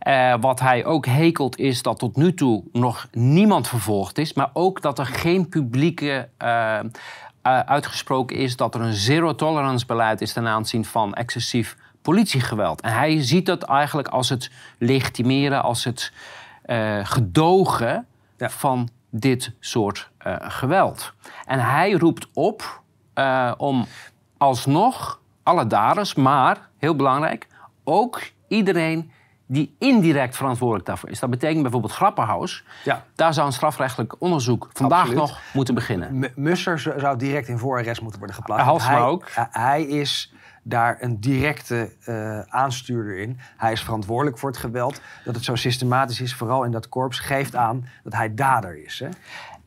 Eh, 0.00 0.34
wat 0.40 0.60
hij 0.60 0.84
ook 0.84 1.06
hekelt 1.06 1.58
is 1.58 1.82
dat 1.82 1.98
tot 1.98 2.16
nu 2.16 2.34
toe 2.34 2.64
nog 2.72 3.08
niemand 3.12 3.68
vervolgd 3.68 4.18
is. 4.18 4.32
Maar 4.32 4.50
ook 4.52 4.82
dat 4.82 4.98
er 4.98 5.06
geen 5.06 5.48
publieke 5.48 6.28
eh, 6.36 6.78
eh, 6.78 6.84
uitgesproken 7.42 8.36
is 8.36 8.56
dat 8.56 8.74
er 8.74 8.80
een 8.80 8.92
zero-tolerance 8.92 9.86
beleid 9.86 10.20
is 10.20 10.32
ten 10.32 10.46
aanzien 10.46 10.84
van 10.84 11.14
excessief 11.14 11.76
politiegeweld. 12.02 12.80
En 12.80 12.92
hij 12.92 13.22
ziet 13.22 13.46
dat 13.46 13.62
eigenlijk 13.62 14.08
als 14.08 14.28
het 14.28 14.50
legitimeren, 14.78 15.62
als 15.62 15.84
het 15.84 16.12
gedogen 17.02 18.06
Ja. 18.36 18.50
van 18.50 18.88
dit 19.10 19.52
soort 19.60 20.10
geweld. 20.40 21.12
En 21.46 21.58
hij 21.58 21.92
roept 21.92 22.28
op 22.34 22.82
om 23.56 23.86
alsnog 24.38 25.20
alle 25.42 25.66
daders, 25.66 26.14
maar 26.14 26.68
heel 26.78 26.96
belangrijk, 26.96 27.46
ook 27.84 28.20
iedereen 28.48 29.10
die 29.52 29.74
indirect 29.78 30.36
verantwoordelijk 30.36 30.86
daarvoor 30.86 31.08
is. 31.10 31.20
Dat 31.20 31.30
betekent 31.30 31.62
bijvoorbeeld 31.62 31.92
Grappenhaus. 31.92 32.64
Ja. 32.84 33.04
Daar 33.14 33.34
zou 33.34 33.46
een 33.46 33.52
strafrechtelijk 33.52 34.14
onderzoek 34.18 34.70
vandaag 34.72 34.98
Absoluut. 35.00 35.20
nog 35.20 35.40
moeten 35.52 35.74
beginnen. 35.74 36.18
M- 36.18 36.32
Musser 36.34 36.78
zou 36.78 37.18
direct 37.18 37.48
in 37.48 37.58
voorarrest 37.58 38.00
moeten 38.00 38.18
worden 38.18 38.36
geplaatst. 38.36 38.90
Ook. 38.90 39.30
hij- 39.30 39.48
Hij 39.50 39.82
is 39.82 40.32
daar 40.62 40.96
een 41.00 41.20
directe 41.20 41.92
eh, 42.04 42.40
aanstuurder 42.40 43.18
in. 43.18 43.38
Hij 43.56 43.72
is 43.72 43.82
verantwoordelijk 43.82 44.38
voor 44.38 44.48
het 44.50 44.58
geweld. 44.58 45.00
Dat 45.24 45.34
het 45.34 45.44
zo 45.44 45.54
systematisch 45.54 46.20
is, 46.20 46.34
vooral 46.34 46.64
in 46.64 46.70
dat 46.70 46.88
korps, 46.88 47.18
geeft 47.18 47.56
aan 47.56 47.86
dat 48.04 48.12
hij 48.12 48.34
dader 48.34 48.84
is. 48.84 48.98
Hè? 48.98 49.08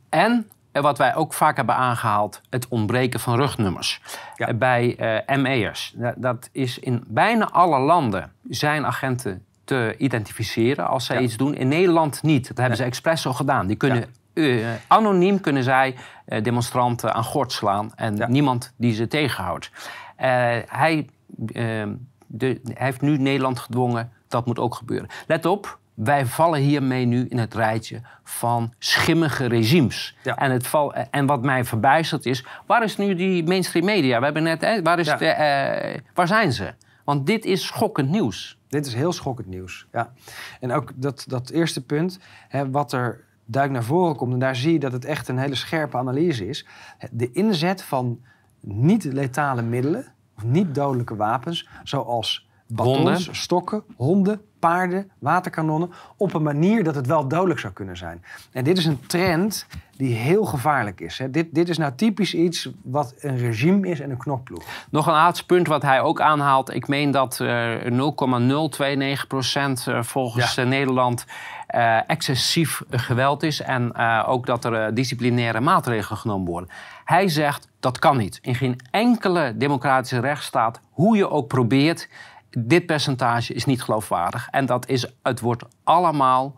En 0.10 0.50
eh, 0.72 0.82
wat 0.82 0.98
wij 0.98 1.16
ook 1.16 1.34
vaak 1.34 1.56
hebben 1.56 1.76
aangehaald, 1.76 2.42
het 2.50 2.68
ontbreken 2.68 3.20
van 3.20 3.36
rugnummers. 3.36 4.02
Ja. 4.36 4.54
Bij 4.54 4.96
eh 5.28 5.38
ME'ers. 5.38 5.96
Dat 6.16 6.50
is 6.52 6.80
in 6.80 7.04
bijna 7.08 7.50
alle 7.50 7.80
landen 7.80 8.32
zijn 8.50 8.86
agenten 8.86 9.46
te 9.64 9.96
identificeren 9.98 10.88
als 10.88 11.06
zij 11.06 11.16
Ja. 11.16 11.22
iets 11.22 11.38
doen. 11.38 11.56
In 11.56 11.68
Nederland 11.68 12.24
niet. 12.24 12.48
Dat 12.48 12.58
hebben 12.58 12.78
ze 12.78 12.84
expres 12.84 13.22
zo 13.22 13.34
gedaan. 13.34 13.68
Die 13.68 13.76
kunnen 13.76 14.06
eh, 14.34 14.66
anoniem 14.88 15.40
kunnen 15.42 15.64
zij 15.64 15.96
eh, 16.26 16.44
demonstranten 16.44 17.14
aan 17.14 17.24
gort 17.24 17.52
slaan 17.52 17.92
en 17.96 18.16
Ja. 18.16 18.28
niemand 18.28 18.74
die 18.78 18.94
ze 18.94 19.08
tegenhoudt. 19.08 19.72
Eh, 20.16 20.30
hij, 20.68 21.10
eh, 21.54 21.84
de, 22.28 22.62
heeft 22.74 23.02
nu 23.02 23.18
Nederland 23.18 23.60
gedwongen, 23.60 24.12
dat 24.28 24.46
moet 24.46 24.60
ook 24.60 24.76
gebeuren. 24.76 25.08
Let 25.28 25.46
op, 25.46 25.80
wij 25.94 26.26
vallen 26.26 26.60
hiermee 26.60 27.06
nu 27.06 27.26
in 27.30 27.38
het 27.38 27.54
rijtje 27.54 28.02
van 28.24 28.74
schimmige 28.80 29.46
regimes. 29.46 30.16
Ja. 30.24 30.36
En, 30.38 30.52
het 30.52 30.68
val, 30.68 30.94
en 30.94 31.26
wat 31.26 31.42
mij 31.44 31.64
verbijstert 31.66 32.26
is, 32.26 32.46
waar 32.66 32.84
is 32.84 32.98
nu 32.98 33.16
die 33.16 33.44
mainstream 33.44 33.86
media? 33.86 34.18
We 34.20 34.26
hebben 34.26 34.44
net, 34.44 34.62
hè, 34.62 34.82
waar, 34.82 35.00
is 35.00 35.08
Ja. 35.08 35.16
de, 35.18 36.00
waar 36.14 36.28
zijn 36.28 36.52
ze? 36.54 36.74
Want 37.04 37.26
dit 37.26 37.46
is 37.46 37.66
schokkend 37.66 38.10
nieuws. 38.10 38.58
Dit 38.74 38.86
is 38.86 38.94
heel 38.94 39.14
schokkend 39.14 39.48
nieuws. 39.48 39.88
Ja. 39.92 40.14
En 40.60 40.72
ook 40.72 40.92
dat, 40.96 41.26
dat 41.28 41.50
eerste 41.50 41.86
punt, 41.86 42.20
hè, 42.48 42.72
wat 42.72 42.94
er 42.94 43.26
duidelijk 43.46 43.84
naar 43.84 43.96
voren 43.96 44.16
komt... 44.16 44.34
en 44.34 44.40
daar 44.40 44.56
zie 44.56 44.74
je 44.74 44.80
dat 44.80 44.92
het 44.92 45.06
echt 45.06 45.28
een 45.28 45.38
hele 45.38 45.56
scherpe 45.56 45.98
analyse 45.98 46.48
is... 46.48 46.66
de 47.12 47.32
inzet 47.32 47.84
van 47.84 48.22
niet-letale 48.60 49.62
middelen... 49.62 50.14
of 50.38 50.44
niet-dodelijke 50.44 51.16
wapens, 51.16 51.70
zoals 51.84 52.50
batons, 52.76 53.30
stokken, 53.32 53.84
honden, 53.96 54.42
paarden, 54.60 55.12
waterkanonnen... 55.20 55.92
op 56.18 56.34
een 56.34 56.44
manier 56.44 56.84
dat 56.84 56.96
het 56.96 57.08
wel 57.08 57.28
dodelijk 57.28 57.60
zou 57.60 57.74
kunnen 57.74 57.98
zijn. 57.98 58.24
En 58.52 58.64
dit 58.64 58.78
is 58.78 58.86
een 58.86 59.06
trend 59.08 59.66
die 59.98 60.16
heel 60.16 60.46
gevaarlijk 60.46 61.02
is. 61.02 61.18
Hè. 61.18 61.30
Dit, 61.30 61.48
dit 61.52 61.70
is 61.70 61.78
nou 61.78 61.94
typisch 61.96 62.34
iets 62.34 62.70
wat 62.84 63.14
een 63.20 63.38
regime 63.38 63.88
is 63.88 64.00
en 64.00 64.10
een 64.10 64.18
knokploeg. 64.18 64.64
Nog 64.90 65.06
een 65.08 65.14
laatste 65.14 65.46
punt 65.46 65.68
wat 65.68 65.82
hij 65.82 66.02
ook 66.02 66.22
aanhaalt. 66.22 66.74
Ik 66.74 66.88
meen 66.88 67.12
dat 67.12 67.40
eh 67.40 67.74
0,029 67.86 69.28
procent 69.28 69.88
eh, 69.88 70.04
volgens 70.04 70.56
Ja. 70.56 70.62
eh, 70.62 70.68
Nederland 70.70 71.26
eh, 71.68 72.10
excessief 72.10 72.82
geweld 72.90 73.44
is. 73.44 73.62
En 73.62 73.92
eh, 73.92 74.24
ook 74.28 74.46
dat 74.46 74.66
er 74.66 74.74
eh, 74.74 74.94
disciplinaire 74.96 75.60
maatregelen 75.60 76.18
genomen 76.18 76.48
worden. 76.48 76.70
Hij 77.06 77.28
zegt 77.28 77.68
dat 77.80 78.00
kan 78.00 78.18
niet. 78.18 78.40
In 78.42 78.56
geen 78.56 78.80
enkele 78.92 79.54
democratische 79.58 80.20
rechtsstaat, 80.20 80.80
hoe 80.92 81.16
je 81.18 81.30
ook 81.30 81.48
probeert, 81.48 82.10
dit 82.58 82.86
percentage 82.86 83.54
is 83.54 83.66
niet 83.66 83.84
geloofwaardig. 83.84 84.48
En 84.52 84.66
dat 84.66 84.88
is, 84.88 85.06
het 85.24 85.40
wordt 85.40 85.64
allemaal 85.84 86.56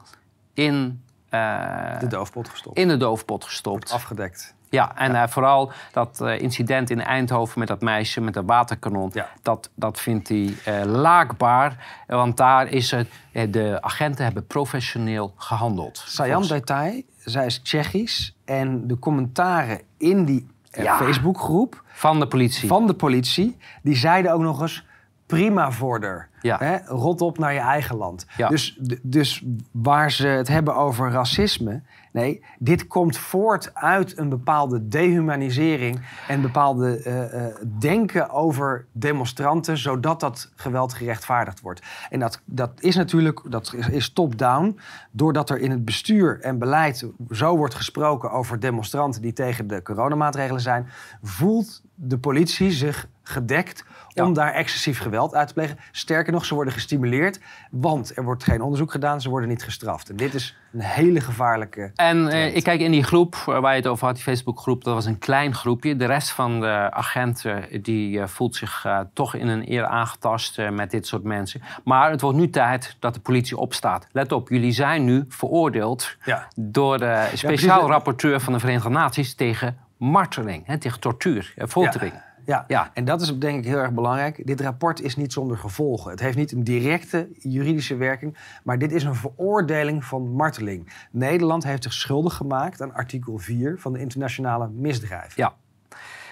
in 0.53 1.03
eh, 1.29 1.99
De 1.99 2.07
doofpot 2.07 2.49
gestopt. 2.49 2.77
in 2.77 2.87
de 2.87 2.97
doofpot 2.97 3.43
gestopt. 3.43 3.91
Afgedekt. 3.91 4.53
Ja, 4.69 4.95
en 4.97 5.15
eh, 5.15 5.27
vooral 5.27 5.71
dat 5.91 6.21
eh, 6.21 6.41
incident 6.41 6.89
in 6.89 7.01
Eindhoven 7.01 7.59
met 7.59 7.67
dat 7.67 7.81
meisje 7.81 8.21
met 8.21 8.33
dat 8.33 8.43
waterkanon, 8.45 9.09
Ja. 9.13 9.29
dat, 9.41 9.69
dat 9.75 9.99
vindt 9.99 10.27
hij 10.29 10.53
laakbaar. 10.85 11.85
Want 12.07 12.37
daar 12.37 12.67
is 12.67 12.91
het, 12.91 13.07
de 13.49 13.77
agenten 13.81 14.23
hebben 14.25 14.47
professioneel 14.47 15.33
gehandeld. 15.37 16.03
Sajan 16.07 16.47
Detail, 16.47 17.01
zij 17.17 17.45
is 17.45 17.59
Tsjechisch. 17.59 18.35
En 18.45 18.87
de 18.87 18.99
commentaren 18.99 19.81
in 19.97 20.25
die 20.25 20.47
Ja. 20.71 20.97
Facebookgroep 20.97 21.83
Van 21.87 22.19
de 22.19 22.27
politie. 22.27 22.67
van 22.67 22.87
de 22.87 22.93
politie, 22.93 23.57
die 23.81 23.95
zeiden 23.95 24.33
ook 24.33 24.41
nog 24.41 24.61
eens 24.61 24.85
prima 25.25 25.71
vorder. 25.71 26.29
Ja. 26.41 26.57
Hè? 26.57 26.77
Rot 26.85 27.21
op 27.21 27.37
naar 27.37 27.53
je 27.53 27.59
eigen 27.59 27.95
land. 27.95 28.25
Ja. 28.37 28.47
Dus, 28.47 28.79
dus 29.01 29.43
waar 29.71 30.11
ze 30.11 30.27
het 30.27 30.47
hebben 30.47 30.75
over 30.75 31.11
racisme. 31.11 31.81
Nee, 32.11 32.43
dit 32.59 32.87
komt 32.87 33.17
voort 33.17 33.73
uit 33.73 34.17
een 34.17 34.29
bepaalde 34.29 34.87
dehumanisering 34.87 36.01
en 36.27 36.41
bepaalde 36.41 36.97
eh, 36.97 37.45
eh, 37.45 37.55
denken 37.79 38.29
over 38.29 38.85
demonstranten, 38.91 39.77
zodat 39.77 40.19
dat 40.19 40.51
geweld 40.55 40.93
gerechtvaardigd 40.93 41.61
wordt. 41.61 41.81
En 42.09 42.19
dat, 42.19 42.41
dat 42.45 42.71
is 42.79 42.95
natuurlijk, 42.95 43.41
dat 43.49 43.73
is, 43.77 43.87
is 43.87 44.13
top-down, 44.13 44.79
doordat 45.11 45.49
er 45.49 45.59
in 45.59 45.71
het 45.71 45.85
bestuur 45.85 46.39
en 46.41 46.59
beleid 46.59 47.05
zo 47.31 47.57
wordt 47.57 47.75
gesproken 47.75 48.31
over 48.31 48.59
demonstranten 48.59 49.21
die 49.21 49.33
tegen 49.33 49.67
de 49.67 49.81
coronamaatregelen 49.81 50.61
zijn, 50.61 50.87
voelt 51.21 51.81
de 51.95 52.17
politie 52.17 52.71
zich 52.71 53.07
gedekt 53.23 53.85
om 54.23 54.33
daar 54.33 54.53
excessief 54.53 54.99
geweld 54.99 55.35
uit 55.35 55.47
te 55.47 55.53
plegen. 55.53 55.77
Sterker 55.91 56.33
nog, 56.33 56.45
ze 56.45 56.53
worden 56.53 56.73
gestimuleerd, 56.73 57.39
want 57.71 58.17
er 58.17 58.23
wordt 58.23 58.43
geen 58.43 58.61
onderzoek 58.61 58.91
gedaan, 58.91 59.21
ze 59.21 59.29
worden 59.29 59.49
niet 59.49 59.63
gestraft. 59.63 60.09
En 60.09 60.15
dit 60.15 60.33
is 60.33 60.57
een 60.73 60.81
hele 60.81 61.21
gevaarlijke. 61.21 61.91
En 61.95 62.27
eh, 62.27 62.55
ik 62.55 62.63
kijk 62.63 62.79
in 62.79 62.91
die 62.91 63.03
groep 63.03 63.35
eh, 63.35 63.59
waar 63.59 63.71
je 63.71 63.77
het 63.77 63.87
over 63.87 64.05
had, 64.05 64.15
die 64.15 64.23
Facebookgroep, 64.23 64.83
dat 64.83 64.93
was 64.93 65.05
een 65.05 65.17
klein 65.19 65.53
groepje. 65.53 65.95
De 65.95 66.05
rest 66.05 66.31
van 66.31 66.59
de 66.59 66.87
agenten 66.91 67.81
die 67.81 68.19
eh, 68.19 68.27
voelt 68.27 68.55
zich 68.55 68.85
toch 69.13 69.35
in 69.35 69.47
een 69.47 69.71
eer 69.71 69.85
aangetast 69.85 70.57
met 70.71 70.91
dit 70.91 71.07
soort 71.07 71.23
mensen. 71.23 71.61
Maar 71.83 72.11
het 72.11 72.21
wordt 72.21 72.37
nu 72.37 72.49
tijd 72.49 72.95
dat 72.99 73.13
de 73.13 73.19
politie 73.19 73.57
opstaat. 73.57 74.07
Let 74.11 74.31
op, 74.31 74.49
jullie 74.49 74.71
zijn 74.71 75.05
nu 75.05 75.25
veroordeeld 75.27 76.17
Ja. 76.23 76.47
door 76.55 76.97
de 76.97 77.29
speciaal 77.33 77.87
rapporteur 77.87 78.39
van 78.39 78.53
de 78.53 78.59
Verenigde 78.59 78.89
Naties 78.89 79.35
tegen 79.35 79.77
marteling, 79.97 80.65
hè, 80.65 80.77
tegen 80.77 80.99
tortuur, 80.99 81.53
foltering. 81.67 82.13
Ja. 82.13 82.24
Ja. 82.45 82.91
en 82.93 83.05
dat 83.05 83.21
is 83.21 83.37
denk 83.37 83.57
ik 83.57 83.65
heel 83.65 83.77
erg 83.77 83.91
belangrijk. 83.91 84.47
Dit 84.47 84.61
rapport 84.61 85.01
is 85.01 85.15
niet 85.15 85.33
zonder 85.33 85.57
gevolgen. 85.57 86.11
Het 86.11 86.19
heeft 86.19 86.37
niet 86.37 86.51
een 86.51 86.63
directe 86.63 87.29
juridische 87.39 87.95
werking, 87.95 88.37
maar 88.63 88.77
dit 88.77 88.91
is 88.91 89.03
een 89.03 89.15
veroordeling 89.15 90.05
van 90.05 90.31
marteling. 90.31 91.07
Nederland 91.11 91.63
heeft 91.63 91.83
zich 91.83 91.93
schuldig 91.93 92.33
gemaakt 92.33 92.81
aan 92.81 92.93
artikel 92.93 93.37
4 93.37 93.75
van 93.79 93.93
de 93.93 93.99
internationale 93.99 94.67
misdrijven. 94.67 95.33
Ja. 95.35 95.55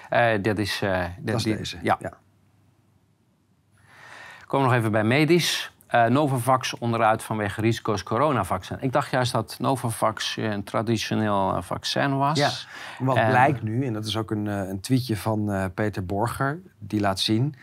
Eh, 0.08 0.42
dat 0.42 0.58
is, 0.58 0.82
eh, 0.82 1.04
Dat 1.20 1.36
is 1.36 1.42
deze. 1.42 1.78
Ja. 1.82 1.98
Komen 4.46 4.66
we 4.66 4.72
nog 4.72 4.80
even 4.80 4.92
bij 4.92 5.04
medisch. 5.04 5.73
Eh, 5.94 6.06
Novavax 6.06 6.78
onderuit 6.78 7.22
vanwege 7.22 7.60
risico's 7.60 8.02
coronavaccin. 8.02 8.76
Ik 8.80 8.92
dacht 8.92 9.10
juist 9.10 9.32
dat 9.32 9.56
Novavax 9.58 10.36
een 10.36 10.64
traditioneel 10.64 11.56
eh, 11.56 11.62
vaccin 11.62 12.16
was. 12.18 12.38
Ja. 12.38 12.50
Wat 12.98 13.16
En- 13.16 13.28
blijkt 13.28 13.62
nu, 13.62 13.86
en 13.86 13.92
dat 13.92 14.04
is 14.06 14.16
ook 14.16 14.30
een, 14.30 14.48
eh, 14.48 14.68
een 14.68 14.80
tweetje 14.80 15.16
van 15.16 15.70
Peter 15.74 16.06
Borger, 16.06 16.60
die 16.78 17.00
laat 17.00 17.20
zien. 17.20 17.54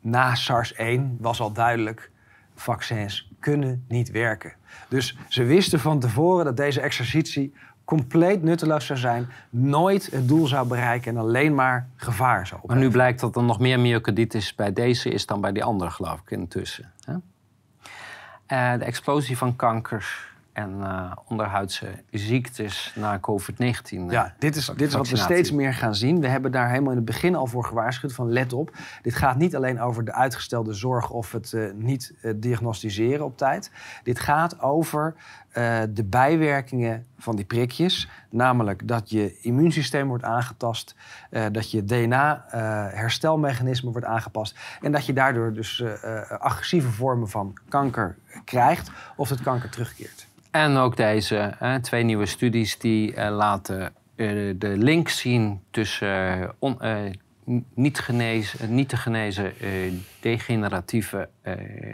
Na 0.00 0.34
SARS-1 0.34 1.16
was 1.20 1.40
al 1.40 1.52
duidelijk, 1.52 2.10
vaccins 2.54 3.30
kunnen 3.40 3.84
niet 3.88 4.10
werken. 4.10 4.52
Dus 4.88 5.16
ze 5.28 5.44
wisten 5.44 5.80
van 5.80 5.98
tevoren 6.00 6.44
dat 6.44 6.56
deze 6.56 6.80
exercitie 6.80 7.54
compleet 7.84 8.42
nutteloos 8.42 8.86
zou 8.86 8.98
zijn, 8.98 9.28
nooit 9.50 10.10
het 10.10 10.28
doel 10.28 10.46
zou 10.46 10.68
bereiken 10.68 11.12
en 11.16 11.20
alleen 11.20 11.54
maar 11.54 11.88
gevaar 11.96 12.46
zou 12.46 12.50
Maar 12.50 12.62
opleveren. 12.62 12.88
nu 12.88 12.90
blijkt 12.92 13.20
dat 13.20 13.36
er 13.36 13.42
nog 13.42 13.58
meer 13.58 13.80
myocarditis 13.80 14.54
bij 14.54 14.72
deze 14.72 15.10
is 15.10 15.26
dan 15.26 15.40
bij 15.40 15.52
die 15.52 15.64
andere, 15.64 15.90
geloof 15.90 16.20
ik, 16.20 16.30
intussen. 16.30 16.92
Hè? 17.04 17.14
Eh, 18.48 18.78
de 18.78 18.84
explosie 18.84 19.36
van 19.36 19.56
kanker 19.56 20.27
en 20.58 20.82
eh, 20.82 21.12
onderhuidse 21.24 21.86
ziektes 22.10 22.92
na 22.96 23.18
COVID-19. 23.18 23.90
eh, 23.90 24.10
Ja, 24.10 24.34
dit 24.38 24.56
is, 24.56 24.66
dit 24.76 24.88
is 24.88 24.94
wat 24.94 25.08
we 25.08 25.16
steeds 25.16 25.52
meer 25.52 25.74
gaan 25.74 25.94
zien. 25.94 26.20
We 26.20 26.28
hebben 26.28 26.52
daar 26.52 26.68
helemaal 26.68 26.90
in 26.90 26.96
het 26.96 27.06
begin 27.06 27.34
al 27.34 27.46
voor 27.46 27.64
gewaarschuwd 27.64 28.12
van 28.12 28.32
let 28.32 28.52
op. 28.52 28.76
Dit 29.02 29.14
gaat 29.14 29.36
niet 29.36 29.56
alleen 29.56 29.80
over 29.80 30.04
de 30.04 30.12
uitgestelde 30.12 30.72
zorg 30.72 31.10
of 31.10 31.32
het 31.32 31.52
eh, 31.52 31.70
niet 31.74 32.14
diagnosticeren 32.36 33.24
op 33.24 33.36
tijd. 33.36 33.70
Dit 34.02 34.20
gaat 34.20 34.60
over 34.60 35.14
de 35.90 36.04
bijwerkingen 36.04 37.06
van 37.18 37.36
die 37.36 37.44
prikjes. 37.44 38.08
Namelijk 38.30 38.88
dat 38.88 39.10
je 39.10 39.38
immuunsysteem 39.40 40.08
wordt 40.08 40.24
aangetast. 40.24 40.94
dat 41.52 41.70
je 41.70 41.84
DNA-herstelmechanisme 41.84 43.90
wordt 43.90 44.06
aangepast. 44.06 44.58
En 44.80 44.92
dat 44.92 45.06
je 45.06 45.12
daardoor 45.12 45.52
dus 45.52 45.84
agressieve 46.38 46.90
vormen 46.90 47.28
van 47.28 47.58
kanker 47.68 48.16
krijgt. 48.44 48.90
Of 49.16 49.28
het 49.28 49.40
kanker 49.40 49.70
terugkeert. 49.70 50.27
En 50.50 50.76
ook 50.76 50.96
deze 50.96 51.54
hè, 51.58 51.80
twee 51.80 52.02
nieuwe 52.02 52.26
studies 52.26 52.78
die 52.78 53.14
eh, 53.14 53.36
laten 53.36 53.82
eh, 54.16 54.54
de 54.56 54.74
link 54.76 55.08
zien 55.08 55.62
tussen 55.70 56.40
eh, 56.42 56.48
on- 56.58 56.80
niet, 57.74 57.98
genezen, 57.98 58.74
niet 58.74 58.88
te 58.88 58.96
genezen 58.96 59.52
degeneratieve 60.20 61.28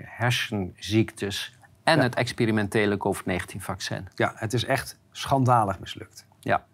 hersenziektes 0.05 1.59
en 1.85 1.97
Ja. 1.97 2.03
het 2.03 2.15
experimentele 2.15 2.97
COVID-19-vaccin. 2.97 4.09
Ja, 4.15 4.33
het 4.37 4.53
is 4.53 4.65
echt 4.65 4.99
schandalig 5.13 5.79
mislukt. 5.81 6.27
Ja. 6.41 6.65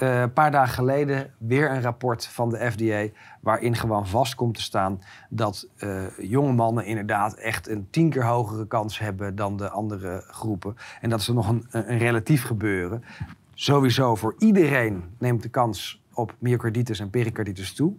Eh, 0.00 0.20
een 0.20 0.32
paar 0.32 0.50
dagen 0.50 0.74
geleden 0.74 1.30
weer 1.38 1.70
een 1.70 1.82
rapport 1.82 2.26
van 2.26 2.50
de 2.50 2.70
FDA... 2.70 3.06
waarin 3.40 3.76
gewoon 3.76 4.06
vast 4.06 4.34
komt 4.34 4.54
te 4.54 4.62
staan 4.62 5.00
dat 5.28 5.68
eh, 5.76 6.18
jonge 6.18 6.52
mannen 6.52 6.84
inderdaad 6.84 7.34
echt 7.34 7.68
een 7.68 7.88
tien 7.90 8.10
keer 8.10 8.24
hogere 8.24 8.66
kans 8.66 8.98
hebben 8.98 9.36
dan 9.36 9.56
de 9.56 9.68
andere 9.68 10.24
groepen. 10.26 10.76
En 11.00 11.10
dat 11.10 11.20
is 11.20 11.28
er 11.28 11.34
nog 11.34 11.48
een, 11.48 11.66
een 11.70 11.98
relatief 11.98 12.44
gebeuren. 12.44 13.04
Sowieso 13.54 14.14
voor 14.14 14.34
iedereen 14.38 15.04
neemt 15.18 15.42
de 15.42 15.48
kans 15.48 16.02
op 16.12 16.34
myocarditis 16.38 17.00
en 17.00 17.10
pericarditis 17.10 17.74
toe. 17.74 17.92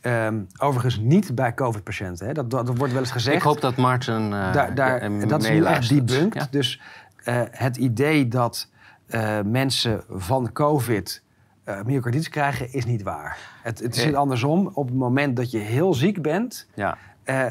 Ehm, 0.00 0.40
overigens 0.58 0.98
niet 0.98 1.34
bij 1.34 1.54
COVID-patiënten. 1.54 2.34
Dat, 2.34 2.50
dat 2.50 2.76
wordt 2.76 2.92
wel 2.92 3.02
eens 3.02 3.10
gezegd. 3.10 3.36
Ik 3.36 3.42
hoop 3.42 3.60
dat 3.60 3.76
Martin 3.76 4.22
uh, 4.22 4.52
daar, 4.52 4.74
daar, 4.74 5.28
dat 5.28 5.42
is 5.42 5.48
nu 5.48 5.64
echt 5.64 5.88
debunked. 5.88 6.42
Ja? 6.42 6.48
Dus 6.50 6.80
eh, 7.24 7.42
het 7.50 7.76
idee 7.76 8.28
dat 8.28 8.70
eh, 9.12 9.38
mensen 9.44 10.02
van 10.10 10.52
COVID 10.52 11.22
eh, 11.64 11.82
myocarditis 11.82 12.28
krijgen, 12.28 12.72
is 12.72 12.84
niet 12.84 13.02
waar. 13.02 13.38
Het, 13.62 13.78
het 13.78 13.96
zit 13.96 14.14
andersom. 14.14 14.70
Op 14.74 14.86
het 14.86 14.96
moment 14.96 15.36
dat 15.36 15.50
je 15.50 15.58
heel 15.58 15.94
ziek 15.94 16.22
bent, 16.22 16.68
Ja. 16.74 16.98
eh, 17.22 17.46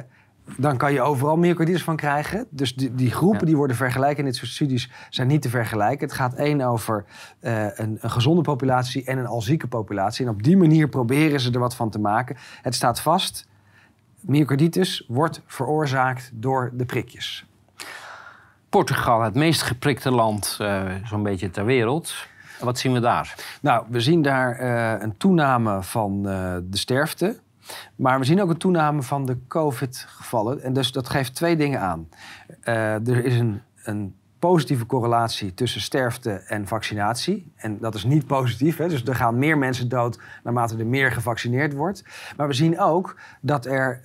dan 0.58 0.78
kan 0.78 0.94
je 0.94 1.02
overal 1.02 1.38
myocarditis 1.38 1.84
van 1.84 1.96
krijgen. 1.96 2.46
Dus 2.50 2.76
die, 2.76 2.96
die 2.96 3.12
groepen 3.12 3.40
Ja. 3.40 3.46
die 3.46 3.56
worden 3.56 3.76
vergelijken 3.76 4.20
in 4.20 4.26
dit 4.26 4.36
soort 4.36 4.52
studies 4.52 4.92
zijn 5.10 5.28
niet 5.28 5.42
te 5.42 5.50
vergelijken. 5.50 6.08
Het 6.08 6.16
gaat 6.16 6.34
één 6.34 6.62
over 6.62 7.06
een, 7.40 7.98
een 8.02 8.10
gezonde 8.12 8.42
populatie 8.42 9.04
en 9.06 9.18
een 9.18 9.26
al 9.26 9.42
zieke 9.42 9.68
populatie. 9.68 10.26
En 10.26 10.32
op 10.32 10.44
die 10.44 10.58
manier 10.58 10.88
proberen 10.90 11.40
ze 11.40 11.52
er 11.52 11.60
wat 11.60 11.76
van 11.76 11.90
te 11.90 12.00
maken. 12.00 12.38
Het 12.62 12.76
staat 12.76 13.02
vast, 13.02 13.48
myocarditis 14.20 15.06
wordt 15.08 15.42
veroorzaakt 15.46 16.32
door 16.34 16.72
de 16.74 16.86
prikjes. 16.86 17.46
Portugal, 18.72 19.22
het 19.22 19.36
meest 19.36 19.62
geprikte 19.62 20.12
land 20.12 20.58
uh, 20.62 20.84
zo'n 21.04 21.24
beetje 21.24 21.50
ter 21.50 21.66
wereld. 21.66 22.14
Wat 22.60 22.80
zien 22.80 22.94
we 22.94 23.00
daar? 23.00 23.36
Nou, 23.62 23.86
we 23.90 24.00
zien 24.00 24.22
daar 24.22 24.62
uh, 24.62 25.02
een 25.02 25.18
toename 25.18 25.84
van 25.84 26.18
uh, 26.18 26.56
de 26.64 26.78
sterfte. 26.78 27.40
Maar 27.96 28.20
we 28.20 28.26
zien 28.26 28.42
ook 28.42 28.50
een 28.50 28.58
toename 28.58 29.02
van 29.02 29.26
de 29.26 29.38
COVID-gevallen. 29.48 30.62
En 30.62 30.74
dus 30.74 30.92
dat 30.92 31.10
geeft 31.10 31.36
twee 31.36 31.56
dingen 31.56 31.80
aan. 31.80 32.10
Er 32.64 33.26
is 33.26 33.40
een, 33.40 33.62
een, 33.84 34.16
positieve 34.40 34.86
correlatie 34.86 35.54
tussen 35.54 35.82
sterfte 35.82 36.32
en 36.32 36.68
vaccinatie. 36.68 37.52
En 37.56 37.78
dat 37.80 37.96
is 37.96 38.04
niet 38.04 38.28
positief. 38.28 38.78
Hè? 38.78 38.88
Dus 38.88 39.04
er 39.04 39.16
gaan 39.16 39.38
meer 39.38 39.58
mensen 39.58 39.90
dood 39.90 40.20
naarmate 40.44 40.78
er 40.78 40.86
meer 40.86 41.12
gevaccineerd 41.12 41.74
wordt. 41.74 42.04
Maar 42.38 42.48
we 42.48 42.54
zien 42.54 42.80
ook 42.80 43.16
dat 43.42 43.66
er 43.66 44.02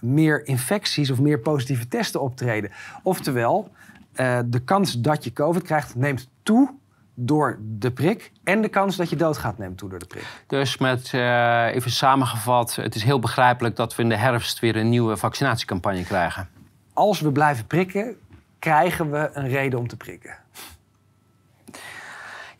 meer 0.00 0.46
infecties 0.46 1.10
of 1.10 1.20
meer 1.20 1.38
positieve 1.38 1.88
testen 1.88 2.20
optreden. 2.20 2.70
Oftewel, 3.02 3.70
uh, 4.16 4.38
de 4.46 4.60
kans 4.60 5.00
dat 5.00 5.24
je 5.24 5.32
COVID 5.32 5.62
krijgt 5.62 5.94
neemt 5.94 6.28
toe 6.42 6.74
door 7.14 7.58
de 7.60 7.90
prik. 7.90 8.32
En 8.44 8.62
de 8.62 8.68
kans 8.68 8.96
dat 8.96 9.10
je 9.10 9.16
doodgaat 9.16 9.58
neemt 9.58 9.78
toe 9.78 9.88
door 9.88 9.98
de 9.98 10.06
prik. 10.06 10.26
Dus 10.46 10.78
met, 10.78 11.12
uh, 11.14 11.74
even 11.74 11.90
samengevat, 11.90 12.76
het 12.76 12.94
is 12.94 13.02
heel 13.02 13.18
begrijpelijk 13.18 13.76
dat 13.76 13.96
we 13.96 14.02
in 14.02 14.08
de 14.08 14.16
herfst 14.16 14.60
weer 14.60 14.76
een 14.76 14.88
nieuwe 14.88 15.16
vaccinatiecampagne 15.16 16.04
krijgen. 16.04 16.48
Als 16.92 17.20
we 17.20 17.32
blijven 17.32 17.66
prikken, 17.66 18.16
krijgen 18.58 19.10
we 19.10 19.30
een 19.32 19.48
reden 19.48 19.78
om 19.78 19.88
te 19.88 19.96
prikken. 19.96 20.36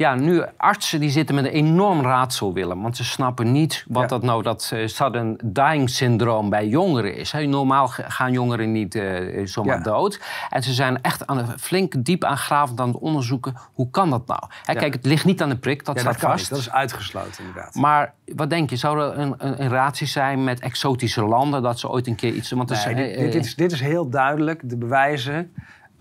Ja, 0.03 0.15
nu 0.15 0.43
artsen 0.57 1.01
die 1.01 1.11
zitten 1.11 1.35
met 1.35 1.45
een 1.45 1.51
enorm 1.51 2.01
raadsel, 2.01 2.53
Willem. 2.53 2.83
Want 2.83 2.97
ze 2.97 3.05
snappen 3.05 3.53
niet 3.53 3.85
wat 3.89 4.03
Ja. 4.03 4.09
dat 4.09 4.23
nou 4.23 4.43
dat 4.43 4.71
eh, 4.75 4.87
sudden 4.87 5.39
dying 5.45 5.91
syndroom 5.91 6.51
bij 6.51 6.67
jongeren 6.67 7.17
is. 7.17 7.33
Hè. 7.33 7.47
Normaal 7.47 7.89
gaan 7.89 8.33
jongeren 8.33 8.73
niet 8.73 8.95
eh, 8.95 9.47
zomaar 9.47 9.77
Ja. 9.77 9.83
dood. 9.83 10.21
En 10.51 10.63
ze 10.63 10.73
zijn 10.73 11.03
echt 11.03 11.27
aan 11.27 11.55
flink 11.59 12.05
diep 12.05 12.25
aangravend 12.25 12.81
aan 12.81 12.89
het 12.89 12.99
onderzoeken. 12.99 13.55
Hoe 13.73 13.91
kan 13.91 14.11
dat 14.11 14.27
nou? 14.27 14.41
Ja. 14.67 14.73
Kijk, 14.75 14.93
het 14.93 15.07
ligt 15.07 15.25
niet 15.25 15.43
aan 15.43 15.49
de 15.49 15.57
prik, 15.57 15.85
dat 15.85 15.99
staat 16.01 16.21
dat 16.21 16.31
vast. 16.31 16.49
Dat 16.51 16.59
is 16.59 16.71
uitgesloten 16.71 17.45
inderdaad. 17.45 17.75
Maar 17.75 18.15
wat 18.35 18.51
denk 18.51 18.71
je, 18.71 18.77
zou 18.77 19.01
er 19.01 19.19
een, 19.19 19.35
een, 19.39 19.63
een 19.63 19.69
relatie 19.69 20.07
zijn 20.07 20.45
met 20.45 20.61
exotische 20.61 21.25
landen... 21.25 21.63
dat 21.63 21.79
ze 21.79 21.89
ooit 21.91 22.07
een 22.07 22.15
keer 22.15 22.33
iets... 22.33 22.51
Want 22.51 22.69
Nee, 22.69 22.79
is, 22.79 22.85
eh, 22.85 22.97
dit, 22.97 23.33
dit 23.33 23.45
is, 23.45 23.55
dit 23.55 23.73
is 23.73 23.81
heel 23.81 24.09
duidelijk. 24.11 24.61
De 24.65 24.77
bewijzen, 24.77 25.53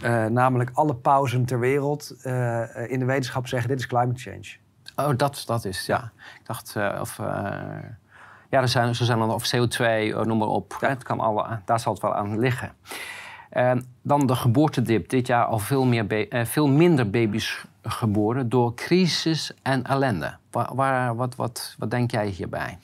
eh, 0.02 0.26
namelijk 0.26 0.70
alle 0.74 0.96
pauzen 0.96 1.46
ter 1.46 1.60
wereld 1.60 2.16
eh, 2.24 2.92
in 2.92 3.00
de 3.00 3.06
wetenschap 3.06 3.48
zeggen 3.48 3.70
dit 3.70 3.80
is 3.80 3.88
climate 3.88 4.20
change. 4.20 4.56
Oh, 4.96 5.18
dat, 5.18 5.44
dat 5.46 5.66
is, 5.66 5.86
ja. 5.86 6.12
Ik 6.40 6.46
dacht, 6.46 6.76
eh, 6.76 6.98
of... 7.02 7.18
ja, 8.50 8.62
er 8.62 8.68
zijn, 8.68 8.96
zo 8.96 9.04
zijn 9.04 9.20
er 9.20 9.28
of 9.34 9.56
CO2, 9.56 9.78
eh, 9.80 10.22
noem 10.22 10.38
maar 10.38 10.48
op. 10.48 10.78
Het 10.80 11.04
kan 11.04 11.20
alle, 11.20 11.60
daar 11.66 11.80
zal 11.80 11.94
het 11.94 12.02
wel 12.02 12.16
aan 12.16 12.40
liggen. 12.40 12.72
Eh, 13.50 13.72
dan 14.02 14.26
de 14.26 14.36
geboortedip. 14.36 15.10
Dit 15.10 15.28
jaar 15.28 15.46
al 15.46 15.60
veel, 15.60 15.86
meer 15.86 16.28
veel 16.46 16.68
minder 16.68 17.10
baby's 17.10 17.66
geboren 17.84 18.50
door 18.50 18.74
crisis 18.76 19.54
en 19.62 19.84
ellende. 19.84 20.38
Waar, 20.52 20.76
waar- 20.76 21.16
wat, 21.16 21.36
wat, 21.36 21.76
wat 21.78 21.92
denk 21.92 22.12
jij 22.12 22.28
hierbij? 22.28 22.78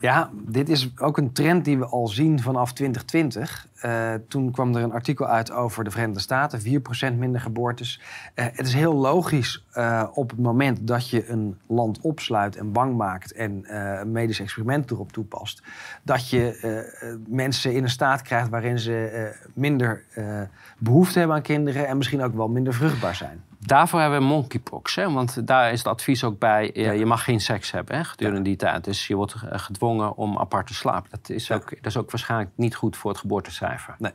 Ja, 0.00 0.30
dit 0.32 0.68
is 0.68 0.90
ook 0.98 1.18
een 1.18 1.32
trend 1.32 1.64
die 1.64 1.78
we 1.78 1.86
al 1.86 2.08
zien 2.08 2.40
vanaf 2.40 2.72
2020. 2.72 3.66
Eh, 3.74 4.14
toen 4.28 4.50
kwam 4.50 4.74
er 4.74 4.82
een 4.82 4.92
artikel 4.92 5.26
uit 5.26 5.50
over 5.50 5.84
de 5.84 5.90
Verenigde 5.90 6.20
Staten, 6.20 6.60
4% 6.60 7.18
minder 7.18 7.40
geboortes. 7.40 8.00
Eh, 8.34 8.46
het 8.52 8.66
is 8.66 8.74
heel 8.74 8.94
logisch 8.94 9.64
eh, 9.72 10.04
op 10.12 10.30
het 10.30 10.38
moment 10.38 10.86
dat 10.86 11.10
je 11.10 11.30
een 11.30 11.58
land 11.66 12.00
opsluit 12.00 12.56
en 12.56 12.72
bang 12.72 12.96
maakt 12.96 13.32
en 13.32 13.76
een 13.76 14.12
medisch 14.12 14.40
experiment 14.40 14.90
erop 14.90 15.12
toepast, 15.12 15.62
dat 16.02 16.30
je 16.30 17.16
mensen 17.28 17.74
in 17.74 17.82
een 17.82 17.90
staat 17.90 18.22
krijgt 18.22 18.48
waarin 18.48 18.78
ze 18.78 19.32
minder 19.54 20.04
eh, 20.14 20.40
behoefte 20.78 21.18
hebben 21.18 21.36
aan 21.36 21.42
kinderen 21.42 21.86
en 21.86 21.96
misschien 21.96 22.22
ook 22.22 22.34
wel 22.34 22.48
minder 22.48 22.74
vruchtbaar 22.74 23.14
zijn. 23.14 23.42
Daarvoor 23.58 24.00
hebben 24.00 24.18
we 24.18 24.24
monkeypox. 24.24 24.94
Hè? 24.94 25.10
Want 25.12 25.46
daar 25.46 25.72
is 25.72 25.78
het 25.78 25.86
advies 25.88 26.24
ook 26.24 26.38
bij... 26.38 26.72
eh, 26.72 26.84
Ja. 26.84 26.90
je 26.92 27.06
mag 27.06 27.24
geen 27.24 27.40
seks 27.40 27.70
hebben 27.70 27.96
hè, 27.96 28.04
gedurende 28.04 28.42
die 28.42 28.56
tijd. 28.56 28.84
Dus 28.84 29.06
je 29.06 29.14
wordt 29.14 29.32
eh, 29.32 29.58
gedwongen 29.58 30.16
om 30.16 30.38
apart 30.38 30.66
te 30.66 30.74
slapen. 30.74 31.10
Dat 31.10 31.28
is, 31.28 31.46
Ja. 31.46 31.54
ook, 31.54 31.68
dat 31.70 31.86
is 31.86 31.96
ook 31.96 32.10
waarschijnlijk 32.10 32.50
niet 32.54 32.74
goed 32.74 32.96
voor 32.96 33.10
het 33.10 33.20
geboortecijfer. 33.20 33.94
Nee. 33.98 34.12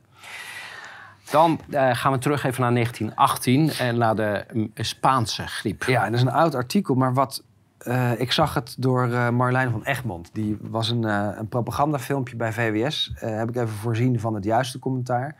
Dan 1.31 1.59
eh, 1.69 1.89
gaan 1.95 2.11
we 2.11 2.17
terug 2.17 2.43
even 2.43 2.61
naar 2.61 2.73
1918 2.73 3.71
en 3.71 3.97
naar 3.97 4.15
de 4.15 4.45
mm, 4.53 4.71
Spaanse 4.75 5.47
griep. 5.47 5.83
Ja, 5.83 6.05
en 6.05 6.11
dat 6.11 6.19
is 6.19 6.25
een 6.25 6.33
oud 6.33 6.55
artikel, 6.55 6.95
maar 6.95 7.13
wat. 7.13 7.43
Eh, 7.83 8.19
ik 8.19 8.31
zag 8.31 8.53
het 8.53 8.75
door 8.79 9.11
eh, 9.11 9.29
Marlijn 9.29 9.71
van 9.71 9.83
Egmond. 9.83 10.29
Die 10.33 10.57
was 10.61 10.89
een, 10.89 11.05
eh, 11.05 11.29
een 11.35 11.47
propagandafilmpje 11.47 12.35
bij 12.35 12.53
VWS. 12.53 13.11
Heb 13.15 13.49
ik 13.49 13.55
even 13.55 13.67
voorzien 13.67 14.19
van 14.19 14.35
het 14.35 14.43
juiste 14.43 14.79
commentaar. 14.79 15.35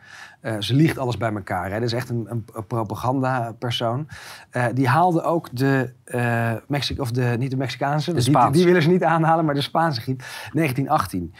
Ze 0.58 0.74
liegt 0.74 0.98
alles 0.98 1.16
bij 1.16 1.32
elkaar. 1.32 1.70
Hè. 1.70 1.74
Dat 1.74 1.82
is 1.82 1.92
echt 1.92 2.08
een, 2.08 2.26
een, 2.30 2.66
propagandapersoon. 2.66 4.08
Die 4.74 4.88
haalde 4.88 5.22
ook 5.22 5.56
de, 5.56 5.92
eh 6.04 6.52
Mexi 6.68 7.00
of 7.00 7.10
de, 7.10 7.34
niet 7.38 7.50
de 7.50 7.56
Mexicaanse, 7.56 8.12
die, 8.12 8.50
die 8.50 8.64
willen 8.64 8.82
ze 8.82 8.88
niet 8.88 9.04
aanhalen, 9.04 9.44
maar 9.44 9.54
de 9.54 9.60
Spaanse 9.60 10.00
griep, 10.00 10.18
1918. 10.18 11.34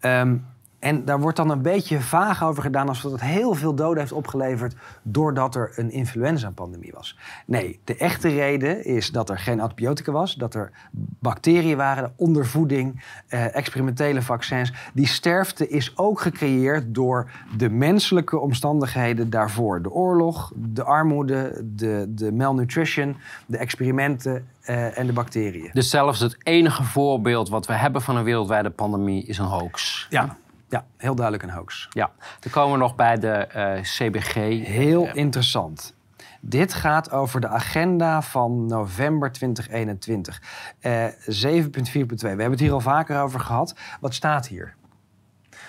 Ehm, 0.00 0.36
en 0.82 1.04
daar 1.04 1.20
wordt 1.20 1.36
dan 1.36 1.50
een 1.50 1.62
beetje 1.62 2.00
vaag 2.00 2.44
over 2.44 2.62
gedaan 2.62 2.88
alsof 2.88 3.12
het 3.12 3.20
heel 3.20 3.54
veel 3.54 3.74
doden 3.74 3.98
heeft 3.98 4.12
opgeleverd 4.12 4.74
doordat 5.02 5.54
er 5.54 5.72
een 5.76 5.90
influenza-pandemie 5.90 6.92
was. 6.94 7.18
Nee, 7.46 7.80
de 7.84 7.96
echte 7.96 8.28
reden 8.28 8.84
is 8.84 9.10
dat 9.10 9.30
er 9.30 9.38
geen 9.38 9.60
antibiotica 9.60 10.12
was, 10.12 10.34
dat 10.34 10.54
er 10.54 10.70
bacteriën 11.18 11.76
waren, 11.76 12.12
ondervoeding, 12.16 13.04
eh, 13.28 13.56
experimentele 13.56 14.22
vaccins. 14.22 14.72
Die 14.94 15.06
sterfte 15.06 15.68
is 15.68 15.98
ook 15.98 16.20
gecreëerd 16.20 16.94
door 16.94 17.30
de 17.56 17.70
menselijke 17.70 18.38
omstandigheden 18.38 19.30
daarvoor. 19.30 19.82
De 19.82 19.90
oorlog, 19.90 20.52
de 20.56 20.84
armoede, 20.84 21.64
de, 21.74 22.06
de 22.08 22.32
malnutrition, 22.32 23.16
de 23.46 23.56
experimenten 23.56 24.46
eh, 24.62 24.98
en 24.98 25.06
de 25.06 25.12
bacteriën. 25.12 25.70
Dus 25.72 25.90
zelfs 25.90 26.20
het 26.20 26.36
enige 26.42 26.82
voorbeeld 26.84 27.48
wat 27.48 27.66
we 27.66 27.72
hebben 27.72 28.02
van 28.02 28.16
een 28.16 28.24
wereldwijde 28.24 28.70
pandemie 28.70 29.24
is 29.24 29.38
een 29.38 29.44
hoax. 29.44 30.06
Ja, 30.10 30.36
ja 30.72 30.84
heel 30.96 31.14
duidelijk 31.14 31.44
een 31.44 31.50
hoax. 31.56 31.88
Ja. 31.90 32.10
Dan 32.40 32.52
komen 32.52 32.72
we 32.72 32.78
nog 32.78 32.94
bij 32.94 33.18
de 33.18 33.28
eh, 33.28 33.80
CBG. 33.80 34.34
Heel 34.66 35.08
interessant. 35.12 35.94
Dit 36.40 36.74
gaat 36.74 37.10
over 37.10 37.40
de 37.40 37.48
agenda 37.48 38.22
van 38.22 38.66
november 38.66 39.32
2021. 39.32 40.42
Eh 40.80 41.06
7.4.2. 41.06 41.14
We 41.24 42.28
hebben 42.28 42.50
het 42.50 42.60
hier 42.60 42.72
al 42.72 42.80
vaker 42.80 43.20
over 43.20 43.40
gehad. 43.40 43.74
Wat 44.00 44.14
staat 44.14 44.48
hier? 44.48 44.74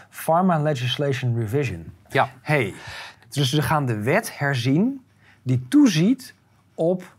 Pharma 0.09 0.59
Legislation 0.59 1.39
Revision. 1.39 1.93
ja. 2.09 2.29
Hey, 2.41 2.73
dus 3.29 3.49
ze 3.49 3.61
gaan 3.61 3.85
de 3.85 3.99
wet 3.99 4.37
herzien 4.37 5.05
die 5.41 5.65
toeziet 5.67 6.33
op 6.73 7.15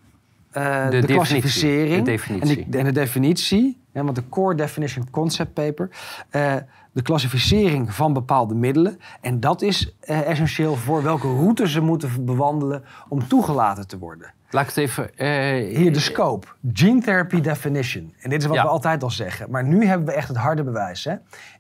eh, 0.51 0.85
de, 0.85 0.90
definitie. 0.90 1.15
klassificering 1.15 2.05
De 2.05 2.11
definitie. 2.11 2.65
En, 2.65 2.70
de, 2.70 2.78
en 2.78 2.85
de 2.85 2.93
definitie, 2.93 3.81
hè, 3.93 4.05
want 4.05 4.16
de 4.16 4.28
Core 4.28 4.55
Definition 4.55 5.11
Concept 5.11 5.52
Paper, 5.52 5.90
eh, 6.31 6.56
de 6.95 7.03
klassificering 7.03 7.95
van 7.95 8.12
bepaalde 8.12 8.55
middelen. 8.55 8.99
En 9.21 9.41
dat 9.41 9.62
is 9.62 9.95
eh, 10.01 10.29
essentieel 10.29 10.77
voor 10.77 11.03
welke 11.03 11.27
route 11.27 11.69
ze 11.69 11.81
moeten 11.81 12.25
bewandelen 12.25 12.85
om 13.09 13.29
toegelaten 13.29 13.87
te 13.89 13.99
worden. 13.99 14.33
Laat 14.51 14.62
ik 14.62 14.69
het 14.69 14.77
even... 14.79 15.16
eh, 15.16 15.77
Hier 15.77 15.93
de 15.93 16.01
scope, 16.01 16.47
Gene 16.73 17.01
Therapy 17.01 17.41
Definition. 17.41 18.15
En 18.21 18.31
dit 18.31 18.41
is 18.41 18.47
wat 18.47 18.57
Ja. 18.57 18.62
we 18.62 18.69
altijd 18.69 19.03
al 19.03 19.11
zeggen. 19.11 19.51
Maar 19.51 19.65
nu 19.65 19.85
hebben 19.85 20.07
we 20.07 20.12
echt 20.12 20.29
het 20.29 20.37
harde 20.37 20.65
bewijs. 20.65 21.05
Hè? 21.05 21.15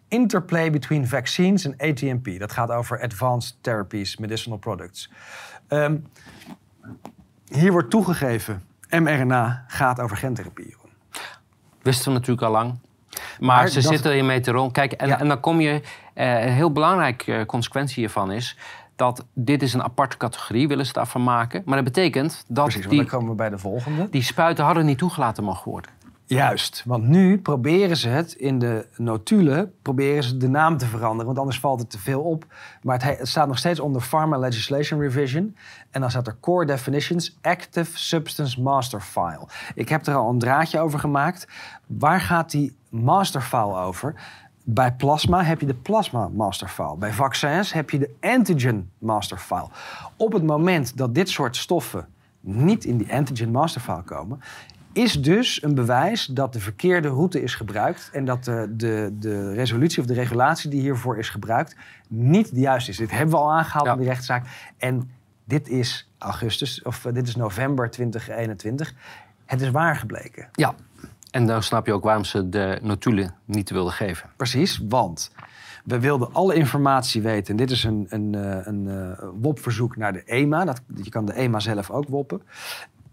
Interplay 0.08 0.70
between 0.70 1.08
vaccines 1.08 1.64
en 1.64 1.74
ATMP. 1.90 2.38
Dat 2.38 2.52
gaat 2.52 2.70
over 2.70 3.02
Advanced 3.02 3.56
Therapies, 3.60 4.16
Medicinal 4.16 4.58
Products. 4.58 5.10
Ehm, 5.68 5.96
hier 7.48 7.72
wordt 7.72 7.90
toegegeven, 7.90 8.62
mRNA 8.90 9.64
gaat 9.66 10.00
over 10.00 10.16
gentherapie. 10.16 10.76
Wisten 11.82 12.12
we 12.12 12.18
natuurlijk 12.18 12.46
al 12.46 12.52
lang. 12.52 12.78
Maar, 13.40 13.56
Maar 13.56 13.68
ze 13.68 13.74
dat- 13.80 13.92
zitten 13.92 14.42
te 14.42 14.50
rond. 14.50 14.72
Kijk, 14.72 14.92
en, 14.92 15.08
Ja. 15.08 15.20
en 15.20 15.28
dan 15.28 15.40
kom 15.40 15.60
je... 15.60 15.80
eh, 16.14 16.44
een 16.44 16.52
heel 16.52 16.72
belangrijke 16.72 17.34
eh, 17.34 17.46
consequentie 17.46 17.94
hiervan 17.96 18.32
is... 18.32 18.56
dat 18.96 19.24
dit 19.34 19.62
is 19.62 19.74
een 19.74 19.82
aparte 19.82 20.16
categorie, 20.16 20.68
willen 20.68 20.86
ze 20.86 20.92
daarvan 20.92 21.22
maken. 21.24 21.62
Maar 21.64 21.74
dat 21.76 21.84
betekent 21.84 22.44
dat 22.48 22.64
Precies, 22.64 22.86
die, 22.88 22.98
dan 22.98 23.06
komen 23.08 23.28
we 23.28 23.34
bij 23.34 23.50
de 23.50 23.58
volgende. 23.58 24.08
die 24.10 24.22
spuiten 24.22 24.64
hadden 24.64 24.84
niet 24.86 24.98
toegelaten 24.98 25.44
mogen 25.44 25.70
worden. 25.70 25.90
Juist, 26.26 26.82
want 26.86 27.04
nu 27.04 27.38
proberen 27.38 27.96
ze 27.96 28.08
het 28.08 28.32
in 28.32 28.58
de 28.58 28.86
notulen, 28.96 29.72
proberen 29.82 30.22
ze 30.22 30.36
de 30.36 30.48
naam 30.48 30.76
te 30.76 30.86
veranderen, 30.86 31.26
want 31.26 31.38
anders 31.38 31.58
valt 31.60 31.80
het 31.80 31.90
te 31.90 31.98
veel 31.98 32.20
op. 32.20 32.44
Maar 32.82 32.94
het, 32.94 33.02
he- 33.04 33.14
het 33.18 33.28
staat 33.28 33.46
nog 33.46 33.58
steeds 33.58 33.80
onder 33.80 34.02
Pharma 34.02 34.38
Legislation 34.38 35.00
Revision. 35.00 35.56
En 35.90 36.00
dan 36.00 36.10
staat 36.10 36.26
er 36.26 36.36
Core 36.40 36.66
Definitions 36.66 37.38
Active 37.42 37.98
Substance 37.98 38.60
Master 38.62 39.00
File. 39.00 39.46
Ik 39.74 39.88
heb 39.88 40.06
er 40.06 40.14
al 40.14 40.30
een 40.30 40.38
draadje 40.38 40.80
over 40.80 40.98
gemaakt. 40.98 41.46
Waar 41.86 42.20
gaat 42.20 42.50
die 42.50 42.76
master 42.94 43.40
file 43.40 43.74
over? 43.76 44.14
Bij 44.64 44.92
plasma 44.92 45.42
heb 45.42 45.60
je 45.60 45.66
de 45.66 45.74
plasma 45.74 46.28
master 46.28 46.68
file. 46.68 46.96
Bij 46.96 47.12
vaccins 47.12 47.72
heb 47.72 47.90
je 47.90 47.98
de 47.98 48.10
antigen 48.20 48.90
master 48.98 49.38
file. 49.38 49.68
Op 50.16 50.32
het 50.32 50.42
moment 50.42 50.96
dat 50.96 51.14
dit 51.14 51.28
soort 51.28 51.56
stoffen 51.56 52.06
niet 52.40 52.84
in 52.84 52.96
die 52.96 53.12
antigen 53.12 53.50
master 53.50 53.80
file 53.80 54.02
komen, 54.02 54.40
is 54.92 55.22
dus 55.22 55.62
een 55.62 55.74
bewijs 55.74 56.26
dat 56.26 56.52
de 56.52 56.60
verkeerde 56.60 57.08
route 57.08 57.42
is 57.42 57.54
gebruikt 57.54 58.10
en 58.12 58.24
dat 58.24 58.44
de, 58.44 58.72
de, 58.76 59.14
de 59.18 59.52
resolutie 59.52 60.00
of 60.00 60.06
de 60.06 60.14
regulatie 60.14 60.70
die 60.70 60.80
hiervoor 60.80 61.18
is 61.18 61.28
gebruikt 61.28 61.76
niet 62.08 62.54
de 62.54 62.60
juiste 62.60 62.90
is. 62.90 62.96
Dit 62.96 63.10
hebben 63.10 63.30
we 63.30 63.36
al 63.36 63.52
aangehaald 63.52 63.86
Ja. 63.86 63.92
in 63.92 63.98
de 63.98 64.04
rechtszaak. 64.04 64.46
En 64.78 65.10
dit 65.44 65.68
is 65.68 66.10
augustus, 66.18 66.82
of 66.82 67.04
eh, 67.04 67.12
dit 67.12 67.28
is 67.28 67.36
november 67.36 67.90
2021. 67.90 68.94
Het 69.44 69.60
is 69.60 69.70
waar 69.70 69.96
gebleken. 69.96 70.48
Ja. 70.52 70.74
En 71.34 71.46
dan 71.46 71.62
snap 71.62 71.86
je 71.86 71.92
ook 71.92 72.04
waarom 72.04 72.24
ze 72.24 72.48
de 72.48 72.78
notulen 72.82 73.34
niet 73.44 73.70
wilden 73.70 73.92
geven. 73.92 74.30
Precies, 74.36 74.80
want 74.88 75.30
we 75.84 76.00
wilden 76.00 76.32
alle 76.32 76.54
informatie 76.54 77.22
weten. 77.22 77.50
En 77.50 77.56
dit 77.56 77.70
is 77.70 77.84
een, 77.84 78.06
een, 78.08 78.34
eh, 78.34 78.66
een 78.66 78.88
eh, 78.88 79.28
WOP-verzoek 79.40 79.96
naar 79.96 80.12
de 80.12 80.22
EMA. 80.24 80.64
Dat, 80.64 80.80
je 81.02 81.10
kan 81.10 81.24
de 81.26 81.32
EMA 81.32 81.60
zelf 81.60 81.90
ook 81.90 82.08
woppen. 82.08 82.42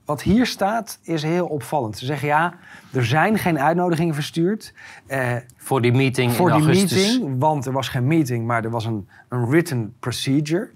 Wat 0.05 0.21
hier 0.21 0.45
staat 0.45 0.99
is 1.01 1.23
heel 1.23 1.45
opvallend. 1.47 1.97
Ze 1.97 2.05
zeggen 2.05 2.27
ja, 2.27 2.53
er 2.91 3.05
zijn 3.05 3.37
geen 3.37 3.59
uitnodigingen 3.59 4.13
verstuurd 4.13 4.73
eh, 5.07 5.35
Voor 5.57 5.81
die 5.81 5.93
meeting 5.93 6.31
voor 6.31 6.49
in 6.49 6.55
die 6.55 6.65
augustus. 6.65 7.19
meeting. 7.19 7.39
Want 7.39 7.65
er 7.65 7.71
was 7.71 7.89
geen 7.89 8.07
meeting, 8.07 8.45
maar 8.45 8.63
er 8.63 8.69
was 8.69 8.85
een, 8.85 9.07
een 9.29 9.49
written 9.49 9.93
procedure. 9.99 10.69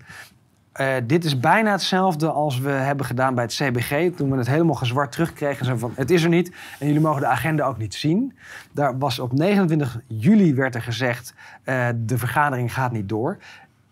Eh, 0.76 0.96
dit 1.04 1.24
is 1.26 1.40
bijna 1.40 1.72
hetzelfde 1.72 2.32
als 2.32 2.60
we 2.60 2.70
hebben 2.70 3.06
gedaan 3.06 3.36
bij 3.36 3.44
het 3.44 3.54
CBG. 3.54 4.16
Toen 4.16 4.32
we 4.32 4.38
het 4.38 4.48
helemaal 4.48 4.76
gezwart 4.76 5.12
terugkregen. 5.12 5.66
Zo 5.66 5.76
van, 5.76 5.92
het 5.96 6.12
is 6.12 6.24
er 6.24 6.30
niet 6.30 6.52
en 6.80 6.88
jullie 6.88 7.02
mogen 7.02 7.22
de 7.22 7.28
agenda 7.28 7.66
ook 7.66 7.78
niet 7.78 7.94
zien. 7.94 8.38
Daar 8.72 8.98
was 8.98 9.20
op 9.20 9.34
29 9.34 10.00
juli 10.08 10.54
werd 10.54 10.76
er 10.76 10.82
gezegd... 10.82 11.34
eh, 11.64 11.88
de 11.96 12.18
vergadering 12.18 12.74
gaat 12.74 12.92
niet 12.92 13.10
door. 13.10 13.38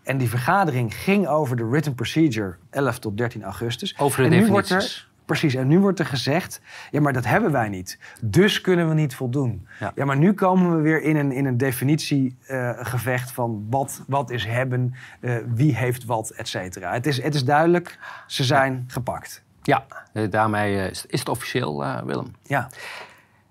En 0.04 0.18
die 0.18 0.30
vergadering 0.30 0.96
ging 0.96 1.28
over 1.28 1.56
de 1.56 1.66
written 1.66 1.96
procedure 1.96 2.56
11 2.70 3.00
tot 3.00 3.18
13 3.18 3.44
augustus. 3.44 3.98
Over 3.98 4.24
de 4.24 4.36
en 4.36 4.42
nu 4.42 4.48
wordt 4.48 4.70
er 4.70 4.76
definities. 4.76 5.12
Precies, 5.26 5.56
en 5.56 5.68
nu 5.68 5.80
wordt 5.80 6.00
er 6.00 6.06
gezegd, 6.06 6.62
ja, 6.92 7.02
maar 7.02 7.14
dat 7.14 7.26
hebben 7.26 7.52
wij 7.52 7.70
niet. 7.70 8.00
Dus 8.22 8.62
kunnen 8.62 8.88
we 8.88 8.94
niet 8.94 9.16
voldoen. 9.16 9.68
Ja. 9.80 9.92
Ja, 9.96 10.06
maar 10.06 10.18
nu 10.18 10.34
komen 10.34 10.76
we 10.76 10.82
weer 10.82 11.02
in 11.02 11.16
een, 11.16 11.32
in 11.32 11.46
een 11.46 11.58
definitiegevecht 11.58 13.32
van 13.32 13.66
wat, 13.70 14.04
wat 14.08 14.30
is 14.30 14.46
hebben, 14.46 14.94
eh, 15.22 15.36
wie 15.48 15.76
heeft 15.76 16.06
wat, 16.06 16.30
et 16.30 16.48
cetera. 16.48 16.92
Het 16.94 17.06
is, 17.08 17.22
het 17.22 17.36
is 17.36 17.46
duidelijk, 17.46 18.00
ze 18.28 18.44
zijn 18.44 18.84
gepakt. 18.88 19.44
Ja, 19.62 19.86
eh, 20.14 20.30
daarmee 20.30 20.78
eh, 20.80 20.90
is, 20.90 21.06
is 21.06 21.20
het 21.20 21.30
officieel, 21.30 21.84
eh, 21.84 22.02
Willem. 22.02 22.36
Ja, 22.44 22.70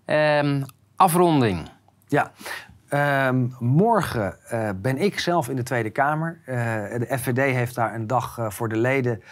Ehm, 0.05 0.63
afronding. 0.97 1.69
ja. 2.09 2.33
Ehm, 2.93 3.47
morgen 3.59 4.35
eh, 4.49 4.69
ben 4.77 4.99
ik 4.99 5.19
zelf 5.19 5.49
in 5.49 5.57
de 5.57 5.63
Tweede 5.63 5.91
Kamer. 5.91 6.39
Eh, 6.45 6.55
de 6.99 7.19
FVD 7.19 7.55
heeft 7.55 7.75
daar 7.75 7.95
een 7.95 8.07
dag 8.07 8.39
eh, 8.39 8.51
voor 8.51 8.69
de 8.69 8.77
leden. 8.77 9.23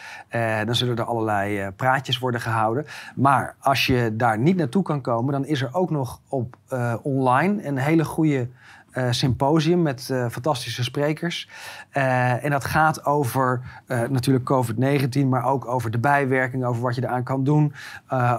Dan 0.64 0.74
zullen 0.74 0.96
er 0.96 1.04
allerlei 1.04 1.70
praatjes 1.70 2.18
worden 2.18 2.40
gehouden. 2.40 2.86
Maar 3.14 3.54
als 3.58 3.86
je 3.86 4.16
daar 4.16 4.38
niet 4.38 4.56
naartoe 4.56 4.82
kan 4.82 5.00
komen, 5.00 5.32
dan 5.32 5.46
is 5.46 5.62
er 5.62 5.74
ook 5.74 5.90
nog 5.90 6.20
op 6.28 6.56
online 7.02 7.66
een 7.66 7.76
hele 7.76 8.04
goede 8.04 8.48
eh, 8.90 9.10
symposium 9.10 9.82
met 9.82 10.10
eh, 10.10 10.28
fantastische 10.28 10.84
sprekers. 10.84 11.48
Eh, 11.90 12.44
en 12.44 12.50
dat 12.50 12.64
gaat 12.64 13.04
over 13.04 13.60
natuurlijk 13.86 14.44
COVID-19, 14.44 15.26
maar 15.28 15.44
ook 15.44 15.66
over 15.66 15.90
de 15.90 15.98
bijwerking, 15.98 16.64
over 16.64 16.82
wat 16.82 16.94
je 16.94 17.02
eraan 17.02 17.22
kan 17.22 17.44
doen, 17.44 17.72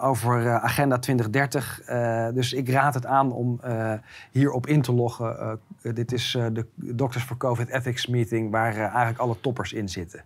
over 0.02 0.60
Agenda 0.60 1.00
2030. 1.00 1.82
Eh, 1.82 2.28
dus 2.34 2.54
ik 2.54 2.70
raad 2.70 2.94
het 2.94 3.06
aan 3.06 3.32
om 3.32 3.60
hierop 4.32 4.68
in 4.68 4.82
te 4.82 4.94
loggen. 4.94 5.60
Dit 5.82 6.12
is 6.12 6.32
de 6.54 6.66
Doctors 6.76 7.24
for 7.24 7.38
COVID 7.38 7.70
Ethics 7.70 8.08
Meeting, 8.08 8.52
waar 8.52 8.76
eigenlijk 8.78 9.20
alle 9.20 9.36
toppers 9.42 9.74
in 9.74 9.90
zitten. 9.90 10.24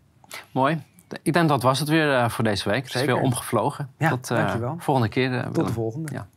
Mooi. 0.51 0.81
Ik 1.21 1.33
denk 1.33 1.49
dat 1.49 1.63
was 1.63 1.79
het 1.79 1.89
weer 1.89 2.31
voor 2.31 2.43
deze 2.43 2.69
week. 2.69 2.83
Het 2.83 2.95
is 2.95 3.05
weer 3.05 3.19
omgevlogen. 3.19 3.89
Ja, 3.97 4.09
Tot 4.09 4.27
dankjewel. 4.27 4.75
volgende 4.79 5.09
keer. 5.09 5.49
Tot 5.51 5.67
de 5.67 5.73
volgende. 5.73 6.11
Ja. 6.13 6.27